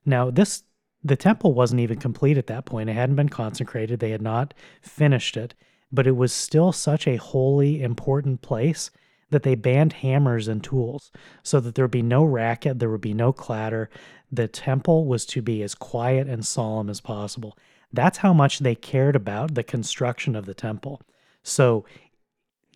Now, 0.05 0.31
this 0.31 0.65
the 1.03 1.17
temple 1.17 1.55
wasn't 1.55 1.81
even 1.81 1.99
complete 1.99 2.39
at 2.39 2.49
that 2.49 2.65
point. 2.65 2.91
It 2.91 2.95
hadn't 2.95 3.17
been 3.17 3.29
consecrated. 3.29 4.01
They 4.01 4.11
had 4.11 4.23
not 4.23 4.53
finished 4.83 5.37
it, 5.37 5.55
but 5.93 6.07
it 6.07 6.17
was 6.17 6.33
still 6.33 6.73
such 6.73 7.07
a 7.07 7.17
holy, 7.17 7.83
important 7.83 8.43
place 8.43 8.91
that 9.31 9.43
they 9.43 9.55
banned 9.55 9.95
hammers 9.95 10.49
and 10.49 10.63
tools 10.63 11.11
so 11.43 11.61
that 11.61 11.75
there 11.75 11.85
would 11.85 11.91
be 11.91 12.03
no 12.03 12.25
racket, 12.25 12.79
there 12.79 12.91
would 12.91 13.01
be 13.01 13.15
no 13.15 13.33
clatter. 13.33 13.91
The 14.31 14.49
temple 14.49 15.07
was 15.07 15.27
to 15.27 15.43
be 15.43 15.63
as 15.63 15.75
quiet 15.75 16.27
and 16.29 16.47
solemn 16.47 16.91
as 16.91 17.01
possible. 17.01 17.57
That's 17.93 18.19
how 18.19 18.33
much 18.33 18.59
they 18.59 18.75
cared 18.75 19.17
about 19.17 19.55
the 19.55 19.63
construction 19.63 20.37
of 20.37 20.47
the 20.47 20.55
temple. 20.55 21.01
So 21.43 21.85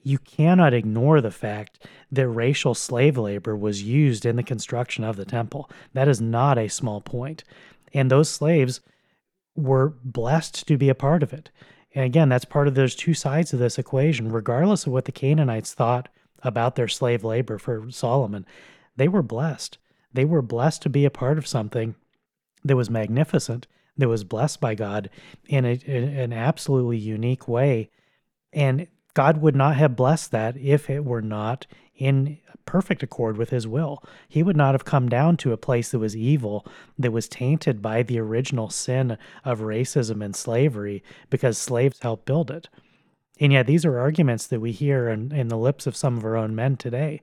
you 0.02 0.18
cannot 0.18 0.74
ignore 0.74 1.20
the 1.20 1.30
fact 1.30 1.86
that 2.10 2.28
racial 2.28 2.74
slave 2.74 3.16
labor 3.16 3.56
was 3.56 3.82
used 3.82 4.26
in 4.26 4.36
the 4.36 4.42
construction 4.42 5.04
of 5.04 5.16
the 5.16 5.24
temple. 5.24 5.70
That 5.92 6.08
is 6.08 6.20
not 6.20 6.58
a 6.58 6.68
small 6.68 7.00
point. 7.00 7.44
And 7.94 8.10
those 8.10 8.28
slaves 8.28 8.80
were 9.54 9.94
blessed 10.02 10.66
to 10.66 10.76
be 10.76 10.88
a 10.88 10.94
part 10.94 11.22
of 11.22 11.32
it. 11.32 11.50
And 11.94 12.04
again, 12.04 12.30
that's 12.30 12.46
part 12.46 12.68
of 12.68 12.74
those 12.74 12.94
two 12.94 13.14
sides 13.14 13.52
of 13.52 13.58
this 13.58 13.78
equation. 13.78 14.32
Regardless 14.32 14.86
of 14.86 14.92
what 14.92 15.04
the 15.04 15.12
Canaanites 15.12 15.74
thought 15.74 16.08
about 16.42 16.76
their 16.76 16.88
slave 16.88 17.24
labor 17.24 17.58
for 17.58 17.90
Solomon, 17.90 18.46
they 18.96 19.08
were 19.08 19.22
blessed. 19.22 19.78
They 20.12 20.24
were 20.24 20.42
blessed 20.42 20.82
to 20.82 20.90
be 20.90 21.04
a 21.04 21.10
part 21.10 21.38
of 21.38 21.46
something 21.46 21.94
that 22.64 22.76
was 22.76 22.90
magnificent 22.90 23.66
that 23.96 24.08
was 24.08 24.24
blessed 24.24 24.60
by 24.60 24.74
God 24.74 25.10
in, 25.46 25.64
a, 25.64 25.72
in 25.84 26.04
an 26.04 26.32
absolutely 26.32 26.98
unique 26.98 27.46
way. 27.46 27.90
And 28.52 28.86
God 29.14 29.42
would 29.42 29.56
not 29.56 29.76
have 29.76 29.96
blessed 29.96 30.30
that 30.30 30.56
if 30.56 30.88
it 30.88 31.04
were 31.04 31.22
not 31.22 31.66
in 31.94 32.38
perfect 32.64 33.02
accord 33.02 33.36
with 33.36 33.50
his 33.50 33.66
will. 33.66 34.02
He 34.28 34.42
would 34.42 34.56
not 34.56 34.74
have 34.74 34.84
come 34.84 35.08
down 35.08 35.36
to 35.38 35.52
a 35.52 35.58
place 35.58 35.90
that 35.90 35.98
was 35.98 36.16
evil, 36.16 36.66
that 36.98 37.12
was 37.12 37.28
tainted 37.28 37.82
by 37.82 38.02
the 38.02 38.18
original 38.18 38.70
sin 38.70 39.18
of 39.44 39.60
racism 39.60 40.24
and 40.24 40.34
slavery 40.34 41.02
because 41.28 41.58
slaves 41.58 41.98
helped 42.00 42.24
build 42.24 42.50
it. 42.50 42.68
And 43.40 43.52
yet, 43.52 43.66
these 43.66 43.84
are 43.84 43.98
arguments 43.98 44.46
that 44.46 44.60
we 44.60 44.72
hear 44.72 45.08
in, 45.08 45.32
in 45.32 45.48
the 45.48 45.56
lips 45.56 45.86
of 45.86 45.96
some 45.96 46.16
of 46.16 46.24
our 46.24 46.36
own 46.36 46.54
men 46.54 46.76
today. 46.76 47.22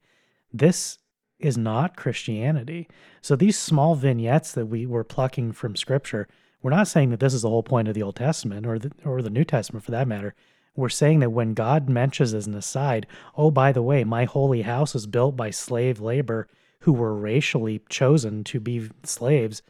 This 0.51 0.97
is 1.39 1.57
not 1.57 1.95
Christianity. 1.95 2.87
So, 3.21 3.35
these 3.35 3.57
small 3.57 3.95
vignettes 3.95 4.51
that 4.53 4.65
we 4.65 4.85
were 4.85 5.03
plucking 5.03 5.53
from 5.53 5.75
Scripture 5.75 6.27
we're 6.61 6.71
not 6.71 6.87
saying 6.87 7.09
that 7.11 7.19
this 7.19 7.33
is 7.33 7.43
the 7.43 7.49
whole 7.49 7.63
point 7.63 7.87
of 7.87 7.93
the 7.93 8.03
Old 8.03 8.15
Testament 8.15 8.65
or 8.65 8.77
the, 8.77 8.91
or 9.05 9.21
the 9.21 9.29
New 9.29 9.45
Testament 9.45 9.85
for 9.85 9.91
that 9.91 10.07
matter. 10.07 10.35
We're 10.75 10.89
saying 10.89 11.19
that 11.19 11.31
when 11.31 11.53
God 11.53 11.89
mentions 11.89 12.33
as 12.33 12.47
an 12.47 12.53
aside, 12.53 13.07
oh, 13.37 13.51
by 13.51 13.71
the 13.71 13.81
way, 13.81 14.03
my 14.03 14.25
holy 14.25 14.61
house 14.63 14.95
is 14.95 15.07
built 15.07 15.35
by 15.35 15.49
slave 15.49 15.99
labor 15.99 16.47
who 16.81 16.93
were 16.93 17.13
racially 17.13 17.81
chosen 17.89 18.43
to 18.45 18.59
be 18.59 18.89
slaves, 19.03 19.61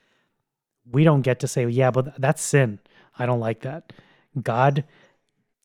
we 0.92 1.04
don't 1.04 1.22
get 1.22 1.40
to 1.40 1.48
say, 1.48 1.68
yeah, 1.68 1.92
but 1.92 2.20
that's 2.20 2.42
sin. 2.42 2.80
I 3.18 3.26
don't 3.26 3.40
like 3.40 3.62
that. 3.62 3.94
God 4.42 4.84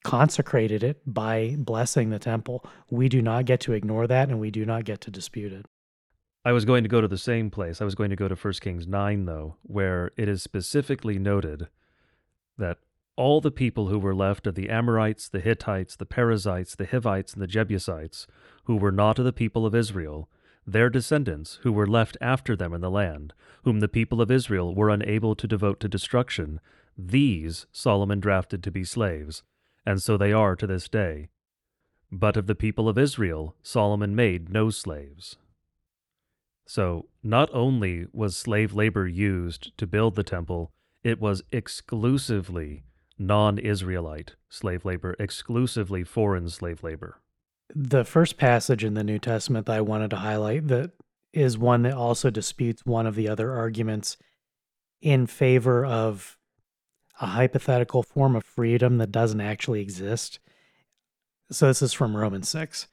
consecrated 0.05 0.85
it 0.85 1.01
by 1.07 1.57
blessing 1.59 2.11
the 2.11 2.19
temple. 2.21 2.65
We 2.91 3.09
do 3.09 3.21
not 3.21 3.47
get 3.47 3.59
to 3.61 3.73
ignore 3.73 4.07
that 4.07 4.29
and 4.29 4.39
we 4.39 4.53
do 4.53 4.65
not 4.65 4.85
get 4.85 5.01
to 5.03 5.11
dispute 5.11 5.53
it. 5.53 5.67
I 6.45 6.53
was 6.53 6.67
going 6.67 6.83
to 6.85 6.91
go 6.91 7.01
to 7.01 7.09
the 7.09 7.19
same 7.19 7.51
place. 7.51 7.81
I 7.81 7.87
was 7.87 7.95
going 7.95 8.11
to 8.11 8.17
go 8.17 8.29
to 8.29 8.35
1 8.35 8.53
Kings 8.61 8.87
9, 8.87 9.25
though, 9.25 9.57
where 9.63 10.13
it 10.17 10.29
is 10.29 10.43
specifically 10.43 11.19
noted 11.19 11.69
that 12.59 12.79
all 13.17 13.41
the 13.41 13.51
people 13.51 13.89
who 13.89 13.99
were 13.99 14.15
left 14.15 14.47
of 14.47 14.55
the 14.55 14.69
Amorites, 14.69 15.29
the 15.29 15.41
Hittites, 15.41 15.97
the 15.97 16.05
Perizzites, 16.05 16.75
the 16.75 16.87
Hivites, 16.87 17.33
and 17.33 17.43
the 17.43 17.47
Jebusites, 17.47 18.27
who 18.65 18.77
were 18.77 18.93
not 18.93 19.19
of 19.19 19.25
the 19.25 19.33
people 19.33 19.65
of 19.65 19.75
Israel, 19.75 20.29
their 20.67 20.91
descendants, 20.91 21.61
who 21.63 21.73
were 21.73 21.87
left 21.87 22.19
after 22.21 22.55
them 22.55 22.75
in 22.75 22.83
the 22.83 22.91
land, 22.91 23.33
whom 23.65 23.81
the 23.81 23.89
people 23.89 24.21
of 24.21 24.31
Israel 24.31 24.75
were 24.75 24.91
unable 24.91 25.35
to 25.37 25.47
devote 25.47 25.81
to 25.81 25.89
destruction, 25.89 26.61
these 26.97 27.67
Solomon 27.73 28.21
drafted 28.21 28.63
to 28.65 28.71
be 28.71 28.85
slaves, 28.85 29.43
and 29.87 30.03
so 30.03 30.17
they 30.17 30.33
are 30.33 30.57
to 30.57 30.67
this 30.67 30.89
day. 30.89 31.29
But 32.11 32.37
of 32.37 32.47
the 32.47 32.55
people 32.55 32.89
of 32.89 32.99
Israel, 32.99 33.57
Solomon 33.63 34.15
made 34.15 34.49
no 34.49 34.71
slaves. 34.71 35.37
So, 36.67 37.09
not 37.23 37.51
only 37.53 38.07
was 38.13 38.37
slave 38.37 38.73
labor 38.73 39.07
used 39.07 39.77
to 39.77 39.87
build 39.87 40.15
the 40.15 40.23
temple, 40.23 40.73
it 41.03 41.21
was 41.21 41.43
exclusively 41.53 42.85
non 43.19 43.59
Israelite 43.59 44.35
slave 44.49 44.85
labor, 44.85 45.15
exclusively 45.19 46.05
foreign 46.05 46.49
slave 46.49 46.83
labor. 46.83 47.21
The 47.75 48.05
first 48.05 48.37
passage 48.37 48.85
in 48.85 48.95
the 48.95 49.05
New 49.05 49.19
Testament 49.19 49.67
that 49.67 49.77
I 49.77 49.81
wanted 49.81 50.11
to 50.11 50.17
highlight 50.17 50.69
that 50.69 50.93
is 51.33 51.59
one 51.59 51.83
that 51.83 51.95
also 51.95 52.31
disputes 52.31 52.87
one 52.87 53.07
of 53.07 53.17
the 53.17 53.29
other 53.29 53.53
arguments 53.53 54.17
in 55.03 55.27
favor 55.27 55.85
of 55.85 56.39
a 57.21 57.27
hypothetical 57.27 58.03
form 58.03 58.35
of 58.35 58.45
freedom 58.45 58.99
that 58.99 59.13
doesn't 59.13 59.41
actually 59.41 59.81
exist. 59.81 60.39
So, 61.51 61.67
this 61.67 61.83
is 61.83 61.93
from 61.93 62.17
Romans 62.17 62.49
6. 62.49 62.89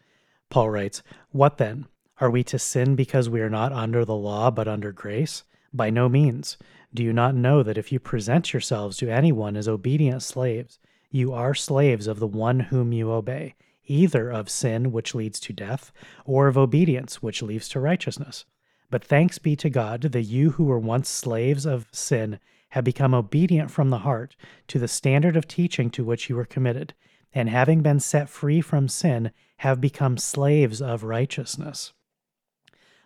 Paul 0.50 0.70
writes, 0.70 1.02
What 1.32 1.58
then? 1.58 1.88
Are 2.20 2.30
we 2.30 2.44
to 2.44 2.60
sin 2.60 2.96
because 2.96 3.30
we 3.30 3.42
are 3.42 3.50
not 3.50 3.72
under 3.72 4.06
the 4.06 4.16
law 4.16 4.52
but 4.52 4.68
under 4.68 4.92
grace? 4.92 5.44
By 5.74 5.90
no 5.90 6.08
means. 6.08 6.58
Do 6.94 7.04
you 7.04 7.14
not 7.14 7.34
know 7.34 7.64
that 7.64 7.78
if 7.78 7.92
you 7.92 8.00
present 8.00 8.52
yourselves 8.54 8.98
to 8.98 9.10
anyone 9.10 9.56
as 9.56 9.68
obedient 9.68 10.22
slaves, 10.22 10.78
you 11.10 11.34
are 11.34 11.56
slaves 11.56 12.06
of 12.06 12.20
the 12.20 12.28
one 12.28 12.60
whom 12.60 12.92
you 12.92 13.12
obey, 13.12 13.56
either 13.86 14.30
of 14.30 14.50
sin, 14.50 14.92
which 14.92 15.16
leads 15.16 15.40
to 15.40 15.54
death, 15.54 15.92
or 16.26 16.48
of 16.48 16.58
obedience, 16.58 17.22
which 17.24 17.42
leads 17.42 17.70
to 17.70 17.80
righteousness? 17.80 18.46
But 18.90 19.04
thanks 19.04 19.40
be 19.40 19.56
to 19.56 19.70
God 19.70 20.02
that 20.02 20.24
you 20.24 20.52
who 20.52 20.66
were 20.66 20.80
once 20.80 21.10
slaves 21.10 21.66
of 21.66 21.88
sin 21.92 22.40
have 22.72 22.84
become 22.84 23.14
obedient 23.14 23.70
from 23.72 23.90
the 23.90 24.00
heart 24.00 24.36
to 24.68 24.80
the 24.80 24.88
standard 24.88 25.36
of 25.36 25.48
teaching 25.48 25.90
to 25.92 26.04
which 26.04 26.30
you 26.30 26.36
were 26.36 26.46
committed, 26.46 26.94
and 27.34 27.50
having 27.50 27.82
been 27.82 28.00
set 28.00 28.30
free 28.30 28.62
from 28.62 28.88
sin, 28.88 29.32
have 29.58 29.80
become 29.80 30.18
slaves 30.18 30.82
of 30.82 31.04
righteousness. 31.04 31.94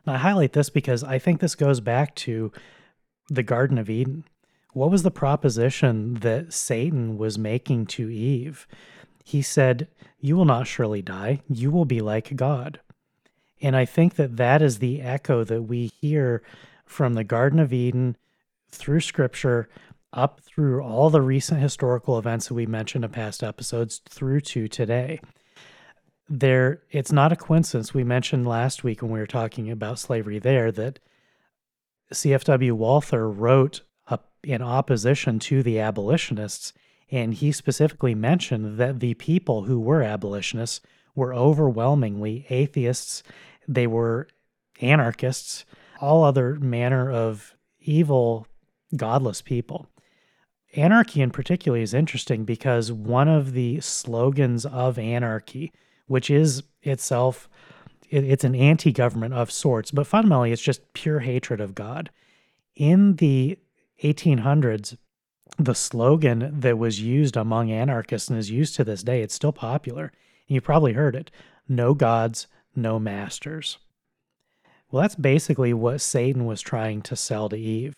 I 0.07 0.17
highlight 0.17 0.53
this 0.53 0.69
because 0.69 1.03
I 1.03 1.19
think 1.19 1.39
this 1.39 1.55
goes 1.55 1.79
back 1.79 2.15
to 2.15 2.51
the 3.29 3.43
Garden 3.43 3.77
of 3.77 3.89
Eden. 3.89 4.23
What 4.73 4.91
was 4.91 5.03
the 5.03 5.11
proposition 5.11 6.15
that 6.15 6.53
Satan 6.53 7.17
was 7.17 7.37
making 7.37 7.87
to 7.87 8.09
Eve? 8.09 8.67
He 9.23 9.41
said, 9.41 9.87
You 10.19 10.37
will 10.37 10.45
not 10.45 10.67
surely 10.67 11.01
die, 11.01 11.41
you 11.49 11.71
will 11.71 11.85
be 11.85 12.01
like 12.01 12.35
God. 12.35 12.79
And 13.61 13.75
I 13.75 13.85
think 13.85 14.15
that 14.15 14.37
that 14.37 14.61
is 14.61 14.77
the 14.77 15.01
echo 15.01 15.43
that 15.43 15.63
we 15.63 15.87
hear 15.87 16.43
from 16.85 17.15
the 17.15 17.23
Garden 17.23 17.59
of 17.59 17.73
Eden 17.73 18.15
through 18.75 19.01
Scripture 19.01 19.69
up 20.13 20.39
through 20.39 20.81
all 20.81 21.09
the 21.09 21.21
recent 21.21 21.59
historical 21.59 22.17
events 22.17 22.47
that 22.47 22.53
we 22.53 22.65
mentioned 22.65 23.03
in 23.03 23.11
past 23.11 23.43
episodes 23.43 24.01
through 24.07 24.39
to 24.39 24.67
today. 24.67 25.19
There 26.29 26.81
it's 26.89 27.11
not 27.11 27.31
a 27.31 27.35
coincidence. 27.35 27.93
We 27.93 28.03
mentioned 28.03 28.47
last 28.47 28.83
week 28.83 29.01
when 29.01 29.11
we 29.11 29.19
were 29.19 29.27
talking 29.27 29.69
about 29.69 29.99
slavery 29.99 30.39
there 30.39 30.71
that 30.71 30.99
CFW 32.13 32.71
Walther 32.71 33.29
wrote 33.29 33.81
up 34.07 34.31
in 34.43 34.61
opposition 34.61 35.37
to 35.39 35.61
the 35.61 35.79
abolitionists 35.79 36.73
and 37.11 37.33
he 37.33 37.51
specifically 37.51 38.15
mentioned 38.15 38.77
that 38.79 38.99
the 38.99 39.13
people 39.15 39.63
who 39.63 39.79
were 39.79 40.01
abolitionists 40.01 40.81
were 41.13 41.33
overwhelmingly 41.33 42.45
atheists. 42.49 43.21
They 43.67 43.85
were 43.85 44.27
anarchists. 44.81 45.65
All 46.01 46.23
other 46.23 46.55
manner 46.55 47.11
of 47.11 47.55
evil 47.79 48.47
godless 48.95 49.41
people 49.41 49.87
anarchy 50.75 51.21
in 51.21 51.31
particular 51.31 51.77
is 51.77 51.93
interesting 51.93 52.43
because 52.43 52.91
one 52.91 53.27
of 53.27 53.53
the 53.53 53.79
slogans 53.79 54.65
of 54.65 54.99
anarchy 54.99 55.71
which 56.07 56.29
is 56.29 56.63
itself 56.83 57.49
it, 58.09 58.23
it's 58.23 58.43
an 58.43 58.55
anti-government 58.55 59.33
of 59.33 59.51
sorts, 59.51 59.91
but 59.91 60.07
fundamentally 60.07 60.51
it's 60.51 60.61
just 60.61 60.93
pure 60.93 61.19
hatred 61.19 61.61
of 61.61 61.75
God. 61.75 62.09
In 62.75 63.15
the 63.15 63.57
1800s, 64.03 64.97
the 65.57 65.75
slogan 65.75 66.59
that 66.59 66.77
was 66.77 67.01
used 67.01 67.37
among 67.37 67.71
anarchists 67.71 68.29
and 68.29 68.37
is 68.37 68.51
used 68.51 68.75
to 68.75 68.83
this 68.83 69.03
day, 69.03 69.21
it's 69.21 69.33
still 69.33 69.53
popular. 69.53 70.11
You 70.47 70.61
probably 70.61 70.93
heard 70.93 71.15
it 71.15 71.31
no 71.67 71.93
gods, 71.93 72.47
no 72.75 72.99
masters. 72.99 73.79
Well, 74.91 75.01
that's 75.01 75.15
basically 75.15 75.73
what 75.73 75.99
Satan 75.99 76.45
was 76.45 76.61
trying 76.61 77.01
to 77.03 77.15
sell 77.15 77.49
to 77.49 77.57
Eve. 77.57 77.95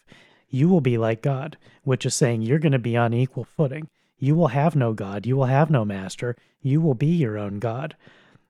You 0.50 0.70
will 0.70 0.82
be 0.82 0.98
like 0.98 1.22
God, 1.22 1.58
which 1.84 2.06
is 2.06 2.16
saying 2.16 2.42
you're 2.42 2.60
going 2.60 2.72
to 2.72 2.80
be 2.80 2.98
on 2.98 3.14
equal 3.14 3.44
footing. 3.44 3.90
You 4.18 4.36
will 4.36 4.48
have 4.48 4.76
no 4.76 4.94
God. 4.94 5.26
You 5.26 5.36
will 5.36 5.46
have 5.46 5.70
no 5.70 5.86
master. 5.86 6.36
You 6.62 6.82
will 6.82 6.96
be 6.96 7.08
your 7.08 7.38
own 7.38 7.60
God. 7.60 7.96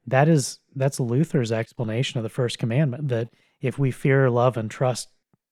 That 0.06 0.30
is 0.30 0.60
that's 0.76 1.00
Luther's 1.00 1.52
explanation 1.52 2.18
of 2.18 2.24
the 2.24 2.30
first 2.30 2.60
commandment 2.60 3.10
that 3.10 3.30
if 3.62 3.78
we 3.78 3.91
fear, 3.91 4.30
love, 4.30 4.56
and 4.56 4.70
trust 4.70 5.10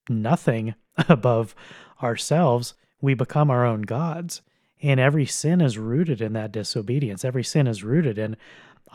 nothing 0.07 0.75
above 1.09 1.55
ourselves, 2.01 2.75
we 3.01 3.13
become 3.13 3.49
our 3.49 3.65
own 3.65 3.81
gods. 3.81 4.41
And 4.81 4.99
every 4.99 5.25
sin 5.25 5.61
is 5.61 5.77
rooted 5.77 6.21
in 6.21 6.33
that 6.33 6.51
disobedience. 6.51 7.25
Every 7.25 7.43
sin 7.43 7.67
is 7.67 7.83
rooted 7.83 8.17
in 8.17 8.37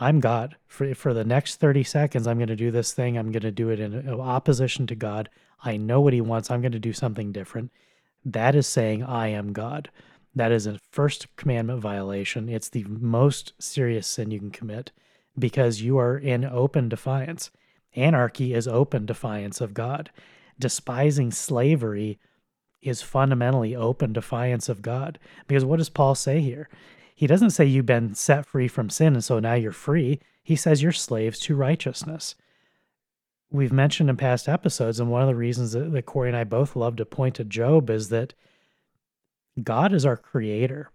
I'm 0.01 0.19
God. 0.19 0.55
For, 0.65 0.95
for 0.95 1.13
the 1.13 1.23
next 1.23 1.57
30 1.57 1.83
seconds, 1.83 2.25
I'm 2.25 2.39
going 2.39 2.47
to 2.47 2.55
do 2.55 2.71
this 2.71 2.91
thing. 2.91 3.17
I'm 3.17 3.31
going 3.31 3.43
to 3.43 3.51
do 3.51 3.69
it 3.69 3.79
in 3.79 4.09
opposition 4.09 4.87
to 4.87 4.95
God. 4.95 5.29
I 5.63 5.77
know 5.77 6.01
what 6.01 6.13
He 6.13 6.21
wants. 6.21 6.49
I'm 6.49 6.59
going 6.59 6.71
to 6.71 6.79
do 6.79 6.91
something 6.91 7.31
different. 7.31 7.71
That 8.25 8.55
is 8.55 8.65
saying, 8.65 9.03
I 9.03 9.27
am 9.27 9.53
God. 9.53 9.91
That 10.33 10.51
is 10.51 10.65
a 10.65 10.79
first 10.89 11.35
commandment 11.35 11.81
violation. 11.81 12.49
It's 12.49 12.69
the 12.69 12.83
most 12.85 13.53
serious 13.59 14.07
sin 14.07 14.31
you 14.31 14.39
can 14.39 14.49
commit 14.49 14.91
because 15.37 15.81
you 15.81 15.99
are 15.99 16.17
in 16.17 16.45
open 16.45 16.89
defiance. 16.89 17.51
Anarchy 17.95 18.55
is 18.55 18.67
open 18.67 19.05
defiance 19.05 19.61
of 19.61 19.75
God. 19.75 20.09
Despising 20.57 21.31
slavery 21.31 22.17
is 22.81 23.03
fundamentally 23.03 23.75
open 23.75 24.13
defiance 24.13 24.67
of 24.67 24.81
God. 24.81 25.19
Because 25.47 25.63
what 25.63 25.77
does 25.77 25.89
Paul 25.89 26.15
say 26.15 26.41
here? 26.41 26.69
He 27.21 27.27
doesn't 27.27 27.51
say 27.51 27.65
you've 27.65 27.85
been 27.85 28.15
set 28.15 28.47
free 28.47 28.67
from 28.67 28.89
sin 28.89 29.13
and 29.13 29.23
so 29.23 29.37
now 29.37 29.53
you're 29.53 29.71
free. 29.71 30.19
He 30.41 30.55
says 30.55 30.81
you're 30.81 30.91
slaves 30.91 31.37
to 31.41 31.55
righteousness. 31.55 32.33
We've 33.51 33.71
mentioned 33.71 34.09
in 34.09 34.17
past 34.17 34.49
episodes, 34.49 34.99
and 34.99 35.11
one 35.11 35.21
of 35.21 35.27
the 35.27 35.35
reasons 35.35 35.73
that, 35.73 35.91
that 35.91 36.07
Corey 36.07 36.29
and 36.29 36.35
I 36.35 36.45
both 36.45 36.75
love 36.75 36.95
to 36.95 37.05
point 37.05 37.35
to 37.35 37.43
Job 37.43 37.91
is 37.91 38.09
that 38.09 38.33
God 39.61 39.93
is 39.93 40.03
our 40.03 40.17
creator. 40.17 40.89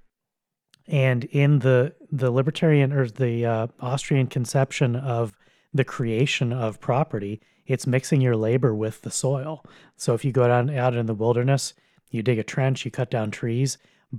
And 0.89 1.27
in 1.27 1.61
the 1.61 1.95
the 2.11 2.33
libertarian 2.33 2.93
or 2.93 3.07
the 3.07 3.47
uh, 3.47 3.67
Austrian 3.79 4.27
conception 4.27 4.97
of 4.97 5.33
the 5.73 5.85
creation 5.85 6.53
of 6.53 6.81
property, 6.81 7.41
it's 7.69 7.87
mixing 7.87 8.21
your 8.21 8.35
labor 8.35 8.75
with 8.75 9.03
the 9.03 9.13
soil. 9.13 9.65
So 9.95 10.15
if 10.15 10.25
you 10.25 10.33
go 10.33 10.49
down 10.49 10.71
out 10.77 10.97
in 10.97 11.07
the 11.07 11.15
wilderness, 11.15 11.73
you 12.11 12.25
dig 12.25 12.41
a 12.41 12.43
trench, 12.43 12.85
you 12.85 12.91
cut 12.91 13.13
down 13.13 13.31
trees, 13.31 13.79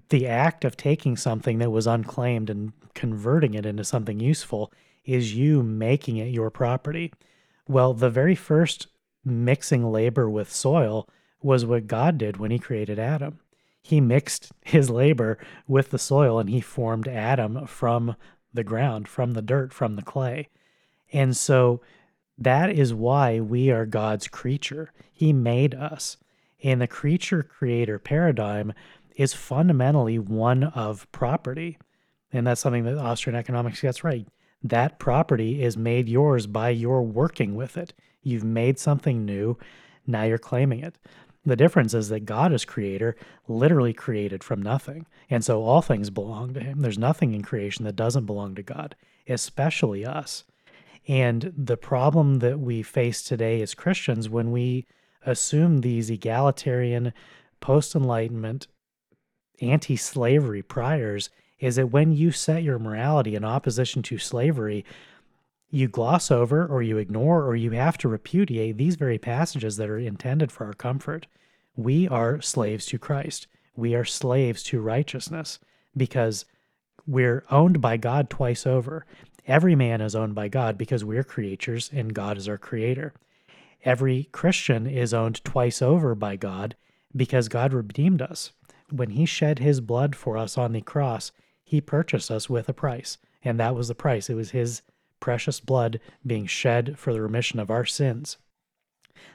the 0.09 0.27
act 0.27 0.65
of 0.65 0.77
taking 0.77 1.17
something 1.17 1.59
that 1.59 1.71
was 1.71 1.87
unclaimed 1.87 2.49
and 2.49 2.73
converting 2.93 3.53
it 3.53 3.65
into 3.65 3.83
something 3.83 4.19
useful 4.19 4.71
is 5.05 5.35
you 5.35 5.63
making 5.63 6.17
it 6.17 6.33
your 6.33 6.49
property. 6.49 7.13
Well, 7.67 7.93
the 7.93 8.09
very 8.09 8.35
first 8.35 8.87
mixing 9.23 9.91
labor 9.91 10.29
with 10.29 10.51
soil 10.51 11.07
was 11.41 11.65
what 11.65 11.87
God 11.87 12.17
did 12.17 12.37
when 12.37 12.51
he 12.51 12.59
created 12.59 12.99
Adam. 12.99 13.39
He 13.81 14.01
mixed 14.01 14.51
his 14.65 14.89
labor 14.89 15.37
with 15.67 15.91
the 15.91 15.99
soil 15.99 16.39
and 16.39 16.49
he 16.49 16.59
formed 16.59 17.07
Adam 17.07 17.65
from 17.67 18.15
the 18.53 18.63
ground, 18.63 19.07
from 19.07 19.31
the 19.31 19.41
dirt, 19.41 19.73
from 19.73 19.95
the 19.95 20.01
clay. 20.01 20.49
And 21.13 21.37
so 21.37 21.81
that 22.37 22.69
is 22.69 22.93
why 22.93 23.39
we 23.39 23.71
are 23.71 23.85
God's 23.85 24.27
creature. 24.27 24.91
He 25.11 25.31
made 25.31 25.73
us. 25.73 26.17
And 26.63 26.81
the 26.81 26.87
creature 26.87 27.43
creator 27.43 27.99
paradigm 27.99 28.73
is 29.17 29.33
fundamentally 29.33 30.19
one 30.19 30.63
of 30.63 31.11
property. 31.11 31.77
And 32.31 32.47
that's 32.47 32.61
something 32.61 32.85
that 32.85 32.97
Austrian 32.97 33.37
economics 33.37 33.81
gets 33.81 34.03
right. 34.03 34.27
That 34.63 34.99
property 34.99 35.61
is 35.61 35.75
made 35.75 36.07
yours 36.07 36.47
by 36.47 36.69
your 36.69 37.01
working 37.01 37.55
with 37.55 37.77
it. 37.77 37.93
You've 38.21 38.43
made 38.43 38.79
something 38.79 39.25
new, 39.25 39.57
now 40.05 40.23
you're 40.23 40.37
claiming 40.37 40.81
it. 40.81 40.97
The 41.45 41.55
difference 41.55 41.93
is 41.93 42.09
that 42.09 42.25
God 42.25 42.51
is 42.51 42.65
creator, 42.65 43.15
literally 43.47 43.93
created 43.93 44.43
from 44.43 44.61
nothing. 44.61 45.07
And 45.29 45.43
so 45.43 45.63
all 45.63 45.81
things 45.81 46.09
belong 46.09 46.53
to 46.53 46.59
him. 46.59 46.81
There's 46.81 46.97
nothing 46.97 47.33
in 47.33 47.41
creation 47.41 47.85
that 47.85 47.95
doesn't 47.95 48.25
belong 48.25 48.55
to 48.55 48.63
God, 48.63 48.95
especially 49.27 50.05
us. 50.05 50.43
And 51.07 51.53
the 51.55 51.77
problem 51.77 52.39
that 52.39 52.59
we 52.59 52.83
face 52.83 53.23
today 53.23 53.61
as 53.61 53.73
Christians 53.73 54.29
when 54.29 54.51
we 54.51 54.85
assume 55.25 55.79
these 55.79 56.09
egalitarian, 56.09 57.13
post 57.61 57.95
enlightenment, 57.95 58.67
anti 59.61 59.95
slavery 59.95 60.61
priors 60.61 61.29
is 61.59 61.77
that 61.77 61.87
when 61.87 62.11
you 62.11 62.31
set 62.31 62.63
your 62.63 62.79
morality 62.79 63.35
in 63.35 63.43
opposition 63.43 64.03
to 64.03 64.17
slavery, 64.17 64.85
you 65.69 65.87
gloss 65.87 66.31
over 66.31 66.65
or 66.65 66.81
you 66.81 66.97
ignore 66.97 67.43
or 67.43 67.55
you 67.55 67.71
have 67.71 67.97
to 67.97 68.07
repudiate 68.07 68.77
these 68.77 68.95
very 68.95 69.17
passages 69.17 69.77
that 69.77 69.89
are 69.89 69.97
intended 69.97 70.51
for 70.51 70.65
our 70.65 70.73
comfort. 70.73 71.27
We 71.75 72.07
are 72.07 72.41
slaves 72.41 72.85
to 72.87 72.99
Christ. 72.99 73.47
We 73.75 73.93
are 73.95 74.05
slaves 74.05 74.63
to 74.63 74.81
righteousness 74.81 75.59
because 75.95 76.45
we're 77.05 77.43
owned 77.51 77.81
by 77.81 77.97
God 77.97 78.29
twice 78.29 78.65
over. 78.65 79.05
Every 79.45 79.75
man 79.75 80.01
is 80.01 80.15
owned 80.15 80.35
by 80.35 80.47
God 80.47 80.77
because 80.77 81.03
we're 81.03 81.23
creatures 81.23 81.89
and 81.93 82.13
God 82.13 82.37
is 82.37 82.47
our 82.47 82.57
creator. 82.57 83.13
Every 83.83 84.29
Christian 84.31 84.87
is 84.87 85.13
owned 85.13 85.43
twice 85.43 85.81
over 85.81 86.15
by 86.15 86.35
God 86.35 86.75
because 87.15 87.47
God 87.47 87.73
redeemed 87.73 88.21
us. 88.21 88.51
When 88.91 89.11
he 89.11 89.25
shed 89.25 89.59
his 89.59 89.81
blood 89.81 90.15
for 90.15 90.37
us 90.37 90.57
on 90.57 90.71
the 90.71 90.81
cross, 90.81 91.31
he 91.63 91.81
purchased 91.81 92.31
us 92.31 92.49
with 92.49 92.69
a 92.69 92.73
price. 92.73 93.17
And 93.43 93.59
that 93.59 93.75
was 93.75 93.87
the 93.87 93.95
price. 93.95 94.29
It 94.29 94.35
was 94.35 94.51
his 94.51 94.81
precious 95.19 95.59
blood 95.59 95.99
being 96.25 96.45
shed 96.45 96.97
for 96.97 97.13
the 97.13 97.21
remission 97.21 97.59
of 97.59 97.69
our 97.69 97.85
sins. 97.85 98.37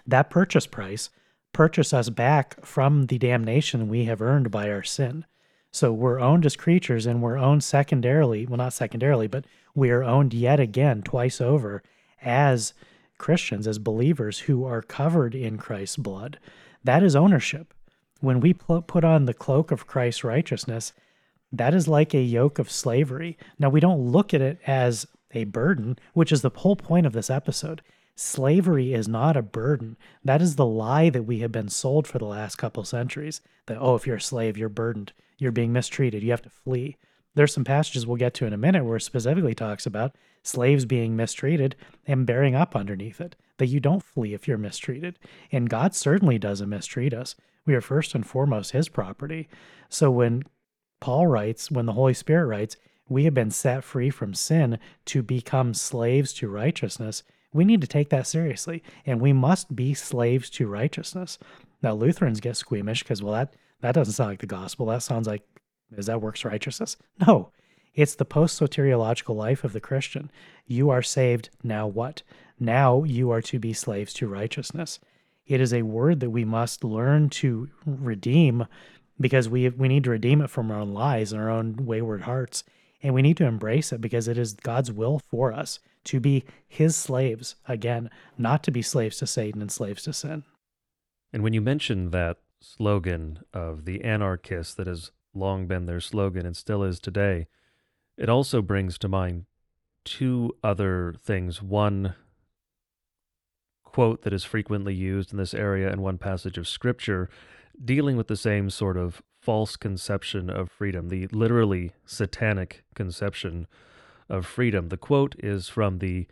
That 0.07 0.31
purchase 0.31 0.67
price 0.67 1.11
purchased 1.53 1.93
us 1.93 2.09
back 2.09 2.65
from 2.65 3.07
the 3.07 3.19
damnation 3.19 3.89
we 3.89 4.05
have 4.07 4.23
earned 4.23 4.51
by 4.51 4.71
our 4.71 4.83
sin. 4.83 5.27
So 5.71 5.93
we're 5.93 6.21
owned 6.21 6.45
as 6.45 6.57
creatures 6.57 7.07
and 7.07 7.23
we're 7.23 7.39
owned 7.39 7.65
secondarily, 7.65 8.47
well, 8.47 8.59
not 8.59 8.73
secondarily, 8.73 9.27
but 9.27 9.45
we 9.75 9.91
are 9.91 10.03
owned 10.03 10.35
yet 10.35 10.61
again, 10.61 11.03
twice 11.03 11.41
over, 11.41 11.83
as 12.21 12.75
Christians, 13.19 13.67
as 13.67 13.79
believers 13.79 14.41
who 14.41 14.65
are 14.65 14.83
covered 14.83 15.35
in 15.35 15.57
Christ's 15.57 15.97
blood. 15.97 16.39
That 16.85 17.03
is 17.03 17.17
ownership. 17.17 17.73
When 18.23 18.41
we 18.41 18.55
put 18.55 19.05
on 19.05 19.27
the 19.27 19.35
cloak 19.35 19.71
of 19.71 19.87
Christ's 19.87 20.25
righteousness, 20.25 20.95
that 21.53 21.75
is 21.75 21.87
like 21.87 22.15
a 22.15 22.23
yoke 22.23 22.59
of 22.59 22.71
slavery. 22.71 23.37
Now, 23.59 23.69
we 23.69 23.81
don't 23.81 24.11
look 24.11 24.33
at 24.33 24.41
it 24.41 24.59
as 24.67 25.07
a 25.33 25.45
burden, 25.45 25.99
which 26.15 26.33
is 26.33 26.41
the 26.41 26.51
whole 26.55 26.77
point 26.77 27.05
of 27.05 27.13
this 27.13 27.29
episode. 27.29 27.83
Slavery 28.15 28.95
is 28.95 29.09
not 29.09 29.37
a 29.37 29.43
burden. 29.43 29.99
That 30.25 30.41
is 30.41 30.57
the 30.57 30.65
lie 30.65 31.11
that 31.11 31.25
we 31.25 31.41
have 31.41 31.53
been 31.53 31.69
sold 31.69 32.07
for 32.07 32.19
the 32.19 32.25
last 32.25 32.57
couple 32.57 32.85
centuries 32.85 33.43
that, 33.67 33.79
oh, 33.79 33.95
if 33.95 34.07
you're 34.07 34.17
a 34.17 34.21
slave, 34.21 34.57
you're 34.57 34.71
burdened 34.71 35.13
you're 35.43 35.53
being 35.53 35.73
mistreated, 35.73 36.23
you 36.23 36.31
have 36.31 36.43
to 36.43 36.49
flee. 36.49 36.97
There's 37.35 37.53
some 37.53 37.65
passages 37.65 38.07
we'll 38.07 38.17
get 38.17 38.33
to 38.35 38.47
in 38.47 38.53
a 38.53 38.59
minute 38.59 38.85
where 38.85 38.99
specifically 39.01 39.55
talks 39.55 39.87
about 39.87 40.15
slaves 40.43 40.85
being 40.85 41.17
mistreated 41.17 41.75
and 42.07 42.27
bearing 42.27 42.55
up 42.55 42.77
underneath 42.77 43.21
it, 43.21 43.35
that 43.59 43.67
you 43.67 43.81
don't 43.81 44.03
flee 44.03 44.35
if 44.35 44.47
you're 44.47 44.59
mistreated. 44.59 45.19
And 45.51 45.69
God 45.69 45.95
certainly 45.95 46.39
doesn't 46.39 46.69
mistreat 46.69 47.13
us. 47.13 47.35
We 47.67 47.75
are 47.75 47.81
first 47.81 48.15
and 48.15 48.27
foremost 48.27 48.73
his 48.73 48.89
property. 48.89 49.49
So 49.89 50.11
when 50.11 50.43
Paul 51.01 51.27
writes, 51.27 51.71
when 51.71 51.87
the 51.87 51.93
Holy 51.93 52.15
Spirit 52.15 52.47
writes, 52.47 52.77
we 53.09 53.25
have 53.25 53.35
been 53.35 53.51
set 53.51 53.85
free 53.85 54.11
from 54.11 54.35
sin 54.35 54.79
to 55.07 55.23
become 55.23 55.75
slaves 55.75 56.33
to 56.35 56.49
righteousness, 56.49 57.23
we 57.53 57.65
need 57.65 57.81
to 57.83 57.87
take 57.87 58.09
that 58.11 58.27
seriously. 58.27 58.83
And 59.05 59.21
we 59.21 59.33
must 59.33 59.77
be 59.77 59.95
slaves 59.95 60.49
to 60.51 60.67
righteousness. 60.67 61.39
Now, 61.83 61.95
Lutherans 61.95 62.41
get 62.41 62.57
squeamish 62.57 63.03
because, 63.03 63.23
well, 63.23 63.35
that 63.35 63.55
that 63.81 63.95
doesn't 63.95 64.15
sound 64.15 64.31
like 64.31 64.41
the 64.41 64.47
gospel. 64.47 64.87
That 64.87 65.03
sounds 65.03 65.27
like, 65.27 65.43
is 65.97 66.07
that 66.07 66.23
works 66.23 66.45
righteousness? 66.45 66.97
No, 67.27 67.51
it's 67.95 68.15
the 68.15 68.25
post 68.25 68.59
soteriological 68.59 69.35
life 69.35 69.65
of 69.65 69.73
the 69.73 69.81
Christian. 69.81 70.31
You 70.67 70.89
are 70.91 71.03
saved, 71.03 71.51
now 71.63 71.87
what? 71.87 72.23
Now 72.59 73.03
you 73.03 73.31
are 73.31 73.43
to 73.43 73.59
be 73.59 73.73
slaves 73.73 74.15
to 74.15 74.29
righteousness. 74.29 75.01
It 75.47 75.61
is 75.61 75.73
a 75.73 75.83
word 75.83 76.21
that 76.21 76.31
we 76.31 76.45
must 76.45 76.85
learn 76.85 77.29
to 77.31 77.69
redeem 77.85 78.67
because 79.21 79.49
we, 79.49 79.69
we 79.69 79.89
need 79.89 80.05
to 80.05 80.11
redeem 80.11 80.41
it 80.41 80.51
from 80.51 80.71
our 80.71 80.79
own 80.81 80.93
lies 80.93 81.33
and 81.33 81.41
our 81.41 81.51
own 81.51 81.85
wayward 81.85 82.23
hearts. 82.23 82.65
And 83.03 83.15
we 83.15 83.23
need 83.23 83.37
to 83.39 83.47
embrace 83.47 83.93
it 83.93 84.01
because 84.01 84.29
it 84.29 84.39
is 84.39 84.55
God's 84.55 84.93
will 84.93 85.19
for 85.19 85.53
us 85.53 85.81
to 86.05 86.21
be 86.21 86.45
his 86.69 86.97
slaves, 86.97 87.57
again, 87.67 88.11
not 88.39 88.63
to 88.65 88.71
be 88.71 88.83
slaves 88.83 89.19
to 89.19 89.27
Satan 89.27 89.61
and 89.61 89.71
slaves 89.71 90.03
to 90.05 90.13
sin. 90.13 90.45
And 91.33 91.43
when 91.43 91.53
you 91.53 91.61
mention 91.61 92.11
that 92.11 92.39
slogan 92.61 93.41
of 93.53 93.85
the 93.85 94.05
anarchists 94.05 94.75
that 94.75 94.87
has 94.87 95.11
long 95.35 95.67
been 95.67 95.87
their 95.87 96.01
slogan 96.01 96.47
and 96.47 96.57
still 96.57 96.83
is 96.83 97.01
today, 97.01 97.49
it 98.17 98.29
also 98.29 98.63
brings 98.63 98.99
to 98.99 99.09
mind 99.09 99.47
two 100.05 100.55
other 100.63 101.15
things. 101.21 101.63
One 101.63 102.15
quote 103.93 104.23
that 104.23 104.33
is 104.33 104.45
frequently 104.45 104.95
used 104.95 105.33
in 105.33 105.39
this 105.39 105.55
area 105.55 105.93
in 105.93 106.01
one 106.01 106.19
passage 106.19 106.59
of 106.59 106.67
scripture 106.67 107.29
dealing 107.83 108.17
with 108.17 108.29
the 108.29 108.37
same 108.37 108.71
sort 108.71 108.97
of 108.97 109.23
false 109.41 109.77
conception 109.77 110.49
of 110.49 110.71
freedom, 110.71 111.09
the 111.09 111.27
literally 111.29 111.93
satanic 112.07 112.85
conception 112.95 113.67
of 114.29 114.47
freedom. 114.47 114.89
The 114.89 114.97
quote 114.97 115.35
is 115.39 115.69
from 115.69 115.99
the 115.99 116.27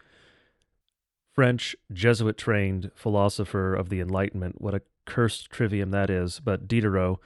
French 1.33 1.75
Jesuit 1.93 2.37
trained 2.37 2.91
philosopher 2.95 3.75
of 3.75 3.89
the 3.89 4.01
Enlightenment. 4.01 4.61
What 4.61 4.75
a 4.75 4.83
cursed 5.07 5.51
trivium 5.51 5.91
that 5.91 6.11
is, 6.11 6.41
but 6.41 6.69
Diderot. 6.69 7.19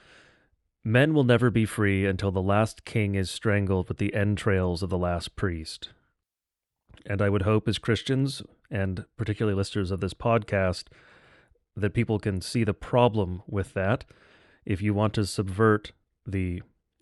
Men 0.83 1.13
will 1.13 1.23
never 1.23 1.49
be 1.49 1.65
free 1.65 2.05
until 2.05 2.31
the 2.31 2.41
last 2.41 2.85
king 2.85 3.15
is 3.15 3.31
strangled 3.31 3.89
with 3.89 3.97
the 3.97 4.13
entrails 4.13 4.83
of 4.83 4.89
the 4.89 4.97
last 4.97 5.35
priest. 5.35 5.89
And 7.07 7.21
I 7.21 7.29
would 7.29 7.41
hope, 7.41 7.67
as 7.67 7.79
Christians, 7.79 8.43
and 8.69 9.05
particularly 9.17 9.55
listeners 9.55 9.91
of 9.91 9.99
this 9.99 10.13
podcast, 10.13 10.85
that 11.75 11.93
people 11.93 12.19
can 12.19 12.41
see 12.41 12.63
the 12.63 12.73
problem 12.73 13.41
with 13.47 13.73
that. 13.73 14.05
If 14.65 14.81
you 14.81 14.93
want 14.93 15.13
to 15.15 15.25
subvert 15.25 15.91
the 16.25 16.61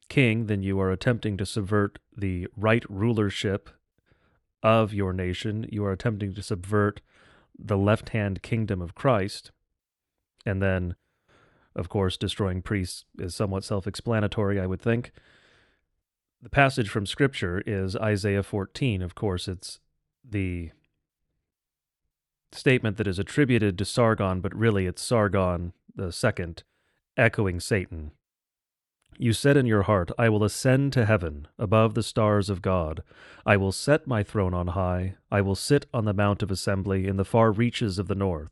king, 0.10 0.48
then 0.48 0.64
you 0.64 0.80
are 0.80 0.92
attempting 0.92 1.38
to 1.38 1.46
subvert 1.46 2.00
the 2.16 2.48
right 2.56 2.84
rulership 2.90 3.70
of 4.62 4.94
your 4.94 5.14
nation. 5.14 5.68
You 5.72 5.86
are 5.86 5.92
attempting 5.92 6.34
to 6.36 6.44
subvert 6.44 7.02
the 7.58 7.78
left 7.78 8.10
hand 8.10 8.42
kingdom 8.42 8.82
of 8.82 8.96
Christ. 8.96 9.52
And 10.46 10.62
then, 10.62 10.96
of 11.76 11.90
course, 11.90 12.18
destroying 12.18 12.62
priests 12.62 13.06
is 13.20 13.36
somewhat 13.36 13.64
self 13.64 13.88
explanatory, 13.88 14.60
I 14.60 14.66
would 14.66 14.82
think. 14.82 15.12
The 16.42 16.50
passage 16.50 16.90
from 16.90 17.06
Scripture 17.06 17.64
is 17.66 17.96
Isaiah 17.96 18.44
14. 18.44 19.02
Of 19.02 19.16
course, 19.16 19.48
it's 19.48 19.80
the 20.28 20.72
statement 22.54 22.98
that 22.98 23.08
is 23.08 23.20
attributed 23.20 23.78
to 23.78 23.86
Sargon, 23.86 24.42
but 24.42 24.56
really 24.56 24.86
it's 24.86 25.02
Sargon 25.02 25.74
the 25.96 26.12
second, 26.12 26.64
echoing 27.18 27.60
Satan. 27.60 28.12
You 29.18 29.34
said 29.34 29.58
in 29.58 29.68
your 29.68 29.84
heart, 29.84 30.12
I 30.18 30.30
will 30.30 30.44
ascend 30.44 30.92
to 30.94 31.06
heaven, 31.06 31.48
above 31.60 31.94
the 31.94 32.02
stars 32.02 32.50
of 32.50 32.62
God. 32.62 33.04
I 33.46 33.58
will 33.58 33.72
set 33.72 34.08
my 34.08 34.24
throne 34.24 34.54
on 34.54 34.68
high. 34.70 35.16
I 35.32 35.42
will 35.42 35.56
sit 35.56 35.86
on 35.94 36.06
the 36.06 36.14
mount 36.14 36.42
of 36.42 36.50
assembly 36.50 37.08
in 37.08 37.18
the 37.18 37.26
far 37.26 37.52
reaches 37.52 38.00
of 38.00 38.08
the 38.08 38.16
north. 38.16 38.50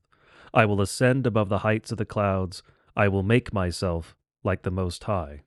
I 0.53 0.65
will 0.65 0.81
ascend 0.81 1.25
above 1.25 1.49
the 1.49 1.59
heights 1.59 1.91
of 1.91 1.97
the 1.97 2.05
clouds. 2.05 2.61
I 2.95 3.07
will 3.07 3.23
make 3.23 3.53
myself 3.53 4.15
like 4.43 4.61
the 4.61 4.71
Most 4.71 5.05
High. 5.05 5.41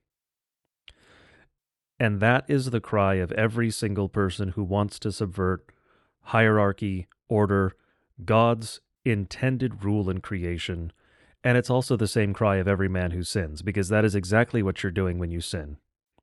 And 2.00 2.20
that 2.20 2.44
is 2.48 2.70
the 2.70 2.80
cry 2.80 3.14
of 3.14 3.30
every 3.32 3.70
single 3.70 4.08
person 4.08 4.50
who 4.50 4.64
wants 4.64 4.98
to 5.00 5.12
subvert 5.12 5.70
hierarchy, 6.28 7.06
order, 7.28 7.76
God's 8.22 8.80
intended 9.04 9.84
rule 9.84 10.10
in 10.10 10.20
creation. 10.20 10.92
And 11.42 11.58
it's 11.58 11.70
also 11.70 11.96
the 11.96 12.06
same 12.06 12.32
cry 12.32 12.56
of 12.56 12.68
every 12.68 12.88
man 12.88 13.10
who 13.10 13.22
sins, 13.22 13.62
because 13.62 13.88
that 13.88 14.04
is 14.04 14.14
exactly 14.14 14.62
what 14.62 14.82
you're 14.82 14.92
doing 14.92 15.18
when 15.18 15.30
you 15.30 15.40
sin. 15.40 15.76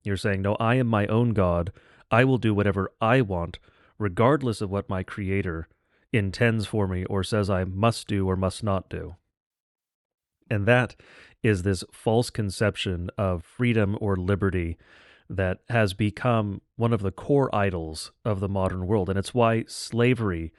You're 0.04 0.18
saying, 0.18 0.42
No, 0.42 0.56
I 0.56 0.76
am 0.76 0.88
my 0.88 1.06
own 1.08 1.34
God. 1.34 1.72
I 2.10 2.24
will 2.24 2.38
do 2.38 2.54
whatever 2.54 2.92
I 3.00 3.22
want, 3.22 3.60
regardless 4.00 4.62
of 4.62 4.72
what 4.72 4.90
my 4.90 5.04
Creator 5.04 5.68
intends 6.12 6.66
for 6.66 6.88
me 6.88 7.06
or 7.06 7.24
says 7.24 7.50
I 7.50 7.64
must 7.64 8.08
do 8.08 8.28
or 8.28 8.36
must 8.36 8.64
not 8.64 8.90
do. 8.90 9.16
And 10.50 10.66
that 10.66 10.96
is 11.44 11.64
this 11.64 11.84
false 11.92 12.30
conception 12.30 13.10
of 13.18 13.46
freedom 13.46 13.98
or 14.02 14.18
liberty 14.18 14.78
that 15.30 15.60
has 15.70 15.94
become 15.94 16.62
one 16.76 16.92
of 16.92 17.02
the 17.02 17.12
core 17.12 17.54
idols 17.56 18.12
of 18.26 18.42
the 18.42 18.50
modern 18.50 18.86
world. 18.86 19.10
And 19.10 19.18
it's 19.18 19.34
why 19.34 19.64
slavery 19.68 20.52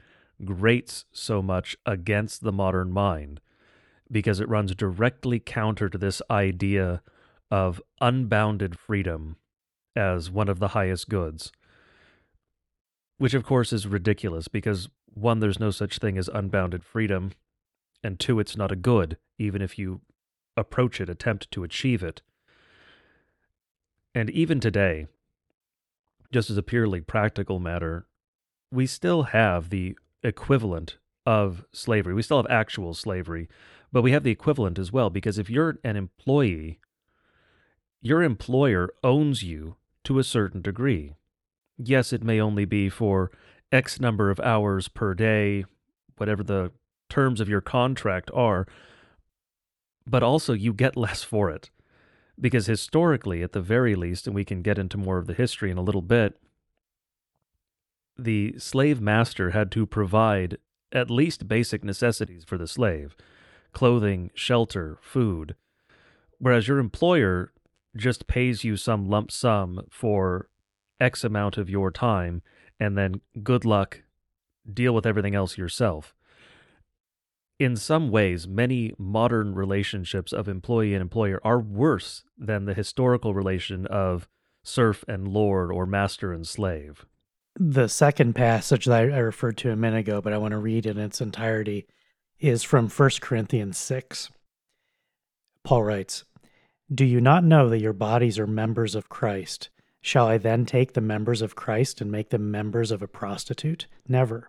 grates 0.44 1.04
so 1.12 1.42
much 1.42 1.76
against 1.86 2.42
the 2.42 2.52
modern 2.52 2.90
mind, 2.90 3.40
because 4.10 4.40
it 4.40 4.48
runs 4.48 4.74
directly 4.74 5.40
counter 5.40 5.88
to 5.88 5.98
this 5.98 6.20
idea 6.30 7.02
of 7.50 7.80
unbounded 8.00 8.78
freedom 8.78 9.36
as 9.94 10.30
one 10.30 10.48
of 10.48 10.58
the 10.58 10.68
highest 10.68 11.08
goods. 11.08 11.52
Which, 13.18 13.34
of 13.34 13.44
course, 13.44 13.72
is 13.72 13.86
ridiculous 13.86 14.48
because 14.48 14.88
one, 15.14 15.40
there's 15.40 15.60
no 15.60 15.70
such 15.70 15.98
thing 15.98 16.16
as 16.16 16.28
unbounded 16.28 16.82
freedom, 16.82 17.32
and 18.02 18.18
two, 18.18 18.40
it's 18.40 18.56
not 18.56 18.72
a 18.72 18.76
good, 18.76 19.18
even 19.38 19.62
if 19.62 19.78
you 19.78 20.00
approach 20.56 21.00
it, 21.00 21.08
attempt 21.08 21.50
to 21.50 21.64
achieve 21.64 22.02
it. 22.02 22.22
And 24.14 24.28
even 24.30 24.60
today, 24.60 25.06
just 26.32 26.50
as 26.50 26.56
a 26.56 26.62
purely 26.62 27.00
practical 27.00 27.58
matter, 27.58 28.06
we 28.70 28.86
still 28.86 29.24
have 29.24 29.70
the 29.70 29.96
equivalent 30.22 30.98
of 31.26 31.64
slavery. 31.72 32.14
We 32.14 32.22
still 32.22 32.38
have 32.38 32.50
actual 32.50 32.94
slavery, 32.94 33.48
but 33.92 34.02
we 34.02 34.12
have 34.12 34.24
the 34.24 34.30
equivalent 34.30 34.78
as 34.78 34.92
well 34.92 35.10
because 35.10 35.38
if 35.38 35.50
you're 35.50 35.78
an 35.84 35.96
employee, 35.96 36.80
your 38.00 38.22
employer 38.22 38.90
owns 39.04 39.42
you 39.42 39.76
to 40.04 40.18
a 40.18 40.24
certain 40.24 40.62
degree. 40.62 41.14
Yes, 41.78 42.12
it 42.12 42.24
may 42.24 42.40
only 42.40 42.64
be 42.64 42.88
for 42.88 43.30
X 43.70 44.00
number 44.00 44.30
of 44.30 44.40
hours 44.40 44.88
per 44.88 45.14
day, 45.14 45.64
whatever 46.16 46.42
the 46.42 46.72
terms 47.08 47.40
of 47.40 47.48
your 47.48 47.60
contract 47.60 48.30
are, 48.34 48.66
but 50.06 50.22
also 50.22 50.52
you 50.52 50.72
get 50.72 50.96
less 50.96 51.22
for 51.22 51.50
it. 51.50 51.70
Because 52.40 52.66
historically, 52.66 53.42
at 53.42 53.52
the 53.52 53.60
very 53.60 53.94
least, 53.94 54.26
and 54.26 54.34
we 54.34 54.44
can 54.44 54.62
get 54.62 54.78
into 54.78 54.96
more 54.96 55.18
of 55.18 55.26
the 55.26 55.34
history 55.34 55.70
in 55.70 55.78
a 55.78 55.82
little 55.82 56.02
bit, 56.02 56.40
the 58.18 58.58
slave 58.58 59.00
master 59.00 59.50
had 59.50 59.70
to 59.72 59.86
provide 59.86 60.58
at 60.92 61.10
least 61.10 61.48
basic 61.48 61.82
necessities 61.82 62.44
for 62.44 62.58
the 62.58 62.66
slave 62.66 63.16
clothing, 63.72 64.30
shelter, 64.34 64.98
food. 65.00 65.54
Whereas 66.38 66.68
your 66.68 66.78
employer 66.78 67.52
just 67.96 68.26
pays 68.26 68.64
you 68.64 68.76
some 68.76 69.08
lump 69.08 69.30
sum 69.30 69.80
for 69.90 70.50
X 71.00 71.24
amount 71.24 71.56
of 71.56 71.70
your 71.70 71.90
time, 71.90 72.42
and 72.78 72.98
then 72.98 73.22
good 73.42 73.64
luck, 73.64 74.02
deal 74.70 74.94
with 74.94 75.06
everything 75.06 75.34
else 75.34 75.56
yourself. 75.56 76.14
In 77.58 77.76
some 77.76 78.10
ways, 78.10 78.46
many 78.46 78.92
modern 78.98 79.54
relationships 79.54 80.32
of 80.32 80.48
employee 80.48 80.94
and 80.94 81.00
employer 81.00 81.40
are 81.44 81.60
worse 81.60 82.24
than 82.36 82.66
the 82.66 82.74
historical 82.74 83.34
relation 83.34 83.86
of 83.86 84.28
serf 84.64 85.04
and 85.08 85.26
lord 85.26 85.72
or 85.72 85.86
master 85.86 86.32
and 86.32 86.46
slave 86.46 87.06
the 87.56 87.88
second 87.88 88.34
passage 88.34 88.86
that 88.86 89.12
I 89.12 89.18
referred 89.18 89.58
to 89.58 89.70
a 89.70 89.76
minute 89.76 90.00
ago, 90.00 90.20
but 90.20 90.32
I 90.32 90.38
want 90.38 90.52
to 90.52 90.58
read 90.58 90.86
in 90.86 90.98
its 90.98 91.20
entirety, 91.20 91.86
is 92.40 92.62
from 92.62 92.88
1 92.88 93.10
Corinthians 93.20 93.78
6. 93.78 94.30
Paul 95.62 95.84
writes, 95.84 96.24
Do 96.92 97.04
you 97.04 97.20
not 97.20 97.44
know 97.44 97.68
that 97.68 97.80
your 97.80 97.92
bodies 97.92 98.38
are 98.38 98.46
members 98.46 98.94
of 98.94 99.08
Christ? 99.08 99.70
Shall 100.00 100.26
I 100.26 100.38
then 100.38 100.66
take 100.66 100.94
the 100.94 101.00
members 101.00 101.42
of 101.42 101.54
Christ 101.54 102.00
and 102.00 102.10
make 102.10 102.30
them 102.30 102.50
members 102.50 102.90
of 102.90 103.02
a 103.02 103.08
prostitute? 103.08 103.86
Never. 104.08 104.48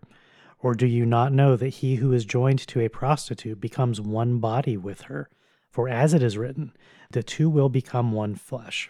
Or 0.58 0.74
do 0.74 0.88
you 0.88 1.06
not 1.06 1.34
know 1.34 1.56
that 1.56 1.70
he 1.70 1.96
who 1.96 2.14
is 2.14 2.26
joined 2.26 2.66
to 2.68 2.80
a 2.80 2.90
prostitute 2.90 3.60
becomes 3.60 4.02
one 4.02 4.40
body 4.40 4.78
with 4.78 5.02
her? 5.02 5.30
For 5.70 5.90
as 5.90 6.14
it 6.14 6.24
is 6.24 6.38
written, 6.38 6.74
the 7.12 7.22
two 7.22 7.50
will 7.50 7.70
become 7.70 8.12
one 8.14 8.36
flesh. 8.36 8.90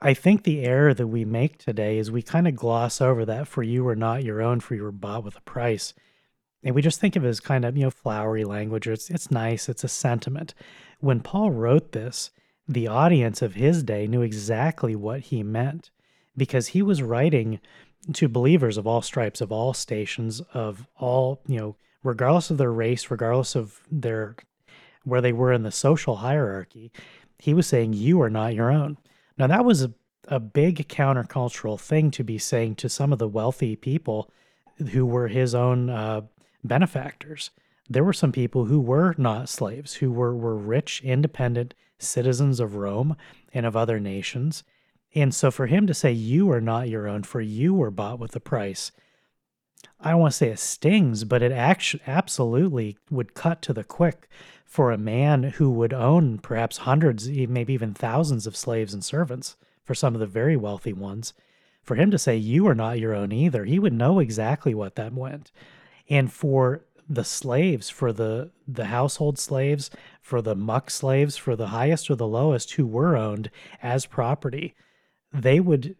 I 0.00 0.12
think 0.12 0.42
the 0.42 0.62
error 0.62 0.92
that 0.92 1.06
we 1.06 1.24
make 1.24 1.58
today 1.58 1.98
is 1.98 2.10
we 2.10 2.22
kind 2.22 2.46
of 2.46 2.54
gloss 2.54 3.00
over 3.00 3.24
that 3.24 3.48
for 3.48 3.62
you 3.62 3.86
are 3.88 3.96
not 3.96 4.24
your 4.24 4.42
own, 4.42 4.60
for 4.60 4.74
you 4.74 4.82
were 4.82 4.92
bought 4.92 5.24
with 5.24 5.36
a 5.36 5.42
price. 5.42 5.94
And 6.62 6.74
we 6.74 6.82
just 6.82 7.00
think 7.00 7.16
of 7.16 7.24
it 7.24 7.28
as 7.28 7.40
kind 7.40 7.64
of, 7.64 7.76
you 7.76 7.84
know, 7.84 7.90
flowery 7.90 8.44
language. 8.44 8.86
It's, 8.86 9.08
it's 9.08 9.30
nice, 9.30 9.68
it's 9.68 9.84
a 9.84 9.88
sentiment. 9.88 10.52
When 11.00 11.20
Paul 11.20 11.50
wrote 11.50 11.92
this, 11.92 12.30
the 12.68 12.88
audience 12.88 13.40
of 13.40 13.54
his 13.54 13.82
day 13.82 14.06
knew 14.06 14.22
exactly 14.22 14.94
what 14.94 15.20
he 15.20 15.42
meant 15.42 15.90
because 16.36 16.68
he 16.68 16.82
was 16.82 17.02
writing 17.02 17.60
to 18.12 18.28
believers 18.28 18.76
of 18.76 18.86
all 18.86 19.02
stripes, 19.02 19.40
of 19.40 19.50
all 19.50 19.72
stations, 19.72 20.40
of 20.52 20.86
all, 20.98 21.40
you 21.46 21.58
know, 21.58 21.76
regardless 22.02 22.50
of 22.50 22.58
their 22.58 22.72
race, 22.72 23.10
regardless 23.10 23.54
of 23.54 23.80
their 23.90 24.36
where 25.04 25.20
they 25.20 25.32
were 25.32 25.52
in 25.52 25.62
the 25.62 25.70
social 25.70 26.16
hierarchy, 26.16 26.90
he 27.38 27.54
was 27.54 27.66
saying, 27.66 27.92
You 27.92 28.20
are 28.20 28.30
not 28.30 28.54
your 28.54 28.70
own. 28.70 28.98
Now, 29.38 29.46
that 29.48 29.64
was 29.64 29.82
a, 29.82 29.92
a 30.28 30.40
big 30.40 30.88
countercultural 30.88 31.78
thing 31.78 32.10
to 32.12 32.24
be 32.24 32.38
saying 32.38 32.76
to 32.76 32.88
some 32.88 33.12
of 33.12 33.18
the 33.18 33.28
wealthy 33.28 33.76
people 33.76 34.30
who 34.92 35.06
were 35.06 35.28
his 35.28 35.54
own 35.54 35.90
uh, 35.90 36.22
benefactors. 36.64 37.50
There 37.88 38.04
were 38.04 38.12
some 38.12 38.32
people 38.32 38.64
who 38.64 38.80
were 38.80 39.14
not 39.16 39.48
slaves, 39.48 39.94
who 39.94 40.10
were, 40.10 40.34
were 40.34 40.56
rich, 40.56 41.02
independent 41.04 41.74
citizens 41.98 42.60
of 42.60 42.74
Rome 42.74 43.16
and 43.52 43.64
of 43.64 43.76
other 43.76 44.00
nations. 44.00 44.64
And 45.14 45.34
so 45.34 45.50
for 45.50 45.66
him 45.66 45.86
to 45.86 45.94
say, 45.94 46.12
You 46.12 46.50
are 46.50 46.60
not 46.60 46.88
your 46.88 47.06
own, 47.06 47.22
for 47.22 47.40
you 47.40 47.72
were 47.72 47.90
bought 47.90 48.18
with 48.18 48.34
a 48.36 48.40
price, 48.40 48.92
I 50.00 50.10
don't 50.10 50.20
want 50.20 50.32
to 50.32 50.36
say 50.36 50.48
it 50.50 50.58
stings, 50.58 51.24
but 51.24 51.42
it 51.42 51.52
actually 51.52 52.02
absolutely 52.06 52.98
would 53.10 53.34
cut 53.34 53.62
to 53.62 53.72
the 53.72 53.84
quick 53.84 54.28
for 54.64 54.90
a 54.90 54.98
man 54.98 55.42
who 55.42 55.70
would 55.70 55.92
own 55.92 56.38
perhaps 56.38 56.78
hundreds, 56.78 57.28
maybe 57.28 57.72
even 57.72 57.94
thousands 57.94 58.46
of 58.46 58.56
slaves 58.56 58.92
and 58.92 59.04
servants 59.04 59.56
for 59.84 59.94
some 59.94 60.14
of 60.14 60.20
the 60.20 60.26
very 60.26 60.56
wealthy 60.56 60.92
ones. 60.92 61.32
For 61.82 61.94
him 61.94 62.10
to 62.10 62.18
say, 62.18 62.36
You 62.36 62.66
are 62.66 62.74
not 62.74 62.98
your 62.98 63.14
own 63.14 63.32
either, 63.32 63.64
he 63.64 63.78
would 63.78 63.92
know 63.92 64.18
exactly 64.18 64.74
what 64.74 64.96
that 64.96 65.14
meant. 65.14 65.52
And 66.08 66.32
for 66.32 66.84
the 67.08 67.24
slaves, 67.24 67.88
for 67.88 68.12
the, 68.12 68.50
the 68.66 68.86
household 68.86 69.38
slaves, 69.38 69.90
for 70.20 70.42
the 70.42 70.56
muck 70.56 70.90
slaves, 70.90 71.36
for 71.36 71.54
the 71.54 71.68
highest 71.68 72.10
or 72.10 72.16
the 72.16 72.26
lowest 72.26 72.72
who 72.72 72.86
were 72.86 73.16
owned 73.16 73.50
as 73.82 74.06
property, 74.06 74.74
they 75.32 75.60
would 75.60 75.96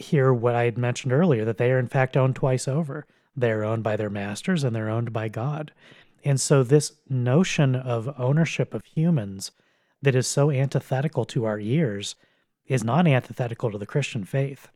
hear 0.00 0.32
what 0.32 0.54
I 0.54 0.64
had 0.64 0.78
mentioned 0.78 1.12
earlier 1.12 1.44
that 1.44 1.58
they 1.58 1.70
are 1.70 1.78
in 1.78 1.88
fact 1.88 2.16
owned 2.16 2.36
twice 2.36 2.66
over. 2.66 3.06
They're 3.36 3.64
owned 3.64 3.82
by 3.82 3.96
their 3.96 4.10
masters 4.10 4.64
and 4.64 4.74
they're 4.74 4.90
owned 4.90 5.12
by 5.12 5.28
God. 5.28 5.72
And 6.24 6.40
so, 6.40 6.62
this 6.62 6.92
notion 7.08 7.74
of 7.74 8.14
ownership 8.18 8.74
of 8.74 8.84
humans 8.84 9.52
that 10.02 10.14
is 10.14 10.26
so 10.26 10.50
antithetical 10.50 11.24
to 11.26 11.44
our 11.44 11.58
ears 11.58 12.14
is 12.66 12.84
not 12.84 13.06
antithetical 13.06 13.70
to 13.70 13.78
the 13.78 13.86
Christian 13.86 14.24
faith. 14.24 14.68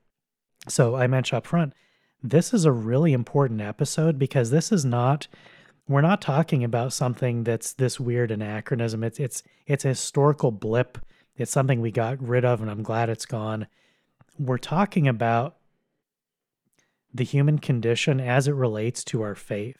So, 0.68 0.96
I 0.96 1.06
mentioned 1.06 1.38
up 1.38 1.46
front, 1.46 1.74
this 2.22 2.54
is 2.54 2.64
a 2.64 2.72
really 2.72 3.12
important 3.12 3.60
episode 3.60 4.18
because 4.18 4.50
this 4.50 4.72
is 4.72 4.84
not 4.84 5.28
we're 5.86 6.00
not 6.00 6.22
talking 6.22 6.64
about 6.64 6.94
something 6.94 7.44
that's 7.44 7.74
this 7.74 8.00
weird 8.00 8.30
anachronism. 8.30 9.04
It's 9.04 9.20
it's 9.20 9.42
it's 9.66 9.84
a 9.84 9.88
historical 9.88 10.50
blip. 10.50 10.98
It's 11.36 11.50
something 11.50 11.80
we 11.80 11.90
got 11.90 12.26
rid 12.26 12.44
of 12.44 12.62
and 12.62 12.70
I'm 12.70 12.82
glad 12.82 13.10
it's 13.10 13.26
gone. 13.26 13.66
We're 14.38 14.58
talking 14.58 15.06
about 15.06 15.56
the 17.12 17.24
human 17.24 17.58
condition 17.58 18.20
as 18.20 18.48
it 18.48 18.54
relates 18.54 19.04
to 19.04 19.22
our 19.22 19.36
faith. 19.36 19.76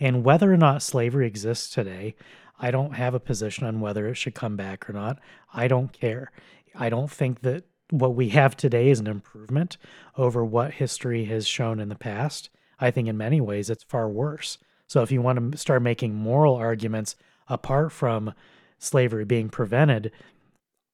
And 0.00 0.24
whether 0.24 0.52
or 0.52 0.56
not 0.56 0.82
slavery 0.82 1.26
exists 1.26 1.72
today, 1.72 2.16
I 2.58 2.72
don't 2.72 2.94
have 2.94 3.14
a 3.14 3.20
position 3.20 3.66
on 3.66 3.80
whether 3.80 4.08
it 4.08 4.16
should 4.16 4.34
come 4.34 4.56
back 4.56 4.90
or 4.90 4.92
not. 4.92 5.20
I 5.54 5.68
don't 5.68 5.92
care. 5.92 6.32
I 6.74 6.88
don't 6.88 7.10
think 7.10 7.42
that 7.42 7.64
what 7.90 8.14
we 8.14 8.30
have 8.30 8.56
today 8.56 8.88
is 8.88 8.98
an 8.98 9.06
improvement 9.06 9.76
over 10.16 10.44
what 10.44 10.72
history 10.72 11.26
has 11.26 11.46
shown 11.46 11.78
in 11.78 11.88
the 11.88 11.94
past. 11.94 12.50
I 12.80 12.90
think 12.90 13.06
in 13.06 13.16
many 13.16 13.40
ways 13.40 13.70
it's 13.70 13.84
far 13.84 14.08
worse. 14.08 14.58
So 14.88 15.02
if 15.02 15.12
you 15.12 15.22
want 15.22 15.52
to 15.52 15.58
start 15.58 15.82
making 15.82 16.14
moral 16.14 16.56
arguments 16.56 17.14
apart 17.48 17.92
from 17.92 18.34
slavery 18.78 19.24
being 19.24 19.48
prevented, 19.48 20.10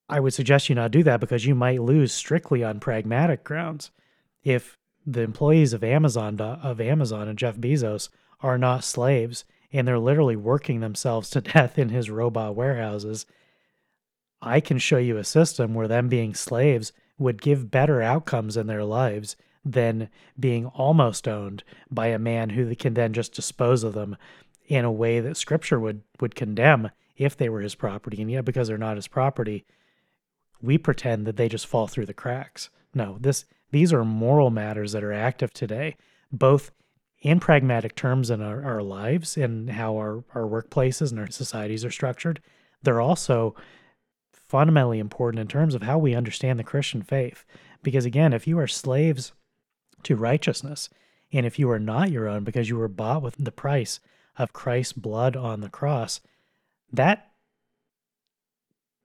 I 0.09 0.21
would 0.21 0.35
suggest 0.35 0.69
you 0.69 0.75
not 0.75 0.91
do 0.91 1.03
that 1.03 1.21
because 1.21 1.45
you 1.45 1.55
might 1.55 1.83
lose 1.83 2.13
strictly 2.13 2.65
on 2.65 2.81
pragmatic 2.81 3.45
grounds. 3.45 3.91
If 4.43 4.79
the 5.07 5.23
employees 5.23 5.73
of 5.73 5.85
Amazon 5.85 6.41
uh, 6.41 6.59
of 6.63 6.81
Amazon 6.81 7.29
and 7.29 7.39
Jeff 7.39 7.57
Bezos 7.57 8.09
are 8.41 8.59
not 8.59 8.85
slaves 8.85 9.45
and 9.73 9.87
they're 9.87 9.99
literally 9.99 10.37
working 10.37 10.81
themselves 10.81 11.31
to 11.31 11.41
death 11.41 11.79
in 11.79 11.89
his 11.91 12.11
robot 12.11 12.55
warehouses. 12.55 13.27
I 14.41 14.61
can 14.61 14.79
show 14.79 14.99
you 14.99 15.17
a 15.17 15.25
system 15.25 15.75
where 15.75 15.89
them 15.89 16.09
being 16.09 16.35
slaves 16.35 16.93
would 17.19 17.43
give 17.43 17.71
better 17.71 18.01
outcomes 18.01 18.57
in 18.57 18.67
their 18.67 18.85
lives 18.85 19.37
than 19.65 20.09
being 20.39 20.67
almost 20.67 21.27
owned 21.27 21.65
by 21.91 22.07
a 22.09 22.19
man 22.19 22.51
who 22.51 22.75
can 22.77 22.95
then 22.95 23.13
just 23.13 23.35
dispose 23.35 23.83
of 23.83 23.95
them 23.95 24.17
in 24.67 24.85
a 24.85 24.93
way 24.93 25.21
that 25.21 25.37
scripture 25.37 25.81
would 25.81 26.03
would 26.21 26.35
condemn 26.35 26.91
if 27.17 27.37
they 27.37 27.49
were 27.49 27.61
his 27.61 27.75
property 27.75 28.23
and 28.23 28.31
yet 28.31 28.45
because 28.45 28.69
they're 28.69 28.79
not 28.79 28.97
his 28.97 29.09
property 29.09 29.65
we 30.63 30.79
pretend 30.79 31.27
that 31.27 31.37
they 31.37 31.49
just 31.49 31.67
fall 31.67 31.87
through 31.87 32.07
the 32.07 32.15
cracks 32.15 32.71
no 32.95 33.17
this 33.21 33.45
these 33.71 33.93
are 33.93 34.05
moral 34.05 34.51
matters 34.51 34.93
that 34.93 35.05
are 35.05 35.13
active 35.13 35.53
today 35.53 35.97
both 36.33 36.71
in 37.21 37.41
pragmatic 37.41 37.97
terms 37.97 38.31
in 38.31 38.41
our, 38.41 38.65
our 38.65 38.83
lives 38.83 39.37
and 39.37 39.71
how 39.71 39.97
our, 39.97 40.25
our 40.35 40.45
workplaces 40.45 41.11
and 41.11 41.19
our 41.19 41.31
societies 41.31 41.85
are 41.85 41.91
structured. 41.91 42.41
They're 42.83 43.01
also 43.01 43.57
fundamentally 44.33 44.99
important 44.99 45.41
in 45.41 45.49
terms 45.49 45.75
of 45.75 45.83
how 45.83 45.99
we 45.99 46.15
understand 46.15 46.59
the 46.59 46.65
Christian 46.65 47.03
faith. 47.03 47.45
Because 47.83 48.05
again, 48.05 48.33
if 48.33 48.47
you 48.47 48.59
are 48.59 48.69
slaves 48.69 49.33
to 50.05 50.17
righteousness, 50.17 50.89
and 51.33 51.45
if 51.45 51.59
you 51.59 51.71
are 51.71 51.81
not 51.81 52.11
your 52.11 52.29
own 52.29 52.45
because 52.45 52.69
you 52.69 52.79
were 52.79 52.89
bought 52.89 53.23
with 53.23 53.35
the 53.39 53.53
price 53.53 54.01
of 54.39 54.53
Christ's 54.53 54.93
blood 54.93 55.37
on 55.37 55.61
the 55.61 55.69
cross, 55.69 56.21
that 56.93 57.31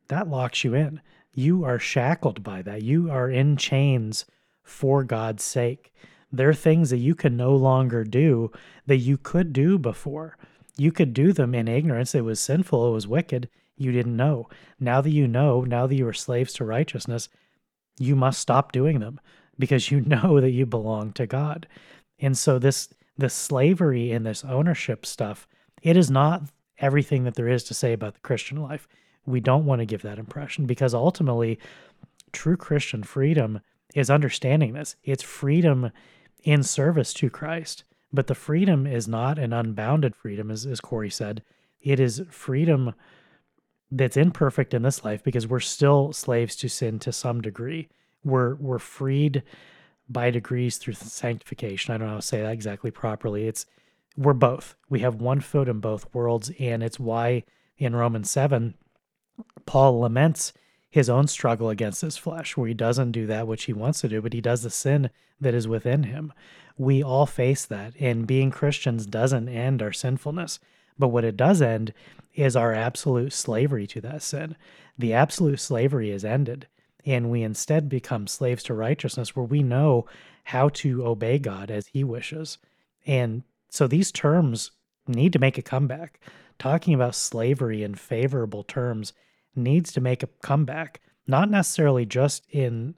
that 0.09 0.27
locks 0.27 0.63
you 0.63 0.73
in. 0.75 1.01
You 1.33 1.63
are 1.63 1.79
shackled 1.79 2.43
by 2.43 2.61
that. 2.61 2.83
You 2.83 3.09
are 3.09 3.29
in 3.29 3.57
chains 3.57 4.25
for 4.63 5.03
God's 5.03 5.43
sake. 5.43 5.93
There 6.31 6.49
are 6.49 6.53
things 6.53 6.89
that 6.89 6.97
you 6.97 7.15
can 7.15 7.37
no 7.37 7.55
longer 7.55 8.03
do 8.03 8.51
that 8.87 8.97
you 8.97 9.17
could 9.17 9.53
do 9.53 9.77
before. 9.77 10.37
You 10.77 10.91
could 10.91 11.13
do 11.13 11.33
them 11.33 11.53
in 11.53 11.67
ignorance. 11.67 12.15
It 12.15 12.23
was 12.23 12.39
sinful, 12.39 12.87
it 12.87 12.91
was 12.91 13.07
wicked. 13.07 13.49
You 13.77 13.91
didn't 13.91 14.15
know. 14.15 14.49
Now 14.79 15.01
that 15.01 15.11
you 15.11 15.27
know, 15.27 15.61
now 15.61 15.87
that 15.87 15.95
you 15.95 16.07
are 16.07 16.13
slaves 16.13 16.53
to 16.53 16.65
righteousness, 16.65 17.29
you 17.99 18.15
must 18.15 18.39
stop 18.39 18.71
doing 18.71 18.99
them 18.99 19.19
because 19.57 19.91
you 19.91 20.01
know 20.05 20.39
that 20.39 20.51
you 20.51 20.65
belong 20.65 21.11
to 21.13 21.27
God. 21.27 21.67
And 22.19 22.37
so 22.37 22.59
this 22.59 22.89
this 23.15 23.33
slavery 23.33 24.11
and 24.11 24.25
this 24.25 24.43
ownership 24.43 25.05
stuff, 25.05 25.47
it 25.83 25.95
is 25.95 26.09
not 26.09 26.43
everything 26.79 27.25
that 27.25 27.35
there 27.35 27.47
is 27.47 27.63
to 27.65 27.73
say 27.75 27.93
about 27.93 28.15
the 28.15 28.19
Christian 28.21 28.57
life. 28.57 28.87
We 29.25 29.39
don't 29.39 29.65
want 29.65 29.79
to 29.79 29.85
give 29.85 30.01
that 30.01 30.19
impression 30.19 30.65
because 30.65 30.93
ultimately 30.93 31.59
true 32.31 32.57
Christian 32.57 33.03
freedom 33.03 33.61
is 33.95 34.09
understanding 34.09 34.73
this. 34.73 34.95
It's 35.03 35.23
freedom 35.23 35.91
in 36.43 36.63
service 36.63 37.13
to 37.15 37.29
Christ. 37.29 37.83
But 38.11 38.27
the 38.27 38.35
freedom 38.35 38.85
is 38.85 39.07
not 39.07 39.39
an 39.39 39.53
unbounded 39.53 40.15
freedom, 40.15 40.51
as, 40.51 40.67
as 40.67 40.79
Corey 40.79 41.09
said. 41.09 41.41
It 41.81 41.99
is 41.99 42.21
freedom 42.29 42.93
that's 43.89 44.17
imperfect 44.17 44.73
in 44.73 44.83
this 44.83 45.03
life 45.03 45.23
because 45.23 45.47
we're 45.47 45.59
still 45.59 46.13
slaves 46.13 46.55
to 46.57 46.69
sin 46.69 46.99
to 46.99 47.11
some 47.11 47.41
degree. 47.41 47.89
We're 48.23 48.55
we're 48.55 48.79
freed 48.79 49.43
by 50.07 50.29
degrees 50.29 50.77
through 50.77 50.93
sanctification. 50.93 51.93
I 51.93 51.97
don't 51.97 52.07
know 52.07 52.13
how 52.13 52.19
to 52.19 52.25
say 52.25 52.41
that 52.41 52.53
exactly 52.53 52.91
properly. 52.91 53.47
It's 53.47 53.65
we're 54.15 54.33
both. 54.33 54.75
We 54.89 54.99
have 54.99 55.15
one 55.15 55.41
foot 55.41 55.67
in 55.67 55.79
both 55.79 56.13
worlds, 56.13 56.51
and 56.59 56.83
it's 56.83 56.99
why 56.99 57.43
in 57.77 57.95
Romans 57.95 58.29
seven, 58.29 58.75
Paul 59.65 59.99
laments 59.99 60.53
his 60.89 61.09
own 61.09 61.27
struggle 61.27 61.69
against 61.69 62.01
his 62.01 62.17
flesh, 62.17 62.55
where 62.55 62.67
he 62.67 62.73
doesn't 62.73 63.13
do 63.13 63.25
that 63.25 63.47
which 63.47 63.63
he 63.63 63.73
wants 63.73 64.01
to 64.01 64.09
do, 64.09 64.21
but 64.21 64.33
he 64.33 64.41
does 64.41 64.61
the 64.61 64.69
sin 64.69 65.09
that 65.41 65.55
is 65.55 65.67
within 65.67 66.03
him. 66.03 66.31
We 66.77 67.01
all 67.01 67.25
face 67.25 67.65
that, 67.65 67.93
and 67.99 68.27
being 68.27 68.51
Christians 68.51 69.05
doesn't 69.05 69.49
end 69.49 69.81
our 69.81 69.91
sinfulness. 69.91 70.59
But 70.97 71.07
what 71.07 71.23
it 71.23 71.35
does 71.35 71.61
end 71.61 71.93
is 72.35 72.55
our 72.55 72.73
absolute 72.73 73.33
slavery 73.33 73.87
to 73.87 74.01
that 74.01 74.21
sin. 74.21 74.55
The 74.97 75.13
absolute 75.13 75.59
slavery 75.59 76.11
is 76.11 76.23
ended, 76.23 76.67
and 77.05 77.31
we 77.31 77.41
instead 77.41 77.89
become 77.89 78.27
slaves 78.27 78.63
to 78.63 78.73
righteousness, 78.73 79.35
where 79.35 79.45
we 79.45 79.63
know 79.63 80.05
how 80.45 80.69
to 80.69 81.05
obey 81.05 81.39
God 81.39 81.71
as 81.71 81.87
He 81.87 82.03
wishes. 82.03 82.57
And 83.05 83.43
so 83.69 83.87
these 83.87 84.11
terms 84.11 84.71
need 85.07 85.33
to 85.33 85.39
make 85.39 85.57
a 85.57 85.63
comeback. 85.63 86.19
Talking 86.59 86.93
about 86.93 87.15
slavery 87.15 87.81
in 87.81 87.95
favorable 87.95 88.63
terms 88.63 89.13
needs 89.55 89.91
to 89.93 90.01
make 90.01 90.23
a 90.23 90.29
comeback, 90.41 91.01
not 91.27 91.49
necessarily 91.49 92.05
just 92.05 92.45
in 92.49 92.95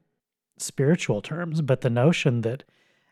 spiritual 0.57 1.21
terms, 1.21 1.61
but 1.61 1.81
the 1.81 1.89
notion 1.89 2.41
that 2.41 2.63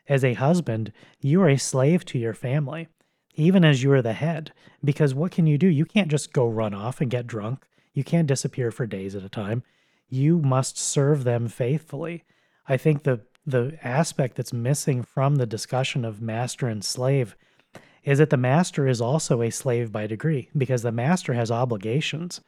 as 0.08 0.24
a 0.24 0.34
husband, 0.34 0.92
you 1.20 1.40
are 1.42 1.48
a 1.48 1.56
slave 1.56 2.04
to 2.06 2.18
your 2.18 2.34
family, 2.34 2.88
even 3.34 3.64
as 3.64 3.82
you 3.82 3.90
are 3.92 4.02
the 4.02 4.12
head. 4.12 4.52
Because 4.84 5.14
what 5.14 5.32
can 5.32 5.46
you 5.46 5.58
do? 5.58 5.66
You 5.66 5.84
can't 5.84 6.10
just 6.10 6.32
go 6.32 6.46
run 6.46 6.74
off 6.74 7.00
and 7.00 7.10
get 7.10 7.26
drunk. 7.26 7.64
You 7.92 8.04
can't 8.04 8.26
disappear 8.26 8.70
for 8.70 8.86
days 8.86 9.14
at 9.14 9.24
a 9.24 9.28
time. 9.28 9.62
You 10.08 10.38
must 10.38 10.78
serve 10.78 11.24
them 11.24 11.48
faithfully. 11.48 12.24
I 12.68 12.76
think 12.76 13.02
the 13.02 13.20
the 13.46 13.78
aspect 13.82 14.36
that's 14.36 14.54
missing 14.54 15.02
from 15.02 15.36
the 15.36 15.44
discussion 15.44 16.02
of 16.02 16.22
master 16.22 16.66
and 16.66 16.82
slave 16.82 17.36
is 18.02 18.18
that 18.18 18.30
the 18.30 18.36
master 18.38 18.86
is 18.86 19.00
also 19.00 19.42
a 19.42 19.50
slave 19.50 19.92
by 19.92 20.06
degree 20.06 20.48
because 20.56 20.82
the 20.82 20.92
master 20.92 21.34
has 21.34 21.50
obligations. 21.50 22.40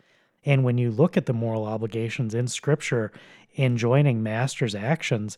And 0.47 0.63
when 0.63 0.79
you 0.79 0.93
look 0.93 1.17
at 1.17 1.27
the 1.27 1.33
moral 1.33 1.67
obligations 1.67 2.33
in 2.33 2.47
Scripture 2.47 3.13
in 3.55 3.77
joining 3.77 4.23
masters' 4.23 4.77
actions, 4.77 5.37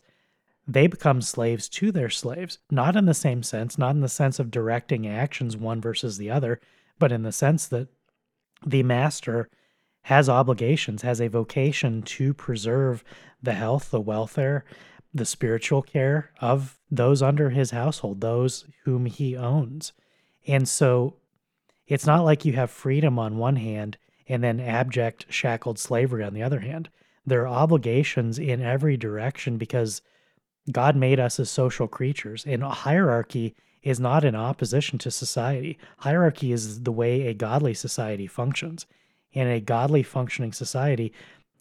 they 0.67 0.85
become 0.85 1.21
slaves 1.21 1.67
to 1.69 1.91
their 1.91 2.11
slaves, 2.11 2.59
not 2.69 2.95
in 2.95 3.05
the 3.05 3.15
same 3.15 3.41
sense, 3.41 3.77
not 3.77 3.95
in 3.95 4.01
the 4.01 4.07
sense 4.07 4.37
of 4.37 4.51
directing 4.51 5.07
actions 5.07 5.57
one 5.57 5.81
versus 5.81 6.19
the 6.19 6.29
other, 6.29 6.61
but 6.99 7.11
in 7.11 7.23
the 7.23 7.31
sense 7.31 7.65
that 7.67 7.87
the 8.63 8.83
master 8.83 9.49
has 10.03 10.29
obligations, 10.29 11.01
has 11.01 11.19
a 11.19 11.27
vocation 11.27 12.03
to 12.03 12.33
preserve 12.35 13.03
the 13.41 13.53
health, 13.53 13.89
the 13.89 13.99
welfare, 13.99 14.63
the 15.11 15.25
spiritual 15.25 15.81
care 15.81 16.29
of 16.39 16.77
those 16.91 17.23
under 17.23 17.49
his 17.49 17.71
household, 17.71 18.21
those 18.21 18.65
whom 18.83 19.07
he 19.07 19.35
owns. 19.35 19.91
And 20.45 20.67
so 20.67 21.15
it's 21.87 22.05
not 22.05 22.23
like 22.23 22.45
you 22.45 22.53
have 22.53 22.69
freedom 22.69 23.17
on 23.17 23.37
one 23.37 23.55
hand 23.55 23.97
and 24.29 24.43
then 24.43 24.59
abject 24.59 25.25
shackled 25.29 25.79
slavery 25.79 26.23
on 26.23 26.33
the 26.33 26.43
other 26.43 26.59
hand. 26.59 26.89
There 27.25 27.41
are 27.41 27.47
obligations 27.47 28.39
in 28.39 28.61
every 28.61 28.95
direction 28.95 29.57
because 29.57 30.01
God 30.71 30.95
made 30.95 31.19
us 31.19 31.39
as 31.39 31.49
social 31.49 31.87
creatures, 31.87 32.45
and 32.45 32.63
hierarchy 32.63 33.55
is 33.81 33.99
not 33.99 34.23
in 34.23 34.35
opposition 34.35 34.99
to 34.99 35.11
society. 35.11 35.77
Hierarchy 35.97 36.51
is 36.51 36.83
the 36.83 36.91
way 36.91 37.27
a 37.27 37.33
godly 37.33 37.73
society 37.73 38.27
functions. 38.27 38.85
In 39.31 39.47
a 39.47 39.59
godly 39.59 40.03
functioning 40.03 40.53
society, 40.53 41.13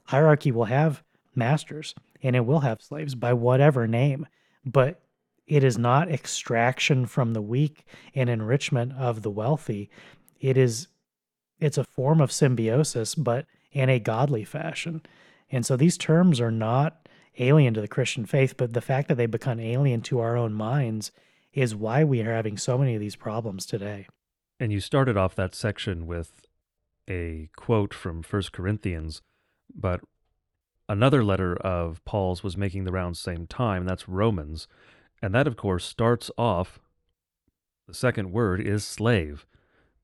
hierarchy 0.05 0.51
will 0.51 0.65
have 0.65 1.03
masters 1.35 1.95
and 2.23 2.35
it 2.35 2.45
will 2.45 2.61
have 2.61 2.83
slaves 2.83 3.15
by 3.15 3.33
whatever 3.33 3.87
name, 3.87 4.27
but 4.65 5.01
it 5.47 5.63
is 5.63 5.79
not 5.79 6.11
extraction 6.11 7.07
from 7.07 7.33
the 7.33 7.43
weak 7.43 7.85
and 8.15 8.29
enrichment 8.29 8.93
of 8.95 9.23
the 9.23 9.31
wealthy. 9.31 9.89
It 10.41 10.57
is 10.57 10.89
it's 11.61 11.79
a 11.79 11.85
form 11.85 12.21
of 12.21 12.33
symbiosis, 12.33 13.15
but 13.15 13.47
in 13.73 13.89
a 13.89 13.99
godly 13.99 14.45
fashion. 14.45 15.03
And 15.51 15.65
so 15.65 15.77
these 15.77 15.99
terms 15.99 16.41
are 16.41 16.51
not 16.51 17.09
alien 17.39 17.75
to 17.75 17.81
the 17.81 17.89
Christian 17.89 18.27
faith, 18.27 18.57
but 18.57 18.73
the 18.73 18.81
fact 18.81 19.09
that 19.09 19.17
they 19.17 19.27
become 19.27 19.61
alien 19.61 20.01
to 20.03 20.21
our 20.21 20.37
own 20.37 20.53
minds 20.53 21.13
is 21.53 21.75
why 21.75 22.05
we 22.05 22.21
are 22.23 22.35
having 22.35 22.57
so 22.57 22.79
many 22.79 22.95
of 22.95 23.01
these 23.01 23.17
problems 23.17 23.67
today. 23.67 24.07
And 24.61 24.73
you 24.73 24.81
started 24.81 25.17
off 25.17 25.35
that 25.37 25.55
section 25.55 26.07
with 26.07 26.43
a 27.09 27.49
quote 27.57 27.95
from 27.95 28.23
First 28.23 28.53
Corinthians, 28.53 29.23
but 29.75 30.01
another 30.89 31.25
letter 31.25 31.57
of 31.57 32.05
Paul's 32.05 32.43
was 32.43 32.57
making 32.57 32.85
the 32.85 32.93
rounds 32.93 33.21
same 33.21 33.47
time, 33.47 33.85
that's 33.85 34.09
Romans. 34.09 34.67
And 35.23 35.35
that, 35.35 35.47
of 35.47 35.57
course, 35.57 35.85
starts 35.85 36.31
off, 36.37 36.79
the 37.87 37.95
second 37.95 38.33
word 38.33 38.61
is 38.61 38.85
slave. 38.85 39.47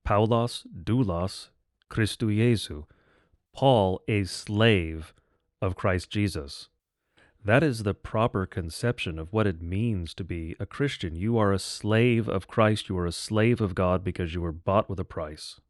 Paulos, 0.06 0.64
doulos, 0.84 1.48
Christu 1.90 2.34
Jesu. 2.36 2.84
Paul, 3.54 4.02
a 4.08 4.24
slave 4.24 5.14
of 5.62 5.76
Christ 5.76 6.10
Jesus. 6.10 6.68
That 7.44 7.62
is 7.62 7.82
the 7.82 7.94
proper 7.94 8.46
conception 8.46 9.18
of 9.18 9.32
what 9.32 9.46
it 9.46 9.60
means 9.60 10.14
to 10.14 10.24
be 10.24 10.56
a 10.58 10.66
Christian. 10.66 11.14
You 11.14 11.36
are 11.36 11.52
a 11.52 11.58
slave 11.58 12.28
of 12.28 12.48
Christ. 12.48 12.88
You 12.88 12.98
are 12.98 13.06
a 13.06 13.12
slave 13.12 13.60
of 13.60 13.74
God 13.74 14.02
because 14.02 14.34
you 14.34 14.40
were 14.40 14.52
bought 14.52 14.88
with 14.88 14.98
a 14.98 15.04
price. 15.04 15.60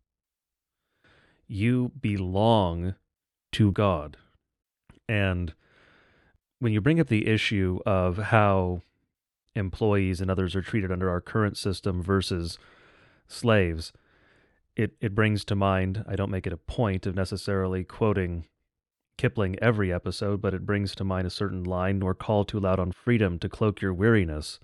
You 1.48 1.90
belong 2.00 2.94
to 3.52 3.72
God. 3.72 4.16
And 5.08 5.52
when 6.60 6.72
you 6.72 6.80
bring 6.80 7.00
up 7.00 7.08
the 7.08 7.26
issue 7.26 7.80
of 7.84 8.16
how 8.16 8.82
employees 9.54 10.20
and 10.20 10.30
others 10.30 10.56
are 10.56 10.62
treated 10.62 10.90
under 10.90 11.10
our 11.10 11.20
current 11.20 11.56
system 11.56 12.02
versus 12.02 12.58
slaves, 13.26 13.92
it, 14.76 14.96
it 15.00 15.14
brings 15.14 15.44
to 15.46 15.54
mind, 15.54 16.04
I 16.08 16.16
don't 16.16 16.30
make 16.30 16.46
it 16.46 16.52
a 16.52 16.56
point 16.58 17.06
of 17.06 17.14
necessarily 17.14 17.84
quoting 17.84 18.46
Kipling 19.16 19.56
every 19.62 19.92
episode, 19.92 20.40
but 20.40 20.54
it 20.54 20.66
brings 20.66 20.94
to 20.96 21.04
mind 21.04 21.26
a 21.26 21.30
certain 21.30 21.62
line, 21.62 22.00
nor 22.00 22.14
call 22.14 22.44
too 22.44 22.58
loud 22.58 22.80
on 22.80 22.90
freedom 22.90 23.38
to 23.38 23.48
cloak 23.48 23.80
your 23.80 23.94
weariness. 23.94 24.58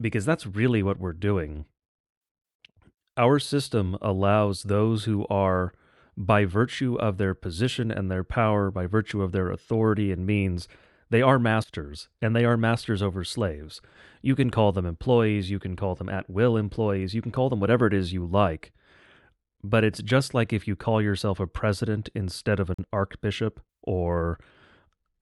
Because 0.00 0.24
that's 0.24 0.46
really 0.46 0.80
what 0.80 1.00
we're 1.00 1.12
doing. 1.12 1.64
Our 3.16 3.40
system 3.40 3.98
allows 4.00 4.62
those 4.62 5.04
who 5.04 5.26
are, 5.28 5.72
by 6.16 6.44
virtue 6.44 6.94
of 6.94 7.18
their 7.18 7.34
position 7.34 7.90
and 7.90 8.10
their 8.10 8.22
power, 8.22 8.70
by 8.70 8.86
virtue 8.86 9.22
of 9.22 9.32
their 9.32 9.50
authority 9.50 10.12
and 10.12 10.24
means, 10.24 10.68
they 11.10 11.20
are 11.20 11.40
masters, 11.40 12.08
and 12.22 12.34
they 12.34 12.44
are 12.44 12.56
masters 12.56 13.02
over 13.02 13.24
slaves. 13.24 13.80
You 14.22 14.36
can 14.36 14.50
call 14.50 14.70
them 14.70 14.86
employees, 14.86 15.50
you 15.50 15.58
can 15.58 15.74
call 15.74 15.96
them 15.96 16.08
at 16.08 16.30
will 16.30 16.56
employees, 16.56 17.12
you 17.12 17.20
can 17.20 17.32
call 17.32 17.50
them 17.50 17.58
whatever 17.58 17.88
it 17.88 17.92
is 17.92 18.12
you 18.12 18.24
like 18.24 18.72
but 19.64 19.84
it's 19.84 20.02
just 20.02 20.34
like 20.34 20.52
if 20.52 20.66
you 20.66 20.76
call 20.76 21.00
yourself 21.00 21.38
a 21.40 21.46
president 21.46 22.08
instead 22.14 22.58
of 22.58 22.70
an 22.70 22.84
archbishop 22.92 23.60
or 23.82 24.38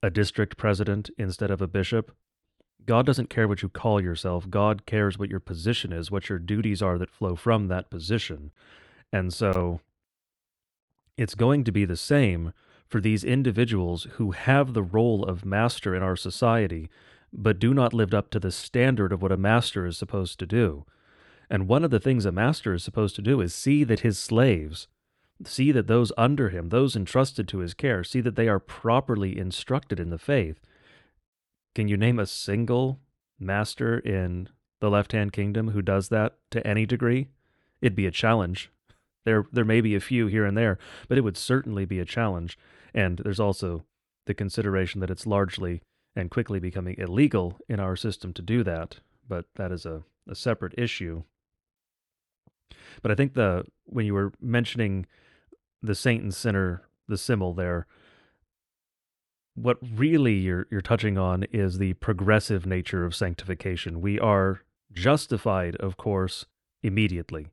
a 0.03 0.09
district 0.09 0.57
president 0.57 1.09
instead 1.17 1.51
of 1.51 1.61
a 1.61 1.67
bishop. 1.67 2.11
God 2.85 3.05
doesn't 3.05 3.29
care 3.29 3.47
what 3.47 3.61
you 3.61 3.69
call 3.69 4.01
yourself. 4.01 4.49
God 4.49 4.85
cares 4.85 5.17
what 5.17 5.29
your 5.29 5.39
position 5.39 5.93
is, 5.93 6.09
what 6.09 6.29
your 6.29 6.39
duties 6.39 6.81
are 6.81 6.97
that 6.97 7.11
flow 7.11 7.35
from 7.35 7.67
that 7.67 7.91
position. 7.91 8.51
And 9.13 9.31
so 9.31 9.81
it's 11.17 11.35
going 11.35 11.63
to 11.65 11.71
be 11.71 11.85
the 11.85 11.97
same 11.97 12.53
for 12.87 12.99
these 12.99 13.23
individuals 13.23 14.07
who 14.13 14.31
have 14.31 14.73
the 14.73 14.83
role 14.83 15.23
of 15.23 15.45
master 15.45 15.95
in 15.95 16.01
our 16.01 16.15
society, 16.15 16.89
but 17.31 17.59
do 17.59 17.73
not 17.73 17.93
live 17.93 18.13
up 18.13 18.31
to 18.31 18.39
the 18.39 18.51
standard 18.51 19.13
of 19.13 19.21
what 19.21 19.31
a 19.31 19.37
master 19.37 19.85
is 19.85 19.97
supposed 19.97 20.39
to 20.39 20.47
do. 20.47 20.85
And 21.51 21.67
one 21.67 21.83
of 21.83 21.91
the 21.91 21.99
things 21.99 22.25
a 22.25 22.31
master 22.31 22.73
is 22.73 22.81
supposed 22.81 23.13
to 23.17 23.21
do 23.21 23.41
is 23.41 23.53
see 23.53 23.83
that 23.83 23.99
his 23.99 24.17
slaves, 24.17 24.87
see 25.43 25.73
that 25.73 25.87
those 25.87 26.13
under 26.17 26.47
him, 26.47 26.69
those 26.69 26.95
entrusted 26.95 27.45
to 27.49 27.57
his 27.57 27.73
care, 27.73 28.05
see 28.05 28.21
that 28.21 28.37
they 28.37 28.47
are 28.47 28.57
properly 28.57 29.37
instructed 29.37 29.99
in 29.99 30.11
the 30.11 30.17
faith. 30.17 30.61
Can 31.75 31.89
you 31.89 31.97
name 31.97 32.19
a 32.19 32.25
single 32.25 33.01
master 33.37 33.99
in 33.99 34.47
the 34.79 34.89
left 34.89 35.11
hand 35.11 35.33
kingdom 35.33 35.71
who 35.71 35.81
does 35.81 36.07
that 36.07 36.37
to 36.51 36.65
any 36.65 36.85
degree? 36.85 37.27
It'd 37.81 37.97
be 37.97 38.07
a 38.07 38.11
challenge. 38.11 38.71
There, 39.25 39.45
there 39.51 39.65
may 39.65 39.81
be 39.81 39.93
a 39.93 39.99
few 39.99 40.27
here 40.27 40.45
and 40.45 40.57
there, 40.57 40.79
but 41.09 41.17
it 41.17 41.21
would 41.21 41.37
certainly 41.37 41.83
be 41.83 41.99
a 41.99 42.05
challenge. 42.05 42.57
And 42.93 43.19
there's 43.19 43.41
also 43.41 43.83
the 44.25 44.33
consideration 44.33 45.01
that 45.01 45.11
it's 45.11 45.27
largely 45.27 45.81
and 46.15 46.31
quickly 46.31 46.59
becoming 46.59 46.95
illegal 46.97 47.59
in 47.67 47.81
our 47.81 47.97
system 47.97 48.31
to 48.33 48.41
do 48.41 48.63
that. 48.63 48.99
But 49.27 49.47
that 49.55 49.73
is 49.73 49.85
a, 49.85 50.03
a 50.29 50.35
separate 50.35 50.75
issue. 50.77 51.23
But 53.01 53.11
I 53.11 53.15
think 53.15 53.33
the 53.33 53.65
when 53.85 54.05
you 54.05 54.13
were 54.13 54.33
mentioning 54.41 55.05
the 55.81 55.95
saint 55.95 56.23
and 56.23 56.33
sinner, 56.33 56.83
the 57.07 57.17
symbol 57.17 57.53
there, 57.53 57.87
what 59.55 59.77
really 59.81 60.35
you're 60.35 60.67
you're 60.71 60.81
touching 60.81 61.17
on 61.17 61.43
is 61.51 61.77
the 61.77 61.93
progressive 61.93 62.65
nature 62.65 63.05
of 63.05 63.15
sanctification. 63.15 64.01
We 64.01 64.19
are 64.19 64.61
justified, 64.93 65.75
of 65.77 65.97
course, 65.97 66.45
immediately. 66.83 67.47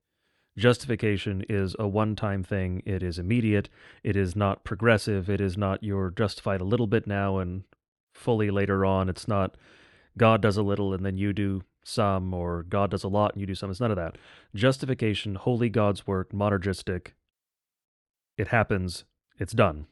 Justification 0.56 1.44
is 1.48 1.76
a 1.78 1.86
one-time 1.86 2.42
thing. 2.42 2.82
It 2.84 3.00
is 3.02 3.18
immediate. 3.18 3.68
It 4.02 4.16
is 4.16 4.34
not 4.34 4.64
progressive. 4.64 5.30
It 5.30 5.40
is 5.40 5.56
not 5.56 5.84
you're 5.84 6.10
justified 6.10 6.60
a 6.60 6.64
little 6.64 6.88
bit 6.88 7.06
now 7.06 7.38
and 7.38 7.62
fully 8.12 8.50
later 8.50 8.84
on. 8.84 9.08
It's 9.08 9.28
not 9.28 9.56
God 10.16 10.42
does 10.42 10.56
a 10.56 10.62
little 10.62 10.92
and 10.92 11.06
then 11.06 11.16
you 11.16 11.32
do 11.32 11.62
some, 11.88 12.34
or 12.34 12.62
God 12.62 12.90
does 12.90 13.04
a 13.04 13.08
lot 13.08 13.32
and 13.32 13.40
you 13.40 13.46
do 13.46 13.54
some. 13.54 13.70
It's 13.70 13.80
none 13.80 13.90
of 13.90 13.96
that. 13.96 14.16
Justification, 14.54 15.34
holy 15.34 15.68
God's 15.68 16.06
work, 16.06 16.32
monergistic. 16.32 17.08
It 18.36 18.48
happens, 18.48 19.04
it's 19.38 19.52
done. 19.52 19.86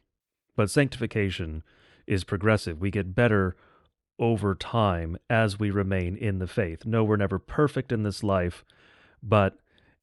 But 0.55 0.69
sanctification 0.69 1.63
is 2.05 2.23
progressive. 2.23 2.79
We 2.79 2.91
get 2.91 3.15
better 3.15 3.55
over 4.19 4.55
time 4.55 5.17
as 5.29 5.59
we 5.59 5.69
remain 5.69 6.15
in 6.15 6.39
the 6.39 6.47
faith. 6.47 6.85
No, 6.85 7.03
we're 7.03 7.17
never 7.17 7.39
perfect 7.39 7.91
in 7.91 8.03
this 8.03 8.23
life, 8.23 8.63
but 9.21 9.57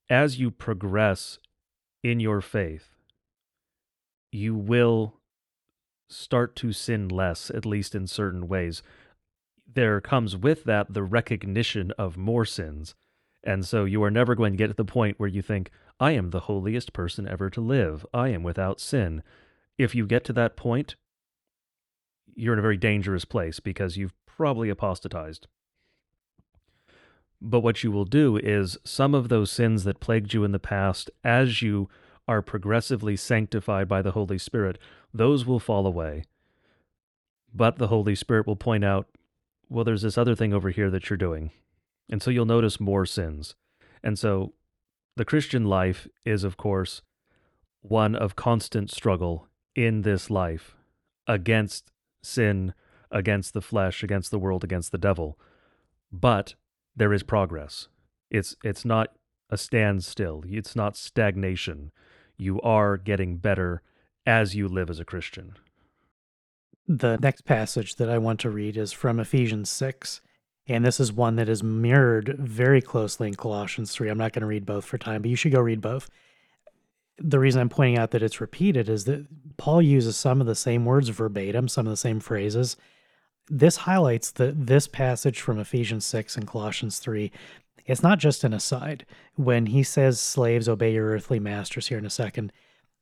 as 0.08 0.38
you 0.38 0.50
progress 0.50 1.38
in 2.02 2.20
your 2.20 2.40
faith, 2.40 2.90
you 4.30 4.54
will 4.54 5.14
start 6.08 6.54
to 6.56 6.72
sin 6.72 7.08
less, 7.08 7.50
at 7.50 7.64
least 7.64 7.94
in 7.94 8.06
certain 8.06 8.46
ways 8.46 8.82
there 9.72 10.00
comes 10.00 10.36
with 10.36 10.64
that 10.64 10.92
the 10.92 11.02
recognition 11.02 11.90
of 11.92 12.16
more 12.16 12.44
sins. 12.44 12.94
And 13.42 13.66
so 13.66 13.84
you 13.84 14.02
are 14.02 14.10
never 14.10 14.34
going 14.34 14.52
to 14.52 14.56
get 14.56 14.68
to 14.68 14.74
the 14.74 14.84
point 14.84 15.18
where 15.18 15.28
you 15.28 15.42
think, 15.42 15.70
I 16.00 16.12
am 16.12 16.30
the 16.30 16.40
holiest 16.40 16.92
person 16.92 17.28
ever 17.28 17.50
to 17.50 17.60
live. 17.60 18.06
I 18.12 18.28
am 18.28 18.42
without 18.42 18.80
sin. 18.80 19.22
If 19.78 19.94
you 19.94 20.06
get 20.06 20.24
to 20.24 20.32
that 20.32 20.56
point, 20.56 20.96
you're 22.34 22.54
in 22.54 22.58
a 22.58 22.62
very 22.62 22.76
dangerous 22.76 23.24
place 23.24 23.60
because 23.60 23.96
you've 23.96 24.14
probably 24.26 24.68
apostatized. 24.70 25.46
But 27.40 27.60
what 27.60 27.84
you 27.84 27.92
will 27.92 28.06
do 28.06 28.38
is 28.38 28.78
some 28.84 29.14
of 29.14 29.28
those 29.28 29.50
sins 29.50 29.84
that 29.84 30.00
plagued 30.00 30.32
you 30.32 30.44
in 30.44 30.52
the 30.52 30.58
past, 30.58 31.10
as 31.22 31.60
you 31.60 31.88
are 32.26 32.40
progressively 32.40 33.16
sanctified 33.16 33.86
by 33.86 34.00
the 34.00 34.12
Holy 34.12 34.38
Spirit, 34.38 34.78
those 35.12 35.44
will 35.44 35.60
fall 35.60 35.86
away. 35.86 36.24
But 37.54 37.76
the 37.76 37.88
Holy 37.88 38.14
Spirit 38.14 38.46
will 38.46 38.56
point 38.56 38.82
out 38.82 39.06
well, 39.74 39.84
there's 39.84 40.02
this 40.02 40.16
other 40.16 40.36
thing 40.36 40.54
over 40.54 40.70
here 40.70 40.88
that 40.90 41.10
you're 41.10 41.16
doing. 41.16 41.50
And 42.08 42.22
so 42.22 42.30
you'll 42.30 42.46
notice 42.46 42.78
more 42.78 43.04
sins. 43.04 43.56
And 44.04 44.16
so 44.16 44.52
the 45.16 45.24
Christian 45.24 45.64
life 45.64 46.06
is, 46.24 46.44
of 46.44 46.56
course, 46.56 47.02
one 47.80 48.14
of 48.14 48.36
constant 48.36 48.90
struggle 48.90 49.48
in 49.74 50.02
this 50.02 50.30
life 50.30 50.76
against 51.26 51.90
sin, 52.22 52.72
against 53.10 53.52
the 53.52 53.60
flesh, 53.60 54.04
against 54.04 54.30
the 54.30 54.38
world, 54.38 54.62
against 54.62 54.92
the 54.92 54.98
devil. 54.98 55.38
But 56.12 56.54
there 56.94 57.12
is 57.12 57.24
progress. 57.24 57.88
It's 58.30 58.54
it's 58.62 58.84
not 58.84 59.16
a 59.50 59.56
standstill. 59.56 60.44
It's 60.46 60.76
not 60.76 60.96
stagnation. 60.96 61.90
You 62.36 62.60
are 62.60 62.96
getting 62.96 63.38
better 63.38 63.82
as 64.24 64.54
you 64.54 64.68
live 64.68 64.88
as 64.88 65.00
a 65.00 65.04
Christian. 65.04 65.56
The 66.86 67.16
next 67.18 67.44
passage 67.44 67.96
that 67.96 68.10
I 68.10 68.18
want 68.18 68.40
to 68.40 68.50
read 68.50 68.76
is 68.76 68.92
from 68.92 69.18
Ephesians 69.18 69.70
6. 69.70 70.20
And 70.66 70.84
this 70.84 71.00
is 71.00 71.12
one 71.12 71.36
that 71.36 71.48
is 71.48 71.62
mirrored 71.62 72.36
very 72.38 72.80
closely 72.80 73.28
in 73.28 73.34
Colossians 73.34 73.92
3. 73.92 74.08
I'm 74.08 74.18
not 74.18 74.32
going 74.32 74.42
to 74.42 74.46
read 74.46 74.66
both 74.66 74.84
for 74.84 74.98
time, 74.98 75.22
but 75.22 75.30
you 75.30 75.36
should 75.36 75.52
go 75.52 75.60
read 75.60 75.80
both. 75.80 76.08
The 77.18 77.38
reason 77.38 77.60
I'm 77.60 77.68
pointing 77.68 77.98
out 77.98 78.10
that 78.10 78.22
it's 78.22 78.40
repeated 78.40 78.88
is 78.88 79.04
that 79.04 79.26
Paul 79.56 79.82
uses 79.82 80.16
some 80.16 80.40
of 80.40 80.46
the 80.46 80.54
same 80.54 80.84
words 80.84 81.10
verbatim, 81.10 81.68
some 81.68 81.86
of 81.86 81.90
the 81.90 81.96
same 81.96 82.18
phrases. 82.18 82.76
This 83.48 83.76
highlights 83.76 84.30
that 84.32 84.66
this 84.66 84.88
passage 84.88 85.40
from 85.40 85.58
Ephesians 85.58 86.06
6 86.06 86.36
and 86.36 86.46
Colossians 86.46 86.98
3 86.98 87.30
it's 87.86 88.02
not 88.02 88.18
just 88.18 88.44
an 88.44 88.54
aside. 88.54 89.04
When 89.36 89.66
he 89.66 89.82
says, 89.82 90.20
Slaves, 90.20 90.68
obey 90.68 90.94
your 90.94 91.08
earthly 91.08 91.38
masters 91.38 91.88
here 91.88 91.98
in 91.98 92.06
a 92.06 92.10
second, 92.10 92.52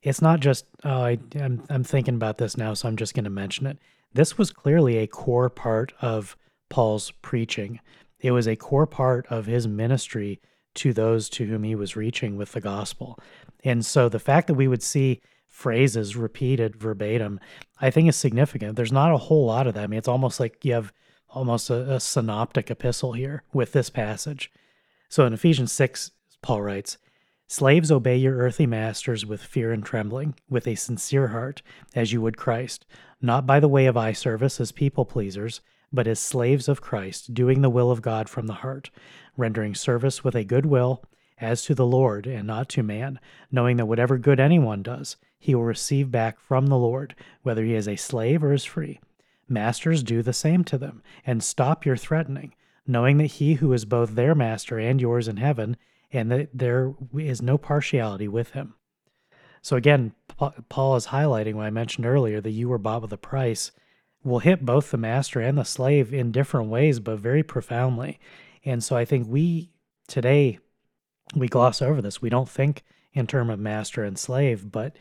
it's 0.03 0.23
not 0.23 0.41
just 0.41 0.67
oh 0.85 1.03
I, 1.03 1.19
I'm 1.41 1.63
I'm 1.71 1.85
thinking 1.85 2.15
about 2.15 2.39
this 2.39 2.57
now, 2.57 2.75
so 2.75 2.89
I'm 2.89 2.97
just 2.97 3.15
going 3.15 3.25
to 3.25 3.31
mention 3.31 3.67
it. 3.67 3.79
This 4.13 4.37
was 4.37 4.51
clearly 4.51 4.99
a 4.99 5.07
core 5.07 5.51
part 5.51 5.93
of 6.01 6.37
Paul's 6.69 7.11
preaching. 7.23 7.81
It 8.21 8.33
was 8.33 8.47
a 8.47 8.57
core 8.57 8.87
part 8.87 9.27
of 9.31 9.47
his 9.47 9.67
ministry 9.67 10.41
to 10.75 10.93
those 10.93 11.29
to 11.31 11.47
whom 11.47 11.65
he 11.65 11.75
was 11.75 11.97
reaching 11.97 12.37
with 12.37 12.53
the 12.53 12.61
gospel. 12.61 13.19
And 13.65 13.85
so 13.85 14.09
the 14.09 14.19
fact 14.19 14.47
that 14.47 14.55
we 14.55 14.69
would 14.69 14.83
see 14.83 15.21
phrases 15.49 16.17
repeated 16.17 16.77
verbatim, 16.77 17.39
I 17.81 17.91
think 17.91 18.09
is 18.09 18.17
significant. 18.17 18.77
There's 18.77 18.93
not 18.93 19.13
a 19.13 19.19
whole 19.19 19.47
lot 19.47 19.67
of 19.67 19.75
that. 19.75 19.85
I 19.85 19.87
mean, 19.87 19.99
it's 19.99 20.09
almost 20.09 20.41
like 20.41 20.65
you 20.65 20.73
have 20.73 20.93
almost 21.29 21.69
a, 21.69 21.95
a 21.95 22.01
synoptic 22.01 22.71
epistle 22.71 23.13
here 23.13 23.43
with 23.53 23.73
this 23.73 23.91
passage. 23.91 24.51
So 25.09 25.27
in 25.27 25.35
Ephesians 25.35 25.73
6, 25.73 26.11
Paul 26.41 26.63
writes, 26.63 26.97
Slaves, 27.53 27.93
obey 27.93 28.17
your 28.17 28.39
earthly 28.39 28.65
masters 28.65 29.27
with 29.27 29.43
fear 29.43 29.73
and 29.73 29.85
trembling, 29.85 30.37
with 30.49 30.67
a 30.67 30.75
sincere 30.75 31.29
heart, 31.29 31.61
as 31.95 32.11
you 32.11 32.23
would 32.23 32.39
Christ, 32.39 32.87
not 33.21 33.47
by 33.47 33.61
the 33.61 33.69
way 33.69 33.85
of 33.85 33.95
eye 33.95 34.15
service 34.15 34.59
as 34.59 34.73
people 34.73 35.05
pleasers, 35.05 35.61
but 35.93 36.07
as 36.07 36.19
slaves 36.19 36.67
of 36.67 36.81
Christ, 36.81 37.35
doing 37.35 37.61
the 37.61 37.69
will 37.69 37.91
of 37.91 38.01
God 38.01 38.31
from 38.31 38.47
the 38.47 38.55
heart, 38.65 38.91
rendering 39.37 39.75
service 39.75 40.25
with 40.25 40.35
a 40.35 40.45
good 40.45 40.65
will, 40.65 41.05
as 41.43 41.63
to 41.65 41.75
the 41.75 41.85
Lord 41.85 42.27
and 42.27 42.47
not 42.47 42.71
to 42.71 42.83
man, 42.83 43.21
knowing 43.51 43.77
that 43.77 43.85
whatever 43.85 44.17
good 44.17 44.41
anyone 44.41 44.83
does, 44.83 45.17
he 45.39 45.55
will 45.55 45.65
receive 45.65 46.11
back 46.11 46.41
from 46.41 46.69
the 46.69 46.79
Lord, 46.79 47.15
whether 47.43 47.65
he 47.67 47.75
is 47.75 47.87
a 47.87 47.97
slave 47.97 48.43
or 48.43 48.55
is 48.55 48.65
free. 48.65 48.99
Masters, 49.47 50.03
do 50.03 50.23
the 50.23 50.33
same 50.33 50.65
to 50.65 50.79
them, 50.79 51.03
and 51.27 51.45
stop 51.45 51.85
your 51.85 51.99
threatening, 51.99 52.55
knowing 52.87 53.19
that 53.19 53.27
he 53.27 53.55
who 53.57 53.75
is 53.75 53.85
both 53.85 54.15
their 54.15 54.35
master 54.35 54.79
and 54.79 55.03
yours 55.03 55.29
in 55.29 55.37
heaven 55.37 55.77
and 56.13 56.31
that 56.31 56.51
there 56.53 56.95
is 57.17 57.41
no 57.41 57.57
partiality 57.57 58.29
with 58.29 58.51
him. 58.51 58.75
So 59.63 59.77
again, 59.77 60.13
Paul 60.69 60.97
is 60.97 61.09
highlighting 61.09 61.55
what 61.55 61.67
I 61.67 61.71
mentioned 61.71 62.07
earlier 62.07 62.41
that 62.41 62.51
you 62.51 62.69
were 62.69 62.79
bought 62.79 63.03
with 63.03 63.13
a 63.13 63.19
price 63.19 63.71
will 64.25 64.41
hit 64.41 64.65
both 64.65 64.91
the 64.91 64.97
master 64.97 65.41
and 65.41 65.59
the 65.59 65.65
slave 65.65 66.13
in 66.13 66.33
different 66.33 66.69
ways, 66.69 67.01
but 67.01 67.19
very 67.19 67.43
profoundly. 67.43 68.21
And 68.65 68.83
so 68.83 68.97
I 68.97 69.05
think 69.05 69.27
we 69.29 69.71
today 70.07 70.59
we 71.35 71.49
gloss 71.49 71.81
over 71.81 72.03
this. 72.03 72.23
We 72.23 72.29
don't 72.29 72.49
think 72.49 72.83
in 73.13 73.27
terms 73.27 73.51
of 73.51 73.59
master 73.59 74.05
and 74.05 74.19
slave, 74.19 74.71
but 74.71 74.97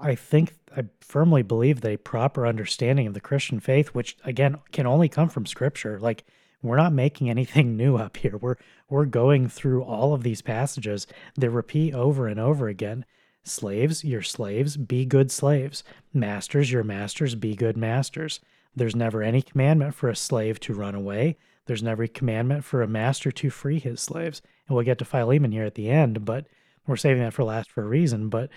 I 0.00 0.14
think 0.14 0.54
I 0.76 0.84
firmly 1.00 1.42
believe 1.42 1.80
that 1.80 1.92
a 1.92 1.98
proper 1.98 2.46
understanding 2.46 3.06
of 3.06 3.14
the 3.14 3.20
Christian 3.20 3.60
faith, 3.60 3.88
which 3.88 4.16
again 4.24 4.58
can 4.72 4.86
only 4.86 5.08
come 5.08 5.28
from 5.28 5.46
Scripture, 5.46 5.98
like 5.98 6.24
we're 6.62 6.76
not 6.76 6.92
making 6.92 7.30
anything 7.30 7.76
new 7.76 7.96
up 7.96 8.16
here. 8.16 8.36
We're 8.36 8.56
we're 8.88 9.04
going 9.04 9.48
through 9.48 9.82
all 9.82 10.14
of 10.14 10.22
these 10.22 10.42
passages 10.42 11.06
that 11.36 11.50
repeat 11.50 11.94
over 11.94 12.26
and 12.26 12.40
over 12.40 12.68
again. 12.68 13.04
Slaves, 13.44 14.04
your 14.04 14.22
slaves, 14.22 14.76
be 14.76 15.04
good 15.04 15.30
slaves. 15.30 15.84
Masters, 16.12 16.72
your 16.72 16.84
masters, 16.84 17.34
be 17.34 17.54
good 17.54 17.76
masters. 17.76 18.40
There's 18.74 18.96
never 18.96 19.22
any 19.22 19.42
commandment 19.42 19.94
for 19.94 20.08
a 20.08 20.16
slave 20.16 20.60
to 20.60 20.74
run 20.74 20.94
away. 20.94 21.36
There's 21.66 21.82
never 21.82 22.04
a 22.04 22.08
commandment 22.08 22.64
for 22.64 22.82
a 22.82 22.88
master 22.88 23.30
to 23.30 23.50
free 23.50 23.78
his 23.78 24.00
slaves. 24.00 24.40
And 24.66 24.74
we'll 24.74 24.84
get 24.84 24.98
to 24.98 25.04
Philemon 25.04 25.52
here 25.52 25.64
at 25.64 25.74
the 25.74 25.90
end, 25.90 26.24
but 26.24 26.46
we're 26.86 26.96
saving 26.96 27.22
that 27.22 27.34
for 27.34 27.44
last 27.44 27.70
for 27.70 27.82
a 27.82 27.88
reason. 27.88 28.28
But 28.28 28.50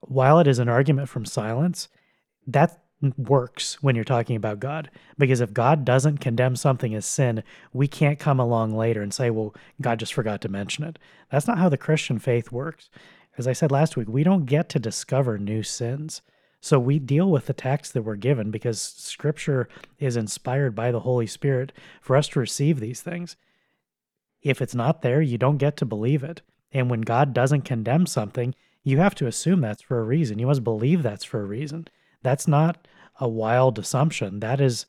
while 0.00 0.38
it 0.38 0.46
is 0.46 0.58
an 0.58 0.68
argument 0.68 1.08
from 1.08 1.24
silence, 1.24 1.88
that 2.46 2.79
works 3.16 3.82
when 3.82 3.94
you're 3.94 4.04
talking 4.04 4.36
about 4.36 4.60
God. 4.60 4.90
Because 5.18 5.40
if 5.40 5.54
God 5.54 5.84
doesn't 5.84 6.18
condemn 6.18 6.56
something 6.56 6.94
as 6.94 7.06
sin, 7.06 7.42
we 7.72 7.88
can't 7.88 8.18
come 8.18 8.38
along 8.38 8.76
later 8.76 9.02
and 9.02 9.12
say, 9.12 9.30
well, 9.30 9.54
God 9.80 9.98
just 9.98 10.14
forgot 10.14 10.40
to 10.42 10.48
mention 10.48 10.84
it. 10.84 10.98
That's 11.30 11.46
not 11.46 11.58
how 11.58 11.68
the 11.68 11.78
Christian 11.78 12.18
faith 12.18 12.52
works. 12.52 12.90
As 13.38 13.46
I 13.46 13.52
said 13.52 13.70
last 13.70 13.96
week, 13.96 14.08
we 14.08 14.22
don't 14.22 14.44
get 14.44 14.68
to 14.70 14.78
discover 14.78 15.38
new 15.38 15.62
sins. 15.62 16.20
So 16.60 16.78
we 16.78 16.98
deal 16.98 17.30
with 17.30 17.46
the 17.46 17.54
text 17.54 17.94
that 17.94 18.02
we're 18.02 18.16
given 18.16 18.50
because 18.50 18.80
scripture 18.80 19.68
is 19.98 20.16
inspired 20.16 20.74
by 20.74 20.90
the 20.92 21.00
Holy 21.00 21.26
Spirit 21.26 21.72
for 22.02 22.16
us 22.16 22.28
to 22.28 22.40
receive 22.40 22.80
these 22.80 23.00
things. 23.00 23.36
If 24.42 24.60
it's 24.60 24.74
not 24.74 25.00
there, 25.00 25.22
you 25.22 25.38
don't 25.38 25.56
get 25.56 25.76
to 25.78 25.86
believe 25.86 26.22
it. 26.22 26.42
And 26.72 26.90
when 26.90 27.00
God 27.00 27.32
doesn't 27.32 27.62
condemn 27.62 28.06
something, 28.06 28.54
you 28.82 28.98
have 28.98 29.14
to 29.16 29.26
assume 29.26 29.60
that's 29.60 29.82
for 29.82 30.00
a 30.00 30.04
reason. 30.04 30.38
You 30.38 30.46
must 30.46 30.64
believe 30.64 31.02
that's 31.02 31.24
for 31.24 31.40
a 31.40 31.46
reason. 31.46 31.88
That's 32.22 32.46
not 32.46 32.86
a 33.18 33.28
wild 33.28 33.78
assumption. 33.78 34.40
That 34.40 34.60
is 34.60 34.86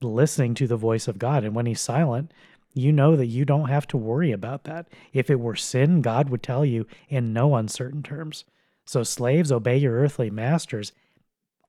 listening 0.00 0.54
to 0.54 0.66
the 0.66 0.76
voice 0.76 1.08
of 1.08 1.18
God. 1.18 1.44
And 1.44 1.54
when 1.54 1.66
he's 1.66 1.80
silent, 1.80 2.32
you 2.74 2.92
know 2.92 3.16
that 3.16 3.26
you 3.26 3.44
don't 3.44 3.68
have 3.68 3.86
to 3.88 3.96
worry 3.96 4.32
about 4.32 4.64
that. 4.64 4.88
If 5.12 5.30
it 5.30 5.40
were 5.40 5.54
sin, 5.54 6.02
God 6.02 6.28
would 6.28 6.42
tell 6.42 6.64
you 6.64 6.86
in 7.08 7.32
no 7.32 7.54
uncertain 7.54 8.02
terms. 8.02 8.44
So, 8.84 9.02
slaves, 9.02 9.50
obey 9.50 9.78
your 9.78 9.94
earthly 9.94 10.28
masters 10.28 10.92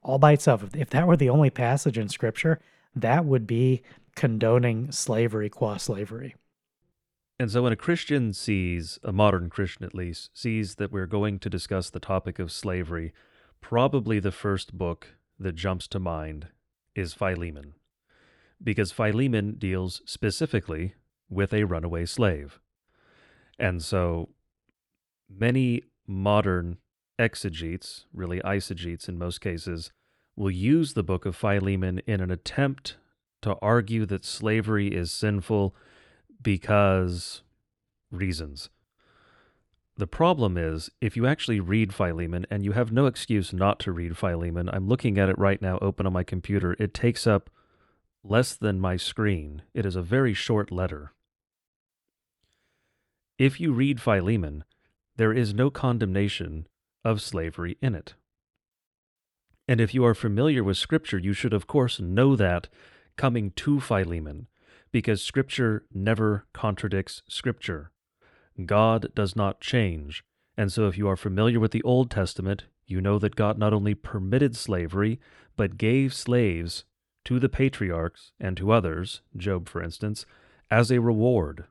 all 0.01 0.19
by 0.19 0.33
itself. 0.33 0.65
If 0.75 0.89
that 0.89 1.07
were 1.07 1.17
the 1.17 1.29
only 1.29 1.49
passage 1.49 1.97
in 1.97 2.09
Scripture, 2.09 2.59
that 2.95 3.25
would 3.25 3.47
be 3.47 3.81
condoning 4.15 4.91
slavery 4.91 5.49
qua 5.49 5.77
slavery. 5.77 6.35
And 7.39 7.51
so, 7.51 7.63
when 7.63 7.73
a 7.73 7.77
Christian 7.77 8.33
sees, 8.33 8.97
a 9.03 9.11
modern 9.11 9.49
Christian 9.49 9.85
at 9.85 9.93
least, 9.93 10.29
sees 10.33 10.75
that 10.75 10.91
we're 10.91 11.05
going 11.05 11.39
to 11.39 11.49
discuss 11.49 11.89
the 11.89 11.99
topic 11.99 12.39
of 12.39 12.51
slavery, 12.51 13.13
probably 13.61 14.19
the 14.19 14.31
first 14.31 14.77
book 14.77 15.15
that 15.39 15.55
jumps 15.55 15.87
to 15.89 15.99
mind 15.99 16.47
is 16.95 17.13
Philemon, 17.13 17.73
because 18.63 18.91
Philemon 18.91 19.55
deals 19.57 20.01
specifically 20.05 20.95
with 21.29 21.53
a 21.53 21.63
runaway 21.63 22.05
slave. 22.05 22.59
And 23.59 23.83
so 23.83 24.29
many 25.29 25.83
modern 26.07 26.77
exegetes, 27.19 28.05
really 28.13 28.39
eisegetes 28.41 29.07
in 29.09 29.17
most 29.17 29.41
cases, 29.41 29.91
will 30.35 30.51
use 30.51 30.93
the 30.93 31.03
book 31.03 31.25
of 31.25 31.35
Philemon 31.35 31.99
in 32.05 32.21
an 32.21 32.31
attempt 32.31 32.97
to 33.41 33.55
argue 33.61 34.05
that 34.05 34.25
slavery 34.25 34.87
is 34.87 35.11
sinful 35.11 35.75
because 36.41 37.41
reasons. 38.11 38.69
The 39.97 40.07
problem 40.07 40.57
is, 40.57 40.89
if 40.99 41.15
you 41.15 41.25
actually 41.25 41.61
read 41.61 41.93
Philemon, 41.93 42.45
and 42.51 42.65
you 42.65 42.73
have 42.73 42.91
no 42.91 43.05
excuse 43.05 43.53
not 43.53 43.79
to 43.79 43.93
read 43.93 44.17
Philemon, 44.17 44.69
I'm 44.69 44.89
looking 44.89 45.17
at 45.17 45.29
it 45.29 45.37
right 45.37 45.61
now 45.61 45.79
open 45.81 46.05
on 46.05 46.11
my 46.11 46.23
computer. 46.23 46.75
It 46.79 46.93
takes 46.93 47.25
up 47.25 47.49
less 48.21 48.55
than 48.55 48.79
my 48.79 48.97
screen. 48.97 49.61
It 49.73 49.85
is 49.85 49.95
a 49.95 50.01
very 50.01 50.33
short 50.33 50.69
letter. 50.69 51.13
If 53.37 53.59
you 53.59 53.71
read 53.71 54.01
Philemon, 54.01 54.65
there 55.15 55.31
is 55.31 55.53
no 55.53 55.69
condemnation 55.69 56.67
of 57.05 57.21
slavery 57.21 57.77
in 57.81 57.95
it. 57.95 58.15
And 59.67 59.79
if 59.79 59.93
you 59.93 60.03
are 60.05 60.13
familiar 60.13 60.63
with 60.63 60.77
Scripture, 60.77 61.17
you 61.17 61.31
should, 61.31 61.53
of 61.53 61.67
course, 61.67 62.01
know 62.01 62.35
that 62.35 62.67
coming 63.15 63.51
to 63.51 63.79
Philemon, 63.79 64.47
because 64.91 65.21
Scripture 65.21 65.85
never 65.93 66.45
contradicts 66.53 67.21
Scripture. 67.29 67.91
God 68.63 69.13
does 69.15 69.35
not 69.35 69.59
change. 69.59 70.23
And 70.57 70.71
so, 70.71 70.87
if 70.87 70.97
you 70.97 71.07
are 71.09 71.17
familiar 71.17 71.59
with 71.59 71.71
the 71.71 71.83
Old 71.83 72.09
Testament, 72.09 72.65
you 72.87 73.01
know 73.01 73.19
that 73.19 73.35
God 73.35 73.57
not 73.57 73.73
only 73.73 73.93
permitted 73.93 74.55
slavery, 74.55 75.19
but 75.57 75.77
gave 75.77 76.13
slaves 76.13 76.85
to 77.25 77.39
the 77.39 77.49
patriarchs 77.49 78.31
and 78.39 78.55
to 78.57 78.71
others, 78.71 79.21
Job 79.35 79.67
for 79.67 79.81
instance, 79.81 80.25
as 80.71 80.91
a 80.91 81.01
reward. 81.01 81.65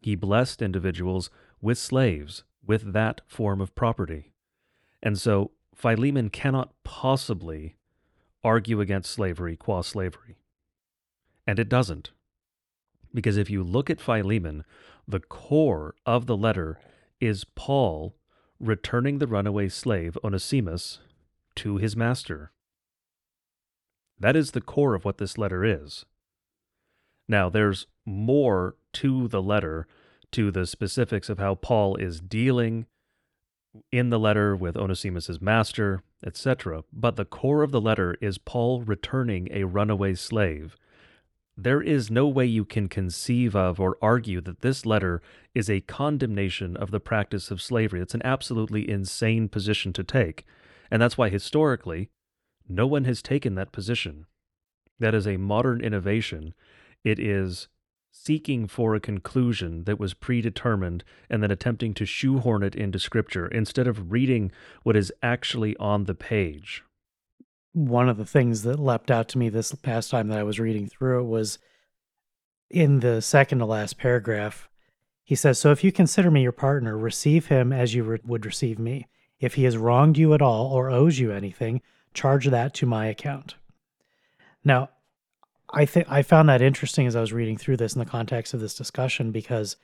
He 0.00 0.16
blessed 0.16 0.60
individuals 0.60 1.30
with 1.60 1.78
slaves, 1.78 2.44
with 2.66 2.92
that 2.92 3.20
form 3.26 3.60
of 3.60 3.74
property. 3.74 4.32
And 5.02 5.18
so, 5.18 5.52
Philemon 5.74 6.28
cannot 6.28 6.72
possibly 6.84 7.76
argue 8.44 8.80
against 8.80 9.12
slavery 9.12 9.56
qua 9.56 9.80
slavery. 9.80 10.36
And 11.46 11.58
it 11.58 11.68
doesn't. 11.68 12.10
Because 13.14 13.36
if 13.36 13.50
you 13.50 13.62
look 13.62 13.90
at 13.90 14.00
Philemon, 14.00 14.64
the 15.06 15.20
core 15.20 15.94
of 16.06 16.26
the 16.26 16.36
letter 16.36 16.78
is 17.20 17.44
Paul 17.44 18.14
returning 18.60 19.18
the 19.18 19.26
runaway 19.26 19.68
slave 19.68 20.16
Onesimus 20.22 21.00
to 21.56 21.76
his 21.76 21.96
master. 21.96 22.52
That 24.18 24.36
is 24.36 24.52
the 24.52 24.60
core 24.60 24.94
of 24.94 25.04
what 25.04 25.18
this 25.18 25.36
letter 25.36 25.64
is. 25.64 26.04
Now, 27.28 27.48
there's 27.48 27.86
more 28.04 28.76
to 28.94 29.28
the 29.28 29.42
letter, 29.42 29.86
to 30.32 30.50
the 30.50 30.66
specifics 30.66 31.28
of 31.28 31.38
how 31.38 31.56
Paul 31.56 31.96
is 31.96 32.20
dealing 32.20 32.86
in 33.90 34.10
the 34.10 34.18
letter 34.18 34.54
with 34.54 34.76
Onesimus's 34.76 35.40
master, 35.40 36.02
etc. 36.24 36.84
But 36.92 37.16
the 37.16 37.24
core 37.24 37.62
of 37.62 37.72
the 37.72 37.80
letter 37.80 38.16
is 38.20 38.38
Paul 38.38 38.82
returning 38.82 39.48
a 39.50 39.64
runaway 39.64 40.14
slave 40.14 40.76
there 41.56 41.82
is 41.82 42.10
no 42.10 42.26
way 42.26 42.46
you 42.46 42.64
can 42.64 42.88
conceive 42.88 43.54
of 43.54 43.78
or 43.78 43.98
argue 44.00 44.40
that 44.40 44.60
this 44.60 44.86
letter 44.86 45.20
is 45.54 45.68
a 45.68 45.82
condemnation 45.82 46.76
of 46.76 46.90
the 46.90 47.00
practice 47.00 47.50
of 47.50 47.60
slavery. 47.60 48.00
It's 48.00 48.14
an 48.14 48.22
absolutely 48.24 48.88
insane 48.88 49.48
position 49.48 49.92
to 49.94 50.04
take. 50.04 50.46
And 50.90 51.00
that's 51.00 51.18
why 51.18 51.28
historically, 51.28 52.10
no 52.68 52.86
one 52.86 53.04
has 53.04 53.22
taken 53.22 53.54
that 53.56 53.72
position. 53.72 54.26
That 54.98 55.14
is 55.14 55.26
a 55.26 55.36
modern 55.36 55.82
innovation. 55.82 56.54
It 57.04 57.18
is 57.18 57.68
seeking 58.10 58.66
for 58.66 58.94
a 58.94 59.00
conclusion 59.00 59.84
that 59.84 59.98
was 59.98 60.14
predetermined 60.14 61.02
and 61.28 61.42
then 61.42 61.50
attempting 61.50 61.92
to 61.94 62.06
shoehorn 62.06 62.62
it 62.62 62.74
into 62.74 62.98
Scripture 62.98 63.46
instead 63.46 63.86
of 63.86 64.12
reading 64.12 64.52
what 64.82 64.96
is 64.96 65.12
actually 65.22 65.76
on 65.78 66.04
the 66.04 66.14
page 66.14 66.84
one 67.72 68.08
of 68.08 68.18
the 68.18 68.26
things 68.26 68.62
that 68.62 68.78
leapt 68.78 69.10
out 69.10 69.28
to 69.28 69.38
me 69.38 69.48
this 69.48 69.74
past 69.76 70.10
time 70.10 70.28
that 70.28 70.38
I 70.38 70.42
was 70.42 70.60
reading 70.60 70.86
through 70.86 71.20
it 71.20 71.28
was 71.28 71.58
in 72.70 73.00
the 73.00 73.22
second 73.22 73.58
to 73.58 73.66
last 73.66 73.98
paragraph. 73.98 74.68
He 75.24 75.34
says, 75.34 75.58
So 75.58 75.70
if 75.70 75.82
you 75.82 75.92
consider 75.92 76.30
me 76.30 76.42
your 76.42 76.52
partner, 76.52 76.96
receive 76.96 77.46
him 77.46 77.72
as 77.72 77.94
you 77.94 78.04
re- 78.04 78.18
would 78.24 78.44
receive 78.44 78.78
me. 78.78 79.06
If 79.40 79.54
he 79.54 79.64
has 79.64 79.76
wronged 79.76 80.18
you 80.18 80.34
at 80.34 80.42
all 80.42 80.66
or 80.72 80.90
owes 80.90 81.18
you 81.18 81.32
anything, 81.32 81.80
charge 82.14 82.46
that 82.46 82.74
to 82.74 82.86
my 82.86 83.06
account. 83.06 83.56
Now, 84.64 84.90
I 85.72 85.86
think 85.86 86.06
I 86.10 86.22
found 86.22 86.48
that 86.48 86.62
interesting 86.62 87.06
as 87.06 87.16
I 87.16 87.20
was 87.20 87.32
reading 87.32 87.56
through 87.56 87.78
this 87.78 87.94
in 87.94 87.98
the 87.98 88.06
context 88.06 88.52
of 88.52 88.60
this 88.60 88.74
discussion 88.74 89.32
because 89.32 89.76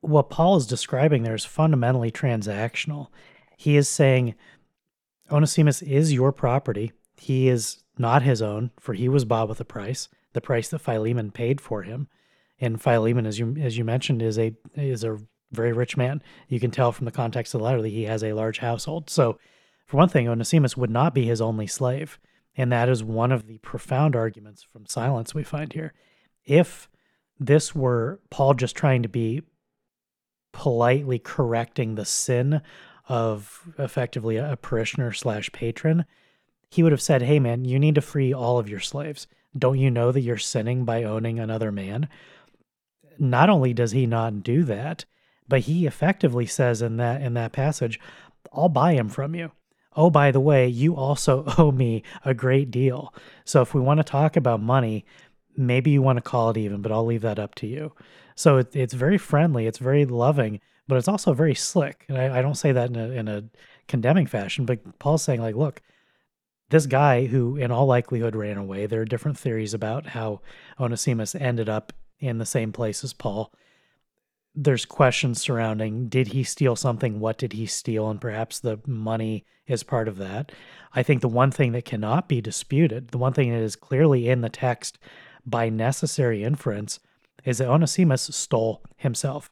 what 0.00 0.30
Paul 0.30 0.56
is 0.56 0.66
describing 0.66 1.22
there 1.22 1.34
is 1.34 1.44
fundamentally 1.44 2.10
transactional. 2.10 3.08
He 3.56 3.76
is 3.76 3.88
saying 3.88 4.34
Onesimus 5.30 5.82
is 5.82 6.12
your 6.12 6.32
property. 6.32 6.92
He 7.16 7.48
is 7.48 7.82
not 7.98 8.22
his 8.22 8.40
own, 8.42 8.70
for 8.80 8.94
he 8.94 9.08
was 9.08 9.24
bought 9.24 9.48
with 9.48 9.60
a 9.60 9.64
price, 9.64 10.08
the 10.32 10.40
price 10.40 10.68
that 10.68 10.80
Philemon 10.80 11.30
paid 11.30 11.60
for 11.60 11.82
him. 11.82 12.08
And 12.60 12.80
Philemon, 12.80 13.26
as 13.26 13.38
you 13.38 13.56
as 13.60 13.78
you 13.78 13.84
mentioned, 13.84 14.22
is 14.22 14.38
a 14.38 14.54
is 14.74 15.04
a 15.04 15.18
very 15.52 15.72
rich 15.72 15.96
man. 15.96 16.22
You 16.48 16.60
can 16.60 16.70
tell 16.70 16.92
from 16.92 17.04
the 17.04 17.10
context 17.10 17.54
of 17.54 17.60
the 17.60 17.64
letter 17.64 17.82
that 17.82 17.88
he 17.88 18.04
has 18.04 18.22
a 18.22 18.32
large 18.32 18.58
household. 18.58 19.10
So, 19.10 19.38
for 19.86 19.96
one 19.96 20.08
thing, 20.08 20.28
Onesimus 20.28 20.76
would 20.76 20.90
not 20.90 21.14
be 21.14 21.24
his 21.24 21.40
only 21.40 21.66
slave. 21.66 22.18
And 22.56 22.70
that 22.72 22.88
is 22.88 23.02
one 23.02 23.32
of 23.32 23.46
the 23.46 23.58
profound 23.58 24.16
arguments 24.16 24.62
from 24.62 24.86
silence 24.86 25.34
we 25.34 25.44
find 25.44 25.72
here. 25.72 25.94
If 26.44 26.88
this 27.38 27.74
were 27.74 28.20
Paul 28.28 28.54
just 28.54 28.76
trying 28.76 29.02
to 29.02 29.08
be 29.08 29.42
politely 30.52 31.18
correcting 31.18 31.94
the 31.94 32.04
sin 32.04 32.60
of 33.10 33.68
effectively 33.78 34.36
a 34.36 34.56
parishioner 34.56 35.12
slash 35.12 35.50
patron, 35.52 36.04
he 36.70 36.82
would 36.82 36.92
have 36.92 37.02
said, 37.02 37.22
Hey, 37.22 37.40
man, 37.40 37.64
you 37.64 37.78
need 37.78 37.96
to 37.96 38.00
free 38.00 38.32
all 38.32 38.58
of 38.58 38.68
your 38.68 38.80
slaves. 38.80 39.26
Don't 39.58 39.78
you 39.78 39.90
know 39.90 40.12
that 40.12 40.20
you're 40.20 40.38
sinning 40.38 40.84
by 40.84 41.02
owning 41.02 41.40
another 41.40 41.72
man? 41.72 42.08
Not 43.18 43.50
only 43.50 43.74
does 43.74 43.90
he 43.90 44.06
not 44.06 44.42
do 44.44 44.62
that, 44.64 45.04
but 45.48 45.62
he 45.62 45.86
effectively 45.86 46.46
says 46.46 46.80
in 46.80 46.98
that 46.98 47.20
in 47.20 47.34
that 47.34 47.52
passage, 47.52 47.98
I'll 48.52 48.68
buy 48.68 48.92
him 48.92 49.08
from 49.08 49.34
you 49.34 49.50
oh, 49.96 50.10
by 50.10 50.30
the 50.30 50.40
way, 50.40 50.68
you 50.68 50.96
also 50.96 51.44
owe 51.58 51.72
me 51.72 52.02
a 52.24 52.34
great 52.34 52.70
deal. 52.70 53.14
So 53.44 53.62
if 53.62 53.74
we 53.74 53.80
want 53.80 53.98
to 53.98 54.04
talk 54.04 54.36
about 54.36 54.62
money, 54.62 55.04
maybe 55.56 55.90
you 55.90 56.02
want 56.02 56.16
to 56.16 56.22
call 56.22 56.50
it 56.50 56.56
even, 56.56 56.82
but 56.82 56.92
I'll 56.92 57.06
leave 57.06 57.22
that 57.22 57.38
up 57.38 57.54
to 57.56 57.66
you. 57.66 57.92
So 58.34 58.58
it, 58.58 58.74
it's 58.74 58.94
very 58.94 59.18
friendly, 59.18 59.66
it's 59.66 59.78
very 59.78 60.04
loving, 60.04 60.60
but 60.90 60.98
it's 60.98 61.08
also 61.08 61.32
very 61.32 61.54
slick. 61.54 62.04
And 62.08 62.18
I, 62.18 62.40
I 62.40 62.42
don't 62.42 62.56
say 62.56 62.72
that 62.72 62.90
in 62.90 62.96
a, 62.96 63.08
in 63.10 63.28
a 63.28 63.44
condemning 63.86 64.26
fashion, 64.26 64.66
but 64.66 64.98
Paul's 64.98 65.22
saying, 65.22 65.40
like, 65.40 65.54
look, 65.54 65.80
this 66.70 66.86
guy 66.86 67.26
who 67.26 67.56
in 67.56 67.70
all 67.70 67.86
likelihood 67.86 68.34
ran 68.34 68.56
away, 68.56 68.86
there 68.86 69.00
are 69.00 69.06
different 69.06 69.38
theories 69.38 69.72
about 69.72 70.08
how 70.08 70.40
Onesimus 70.80 71.36
ended 71.36 71.68
up 71.68 71.92
in 72.18 72.38
the 72.38 72.44
same 72.44 72.72
place 72.72 73.04
as 73.04 73.12
Paul. 73.12 73.54
There's 74.52 74.84
questions 74.84 75.40
surrounding 75.40 76.08
did 76.08 76.28
he 76.28 76.42
steal 76.42 76.74
something? 76.74 77.20
What 77.20 77.38
did 77.38 77.52
he 77.52 77.66
steal? 77.66 78.10
And 78.10 78.20
perhaps 78.20 78.58
the 78.58 78.80
money 78.84 79.44
is 79.68 79.84
part 79.84 80.08
of 80.08 80.16
that. 80.18 80.50
I 80.92 81.04
think 81.04 81.20
the 81.20 81.28
one 81.28 81.52
thing 81.52 81.70
that 81.72 81.84
cannot 81.84 82.28
be 82.28 82.40
disputed 82.40 83.08
the 83.08 83.18
one 83.18 83.32
thing 83.32 83.52
that 83.52 83.62
is 83.62 83.76
clearly 83.76 84.28
in 84.28 84.40
the 84.40 84.48
text 84.48 84.98
by 85.46 85.68
necessary 85.68 86.42
inference 86.42 86.98
is 87.44 87.58
that 87.58 87.68
onesimus 87.68 88.22
stole 88.22 88.82
himself 88.96 89.50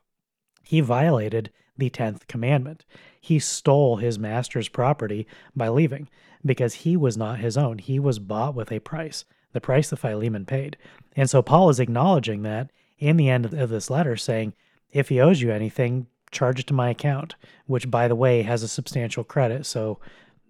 he 0.69 0.81
violated 0.81 1.51
the 1.77 1.91
10th 1.91 2.27
commandment 2.27 2.85
he 3.21 3.39
stole 3.39 3.97
his 3.97 4.19
master's 4.19 4.69
property 4.69 5.27
by 5.57 5.69
leaving 5.69 6.09
because 6.45 6.75
he 6.75 6.97
was 6.97 7.17
not 7.17 7.39
his 7.39 7.57
own 7.57 7.79
he 7.79 7.99
was 7.99 8.19
bought 8.19 8.55
with 8.55 8.71
a 8.71 8.81
price 8.81 9.25
the 9.53 9.61
price 9.61 9.91
that 9.91 9.97
philemon 9.97 10.45
paid 10.45 10.77
and 11.17 11.31
so 11.31 11.41
paul 11.41 11.69
is 11.69 11.81
acknowledging 11.81 12.43
that 12.43 12.71
in 12.99 13.17
the 13.17 13.31
end 13.31 13.47
of 13.47 13.71
this 13.71 13.91
letter 13.91 14.17
saying 14.17 14.53
if 14.93 15.09
he 15.09 15.21
owes 15.21 15.41
you 15.41 15.51
anything, 15.53 16.07
charge 16.31 16.61
it 16.61 16.67
to 16.69 16.75
my 16.75 16.91
account, 16.91 17.35
which 17.67 17.91
by 17.91 18.09
the 18.09 18.17
way 18.17 18.43
has 18.43 18.63
a 18.63 18.69
substantial 18.69 19.25
credit. 19.25 19.67
So, 19.67 19.99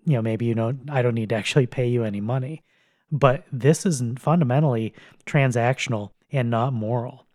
you 0.05 0.15
know, 0.15 0.23
maybe 0.23 0.47
you 0.47 0.55
don't, 0.55 0.89
I 0.89 1.03
don't 1.03 1.15
need 1.15 1.29
to 1.31 1.35
actually 1.35 1.67
pay 1.67 1.89
you 1.89 2.05
any 2.05 2.21
money. 2.21 2.63
But 3.11 3.45
this 3.51 3.87
is 3.87 4.03
fundamentally 4.19 4.93
transactional 5.27 6.11
and 6.31 6.51
not 6.51 6.73
moral. 6.73 7.27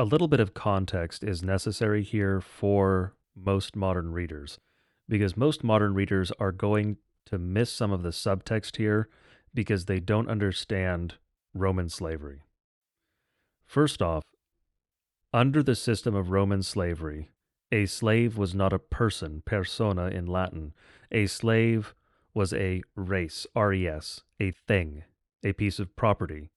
A 0.00 0.04
little 0.04 0.28
bit 0.28 0.38
of 0.38 0.54
context 0.54 1.24
is 1.24 1.42
necessary 1.42 2.04
here 2.04 2.40
for 2.40 3.14
most 3.34 3.74
modern 3.74 4.12
readers 4.12 4.60
because 5.08 5.36
most 5.36 5.64
modern 5.64 5.92
readers 5.92 6.30
are 6.38 6.52
going 6.52 6.98
to 7.26 7.36
miss 7.36 7.72
some 7.72 7.90
of 7.90 8.04
the 8.04 8.10
subtext 8.10 8.76
here 8.76 9.08
because 9.52 9.86
they 9.86 9.98
don't 9.98 10.30
understand 10.30 11.14
Roman 11.52 11.88
slavery. 11.88 12.42
First 13.66 14.00
off, 14.00 14.22
under 15.34 15.64
the 15.64 15.74
system 15.74 16.14
of 16.14 16.30
Roman 16.30 16.62
slavery, 16.62 17.30
a 17.72 17.86
slave 17.86 18.38
was 18.38 18.54
not 18.54 18.72
a 18.72 18.78
person, 18.78 19.42
persona 19.44 20.06
in 20.06 20.26
Latin. 20.26 20.74
A 21.10 21.26
slave 21.26 21.96
was 22.32 22.52
a 22.52 22.82
race, 22.94 23.46
res, 23.46 23.46
R-E-S, 23.56 24.20
a 24.38 24.52
thing, 24.52 25.02
a 25.42 25.52
piece 25.54 25.80
of 25.80 25.96
property. 25.96 26.50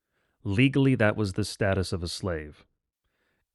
Legally, 0.44 0.94
that 0.94 1.18
was 1.18 1.34
the 1.34 1.44
status 1.44 1.92
of 1.92 2.04
a 2.04 2.08
slave. 2.08 2.66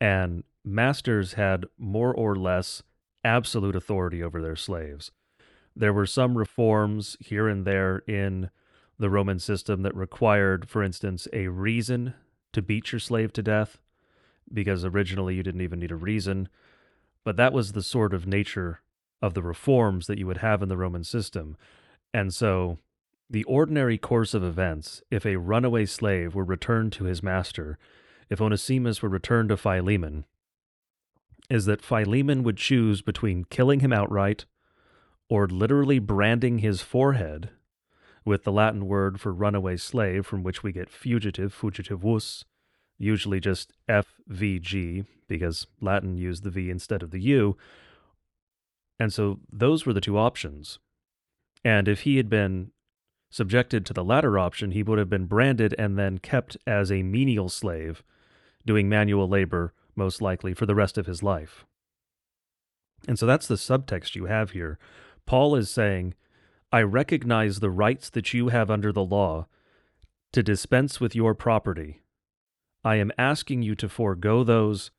And 0.00 0.44
masters 0.64 1.34
had 1.34 1.66
more 1.78 2.12
or 2.12 2.36
less 2.36 2.82
absolute 3.24 3.76
authority 3.76 4.22
over 4.22 4.40
their 4.42 4.56
slaves. 4.56 5.10
There 5.74 5.92
were 5.92 6.06
some 6.06 6.38
reforms 6.38 7.16
here 7.20 7.48
and 7.48 7.66
there 7.66 7.98
in 8.06 8.50
the 8.98 9.10
Roman 9.10 9.38
system 9.38 9.82
that 9.82 9.94
required, 9.94 10.68
for 10.68 10.82
instance, 10.82 11.28
a 11.32 11.48
reason 11.48 12.14
to 12.52 12.62
beat 12.62 12.92
your 12.92 12.98
slave 12.98 13.32
to 13.34 13.42
death 13.42 13.78
because 14.52 14.84
originally 14.84 15.34
you 15.34 15.42
didn't 15.42 15.60
even 15.60 15.80
need 15.80 15.92
a 15.92 15.96
reason. 15.96 16.48
But 17.24 17.36
that 17.36 17.52
was 17.52 17.72
the 17.72 17.82
sort 17.82 18.14
of 18.14 18.26
nature 18.26 18.80
of 19.20 19.34
the 19.34 19.42
reforms 19.42 20.06
that 20.06 20.18
you 20.18 20.26
would 20.26 20.38
have 20.38 20.62
in 20.62 20.68
the 20.68 20.76
Roman 20.76 21.04
system. 21.04 21.56
And 22.14 22.32
so, 22.32 22.78
the 23.28 23.44
ordinary 23.44 23.98
course 23.98 24.34
of 24.34 24.44
events, 24.44 25.02
if 25.10 25.26
a 25.26 25.36
runaway 25.36 25.84
slave 25.86 26.34
were 26.34 26.44
returned 26.44 26.92
to 26.92 27.04
his 27.04 27.22
master, 27.22 27.76
if 28.28 28.40
Onesimus 28.40 29.02
were 29.02 29.08
returned 29.08 29.50
to 29.50 29.56
Philemon, 29.56 30.24
is 31.48 31.66
that 31.66 31.82
Philemon 31.82 32.42
would 32.42 32.56
choose 32.56 33.02
between 33.02 33.44
killing 33.44 33.80
him 33.80 33.92
outright 33.92 34.44
or 35.28 35.46
literally 35.46 35.98
branding 35.98 36.58
his 36.58 36.82
forehead 36.82 37.50
with 38.24 38.44
the 38.44 38.52
Latin 38.52 38.86
word 38.86 39.20
for 39.20 39.32
runaway 39.32 39.76
slave, 39.76 40.26
from 40.26 40.42
which 40.42 40.62
we 40.62 40.72
get 40.72 40.90
fugitive, 40.90 41.54
fugitivus, 41.54 42.44
usually 42.98 43.38
just 43.38 43.72
FVG, 43.88 45.06
because 45.28 45.66
Latin 45.80 46.16
used 46.16 46.42
the 46.42 46.50
V 46.50 46.70
instead 46.70 47.02
of 47.02 47.12
the 47.12 47.20
U. 47.20 47.56
And 48.98 49.12
so 49.12 49.38
those 49.52 49.86
were 49.86 49.92
the 49.92 50.00
two 50.00 50.18
options. 50.18 50.78
And 51.64 51.86
if 51.86 52.00
he 52.00 52.16
had 52.16 52.28
been 52.28 52.72
subjected 53.30 53.84
to 53.86 53.92
the 53.92 54.04
latter 54.04 54.38
option, 54.38 54.70
he 54.72 54.82
would 54.82 54.98
have 54.98 55.10
been 55.10 55.26
branded 55.26 55.74
and 55.78 55.98
then 55.98 56.18
kept 56.18 56.56
as 56.66 56.90
a 56.90 57.02
menial 57.02 57.48
slave, 57.48 58.02
doing 58.66 58.88
manual 58.88 59.28
labor, 59.28 59.72
most 59.94 60.20
likely, 60.20 60.52
for 60.52 60.66
the 60.66 60.74
rest 60.74 60.98
of 60.98 61.06
his 61.06 61.22
life. 61.22 61.64
And 63.08 63.18
so 63.18 63.24
that's 63.24 63.46
the 63.46 63.54
subtext 63.54 64.14
you 64.14 64.26
have 64.26 64.50
here. 64.50 64.78
Paul 65.24 65.56
is 65.56 65.70
saying, 65.70 66.14
I 66.72 66.82
recognize 66.82 67.60
the 67.60 67.70
rights 67.70 68.10
that 68.10 68.34
you 68.34 68.48
have 68.48 68.70
under 68.70 68.92
the 68.92 69.04
law 69.04 69.46
to 70.32 70.42
dispense 70.42 71.00
with 71.00 71.14
your 71.14 71.34
property 71.34 72.02
I 72.86 72.96
am 72.96 73.10
asking 73.18 73.62
you 73.62 73.74
to 73.76 73.88
forego 73.88 74.44
those 74.44 74.92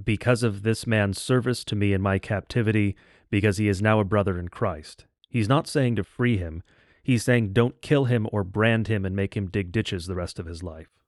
because 0.00 0.44
of 0.44 0.62
this 0.62 0.86
man's 0.86 1.20
service 1.20 1.64
to 1.64 1.74
me 1.74 1.92
in 1.92 2.00
my 2.00 2.20
captivity, 2.20 2.94
because 3.28 3.56
he 3.56 3.66
is 3.66 3.82
now 3.82 3.98
a 3.98 4.04
brother 4.04 4.38
in 4.38 4.46
Christ. 4.46 5.04
He's 5.28 5.48
not 5.48 5.66
saying 5.66 5.96
to 5.96 6.04
free 6.04 6.36
him, 6.36 6.62
he's 7.02 7.24
saying 7.24 7.54
don't 7.54 7.82
kill 7.82 8.04
him 8.04 8.28
or 8.30 8.44
brand 8.44 8.86
him 8.86 9.04
and 9.04 9.16
make 9.16 9.36
him 9.36 9.48
dig 9.48 9.72
ditches 9.72 10.06
the 10.06 10.14
rest 10.14 10.38
of 10.38 10.46
his 10.46 10.62
life. 10.62 10.99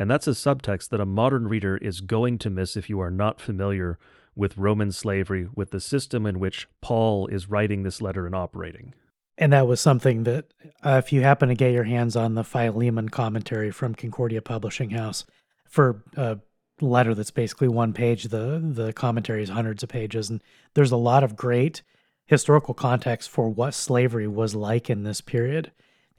And 0.00 0.10
that's 0.10 0.26
a 0.26 0.30
subtext 0.30 0.88
that 0.88 1.00
a 1.00 1.04
modern 1.04 1.46
reader 1.46 1.76
is 1.76 2.00
going 2.00 2.38
to 2.38 2.48
miss 2.48 2.74
if 2.74 2.88
you 2.88 3.00
are 3.00 3.10
not 3.10 3.38
familiar 3.38 3.98
with 4.34 4.56
Roman 4.56 4.92
slavery, 4.92 5.46
with 5.54 5.72
the 5.72 5.78
system 5.78 6.24
in 6.24 6.40
which 6.40 6.66
Paul 6.80 7.26
is 7.26 7.50
writing 7.50 7.82
this 7.82 8.00
letter 8.00 8.24
and 8.24 8.34
operating. 8.34 8.94
And 9.36 9.52
that 9.52 9.66
was 9.66 9.78
something 9.78 10.22
that 10.22 10.54
uh, 10.82 11.02
if 11.04 11.12
you 11.12 11.20
happen 11.20 11.50
to 11.50 11.54
get 11.54 11.74
your 11.74 11.84
hands 11.84 12.16
on 12.16 12.34
the 12.34 12.44
Philemon 12.44 13.10
commentary 13.10 13.70
from 13.70 13.94
Concordia 13.94 14.40
Publishing 14.40 14.88
House 14.88 15.26
for 15.68 16.02
a 16.16 16.38
letter 16.80 17.14
that's 17.14 17.30
basically 17.30 17.68
one 17.68 17.92
page, 17.92 18.24
the 18.24 18.58
the 18.58 18.94
commentary 18.94 19.42
is 19.42 19.50
hundreds 19.50 19.82
of 19.82 19.90
pages, 19.90 20.30
and 20.30 20.40
there's 20.72 20.92
a 20.92 20.96
lot 20.96 21.22
of 21.22 21.36
great 21.36 21.82
historical 22.24 22.72
context 22.72 23.28
for 23.28 23.50
what 23.50 23.74
slavery 23.74 24.26
was 24.26 24.54
like 24.54 24.88
in 24.88 25.02
this 25.02 25.20
period, 25.20 25.72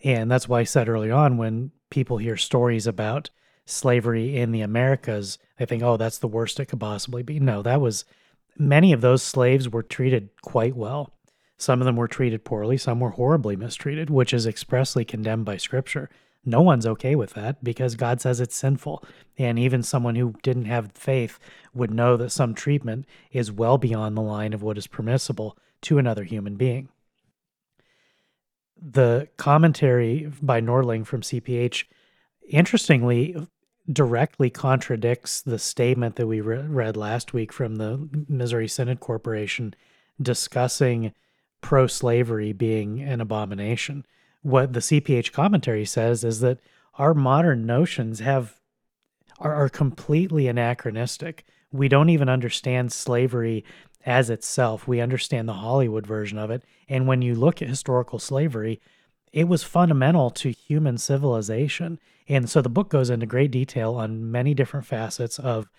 and 0.04 0.30
that's 0.30 0.48
why 0.48 0.60
I 0.60 0.66
said 0.66 0.88
early 0.88 1.10
on 1.10 1.38
when 1.38 1.72
people 1.90 2.20
hear 2.20 2.38
stories 2.38 2.86
about 2.86 3.32
slavery 3.72 4.38
in 4.38 4.52
the 4.52 4.62
Americas, 4.62 5.38
they 5.58 5.66
think, 5.66 5.84
oh, 5.84 5.98
that's 5.98 6.20
the 6.20 6.28
worst 6.28 6.60
it 6.60 6.66
could 6.66 6.80
possibly 6.80 7.24
be. 7.24 7.40
No, 7.40 7.62
that 7.62 7.82
was 7.82 8.06
many 8.58 8.94
of 8.94 9.02
those 9.02 9.24
slaves 9.24 9.70
were 9.70 9.84
treated 9.84 10.30
quite 10.42 10.76
well 10.76 11.14
some 11.62 11.80
of 11.80 11.86
them 11.86 11.96
were 11.96 12.08
treated 12.08 12.44
poorly, 12.44 12.76
some 12.76 13.00
were 13.00 13.12
horribly 13.12 13.56
mistreated, 13.56 14.10
which 14.10 14.34
is 14.34 14.48
expressly 14.48 15.06
condemned 15.06 15.46
by 15.46 15.58
Scripture. 15.58 16.10
No 16.44 16.60
one's 16.62 16.88
okay 16.88 17.16
with 17.16 17.36
that 17.36 17.64
because 17.64 17.94
God 17.94 18.20
says 18.20 18.40
it's 18.40 18.56
sinful. 18.56 19.04
And 19.38 19.60
even 19.60 19.84
someone 19.84 20.16
who 20.16 20.34
didn't 20.42 20.66
have 20.66 20.94
faith 20.94 21.38
would 21.72 21.92
know 21.92 22.18
that 22.18 22.32
some 22.32 22.56
treatment 22.56 23.06
is 23.32 23.52
well 23.52 23.78
beyond 23.78 24.18
the 24.18 24.22
line 24.22 24.54
of 24.54 24.64
what 24.64 24.76
is 24.76 24.88
permissible 24.88 25.56
to 25.82 26.00
another 26.00 26.24
human 26.24 26.56
being. 26.56 26.90
The 28.76 29.28
commentary 29.38 30.32
by 30.42 30.62
Nordling 30.62 31.06
from 31.06 31.22
CPH, 31.22 31.84
interestingly, 32.50 33.36
directly 33.92 34.50
contradicts 34.50 35.42
the 35.42 35.60
statement 35.60 36.16
that 36.16 36.28
we 36.28 36.42
re- 36.42 36.62
read 36.62 36.96
last 36.96 37.34
week 37.34 37.52
from 37.52 37.76
the 37.76 38.08
Missouri 38.28 38.68
Synod 38.68 39.00
Corporation 39.00 39.74
discussing 40.22 41.14
pro 41.62 41.88
slavery 41.88 42.54
being 42.54 43.02
an 43.02 43.22
abomination. 43.22 44.06
What 44.42 44.74
the 44.74 44.80
CPH 44.80 45.32
commentary 45.32 45.86
says 45.86 46.24
is 46.24 46.40
that 46.40 46.60
our 46.96 47.14
modern 47.14 47.66
notions 47.66 48.20
have 48.20 48.60
are, 49.40 49.54
are 49.54 49.70
completely 49.70 50.48
anachronistic. 50.48 51.46
We 51.72 51.88
don't 51.88 52.10
even 52.10 52.30
understand 52.30 52.92
slavery 52.92 53.64
as 54.06 54.30
itself. 54.30 54.88
We 54.88 55.02
understand 55.02 55.48
the 55.48 55.54
Hollywood 55.54 56.06
version 56.06 56.38
of 56.38 56.52
it. 56.52 56.64
And 56.90 57.08
when 57.08 57.22
you 57.22 57.36
look 57.36 57.62
at 57.62 57.70
historical 57.70 58.20
slavery, 58.20 58.82
it 59.34 59.48
was 59.48 59.64
fundamental 59.64 60.30
to 60.30 60.52
human 60.52 60.98
civilization. 60.98 62.00
And 62.28 62.50
so 62.50 62.62
the 62.62 62.70
book 62.70 62.90
goes 62.90 63.10
into 63.10 63.26
great 63.26 63.52
detail 63.52 63.96
on 63.96 64.32
many 64.32 64.54
different 64.54 64.86
facets 64.86 65.40
of 65.40 65.70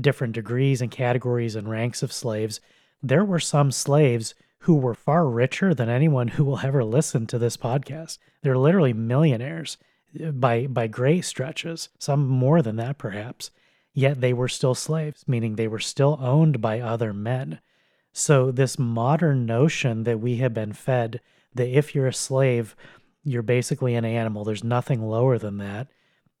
different 0.00 0.34
degrees 0.34 0.80
and 0.80 0.90
categories 0.90 1.54
and 1.54 1.70
ranks 1.70 2.02
of 2.02 2.12
slaves. 2.12 2.60
There 3.02 3.24
were 3.24 3.40
some 3.40 3.72
slaves 3.72 4.34
who 4.60 4.76
were 4.76 4.94
far 4.94 5.28
richer 5.28 5.74
than 5.74 5.88
anyone 5.88 6.28
who 6.28 6.44
will 6.44 6.60
ever 6.60 6.84
listen 6.84 7.26
to 7.26 7.38
this 7.38 7.56
podcast. 7.56 8.18
They're 8.42 8.56
literally 8.56 8.92
millionaires 8.92 9.76
uh, 10.22 10.30
by 10.30 10.66
by 10.66 10.86
great 10.86 11.24
stretches, 11.24 11.88
some 11.98 12.28
more 12.28 12.62
than 12.62 12.76
that 12.76 12.98
perhaps. 12.98 13.50
Yet 13.92 14.20
they 14.20 14.32
were 14.32 14.48
still 14.48 14.74
slaves, 14.74 15.24
meaning 15.26 15.56
they 15.56 15.68
were 15.68 15.80
still 15.80 16.18
owned 16.20 16.60
by 16.60 16.80
other 16.80 17.12
men. 17.12 17.60
So 18.12 18.50
this 18.50 18.78
modern 18.78 19.46
notion 19.46 20.04
that 20.04 20.20
we 20.20 20.36
have 20.36 20.54
been 20.54 20.72
fed 20.72 21.20
that 21.54 21.68
if 21.68 21.94
you're 21.94 22.06
a 22.06 22.12
slave, 22.12 22.74
you're 23.24 23.42
basically 23.42 23.94
an 23.94 24.04
animal. 24.04 24.44
There's 24.44 24.64
nothing 24.64 25.02
lower 25.02 25.38
than 25.38 25.58
that. 25.58 25.88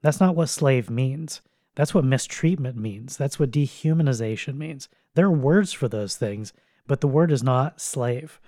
That's 0.02 0.20
not 0.20 0.34
what 0.34 0.48
slave 0.48 0.90
means. 0.90 1.40
That's 1.74 1.94
what 1.94 2.04
mistreatment 2.04 2.76
means. 2.76 3.16
That's 3.16 3.38
what 3.38 3.50
dehumanization 3.50 4.56
means. 4.56 4.88
There 5.14 5.26
are 5.26 5.30
words 5.30 5.72
for 5.72 5.88
those 5.88 6.16
things, 6.16 6.52
but 6.86 7.00
the 7.00 7.08
word 7.08 7.30
is 7.30 7.42
not 7.42 7.80
slave. 7.80 8.40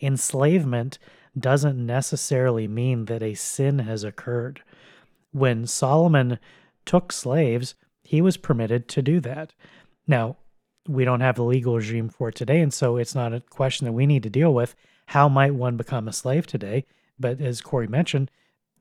Enslavement 0.00 0.98
doesn't 1.38 1.84
necessarily 1.84 2.66
mean 2.66 3.04
that 3.06 3.22
a 3.22 3.34
sin 3.34 3.80
has 3.80 4.04
occurred. 4.04 4.62
When 5.32 5.66
Solomon 5.66 6.38
took 6.84 7.12
slaves, 7.12 7.74
he 8.02 8.20
was 8.20 8.36
permitted 8.36 8.88
to 8.88 9.02
do 9.02 9.20
that. 9.20 9.52
Now, 10.06 10.36
we 10.86 11.04
don't 11.04 11.20
have 11.20 11.36
the 11.36 11.44
legal 11.44 11.76
regime 11.76 12.08
for 12.08 12.28
it 12.28 12.34
today, 12.34 12.60
and 12.60 12.72
so 12.72 12.96
it's 12.96 13.14
not 13.14 13.32
a 13.32 13.40
question 13.40 13.86
that 13.86 13.92
we 13.92 14.06
need 14.06 14.22
to 14.24 14.30
deal 14.30 14.52
with. 14.52 14.74
How 15.08 15.28
might 15.28 15.54
one 15.54 15.76
become 15.76 16.08
a 16.08 16.12
slave 16.12 16.46
today? 16.46 16.84
But 17.18 17.40
as 17.40 17.60
Corey 17.60 17.86
mentioned, 17.86 18.30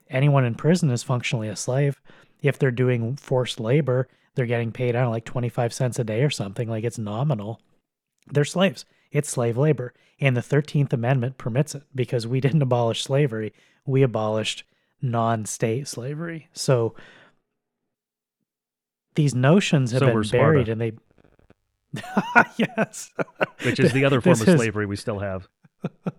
anyone 0.10 0.45
in 0.45 0.56
prison 0.56 0.90
is 0.90 1.04
functionally 1.04 1.48
a 1.50 1.56
slave. 1.56 2.02
If 2.41 2.58
they're 2.58 2.72
doing 2.72 3.16
forced 3.16 3.60
labor, 3.60 4.08
they're 4.36 4.45
getting 4.45 4.72
paid, 4.72 4.95
I 4.95 5.00
don't 5.00 5.06
know, 5.08 5.12
like 5.12 5.26
25 5.26 5.74
cents 5.74 6.00
a 6.00 6.04
day 6.04 6.24
or 6.24 6.30
something, 6.30 6.68
like 6.70 6.84
it's 6.84 6.98
nominal. 6.98 7.60
They're 8.28 8.45
slaves. 8.45 8.86
It's 9.12 9.30
slave 9.30 9.58
labor. 9.58 9.94
And 10.20 10.36
the 10.36 10.41
13th 10.41 10.91
Amendment 10.94 11.38
permits 11.38 11.76
it 11.76 11.84
because 11.94 12.26
we 12.26 12.40
didn't 12.41 12.62
abolish 12.62 13.04
slavery, 13.04 13.54
we 13.86 14.02
abolished 14.02 14.64
non 15.02 15.45
state 15.45 15.88
slavery. 15.88 16.48
So 16.54 16.95
these 19.16 19.36
notions 19.36 19.91
have 19.91 20.00
So 20.00 20.08
been 20.08 20.22
buried 20.30 20.68
Sparta. 20.68 20.72
and 20.72 20.82
they. 20.82 20.94
yes. 22.58 23.12
which 23.64 23.80
is 23.80 23.94
the 23.94 24.06
other 24.06 24.20
form 24.22 24.34
This 24.34 24.41
of 24.41 24.50
is- 24.50 24.56
slavery 24.60 24.86
we 24.86 24.95
still 24.95 25.20
have. 25.20 25.48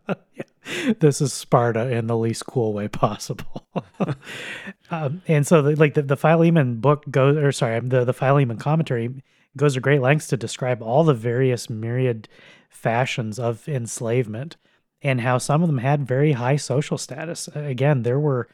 this 0.98 1.20
is 1.20 1.32
Sparta 1.32 1.90
in 1.90 2.06
the 2.06 2.16
least 2.16 2.46
cool 2.46 2.72
way 2.72 2.88
possible. 2.88 3.66
um, 4.90 5.22
and 5.26 5.46
so, 5.46 5.62
the, 5.62 5.76
like 5.76 5.94
the, 5.94 6.02
the 6.02 6.16
Philemon 6.16 6.76
book 6.80 7.04
goes, 7.10 7.36
or 7.36 7.52
sorry, 7.52 7.80
the 7.80 8.04
the 8.04 8.12
Philemon 8.14 8.58
commentary 8.58 9.22
goes 9.56 9.74
to 9.74 9.80
great 9.80 10.00
lengths 10.00 10.26
to 10.28 10.36
describe 10.36 10.82
all 10.82 11.04
the 11.04 11.14
various 11.14 11.70
myriad 11.70 12.28
fashions 12.68 13.38
of 13.38 13.68
enslavement 13.68 14.56
and 15.00 15.20
how 15.20 15.38
some 15.38 15.62
of 15.62 15.68
them 15.68 15.78
had 15.78 16.06
very 16.06 16.32
high 16.32 16.56
social 16.56 16.98
status. 16.98 17.48
Again, 17.54 18.02
there 18.02 18.18
were 18.18 18.48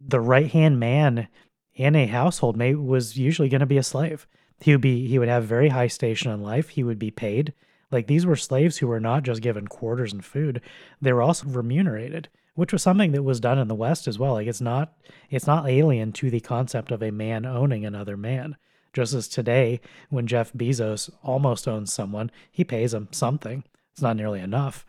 the 0.00 0.20
right 0.20 0.50
hand 0.50 0.78
man 0.78 1.28
in 1.74 1.96
a 1.96 2.06
household 2.06 2.56
may 2.56 2.74
was 2.74 3.16
usually 3.16 3.48
going 3.48 3.60
to 3.60 3.66
be 3.66 3.78
a 3.78 3.82
slave. 3.82 4.26
He 4.60 4.72
would 4.72 4.80
be 4.80 5.08
he 5.08 5.18
would 5.18 5.28
have 5.28 5.44
very 5.44 5.70
high 5.70 5.86
station 5.86 6.30
in 6.30 6.42
life. 6.42 6.70
He 6.70 6.84
would 6.84 6.98
be 6.98 7.10
paid. 7.10 7.54
Like 7.92 8.06
these 8.06 8.26
were 8.26 8.36
slaves 8.36 8.78
who 8.78 8.88
were 8.88 9.00
not 9.00 9.22
just 9.22 9.42
given 9.42 9.68
quarters 9.68 10.12
and 10.12 10.24
food; 10.24 10.60
they 11.00 11.12
were 11.12 11.22
also 11.22 11.46
remunerated, 11.46 12.28
which 12.54 12.72
was 12.72 12.82
something 12.82 13.12
that 13.12 13.22
was 13.22 13.38
done 13.38 13.58
in 13.58 13.68
the 13.68 13.74
West 13.74 14.08
as 14.08 14.18
well. 14.18 14.32
Like 14.32 14.48
it's 14.48 14.60
not 14.60 14.94
it's 15.30 15.46
not 15.46 15.68
alien 15.68 16.12
to 16.14 16.30
the 16.30 16.40
concept 16.40 16.90
of 16.90 17.02
a 17.02 17.12
man 17.12 17.44
owning 17.44 17.84
another 17.84 18.16
man. 18.16 18.56
Just 18.92 19.14
as 19.14 19.28
today, 19.28 19.80
when 20.10 20.26
Jeff 20.26 20.52
Bezos 20.52 21.10
almost 21.22 21.68
owns 21.68 21.92
someone, 21.92 22.30
he 22.50 22.64
pays 22.64 22.92
him 22.92 23.08
something. 23.10 23.64
It's 23.92 24.02
not 24.02 24.16
nearly 24.16 24.40
enough, 24.40 24.84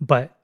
but 0.00 0.38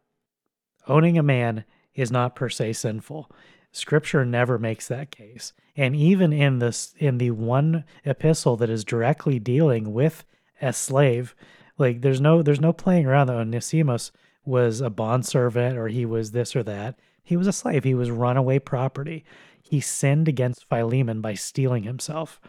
owning 0.86 1.18
a 1.18 1.22
man 1.22 1.64
is 1.94 2.10
not 2.10 2.34
per 2.34 2.48
se 2.48 2.74
sinful. 2.74 3.30
Scripture 3.72 4.24
never 4.24 4.58
makes 4.58 4.88
that 4.88 5.10
case. 5.10 5.52
And 5.76 5.94
even 5.94 6.32
in 6.32 6.58
this 6.58 6.94
in 6.98 7.18
the 7.18 7.30
one 7.30 7.84
epistle 8.04 8.56
that 8.56 8.70
is 8.70 8.84
directly 8.84 9.38
dealing 9.38 9.92
with 9.92 10.24
a 10.60 10.72
slave, 10.72 11.34
like 11.80 12.02
there's 12.02 12.20
no 12.20 12.42
there's 12.42 12.60
no 12.60 12.72
playing 12.72 13.06
around 13.06 13.26
that 13.26 13.36
Onesimus 13.36 14.12
was 14.44 14.80
a 14.80 14.90
bondservant 14.90 15.76
or 15.76 15.88
he 15.88 16.04
was 16.04 16.32
this 16.32 16.54
or 16.54 16.62
that. 16.62 16.98
He 17.22 17.36
was 17.36 17.46
a 17.46 17.52
slave. 17.52 17.84
He 17.84 17.94
was 17.94 18.10
runaway 18.10 18.58
property. 18.58 19.24
He 19.62 19.80
sinned 19.80 20.28
against 20.28 20.68
Philemon 20.68 21.20
by 21.20 21.34
stealing 21.34 21.84
himself. 21.84 22.40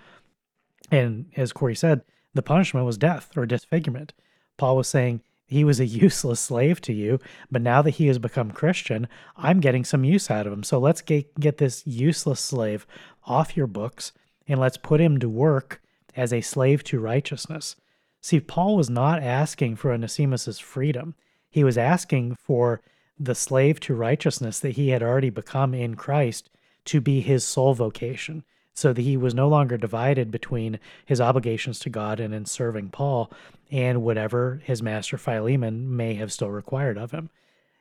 And 0.89 1.27
as 1.35 1.53
Corey 1.53 1.75
said, 1.75 2.01
the 2.33 2.41
punishment 2.41 2.85
was 2.85 2.97
death 2.97 3.29
or 3.37 3.45
disfigurement. 3.45 4.13
Paul 4.57 4.77
was 4.77 4.87
saying, 4.87 5.21
he 5.45 5.63
was 5.63 5.79
a 5.79 5.85
useless 6.05 6.39
slave 6.39 6.81
to 6.81 6.93
you, 6.93 7.19
but 7.51 7.61
now 7.61 7.81
that 7.81 7.91
he 7.91 8.07
has 8.07 8.19
become 8.19 8.51
Christian, 8.51 9.07
I'm 9.35 9.59
getting 9.59 9.83
some 9.83 10.03
use 10.03 10.31
out 10.31 10.47
of 10.47 10.53
him. 10.53 10.63
So 10.63 10.79
let's 10.79 11.01
get, 11.01 11.39
get 11.39 11.57
this 11.57 11.85
useless 11.85 12.39
slave 12.39 12.87
off 13.25 13.57
your 13.57 13.67
books 13.67 14.13
and 14.47 14.59
let's 14.59 14.77
put 14.77 15.01
him 15.01 15.19
to 15.19 15.29
work 15.29 15.81
as 16.15 16.33
a 16.33 16.41
slave 16.41 16.83
to 16.85 16.99
righteousness. 16.99 17.75
See, 18.21 18.39
Paul 18.39 18.77
was 18.77 18.89
not 18.89 19.23
asking 19.23 19.77
for 19.77 19.91
Onesimus's 19.91 20.59
freedom. 20.59 21.15
He 21.49 21.63
was 21.63 21.77
asking 21.77 22.35
for 22.35 22.81
the 23.19 23.35
slave 23.35 23.79
to 23.81 23.95
righteousness 23.95 24.59
that 24.59 24.71
he 24.71 24.89
had 24.89 25.01
already 25.01 25.31
become 25.31 25.73
in 25.73 25.95
Christ 25.95 26.49
to 26.85 27.01
be 27.01 27.21
his 27.21 27.43
sole 27.43 27.73
vocation, 27.73 28.43
so 28.73 28.93
that 28.93 29.01
he 29.01 29.17
was 29.17 29.33
no 29.33 29.47
longer 29.47 29.77
divided 29.77 30.31
between 30.31 30.79
his 31.05 31.19
obligations 31.19 31.79
to 31.79 31.89
God 31.89 32.19
and 32.19 32.33
in 32.33 32.45
serving 32.45 32.89
Paul 32.89 33.31
and 33.71 34.03
whatever 34.03 34.61
his 34.63 34.81
master 34.81 35.17
Philemon 35.17 35.95
may 35.95 36.13
have 36.13 36.31
still 36.31 36.49
required 36.49 36.97
of 36.97 37.11
him. 37.11 37.29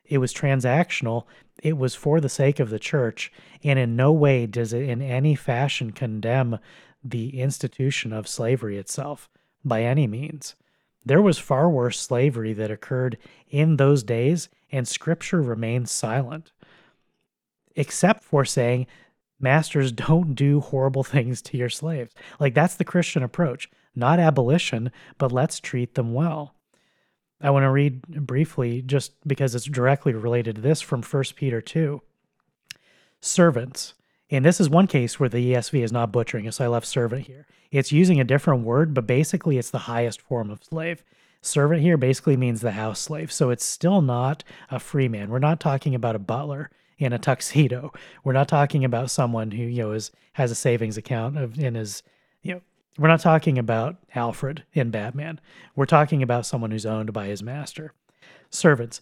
It 0.05 0.17
was 0.17 0.33
transactional, 0.33 1.25
it 1.63 1.77
was 1.77 1.95
for 1.95 2.19
the 2.19 2.29
sake 2.29 2.59
of 2.59 2.69
the 2.69 2.79
church, 2.79 3.31
and 3.63 3.79
in 3.79 3.95
no 3.95 4.11
way 4.11 4.47
does 4.47 4.73
it 4.73 4.89
in 4.89 5.01
any 5.01 5.35
fashion 5.35 5.91
condemn 5.91 6.59
the 7.03 7.39
institution 7.39 8.11
of 8.11 8.27
slavery 8.27 8.77
itself 8.77 9.29
by 9.63 9.83
any 9.83 10.07
means. 10.07 10.55
There 11.05 11.21
was 11.21 11.39
far 11.39 11.69
worse 11.69 11.99
slavery 11.99 12.53
that 12.53 12.71
occurred 12.71 13.17
in 13.49 13.77
those 13.77 14.03
days, 14.03 14.49
and 14.71 14.87
scripture 14.87 15.41
remains 15.41 15.91
silent, 15.91 16.51
except 17.75 18.23
for 18.23 18.45
saying, 18.45 18.87
Masters, 19.39 19.91
don't 19.91 20.35
do 20.35 20.59
horrible 20.59 21.03
things 21.03 21.41
to 21.43 21.57
your 21.57 21.69
slaves. 21.69 22.13
Like, 22.39 22.53
that's 22.53 22.75
the 22.75 22.85
Christian 22.85 23.23
approach, 23.23 23.69
not 23.95 24.19
abolition, 24.19 24.91
but 25.17 25.31
let's 25.31 25.59
treat 25.59 25.95
them 25.95 26.13
well. 26.13 26.53
I 27.41 27.49
want 27.49 27.63
to 27.63 27.71
read 27.71 28.03
briefly, 28.03 28.83
just 28.83 29.13
because 29.27 29.55
it's 29.55 29.65
directly 29.65 30.13
related 30.13 30.57
to 30.57 30.61
this, 30.61 30.79
from 30.79 31.01
1 31.01 31.23
Peter 31.35 31.59
2. 31.59 32.01
Servants. 33.19 33.95
And 34.31 34.45
this 34.45 34.61
is 34.61 34.69
one 34.69 34.87
case 34.87 35.19
where 35.19 35.29
the 35.29 35.53
ESV 35.53 35.83
is 35.83 35.91
not 35.91 36.11
butchering 36.11 36.45
it, 36.45 36.53
so 36.53 36.65
I 36.65 36.69
left 36.69 36.87
servant 36.87 37.27
here. 37.27 37.45
It's 37.69 37.91
using 37.91 38.19
a 38.19 38.25
different 38.25 38.63
word, 38.63 38.93
but 38.93 39.05
basically 39.05 39.57
it's 39.57 39.69
the 39.69 39.79
highest 39.79 40.21
form 40.21 40.49
of 40.49 40.63
slave. 40.63 41.03
Servant 41.41 41.81
here 41.81 41.97
basically 41.97 42.37
means 42.37 42.61
the 42.61 42.71
house 42.71 42.99
slave, 42.99 43.31
so 43.31 43.49
it's 43.49 43.65
still 43.65 44.01
not 44.01 44.43
a 44.69 44.79
free 44.79 45.07
man. 45.07 45.29
We're 45.29 45.39
not 45.39 45.59
talking 45.59 45.93
about 45.93 46.15
a 46.15 46.19
butler 46.19 46.69
in 46.97 47.13
a 47.13 47.19
tuxedo. 47.19 47.91
We're 48.23 48.33
not 48.33 48.47
talking 48.47 48.85
about 48.85 49.11
someone 49.11 49.51
who 49.51 49.63
you 49.63 49.83
know 49.83 49.91
is 49.91 50.11
has 50.33 50.51
a 50.51 50.55
savings 50.55 50.97
account 50.97 51.37
of 51.37 51.59
in 51.59 51.75
his 51.75 52.03
you 52.43 52.55
know. 52.55 52.61
We're 52.97 53.07
not 53.07 53.21
talking 53.21 53.57
about 53.57 53.95
Alfred 54.13 54.63
in 54.73 54.91
Batman. 54.91 55.39
We're 55.75 55.85
talking 55.85 56.21
about 56.21 56.45
someone 56.45 56.71
who's 56.71 56.85
owned 56.85 57.11
by 57.11 57.27
his 57.27 57.41
master. 57.41 57.93
Servants, 58.49 59.01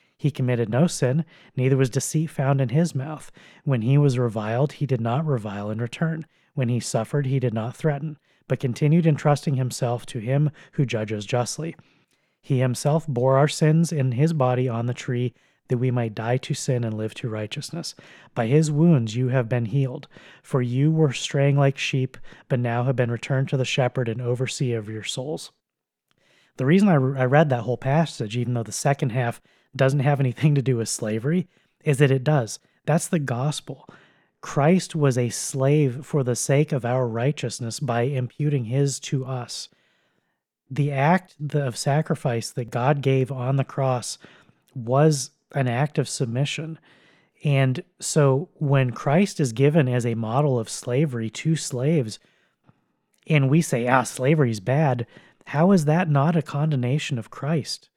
He 0.21 0.29
committed 0.29 0.69
no 0.69 0.85
sin, 0.85 1.25
neither 1.55 1.75
was 1.75 1.89
deceit 1.89 2.27
found 2.27 2.61
in 2.61 2.69
his 2.69 2.93
mouth. 2.93 3.31
When 3.63 3.81
he 3.81 3.97
was 3.97 4.19
reviled, 4.19 4.73
he 4.73 4.85
did 4.85 5.01
not 5.01 5.25
revile 5.25 5.71
in 5.71 5.81
return. 5.81 6.27
When 6.53 6.69
he 6.69 6.79
suffered, 6.79 7.25
he 7.25 7.39
did 7.39 7.55
not 7.55 7.75
threaten, 7.75 8.19
but 8.47 8.59
continued 8.59 9.07
entrusting 9.07 9.55
himself 9.55 10.05
to 10.05 10.19
him 10.19 10.51
who 10.73 10.85
judges 10.85 11.25
justly. 11.25 11.75
He 12.39 12.59
himself 12.59 13.07
bore 13.07 13.35
our 13.39 13.47
sins 13.47 13.91
in 13.91 14.11
his 14.11 14.31
body 14.31 14.69
on 14.69 14.85
the 14.85 14.93
tree, 14.93 15.33
that 15.69 15.79
we 15.79 15.89
might 15.89 16.13
die 16.13 16.37
to 16.37 16.53
sin 16.53 16.83
and 16.83 16.95
live 16.95 17.15
to 17.15 17.27
righteousness. 17.27 17.95
By 18.35 18.45
his 18.45 18.69
wounds 18.69 19.15
you 19.15 19.29
have 19.29 19.49
been 19.49 19.65
healed. 19.65 20.07
For 20.43 20.61
you 20.61 20.91
were 20.91 21.13
straying 21.13 21.57
like 21.57 21.79
sheep, 21.79 22.15
but 22.47 22.59
now 22.59 22.83
have 22.83 22.95
been 22.95 23.09
returned 23.09 23.49
to 23.49 23.57
the 23.57 23.65
shepherd 23.65 24.07
and 24.07 24.21
overseer 24.21 24.77
of 24.77 24.87
your 24.87 25.03
souls. 25.03 25.51
The 26.57 26.67
reason 26.67 26.89
I, 26.89 26.93
I 26.93 27.25
read 27.25 27.49
that 27.49 27.63
whole 27.63 27.77
passage, 27.77 28.37
even 28.37 28.53
though 28.53 28.61
the 28.61 28.71
second 28.71 29.13
half 29.13 29.41
doesn't 29.75 29.99
have 29.99 30.19
anything 30.19 30.55
to 30.55 30.61
do 30.61 30.77
with 30.77 30.89
slavery, 30.89 31.47
is 31.83 31.97
that 31.97 32.11
it 32.11 32.23
does. 32.23 32.59
That's 32.85 33.07
the 33.07 33.19
gospel. 33.19 33.87
Christ 34.41 34.95
was 34.95 35.17
a 35.17 35.29
slave 35.29 36.05
for 36.05 36.23
the 36.23 36.35
sake 36.35 36.71
of 36.71 36.83
our 36.83 37.07
righteousness 37.07 37.79
by 37.79 38.03
imputing 38.03 38.65
his 38.65 38.99
to 39.01 39.25
us. 39.25 39.69
The 40.69 40.91
act 40.91 41.35
of 41.53 41.77
sacrifice 41.77 42.49
that 42.51 42.71
God 42.71 43.01
gave 43.01 43.31
on 43.31 43.57
the 43.57 43.63
cross 43.63 44.17
was 44.73 45.31
an 45.53 45.67
act 45.67 45.97
of 45.97 46.09
submission. 46.09 46.79
And 47.43 47.83
so 47.99 48.49
when 48.55 48.91
Christ 48.91 49.39
is 49.39 49.53
given 49.53 49.87
as 49.87 50.05
a 50.05 50.15
model 50.15 50.59
of 50.59 50.69
slavery 50.69 51.29
to 51.31 51.55
slaves, 51.55 52.19
and 53.27 53.49
we 53.49 53.61
say, 53.61 53.87
ah, 53.87 54.03
slavery 54.03 54.51
is 54.51 54.59
bad, 54.59 55.05
how 55.45 55.71
is 55.71 55.85
that 55.85 56.09
not 56.09 56.35
a 56.35 56.41
condemnation 56.41 57.19
of 57.19 57.29
Christ? 57.29 57.89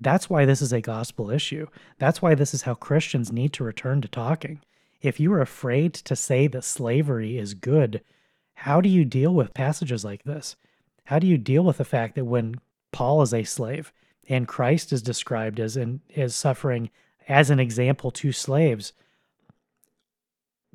That's 0.00 0.30
why 0.30 0.44
this 0.44 0.62
is 0.62 0.72
a 0.72 0.80
gospel 0.80 1.30
issue. 1.30 1.66
That's 1.98 2.22
why 2.22 2.34
this 2.34 2.54
is 2.54 2.62
how 2.62 2.74
Christians 2.74 3.32
need 3.32 3.52
to 3.54 3.64
return 3.64 4.00
to 4.02 4.08
talking. 4.08 4.60
If 5.00 5.20
you 5.20 5.32
are 5.32 5.40
afraid 5.40 5.94
to 5.94 6.16
say 6.16 6.46
that 6.48 6.64
slavery 6.64 7.38
is 7.38 7.54
good, 7.54 8.02
how 8.54 8.80
do 8.80 8.88
you 8.88 9.04
deal 9.04 9.32
with 9.34 9.54
passages 9.54 10.04
like 10.04 10.24
this? 10.24 10.56
How 11.04 11.18
do 11.18 11.26
you 11.26 11.38
deal 11.38 11.62
with 11.62 11.78
the 11.78 11.84
fact 11.84 12.14
that 12.16 12.24
when 12.24 12.60
Paul 12.92 13.22
is 13.22 13.32
a 13.32 13.44
slave 13.44 13.92
and 14.28 14.48
Christ 14.48 14.92
is 14.92 15.02
described 15.02 15.58
as 15.60 15.76
in, 15.76 16.00
as 16.16 16.34
suffering 16.34 16.90
as 17.28 17.50
an 17.50 17.60
example 17.60 18.10
to 18.12 18.32
slaves, 18.32 18.92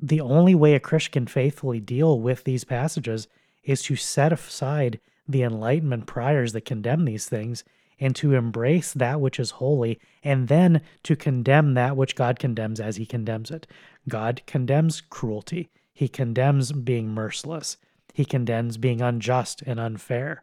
the 0.00 0.20
only 0.20 0.54
way 0.54 0.74
a 0.74 0.80
Christian 0.80 1.12
can 1.12 1.26
faithfully 1.26 1.80
deal 1.80 2.20
with 2.20 2.44
these 2.44 2.64
passages 2.64 3.28
is 3.62 3.82
to 3.82 3.96
set 3.96 4.32
aside 4.32 5.00
the 5.26 5.42
Enlightenment 5.42 6.06
priors 6.06 6.52
that 6.52 6.64
condemn 6.64 7.04
these 7.04 7.28
things 7.28 7.64
and 8.00 8.14
to 8.16 8.34
embrace 8.34 8.92
that 8.92 9.20
which 9.20 9.38
is 9.38 9.52
holy, 9.52 9.98
and 10.22 10.48
then 10.48 10.80
to 11.02 11.16
condemn 11.16 11.74
that 11.74 11.96
which 11.96 12.16
God 12.16 12.38
condemns 12.38 12.80
as 12.80 12.96
he 12.96 13.06
condemns 13.06 13.50
it. 13.50 13.66
God 14.08 14.42
condemns 14.46 15.00
cruelty, 15.00 15.70
he 15.92 16.08
condemns 16.08 16.72
being 16.72 17.08
merciless, 17.08 17.76
he 18.12 18.24
condemns 18.24 18.76
being 18.76 19.00
unjust 19.00 19.62
and 19.62 19.78
unfair. 19.78 20.42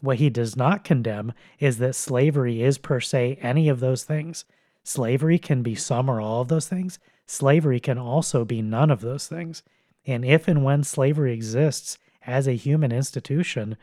What 0.00 0.18
he 0.18 0.30
does 0.30 0.56
not 0.56 0.84
condemn 0.84 1.32
is 1.58 1.78
that 1.78 1.94
slavery 1.94 2.62
is 2.62 2.78
per 2.78 3.00
se 3.00 3.38
any 3.40 3.68
of 3.68 3.80
those 3.80 4.04
things. 4.04 4.44
Slavery 4.82 5.38
can 5.38 5.62
be 5.62 5.74
some 5.74 6.10
or 6.10 6.20
all 6.20 6.42
of 6.42 6.48
those 6.48 6.68
things. 6.68 6.98
Slavery 7.26 7.80
can 7.80 7.96
also 7.96 8.44
be 8.44 8.60
none 8.60 8.90
of 8.90 9.00
those 9.00 9.26
things. 9.26 9.62
And 10.06 10.24
if 10.24 10.46
and 10.46 10.62
when 10.62 10.84
slavery 10.84 11.32
exists 11.32 11.98
as 12.26 12.46
a 12.46 12.52
human 12.52 12.92
institution, 12.92 13.76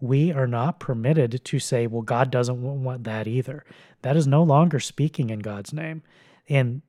we 0.00 0.32
are 0.32 0.46
not 0.46 0.80
permitted 0.80 1.44
to 1.44 1.58
say, 1.58 1.86
well, 1.86 2.02
God 2.02 2.30
doesn't 2.30 2.62
want 2.62 3.04
that 3.04 3.26
either. 3.26 3.64
That 4.02 4.16
is 4.16 4.26
no 4.26 4.42
longer 4.42 4.78
speaking 4.78 5.30
in 5.30 5.40
God's 5.40 5.72
name. 5.72 6.02
And 6.48 6.82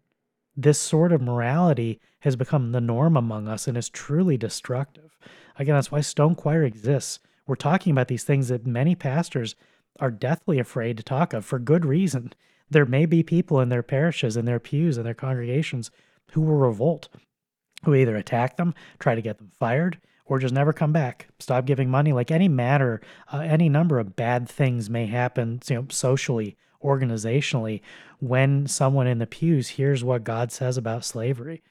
this 0.55 0.79
sort 0.79 1.11
of 1.11 1.21
morality 1.21 1.99
has 2.21 2.35
become 2.35 2.71
the 2.71 2.81
norm 2.81 3.15
among 3.17 3.47
us 3.47 3.67
and 3.67 3.77
is 3.77 3.89
truly 3.89 4.37
destructive. 4.37 5.17
Again, 5.57 5.75
that's 5.75 5.91
why 5.91 6.01
Stone 6.01 6.35
Choir 6.35 6.63
exists. 6.63 7.19
We're 7.47 7.55
talking 7.55 7.91
about 7.91 8.09
these 8.09 8.23
things 8.23 8.49
that 8.49 8.67
many 8.67 8.93
pastors 8.93 9.55
are 9.99 10.11
deathly 10.11 10.59
afraid 10.59 10.97
to 10.97 11.03
talk 11.03 11.33
of 11.33 11.45
for 11.45 11.59
good 11.59 11.85
reason. 11.85 12.33
There 12.69 12.85
may 12.85 13.05
be 13.05 13.23
people 13.23 13.59
in 13.59 13.69
their 13.69 13.83
parishes, 13.83 14.37
in 14.37 14.45
their 14.45 14.59
pews, 14.59 14.97
in 14.97 15.03
their 15.03 15.13
congregations 15.13 15.89
who 16.31 16.41
will 16.41 16.55
revolt, 16.55 17.09
who 17.83 17.95
either 17.95 18.15
attack 18.15 18.57
them, 18.57 18.75
try 18.99 19.15
to 19.15 19.21
get 19.21 19.37
them 19.37 19.51
fired, 19.59 19.99
or 20.29 20.37
just 20.37 20.53
never 20.53 20.71
come 20.71 20.93
back. 20.93 21.27
Stop 21.39 21.65
giving 21.65 21.89
money. 21.89 22.13
Like 22.13 22.29
any 22.29 22.47
matter, 22.47 23.01
uh, 23.33 23.39
any 23.39 23.67
number 23.67 23.97
of 23.97 24.15
bad 24.15 24.47
things 24.47 24.87
may 24.87 25.07
happen, 25.07 25.59
you 25.67 25.75
know, 25.75 25.85
socially, 25.89 26.55
organizationally, 26.83 27.81
when 28.19 28.67
someone 28.67 29.07
in 29.07 29.17
the 29.17 29.25
pews 29.25 29.69
hears 29.69 30.03
what 30.03 30.23
God 30.23 30.51
says 30.51 30.77
about 30.77 31.03
slavery. 31.03 31.63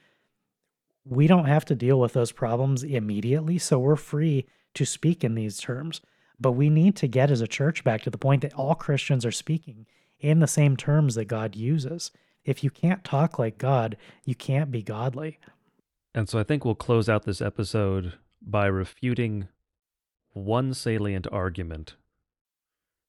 We 1.05 1.29
don't 1.29 1.47
have 1.47 1.65
to 1.67 1.77
deal 1.77 2.01
with 2.01 2.13
those 2.13 2.33
problems 2.33 2.83
immediately, 2.83 3.59
so 3.59 3.79
we're 3.79 3.97
free 3.97 4.47
to 4.75 4.85
speak 4.85 5.23
in 5.23 5.37
these 5.37 5.59
terms. 5.59 6.01
But 6.41 6.53
we 6.53 6.69
need 6.69 6.97
to 6.97 7.07
get 7.07 7.31
as 7.31 7.41
a 7.41 7.47
church 7.47 7.85
back 7.85 8.03
to 8.03 8.11
the 8.11 8.19
point 8.19 8.43
that 8.43 8.55
all 8.55 8.75
Christians 8.75 9.25
are 9.25 9.33
speaking 9.33 9.87
in 10.19 10.41
the 10.41 10.47
same 10.49 10.77
terms 10.77 11.15
that 11.15 11.27
God 11.27 11.55
uses. 11.55 12.11
If 12.45 12.65
you 12.65 12.71
can't 12.71 13.05
talk 13.05 13.39
like 13.39 13.57
God, 13.57 13.97
you 14.25 14.35
can't 14.35 14.73
be 14.73 14.83
godly. 14.83 15.39
And 16.13 16.29
so 16.29 16.41
I 16.41 16.43
think 16.43 16.65
we'll 16.65 16.75
close 16.75 17.09
out 17.09 17.23
this 17.23 17.41
episode 17.41 18.15
by 18.49 18.67
refuting 18.67 19.47
one 20.33 20.73
salient 20.73 21.27
argument, 21.31 21.97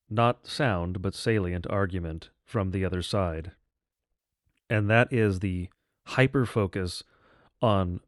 not 0.10 0.46
sound, 0.46 1.02
but 1.02 1.16
salient 1.16 1.66
argument 1.70 2.30
from 2.44 2.72
the 2.72 2.84
other 2.84 3.02
side. 3.02 3.52
And 4.70 4.90
that 4.90 5.12
is 5.14 5.40
the 5.40 5.70
hyper 6.08 6.46
focus 6.46 7.04
on 7.62 8.02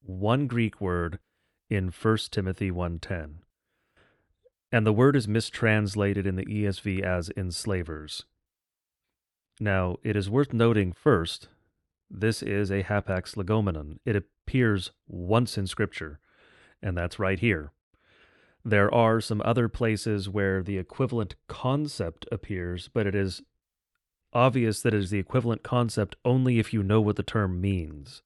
one 0.00 0.46
Greek 0.46 0.80
word 0.80 1.18
in 1.68 1.90
1 1.90 2.30
Timothy 2.30 2.70
1:10. 2.70 3.42
And 4.70 4.86
the 4.86 4.92
word 4.92 5.16
is 5.16 5.26
mistranslated 5.26 6.26
in 6.26 6.36
the 6.36 6.46
ESV 6.46 7.02
as 7.02 7.30
enslavers. 7.36 8.26
Now, 9.58 9.96
it 10.02 10.14
is 10.16 10.30
worth 10.30 10.52
noting 10.52 10.92
first, 10.92 11.48
this 12.08 12.42
is 12.42 12.70
a 12.70 12.84
hapax 12.84 13.36
legomenon. 13.36 13.98
It 14.04 14.14
appears 14.14 14.92
once 15.08 15.58
in 15.58 15.66
Scripture 15.66 16.20
and 16.82 16.96
that's 16.96 17.18
right 17.18 17.38
here. 17.38 17.72
There 18.64 18.92
are 18.92 19.20
some 19.20 19.40
other 19.44 19.68
places 19.68 20.28
where 20.28 20.62
the 20.62 20.78
equivalent 20.78 21.36
concept 21.46 22.26
appears, 22.32 22.88
but 22.92 23.06
it 23.06 23.14
is 23.14 23.42
obvious 24.32 24.82
that 24.82 24.92
it 24.92 24.98
is 24.98 25.10
the 25.10 25.18
equivalent 25.18 25.62
concept 25.62 26.16
only 26.24 26.58
if 26.58 26.72
you 26.72 26.82
know 26.82 27.00
what 27.00 27.16
the 27.16 27.22
term 27.22 27.60
means. 27.60 28.22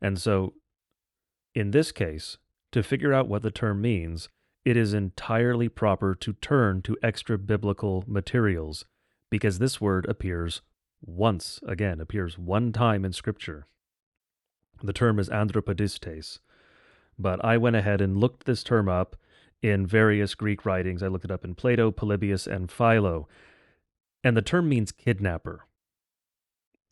And 0.00 0.20
so, 0.20 0.54
in 1.54 1.72
this 1.72 1.90
case, 1.90 2.38
to 2.72 2.82
figure 2.82 3.12
out 3.12 3.28
what 3.28 3.42
the 3.42 3.50
term 3.50 3.80
means, 3.80 4.28
it 4.64 4.76
is 4.76 4.94
entirely 4.94 5.68
proper 5.68 6.14
to 6.14 6.32
turn 6.34 6.82
to 6.82 6.96
extra 7.02 7.38
biblical 7.38 8.04
materials 8.06 8.84
because 9.30 9.58
this 9.58 9.80
word 9.80 10.06
appears 10.08 10.62
once, 11.00 11.60
again, 11.66 12.00
appears 12.00 12.38
one 12.38 12.72
time 12.72 13.04
in 13.04 13.12
Scripture. 13.12 13.66
The 14.82 14.92
term 14.92 15.18
is 15.18 15.28
andrapodistes, 15.28 16.40
but 17.18 17.44
I 17.44 17.56
went 17.56 17.76
ahead 17.76 18.00
and 18.00 18.16
looked 18.16 18.44
this 18.44 18.62
term 18.62 18.88
up 18.88 19.16
in 19.62 19.86
various 19.86 20.34
Greek 20.34 20.64
writings. 20.64 21.02
I 21.02 21.08
looked 21.08 21.24
it 21.24 21.30
up 21.30 21.44
in 21.44 21.54
Plato, 21.54 21.90
Polybius, 21.90 22.46
and 22.46 22.70
Philo. 22.70 23.28
And 24.22 24.36
the 24.36 24.42
term 24.42 24.68
means 24.68 24.92
kidnapper. 24.92 25.66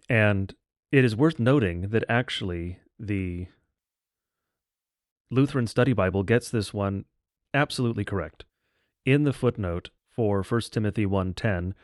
And 0.09 0.55
it 0.93 1.05
is 1.05 1.17
worth 1.17 1.39
noting 1.39 1.89
that 1.89 2.05
actually 2.09 2.79
the 2.99 3.49
Lutheran 5.31 5.67
Study 5.67 5.93
Bible 5.93 6.23
gets 6.23 6.51
this 6.51 6.73
one 6.73 7.05
absolutely 7.53 8.05
correct. 8.05 8.45
In 9.05 9.25
the 9.25 9.33
footnote 9.33 9.91
for 10.09 10.43
1 10.43 10.61
Timothy 10.71 11.07
1:10, 11.07 11.75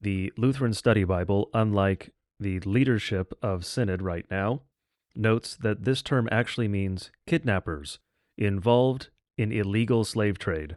the 0.00 0.32
Lutheran 0.36 0.74
Study 0.74 1.04
Bible, 1.04 1.50
unlike 1.54 2.12
the 2.38 2.58
leadership 2.60 3.32
of 3.42 3.64
Synod 3.64 4.02
right 4.02 4.26
now, 4.30 4.62
notes 5.14 5.56
that 5.56 5.84
this 5.84 6.02
term 6.02 6.28
actually 6.30 6.68
means 6.68 7.10
kidnappers 7.26 7.98
involved 8.36 9.08
in 9.36 9.52
illegal 9.52 10.04
slave 10.04 10.38
trade. 10.38 10.76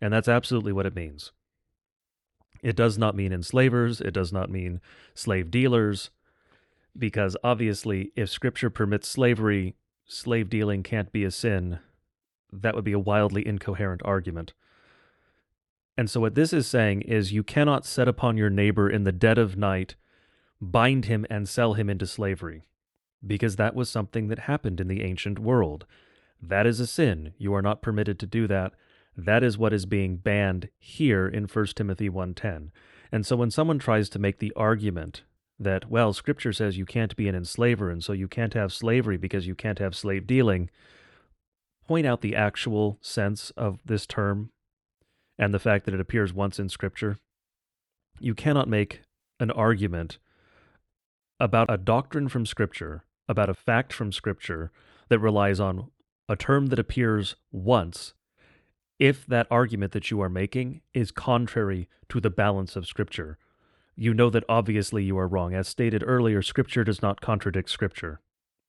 And 0.00 0.12
that's 0.12 0.28
absolutely 0.28 0.72
what 0.72 0.86
it 0.86 0.94
means. 0.94 1.32
It 2.62 2.76
does 2.76 2.98
not 2.98 3.14
mean 3.14 3.32
enslavers, 3.32 4.00
it 4.00 4.12
does 4.12 4.32
not 4.32 4.50
mean 4.50 4.80
slave 5.14 5.50
dealers, 5.50 6.10
because 6.98 7.36
obviously, 7.44 8.12
if 8.16 8.30
Scripture 8.30 8.70
permits 8.70 9.08
slavery, 9.08 9.76
slave 10.06 10.48
dealing 10.48 10.82
can't 10.82 11.12
be 11.12 11.24
a 11.24 11.30
sin 11.30 11.78
that 12.62 12.74
would 12.74 12.84
be 12.84 12.92
a 12.92 12.98
wildly 12.98 13.46
incoherent 13.46 14.02
argument. 14.04 14.52
And 15.96 16.10
so, 16.10 16.20
what 16.20 16.34
this 16.34 16.52
is 16.52 16.66
saying 16.66 17.02
is 17.02 17.32
you 17.32 17.42
cannot 17.42 17.86
set 17.86 18.08
upon 18.08 18.36
your 18.36 18.50
neighbor 18.50 18.88
in 18.88 19.04
the 19.04 19.12
dead 19.12 19.38
of 19.38 19.56
night, 19.56 19.94
bind 20.60 21.06
him, 21.06 21.24
and 21.30 21.48
sell 21.48 21.74
him 21.74 21.88
into 21.88 22.06
slavery, 22.06 22.66
because 23.26 23.56
that 23.56 23.74
was 23.74 23.90
something 23.90 24.28
that 24.28 24.40
happened 24.40 24.80
in 24.80 24.88
the 24.88 25.02
ancient 25.02 25.38
world. 25.38 25.86
That 26.40 26.66
is 26.66 26.80
a 26.80 26.86
sin. 26.86 27.32
You 27.38 27.54
are 27.54 27.62
not 27.62 27.82
permitted 27.82 28.18
to 28.20 28.26
do 28.26 28.46
that. 28.46 28.72
That 29.16 29.42
is 29.42 29.56
what 29.56 29.72
is 29.72 29.86
being 29.86 30.16
banned 30.16 30.68
here 30.78 31.26
in 31.26 31.46
1 31.46 31.66
Timothy 31.74 32.08
1:10. 32.08 32.70
And 33.10 33.24
so 33.24 33.36
when 33.36 33.50
someone 33.50 33.78
tries 33.78 34.08
to 34.10 34.18
make 34.18 34.38
the 34.38 34.52
argument 34.54 35.22
that 35.58 35.88
well 35.90 36.12
scripture 36.12 36.52
says 36.52 36.76
you 36.76 36.84
can't 36.84 37.16
be 37.16 37.28
an 37.28 37.34
enslaver 37.34 37.90
and 37.90 38.04
so 38.04 38.12
you 38.12 38.28
can't 38.28 38.52
have 38.52 38.72
slavery 38.72 39.16
because 39.16 39.46
you 39.46 39.54
can't 39.54 39.78
have 39.78 39.96
slave 39.96 40.26
dealing, 40.26 40.68
point 41.86 42.06
out 42.06 42.20
the 42.20 42.36
actual 42.36 42.98
sense 43.00 43.50
of 43.56 43.78
this 43.84 44.06
term 44.06 44.50
and 45.38 45.54
the 45.54 45.58
fact 45.58 45.84
that 45.84 45.94
it 45.94 46.00
appears 46.00 46.32
once 46.32 46.58
in 46.58 46.68
scripture. 46.68 47.16
You 48.20 48.34
cannot 48.34 48.68
make 48.68 49.02
an 49.40 49.50
argument 49.50 50.18
about 51.38 51.70
a 51.70 51.76
doctrine 51.76 52.28
from 52.28 52.46
scripture, 52.46 53.04
about 53.28 53.48
a 53.48 53.54
fact 53.54 53.92
from 53.92 54.12
scripture 54.12 54.70
that 55.08 55.18
relies 55.18 55.60
on 55.60 55.90
a 56.28 56.36
term 56.36 56.66
that 56.66 56.78
appears 56.78 57.36
once 57.52 58.14
if 58.98 59.26
that 59.26 59.46
argument 59.50 59.92
that 59.92 60.10
you 60.10 60.20
are 60.20 60.28
making 60.28 60.80
is 60.94 61.10
contrary 61.10 61.88
to 62.08 62.20
the 62.20 62.30
balance 62.30 62.76
of 62.76 62.86
Scripture. 62.86 63.38
You 63.94 64.14
know 64.14 64.30
that 64.30 64.44
obviously 64.48 65.04
you 65.04 65.18
are 65.18 65.28
wrong. 65.28 65.54
As 65.54 65.68
stated 65.68 66.02
earlier, 66.06 66.42
Scripture 66.42 66.84
does 66.84 67.02
not 67.02 67.20
contradict 67.20 67.70
Scripture. 67.70 68.20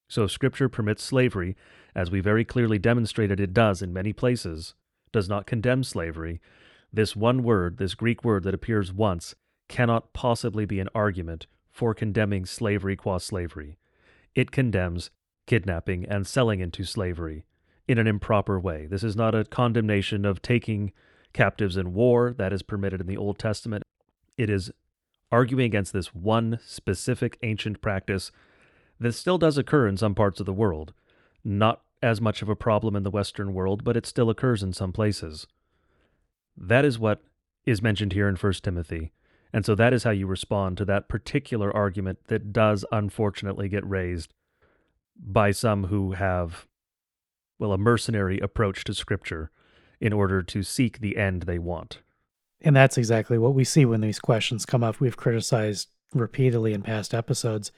So 0.10 0.28
Scripture 0.28 0.70
permits 0.70 1.04
slavery, 1.04 1.56
as 1.96 2.12
we 2.12 2.20
very 2.20 2.46
clearly 2.46 2.80
demonstrated 2.80 3.40
it 3.40 3.54
does 3.54 3.82
in 3.82 3.94
many 3.94 4.14
places, 4.14 4.74
does 5.12 5.28
not 5.28 5.48
condemn 5.48 5.84
slavery, 5.84 6.42
this 6.92 7.16
one 7.16 7.44
word, 7.44 7.78
this 7.78 7.96
Greek 7.96 8.24
word 8.24 8.44
that 8.44 8.54
appears 8.54 8.94
once, 8.94 9.36
cannot 9.68 10.14
possibly 10.14 10.66
be 10.66 10.80
an 10.80 10.90
argument 10.96 11.48
for 11.70 11.94
condemning 11.94 12.46
slavery 12.46 12.96
qua 12.96 13.18
slavery. 13.18 13.78
It 14.38 14.52
condemns 14.52 15.10
kidnapping 15.48 16.06
and 16.06 16.28
selling 16.28 16.60
into 16.60 16.84
slavery 16.84 17.44
in 17.88 17.98
an 17.98 18.06
improper 18.06 18.60
way. 18.60 18.86
This 18.86 19.04
is 19.04 19.16
not 19.16 19.34
a 19.34 19.44
condemnation 19.44 20.26
of 20.26 20.44
taking 20.44 20.92
captives 21.34 21.76
in 21.76 21.96
war 21.96 22.36
that 22.38 22.54
is 22.54 22.62
permitted 22.62 23.02
in 23.02 23.08
the 23.08 23.18
Old 23.18 23.40
Testament. 23.40 23.82
It 24.38 24.52
is 24.52 24.70
arguing 25.32 25.66
against 25.66 25.92
this 25.92 26.14
one 26.14 26.60
specific 26.64 27.40
ancient 27.42 27.82
practice 27.82 28.32
that 29.00 29.14
still 29.14 29.40
does 29.40 29.58
occur 29.58 29.88
in 29.88 29.98
some 29.98 30.14
parts 30.14 30.40
of 30.40 30.46
the 30.46 30.54
world. 30.54 30.94
Not 31.44 31.82
as 32.04 32.22
much 32.22 32.44
of 32.44 32.50
a 32.50 32.56
problem 32.56 32.96
in 32.96 33.02
the 33.02 33.10
Western 33.10 33.56
world, 33.56 33.84
but 33.84 33.98
it 33.98 34.06
still 34.06 34.30
occurs 34.30 34.62
in 34.62 34.72
some 34.72 34.94
places. 34.94 35.48
That 36.56 36.86
is 36.86 37.00
what 37.00 37.24
is 37.66 37.82
mentioned 37.82 38.14
here 38.14 38.30
in 38.30 38.36
1 38.36 38.54
Timothy. 38.62 39.14
And 39.54 39.66
so 39.66 39.76
that 39.76 39.94
is 39.94 40.04
how 40.04 40.12
you 40.12 40.28
respond 40.28 40.78
to 40.78 40.86
that 40.86 41.08
particular 41.08 41.76
argument 41.76 42.20
that 42.28 42.52
does 42.52 42.86
unfortunately 42.92 43.70
get 43.70 43.88
raised 43.88 44.34
by 45.20 45.52
some 45.52 45.86
who 45.86 46.12
have 46.12 46.68
well, 47.60 47.74
a 47.74 47.78
mercenary 47.78 48.40
approach 48.40 48.84
to 48.84 48.94
scripture 48.94 49.52
in 50.00 50.14
order 50.14 50.44
to 50.44 50.62
seek 50.64 51.00
the 51.00 51.18
end 51.18 51.44
they 51.44 51.58
want. 51.58 52.02
And 52.62 52.76
that's 52.76 52.98
exactly 52.98 53.38
what 53.38 53.54
we 53.54 53.64
see 53.64 53.86
when 53.86 54.02
these 54.02 54.20
questions 54.20 54.66
come 54.66 54.84
up. 54.84 55.00
We've 55.00 55.18
criticized 55.18 55.90
repeatedly 56.14 56.74
in 56.74 56.82
past 56.82 57.14
episodes. 57.14 57.72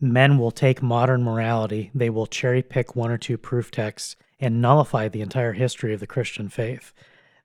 Men 0.00 0.38
will 0.38 0.50
take 0.50 0.82
modern 0.82 1.22
morality, 1.22 1.90
they 1.94 2.10
will 2.10 2.26
cherry 2.26 2.62
pick 2.62 2.96
one 2.96 3.10
or 3.10 3.18
two 3.18 3.38
proof 3.38 3.70
texts 3.70 4.16
and 4.40 4.60
nullify 4.60 5.08
the 5.08 5.20
entire 5.20 5.52
history 5.52 5.94
of 5.94 6.00
the 6.00 6.06
Christian 6.06 6.48
faith. 6.48 6.92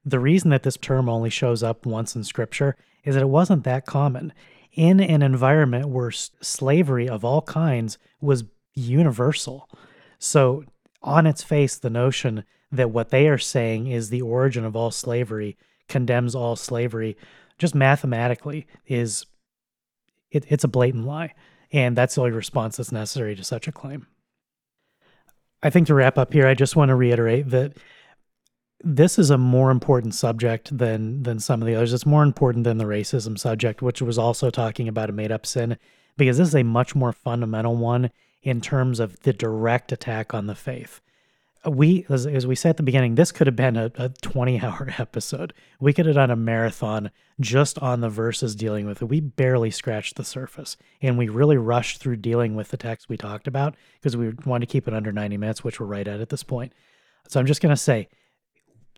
The 0.03 0.19
reason 0.19 0.49
that 0.49 0.63
this 0.63 0.77
term 0.77 1.07
only 1.07 1.29
shows 1.29 1.61
up 1.61 1.85
once 1.85 2.15
in 2.15 2.23
Scripture 2.23 2.75
is 3.03 3.15
that 3.15 3.21
it 3.21 3.29
wasn't 3.29 3.63
that 3.63 3.85
common. 3.85 4.33
In 4.73 4.99
an 4.99 5.21
environment 5.21 5.89
where 5.89 6.11
slavery 6.11 7.09
of 7.09 7.25
all 7.25 7.41
kinds 7.41 7.97
was 8.21 8.43
universal. 8.75 9.67
So 10.19 10.63
on 11.01 11.25
its 11.25 11.43
face 11.43 11.77
the 11.77 11.89
notion 11.89 12.43
that 12.71 12.91
what 12.91 13.09
they 13.09 13.27
are 13.27 13.37
saying 13.37 13.87
is 13.87 14.09
the 14.09 14.21
origin 14.21 14.65
of 14.65 14.75
all 14.75 14.91
slavery 14.91 15.57
condemns 15.87 16.35
all 16.35 16.55
slavery 16.55 17.17
just 17.57 17.73
mathematically 17.73 18.67
is 18.85 19.25
it, 20.31 20.45
it's 20.47 20.63
a 20.63 20.67
blatant 20.67 21.05
lie 21.05 21.33
and 21.71 21.97
that's 21.97 22.15
the 22.15 22.21
only 22.21 22.31
response 22.31 22.77
that's 22.77 22.91
necessary 22.91 23.35
to 23.35 23.43
such 23.43 23.67
a 23.67 23.71
claim 23.71 24.05
i 25.63 25.69
think 25.69 25.87
to 25.87 25.95
wrap 25.95 26.17
up 26.17 26.31
here 26.31 26.45
i 26.45 26.53
just 26.53 26.75
want 26.75 26.89
to 26.89 26.95
reiterate 26.95 27.49
that 27.49 27.75
this 28.81 29.19
is 29.19 29.29
a 29.29 29.37
more 29.37 29.71
important 29.71 30.15
subject 30.15 30.77
than 30.77 31.23
than 31.23 31.39
some 31.39 31.61
of 31.61 31.67
the 31.67 31.75
others 31.75 31.93
it's 31.93 32.05
more 32.05 32.23
important 32.23 32.63
than 32.63 32.77
the 32.77 32.85
racism 32.85 33.37
subject 33.37 33.81
which 33.81 34.01
was 34.01 34.17
also 34.17 34.49
talking 34.49 34.87
about 34.87 35.09
a 35.09 35.13
made 35.13 35.31
up 35.31 35.45
sin 35.45 35.77
because 36.19 36.37
this 36.37 36.49
is 36.49 36.55
a 36.55 36.63
much 36.63 36.93
more 36.93 37.11
fundamental 37.11 37.75
one 37.75 38.11
in 38.43 38.61
terms 38.61 38.99
of 38.99 39.19
the 39.21 39.33
direct 39.33 39.91
attack 39.91 40.33
on 40.33 40.47
the 40.47 40.55
faith. 40.55 41.01
We, 41.65 42.05
as, 42.07 42.25
as 42.25 42.47
we 42.47 42.55
said 42.55 42.71
at 42.71 42.77
the 42.77 42.83
beginning, 42.83 43.15
this 43.15 43.33
could 43.33 43.47
have 43.47 43.55
been 43.55 43.75
a, 43.75 43.91
a 43.95 44.09
20 44.09 44.61
hour 44.61 44.93
episode. 44.97 45.53
We 45.79 45.91
could 45.91 46.05
have 46.05 46.15
done 46.15 46.31
a 46.31 46.35
marathon 46.35 47.11
just 47.41 47.77
on 47.79 47.99
the 47.99 48.09
verses 48.09 48.55
dealing 48.55 48.85
with 48.85 49.01
it. 49.01 49.05
We 49.05 49.19
barely 49.19 49.71
scratched 49.71 50.15
the 50.15 50.23
surface 50.23 50.77
and 51.01 51.17
we 51.17 51.27
really 51.27 51.57
rushed 51.57 51.99
through 51.99 52.17
dealing 52.17 52.55
with 52.55 52.69
the 52.69 52.77
text 52.77 53.09
we 53.09 53.17
talked 53.17 53.47
about 53.47 53.75
because 53.95 54.15
we 54.15 54.33
wanted 54.45 54.67
to 54.67 54.71
keep 54.71 54.87
it 54.87 54.93
under 54.93 55.11
90 55.11 55.35
minutes, 55.35 55.63
which 55.63 55.79
we're 55.79 55.85
right 55.85 56.07
at 56.07 56.21
at 56.21 56.29
this 56.29 56.43
point. 56.43 56.73
So 57.27 57.39
I'm 57.39 57.45
just 57.45 57.61
going 57.61 57.75
to 57.75 57.81
say, 57.81 58.07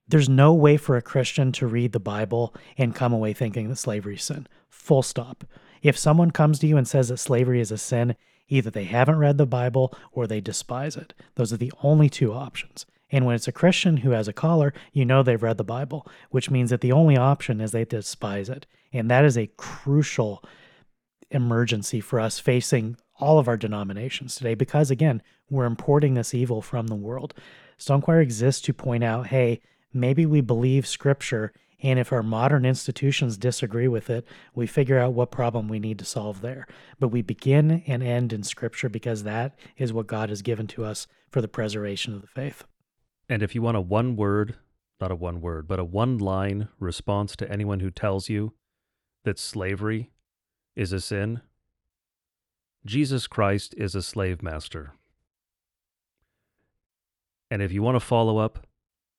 there's 0.07 0.29
no 0.29 0.53
way 0.53 0.77
for 0.77 0.97
a 0.97 1.01
Christian 1.01 1.51
to 1.53 1.67
read 1.67 1.91
the 1.91 1.99
Bible 1.99 2.53
and 2.77 2.95
come 2.95 3.13
away 3.13 3.33
thinking 3.33 3.69
that 3.69 3.77
slavery 3.77 4.15
is 4.15 4.23
sin. 4.23 4.47
Full 4.69 5.03
stop. 5.03 5.45
If 5.81 5.97
someone 5.97 6.31
comes 6.31 6.59
to 6.59 6.67
you 6.67 6.77
and 6.77 6.87
says 6.87 7.09
that 7.09 7.17
slavery 7.17 7.59
is 7.59 7.71
a 7.71 7.77
sin, 7.77 8.15
Either 8.51 8.69
they 8.69 8.83
haven't 8.83 9.17
read 9.17 9.37
the 9.37 9.45
Bible 9.45 9.93
or 10.11 10.27
they 10.27 10.41
despise 10.41 10.97
it. 10.97 11.13
Those 11.35 11.53
are 11.53 11.57
the 11.57 11.71
only 11.81 12.09
two 12.09 12.33
options. 12.33 12.85
And 13.09 13.25
when 13.25 13.33
it's 13.33 13.47
a 13.47 13.53
Christian 13.53 13.97
who 13.97 14.11
has 14.11 14.27
a 14.27 14.33
collar, 14.33 14.73
you 14.91 15.05
know 15.05 15.23
they've 15.23 15.41
read 15.41 15.57
the 15.57 15.63
Bible, 15.63 16.05
which 16.31 16.51
means 16.51 16.69
that 16.69 16.81
the 16.81 16.91
only 16.91 17.15
option 17.15 17.61
is 17.61 17.71
they 17.71 17.85
despise 17.85 18.49
it. 18.49 18.67
And 18.91 19.09
that 19.09 19.23
is 19.23 19.37
a 19.37 19.51
crucial 19.55 20.43
emergency 21.29 22.01
for 22.01 22.19
us 22.19 22.39
facing 22.39 22.97
all 23.21 23.39
of 23.39 23.47
our 23.47 23.55
denominations 23.55 24.35
today 24.35 24.53
because, 24.53 24.91
again, 24.91 25.21
we're 25.49 25.65
importing 25.65 26.15
this 26.15 26.33
evil 26.33 26.61
from 26.61 26.87
the 26.87 26.95
world. 26.95 27.33
Stone 27.77 28.01
Choir 28.01 28.19
exists 28.19 28.61
to 28.63 28.73
point 28.73 29.03
out 29.03 29.27
hey, 29.27 29.61
maybe 29.93 30.25
we 30.25 30.41
believe 30.41 30.87
Scripture 30.87 31.53
and 31.83 31.97
if 31.97 32.13
our 32.13 32.23
modern 32.23 32.63
institutions 32.63 33.37
disagree 33.37 33.87
with 33.87 34.09
it, 34.09 34.25
we 34.53 34.67
figure 34.67 34.99
out 34.99 35.13
what 35.13 35.31
problem 35.31 35.67
we 35.67 35.79
need 35.79 35.97
to 35.99 36.05
solve 36.05 36.41
there. 36.41 36.67
But 36.99 37.07
we 37.07 37.21
begin 37.21 37.83
and 37.87 38.03
end 38.03 38.33
in 38.33 38.43
Scripture 38.43 38.89
because 38.89 39.23
that 39.23 39.57
is 39.77 39.91
what 39.91 40.07
God 40.07 40.29
has 40.29 40.43
given 40.43 40.67
to 40.67 40.85
us 40.85 41.07
for 41.29 41.41
the 41.41 41.47
preservation 41.47 42.13
of 42.13 42.21
the 42.21 42.27
faith. 42.27 42.65
And 43.27 43.41
if 43.41 43.55
you 43.55 43.61
want 43.61 43.77
a 43.77 43.81
one 43.81 44.15
word, 44.15 44.55
not 44.99 45.11
a 45.11 45.15
one 45.15 45.41
word, 45.41 45.67
but 45.67 45.79
a 45.79 45.83
one 45.83 46.19
line 46.19 46.67
response 46.79 47.35
to 47.37 47.51
anyone 47.51 47.79
who 47.79 47.89
tells 47.89 48.29
you 48.29 48.53
that 49.23 49.39
slavery 49.39 50.11
is 50.75 50.93
a 50.93 51.01
sin, 51.01 51.41
Jesus 52.85 53.25
Christ 53.25 53.73
is 53.77 53.95
a 53.95 54.01
slave 54.01 54.43
master. 54.43 54.93
And 57.49 57.61
if 57.61 57.71
you 57.71 57.81
want 57.81 57.95
to 57.95 57.99
follow 57.99 58.37
up, 58.37 58.65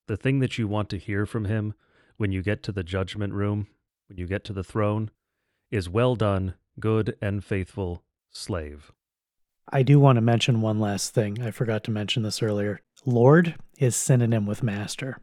the 0.06 0.16
thing 0.16 0.40
that 0.40 0.58
you 0.58 0.66
want 0.68 0.88
to 0.90 0.98
hear 0.98 1.26
from 1.26 1.44
him 1.44 1.74
when 2.16 2.32
you 2.32 2.42
get 2.42 2.62
to 2.64 2.72
the 2.72 2.82
judgment 2.82 3.32
room, 3.32 3.66
when 4.08 4.18
you 4.18 4.26
get 4.26 4.44
to 4.44 4.52
the 4.52 4.64
throne, 4.64 5.10
is 5.70 5.88
well 5.88 6.14
done, 6.14 6.54
good 6.78 7.16
and 7.20 7.44
faithful 7.44 8.02
slave. 8.30 8.92
I 9.70 9.82
do 9.82 9.98
want 10.00 10.16
to 10.16 10.22
mention 10.22 10.60
one 10.60 10.80
last 10.80 11.14
thing. 11.14 11.42
I 11.42 11.50
forgot 11.50 11.84
to 11.84 11.90
mention 11.90 12.22
this 12.22 12.42
earlier. 12.42 12.80
Lord 13.06 13.54
is 13.78 13.96
synonym 13.96 14.46
with 14.46 14.62
master. 14.62 15.18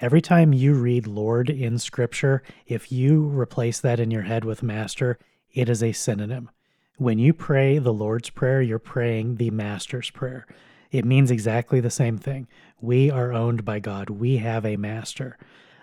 Every 0.00 0.20
time 0.20 0.52
you 0.52 0.74
read 0.74 1.06
Lord 1.06 1.48
in 1.48 1.78
scripture, 1.78 2.42
if 2.66 2.90
you 2.90 3.28
replace 3.28 3.78
that 3.80 4.00
in 4.00 4.10
your 4.10 4.22
head 4.22 4.44
with 4.44 4.62
master, 4.62 5.18
it 5.52 5.68
is 5.68 5.82
a 5.82 5.92
synonym. 5.92 6.50
When 6.96 7.18
you 7.18 7.32
pray 7.32 7.78
the 7.78 7.92
Lord's 7.92 8.30
Prayer, 8.30 8.60
you're 8.60 8.78
praying 8.80 9.36
the 9.36 9.50
Master's 9.50 10.10
Prayer. 10.10 10.46
It 10.94 11.04
means 11.04 11.32
exactly 11.32 11.80
the 11.80 11.90
same 11.90 12.18
thing. 12.18 12.46
We 12.80 13.10
are 13.10 13.32
owned 13.32 13.64
by 13.64 13.80
God, 13.80 14.10
we 14.10 14.36
have 14.36 14.64
a 14.64 14.76
master 14.76 15.36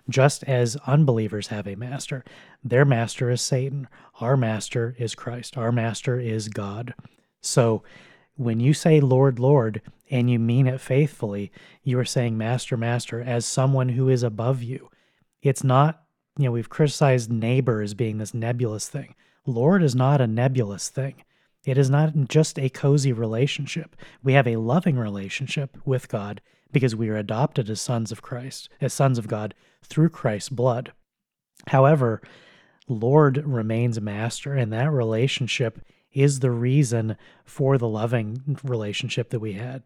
just 0.09 0.43
as 0.45 0.77
unbelievers 0.88 1.47
have 1.47 1.67
a 1.67 1.75
master. 1.75 2.23
Their 2.63 2.85
master 2.85 3.29
is 3.29 3.41
Satan. 3.41 3.88
Our 4.19 4.38
master 4.38 4.95
is 4.97 5.13
Christ. 5.13 5.57
Our 5.57 5.71
master 5.71 6.17
is 6.17 6.47
God. 6.47 6.93
So 7.41 7.83
when 8.35 8.61
you 8.61 8.73
say 8.73 8.99
Lord, 8.99 9.38
Lord, 9.38 9.81
and 10.09 10.29
you 10.29 10.39
mean 10.39 10.65
it 10.65 10.79
faithfully, 10.79 11.51
you 11.83 11.99
are 11.99 12.05
saying 12.05 12.38
Master, 12.38 12.77
Master 12.77 13.21
as 13.21 13.45
someone 13.45 13.89
who 13.89 14.09
is 14.09 14.23
above 14.23 14.63
you. 14.63 14.89
It's 15.41 15.63
not, 15.63 16.03
you 16.38 16.45
know, 16.45 16.51
we've 16.51 16.69
criticized 16.69 17.31
neighbor 17.31 17.81
as 17.81 17.93
being 17.93 18.17
this 18.17 18.33
nebulous 18.33 18.88
thing. 18.88 19.15
Lord 19.45 19.83
is 19.83 19.95
not 19.95 20.21
a 20.21 20.27
nebulous 20.27 20.89
thing. 20.89 21.23
It 21.65 21.77
is 21.77 21.89
not 21.89 22.13
just 22.27 22.57
a 22.57 22.69
cozy 22.69 23.13
relationship. 23.13 23.95
We 24.23 24.33
have 24.33 24.47
a 24.47 24.55
loving 24.55 24.97
relationship 24.97 25.77
with 25.85 26.07
God, 26.07 26.41
because 26.71 26.95
we 26.95 27.09
are 27.09 27.17
adopted 27.17 27.69
as 27.69 27.81
sons 27.81 28.11
of 28.11 28.21
Christ, 28.21 28.69
as 28.79 28.93
sons 28.93 29.17
of 29.17 29.27
God 29.27 29.53
through 29.83 30.09
Christ's 30.09 30.49
blood. 30.49 30.91
However, 31.67 32.21
Lord 32.88 33.38
remains 33.45 34.01
master, 34.01 34.55
and 34.55 34.71
that 34.73 34.91
relationship 34.91 35.81
is 36.11 36.39
the 36.39 36.51
reason 36.51 37.15
for 37.45 37.77
the 37.77 37.88
loving 37.88 38.59
relationship 38.63 39.29
that 39.29 39.39
we 39.39 39.53
had. 39.53 39.83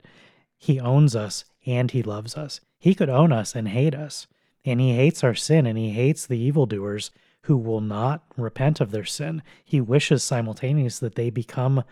He 0.58 0.80
owns 0.80 1.16
us 1.16 1.46
and 1.66 1.92
he 1.92 2.02
loves 2.02 2.36
us. 2.36 2.62
He 2.80 2.96
could 2.96 3.10
own 3.10 3.32
us 3.32 3.56
and 3.56 3.68
hate 3.68 3.94
us, 3.94 4.28
and 4.64 4.80
he 4.80 4.96
hates 4.96 5.24
our 5.24 5.36
sin 5.36 5.66
and 5.66 5.78
he 5.78 5.92
hates 5.92 6.26
the 6.26 6.40
evildoers 6.40 7.12
who 7.46 7.58
will 7.58 7.82
not 7.82 8.24
repent 8.38 8.82
of 8.82 8.92
their 8.92 9.06
sin. 9.06 9.42
He 9.64 9.80
wishes 9.80 10.24
simultaneously 10.24 11.08
that 11.08 11.16
they 11.16 11.30
become 11.30 11.84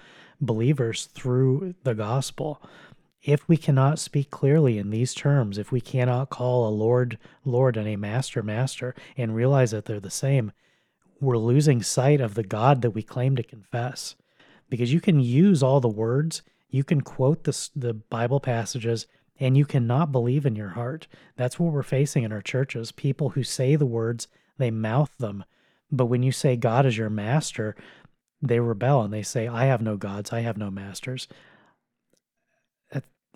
believers 0.42 1.06
through 1.06 1.76
the 1.84 1.94
gospel. 1.94 2.62
If 3.22 3.48
we 3.48 3.56
cannot 3.56 4.00
speak 4.00 4.32
clearly 4.32 4.80
in 4.80 4.90
these 4.90 5.14
terms, 5.14 5.58
if 5.58 5.72
we 5.72 5.80
cannot 5.80 6.32
call 6.32 6.68
a 6.68 6.74
Lord, 6.74 7.20
Lord, 7.46 7.78
and 7.78 7.88
a 7.88 7.96
Master, 7.96 8.42
Master, 8.42 8.96
and 9.16 9.36
realize 9.36 9.72
that 9.72 9.86
they're 9.86 10.00
the 10.00 10.10
same, 10.10 10.52
we're 11.22 11.38
losing 11.38 11.84
sight 11.84 12.20
of 12.20 12.34
the 12.34 12.44
God 12.44 12.82
that 12.82 12.92
we 12.92 13.04
claim 13.04 13.36
to 13.36 13.44
confess. 13.44 14.16
Because 14.70 14.92
you 14.92 15.00
can 15.00 15.20
use 15.20 15.62
all 15.62 15.80
the 15.80 15.88
words, 15.88 16.42
you 16.70 16.84
can 16.84 17.02
quote 17.02 17.44
the, 17.44 17.70
the 17.76 17.94
Bible 17.94 18.40
passages, 18.40 19.06
and 19.40 19.56
you 19.56 19.66
cannot 19.66 20.12
believe 20.12 20.48
in 20.48 20.56
your 20.56 20.70
heart. 20.70 21.08
That's 21.36 21.60
what 21.60 21.72
we're 21.72 21.84
facing 21.84 22.24
in 22.24 22.32
our 22.32 22.42
churches 22.42 22.92
people 22.92 23.30
who 23.30 23.44
say 23.44 23.76
the 23.76 23.86
words, 23.86 24.28
they 24.58 24.72
mouth 24.72 25.18
them. 25.18 25.44
But 25.92 26.06
when 26.08 26.24
you 26.24 26.32
say 26.32 26.56
God 26.56 26.86
is 26.86 26.98
your 26.98 27.10
master, 27.10 27.76
they 28.42 28.60
rebel 28.60 29.02
and 29.02 29.14
they 29.14 29.24
say, 29.24 29.48
I 29.48 29.66
have 29.66 29.82
no 29.82 29.98
gods, 29.98 30.34
I 30.34 30.42
have 30.42 30.58
no 30.58 30.70
masters. 30.72 31.28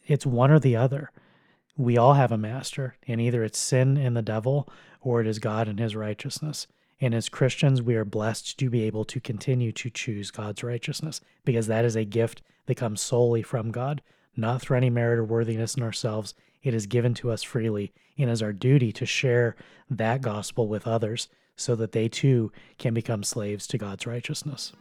It's 0.08 0.26
one 0.26 0.52
or 0.52 0.60
the 0.60 0.76
other. 0.76 1.12
We 1.76 1.98
all 1.98 2.14
have 2.14 2.32
a 2.32 2.38
master, 2.38 2.96
and 3.08 3.20
either 3.22 3.44
it's 3.44 3.60
sin 3.60 3.98
and 3.98 4.16
the 4.16 4.22
devil 4.22 4.70
or 5.02 5.22
it 5.22 5.28
is 5.28 5.38
God 5.38 5.68
and 5.68 5.80
his 5.80 5.96
righteousness. 5.96 6.66
And 7.00 7.14
as 7.14 7.30
Christians, 7.30 7.82
we 7.82 7.96
are 7.96 8.06
blessed 8.06 8.58
to 8.58 8.70
be 8.70 8.84
able 8.84 9.06
to 9.06 9.20
continue 9.20 9.72
to 9.74 9.90
choose 9.90 10.32
God's 10.32 10.64
righteousness 10.64 11.22
because 11.46 11.68
that 11.68 11.86
is 11.86 11.96
a 11.96 12.06
gift 12.06 12.42
that 12.66 12.76
comes 12.76 13.02
solely 13.02 13.44
from 13.44 13.72
God, 13.72 14.02
not 14.36 14.62
through 14.62 14.78
any 14.78 14.90
merit 14.90 15.20
or 15.20 15.24
worthiness 15.24 15.76
in 15.76 15.84
ourselves. 15.84 16.34
It 16.68 16.74
is 16.74 16.86
given 16.86 17.14
to 17.14 17.32
us 17.32 17.44
freely 17.44 17.94
and 18.18 18.30
is 18.30 18.42
our 18.42 18.52
duty 18.52 18.92
to 18.92 19.06
share 19.06 19.56
that 19.90 20.22
gospel 20.22 20.68
with 20.68 20.86
others 20.86 21.30
so 21.56 21.78
that 21.78 21.94
they 21.94 22.10
too 22.10 22.52
can 22.78 22.94
become 22.94 23.24
slaves 23.24 23.68
to 23.68 23.78
God's 23.78 24.06
righteousness. 24.06 24.74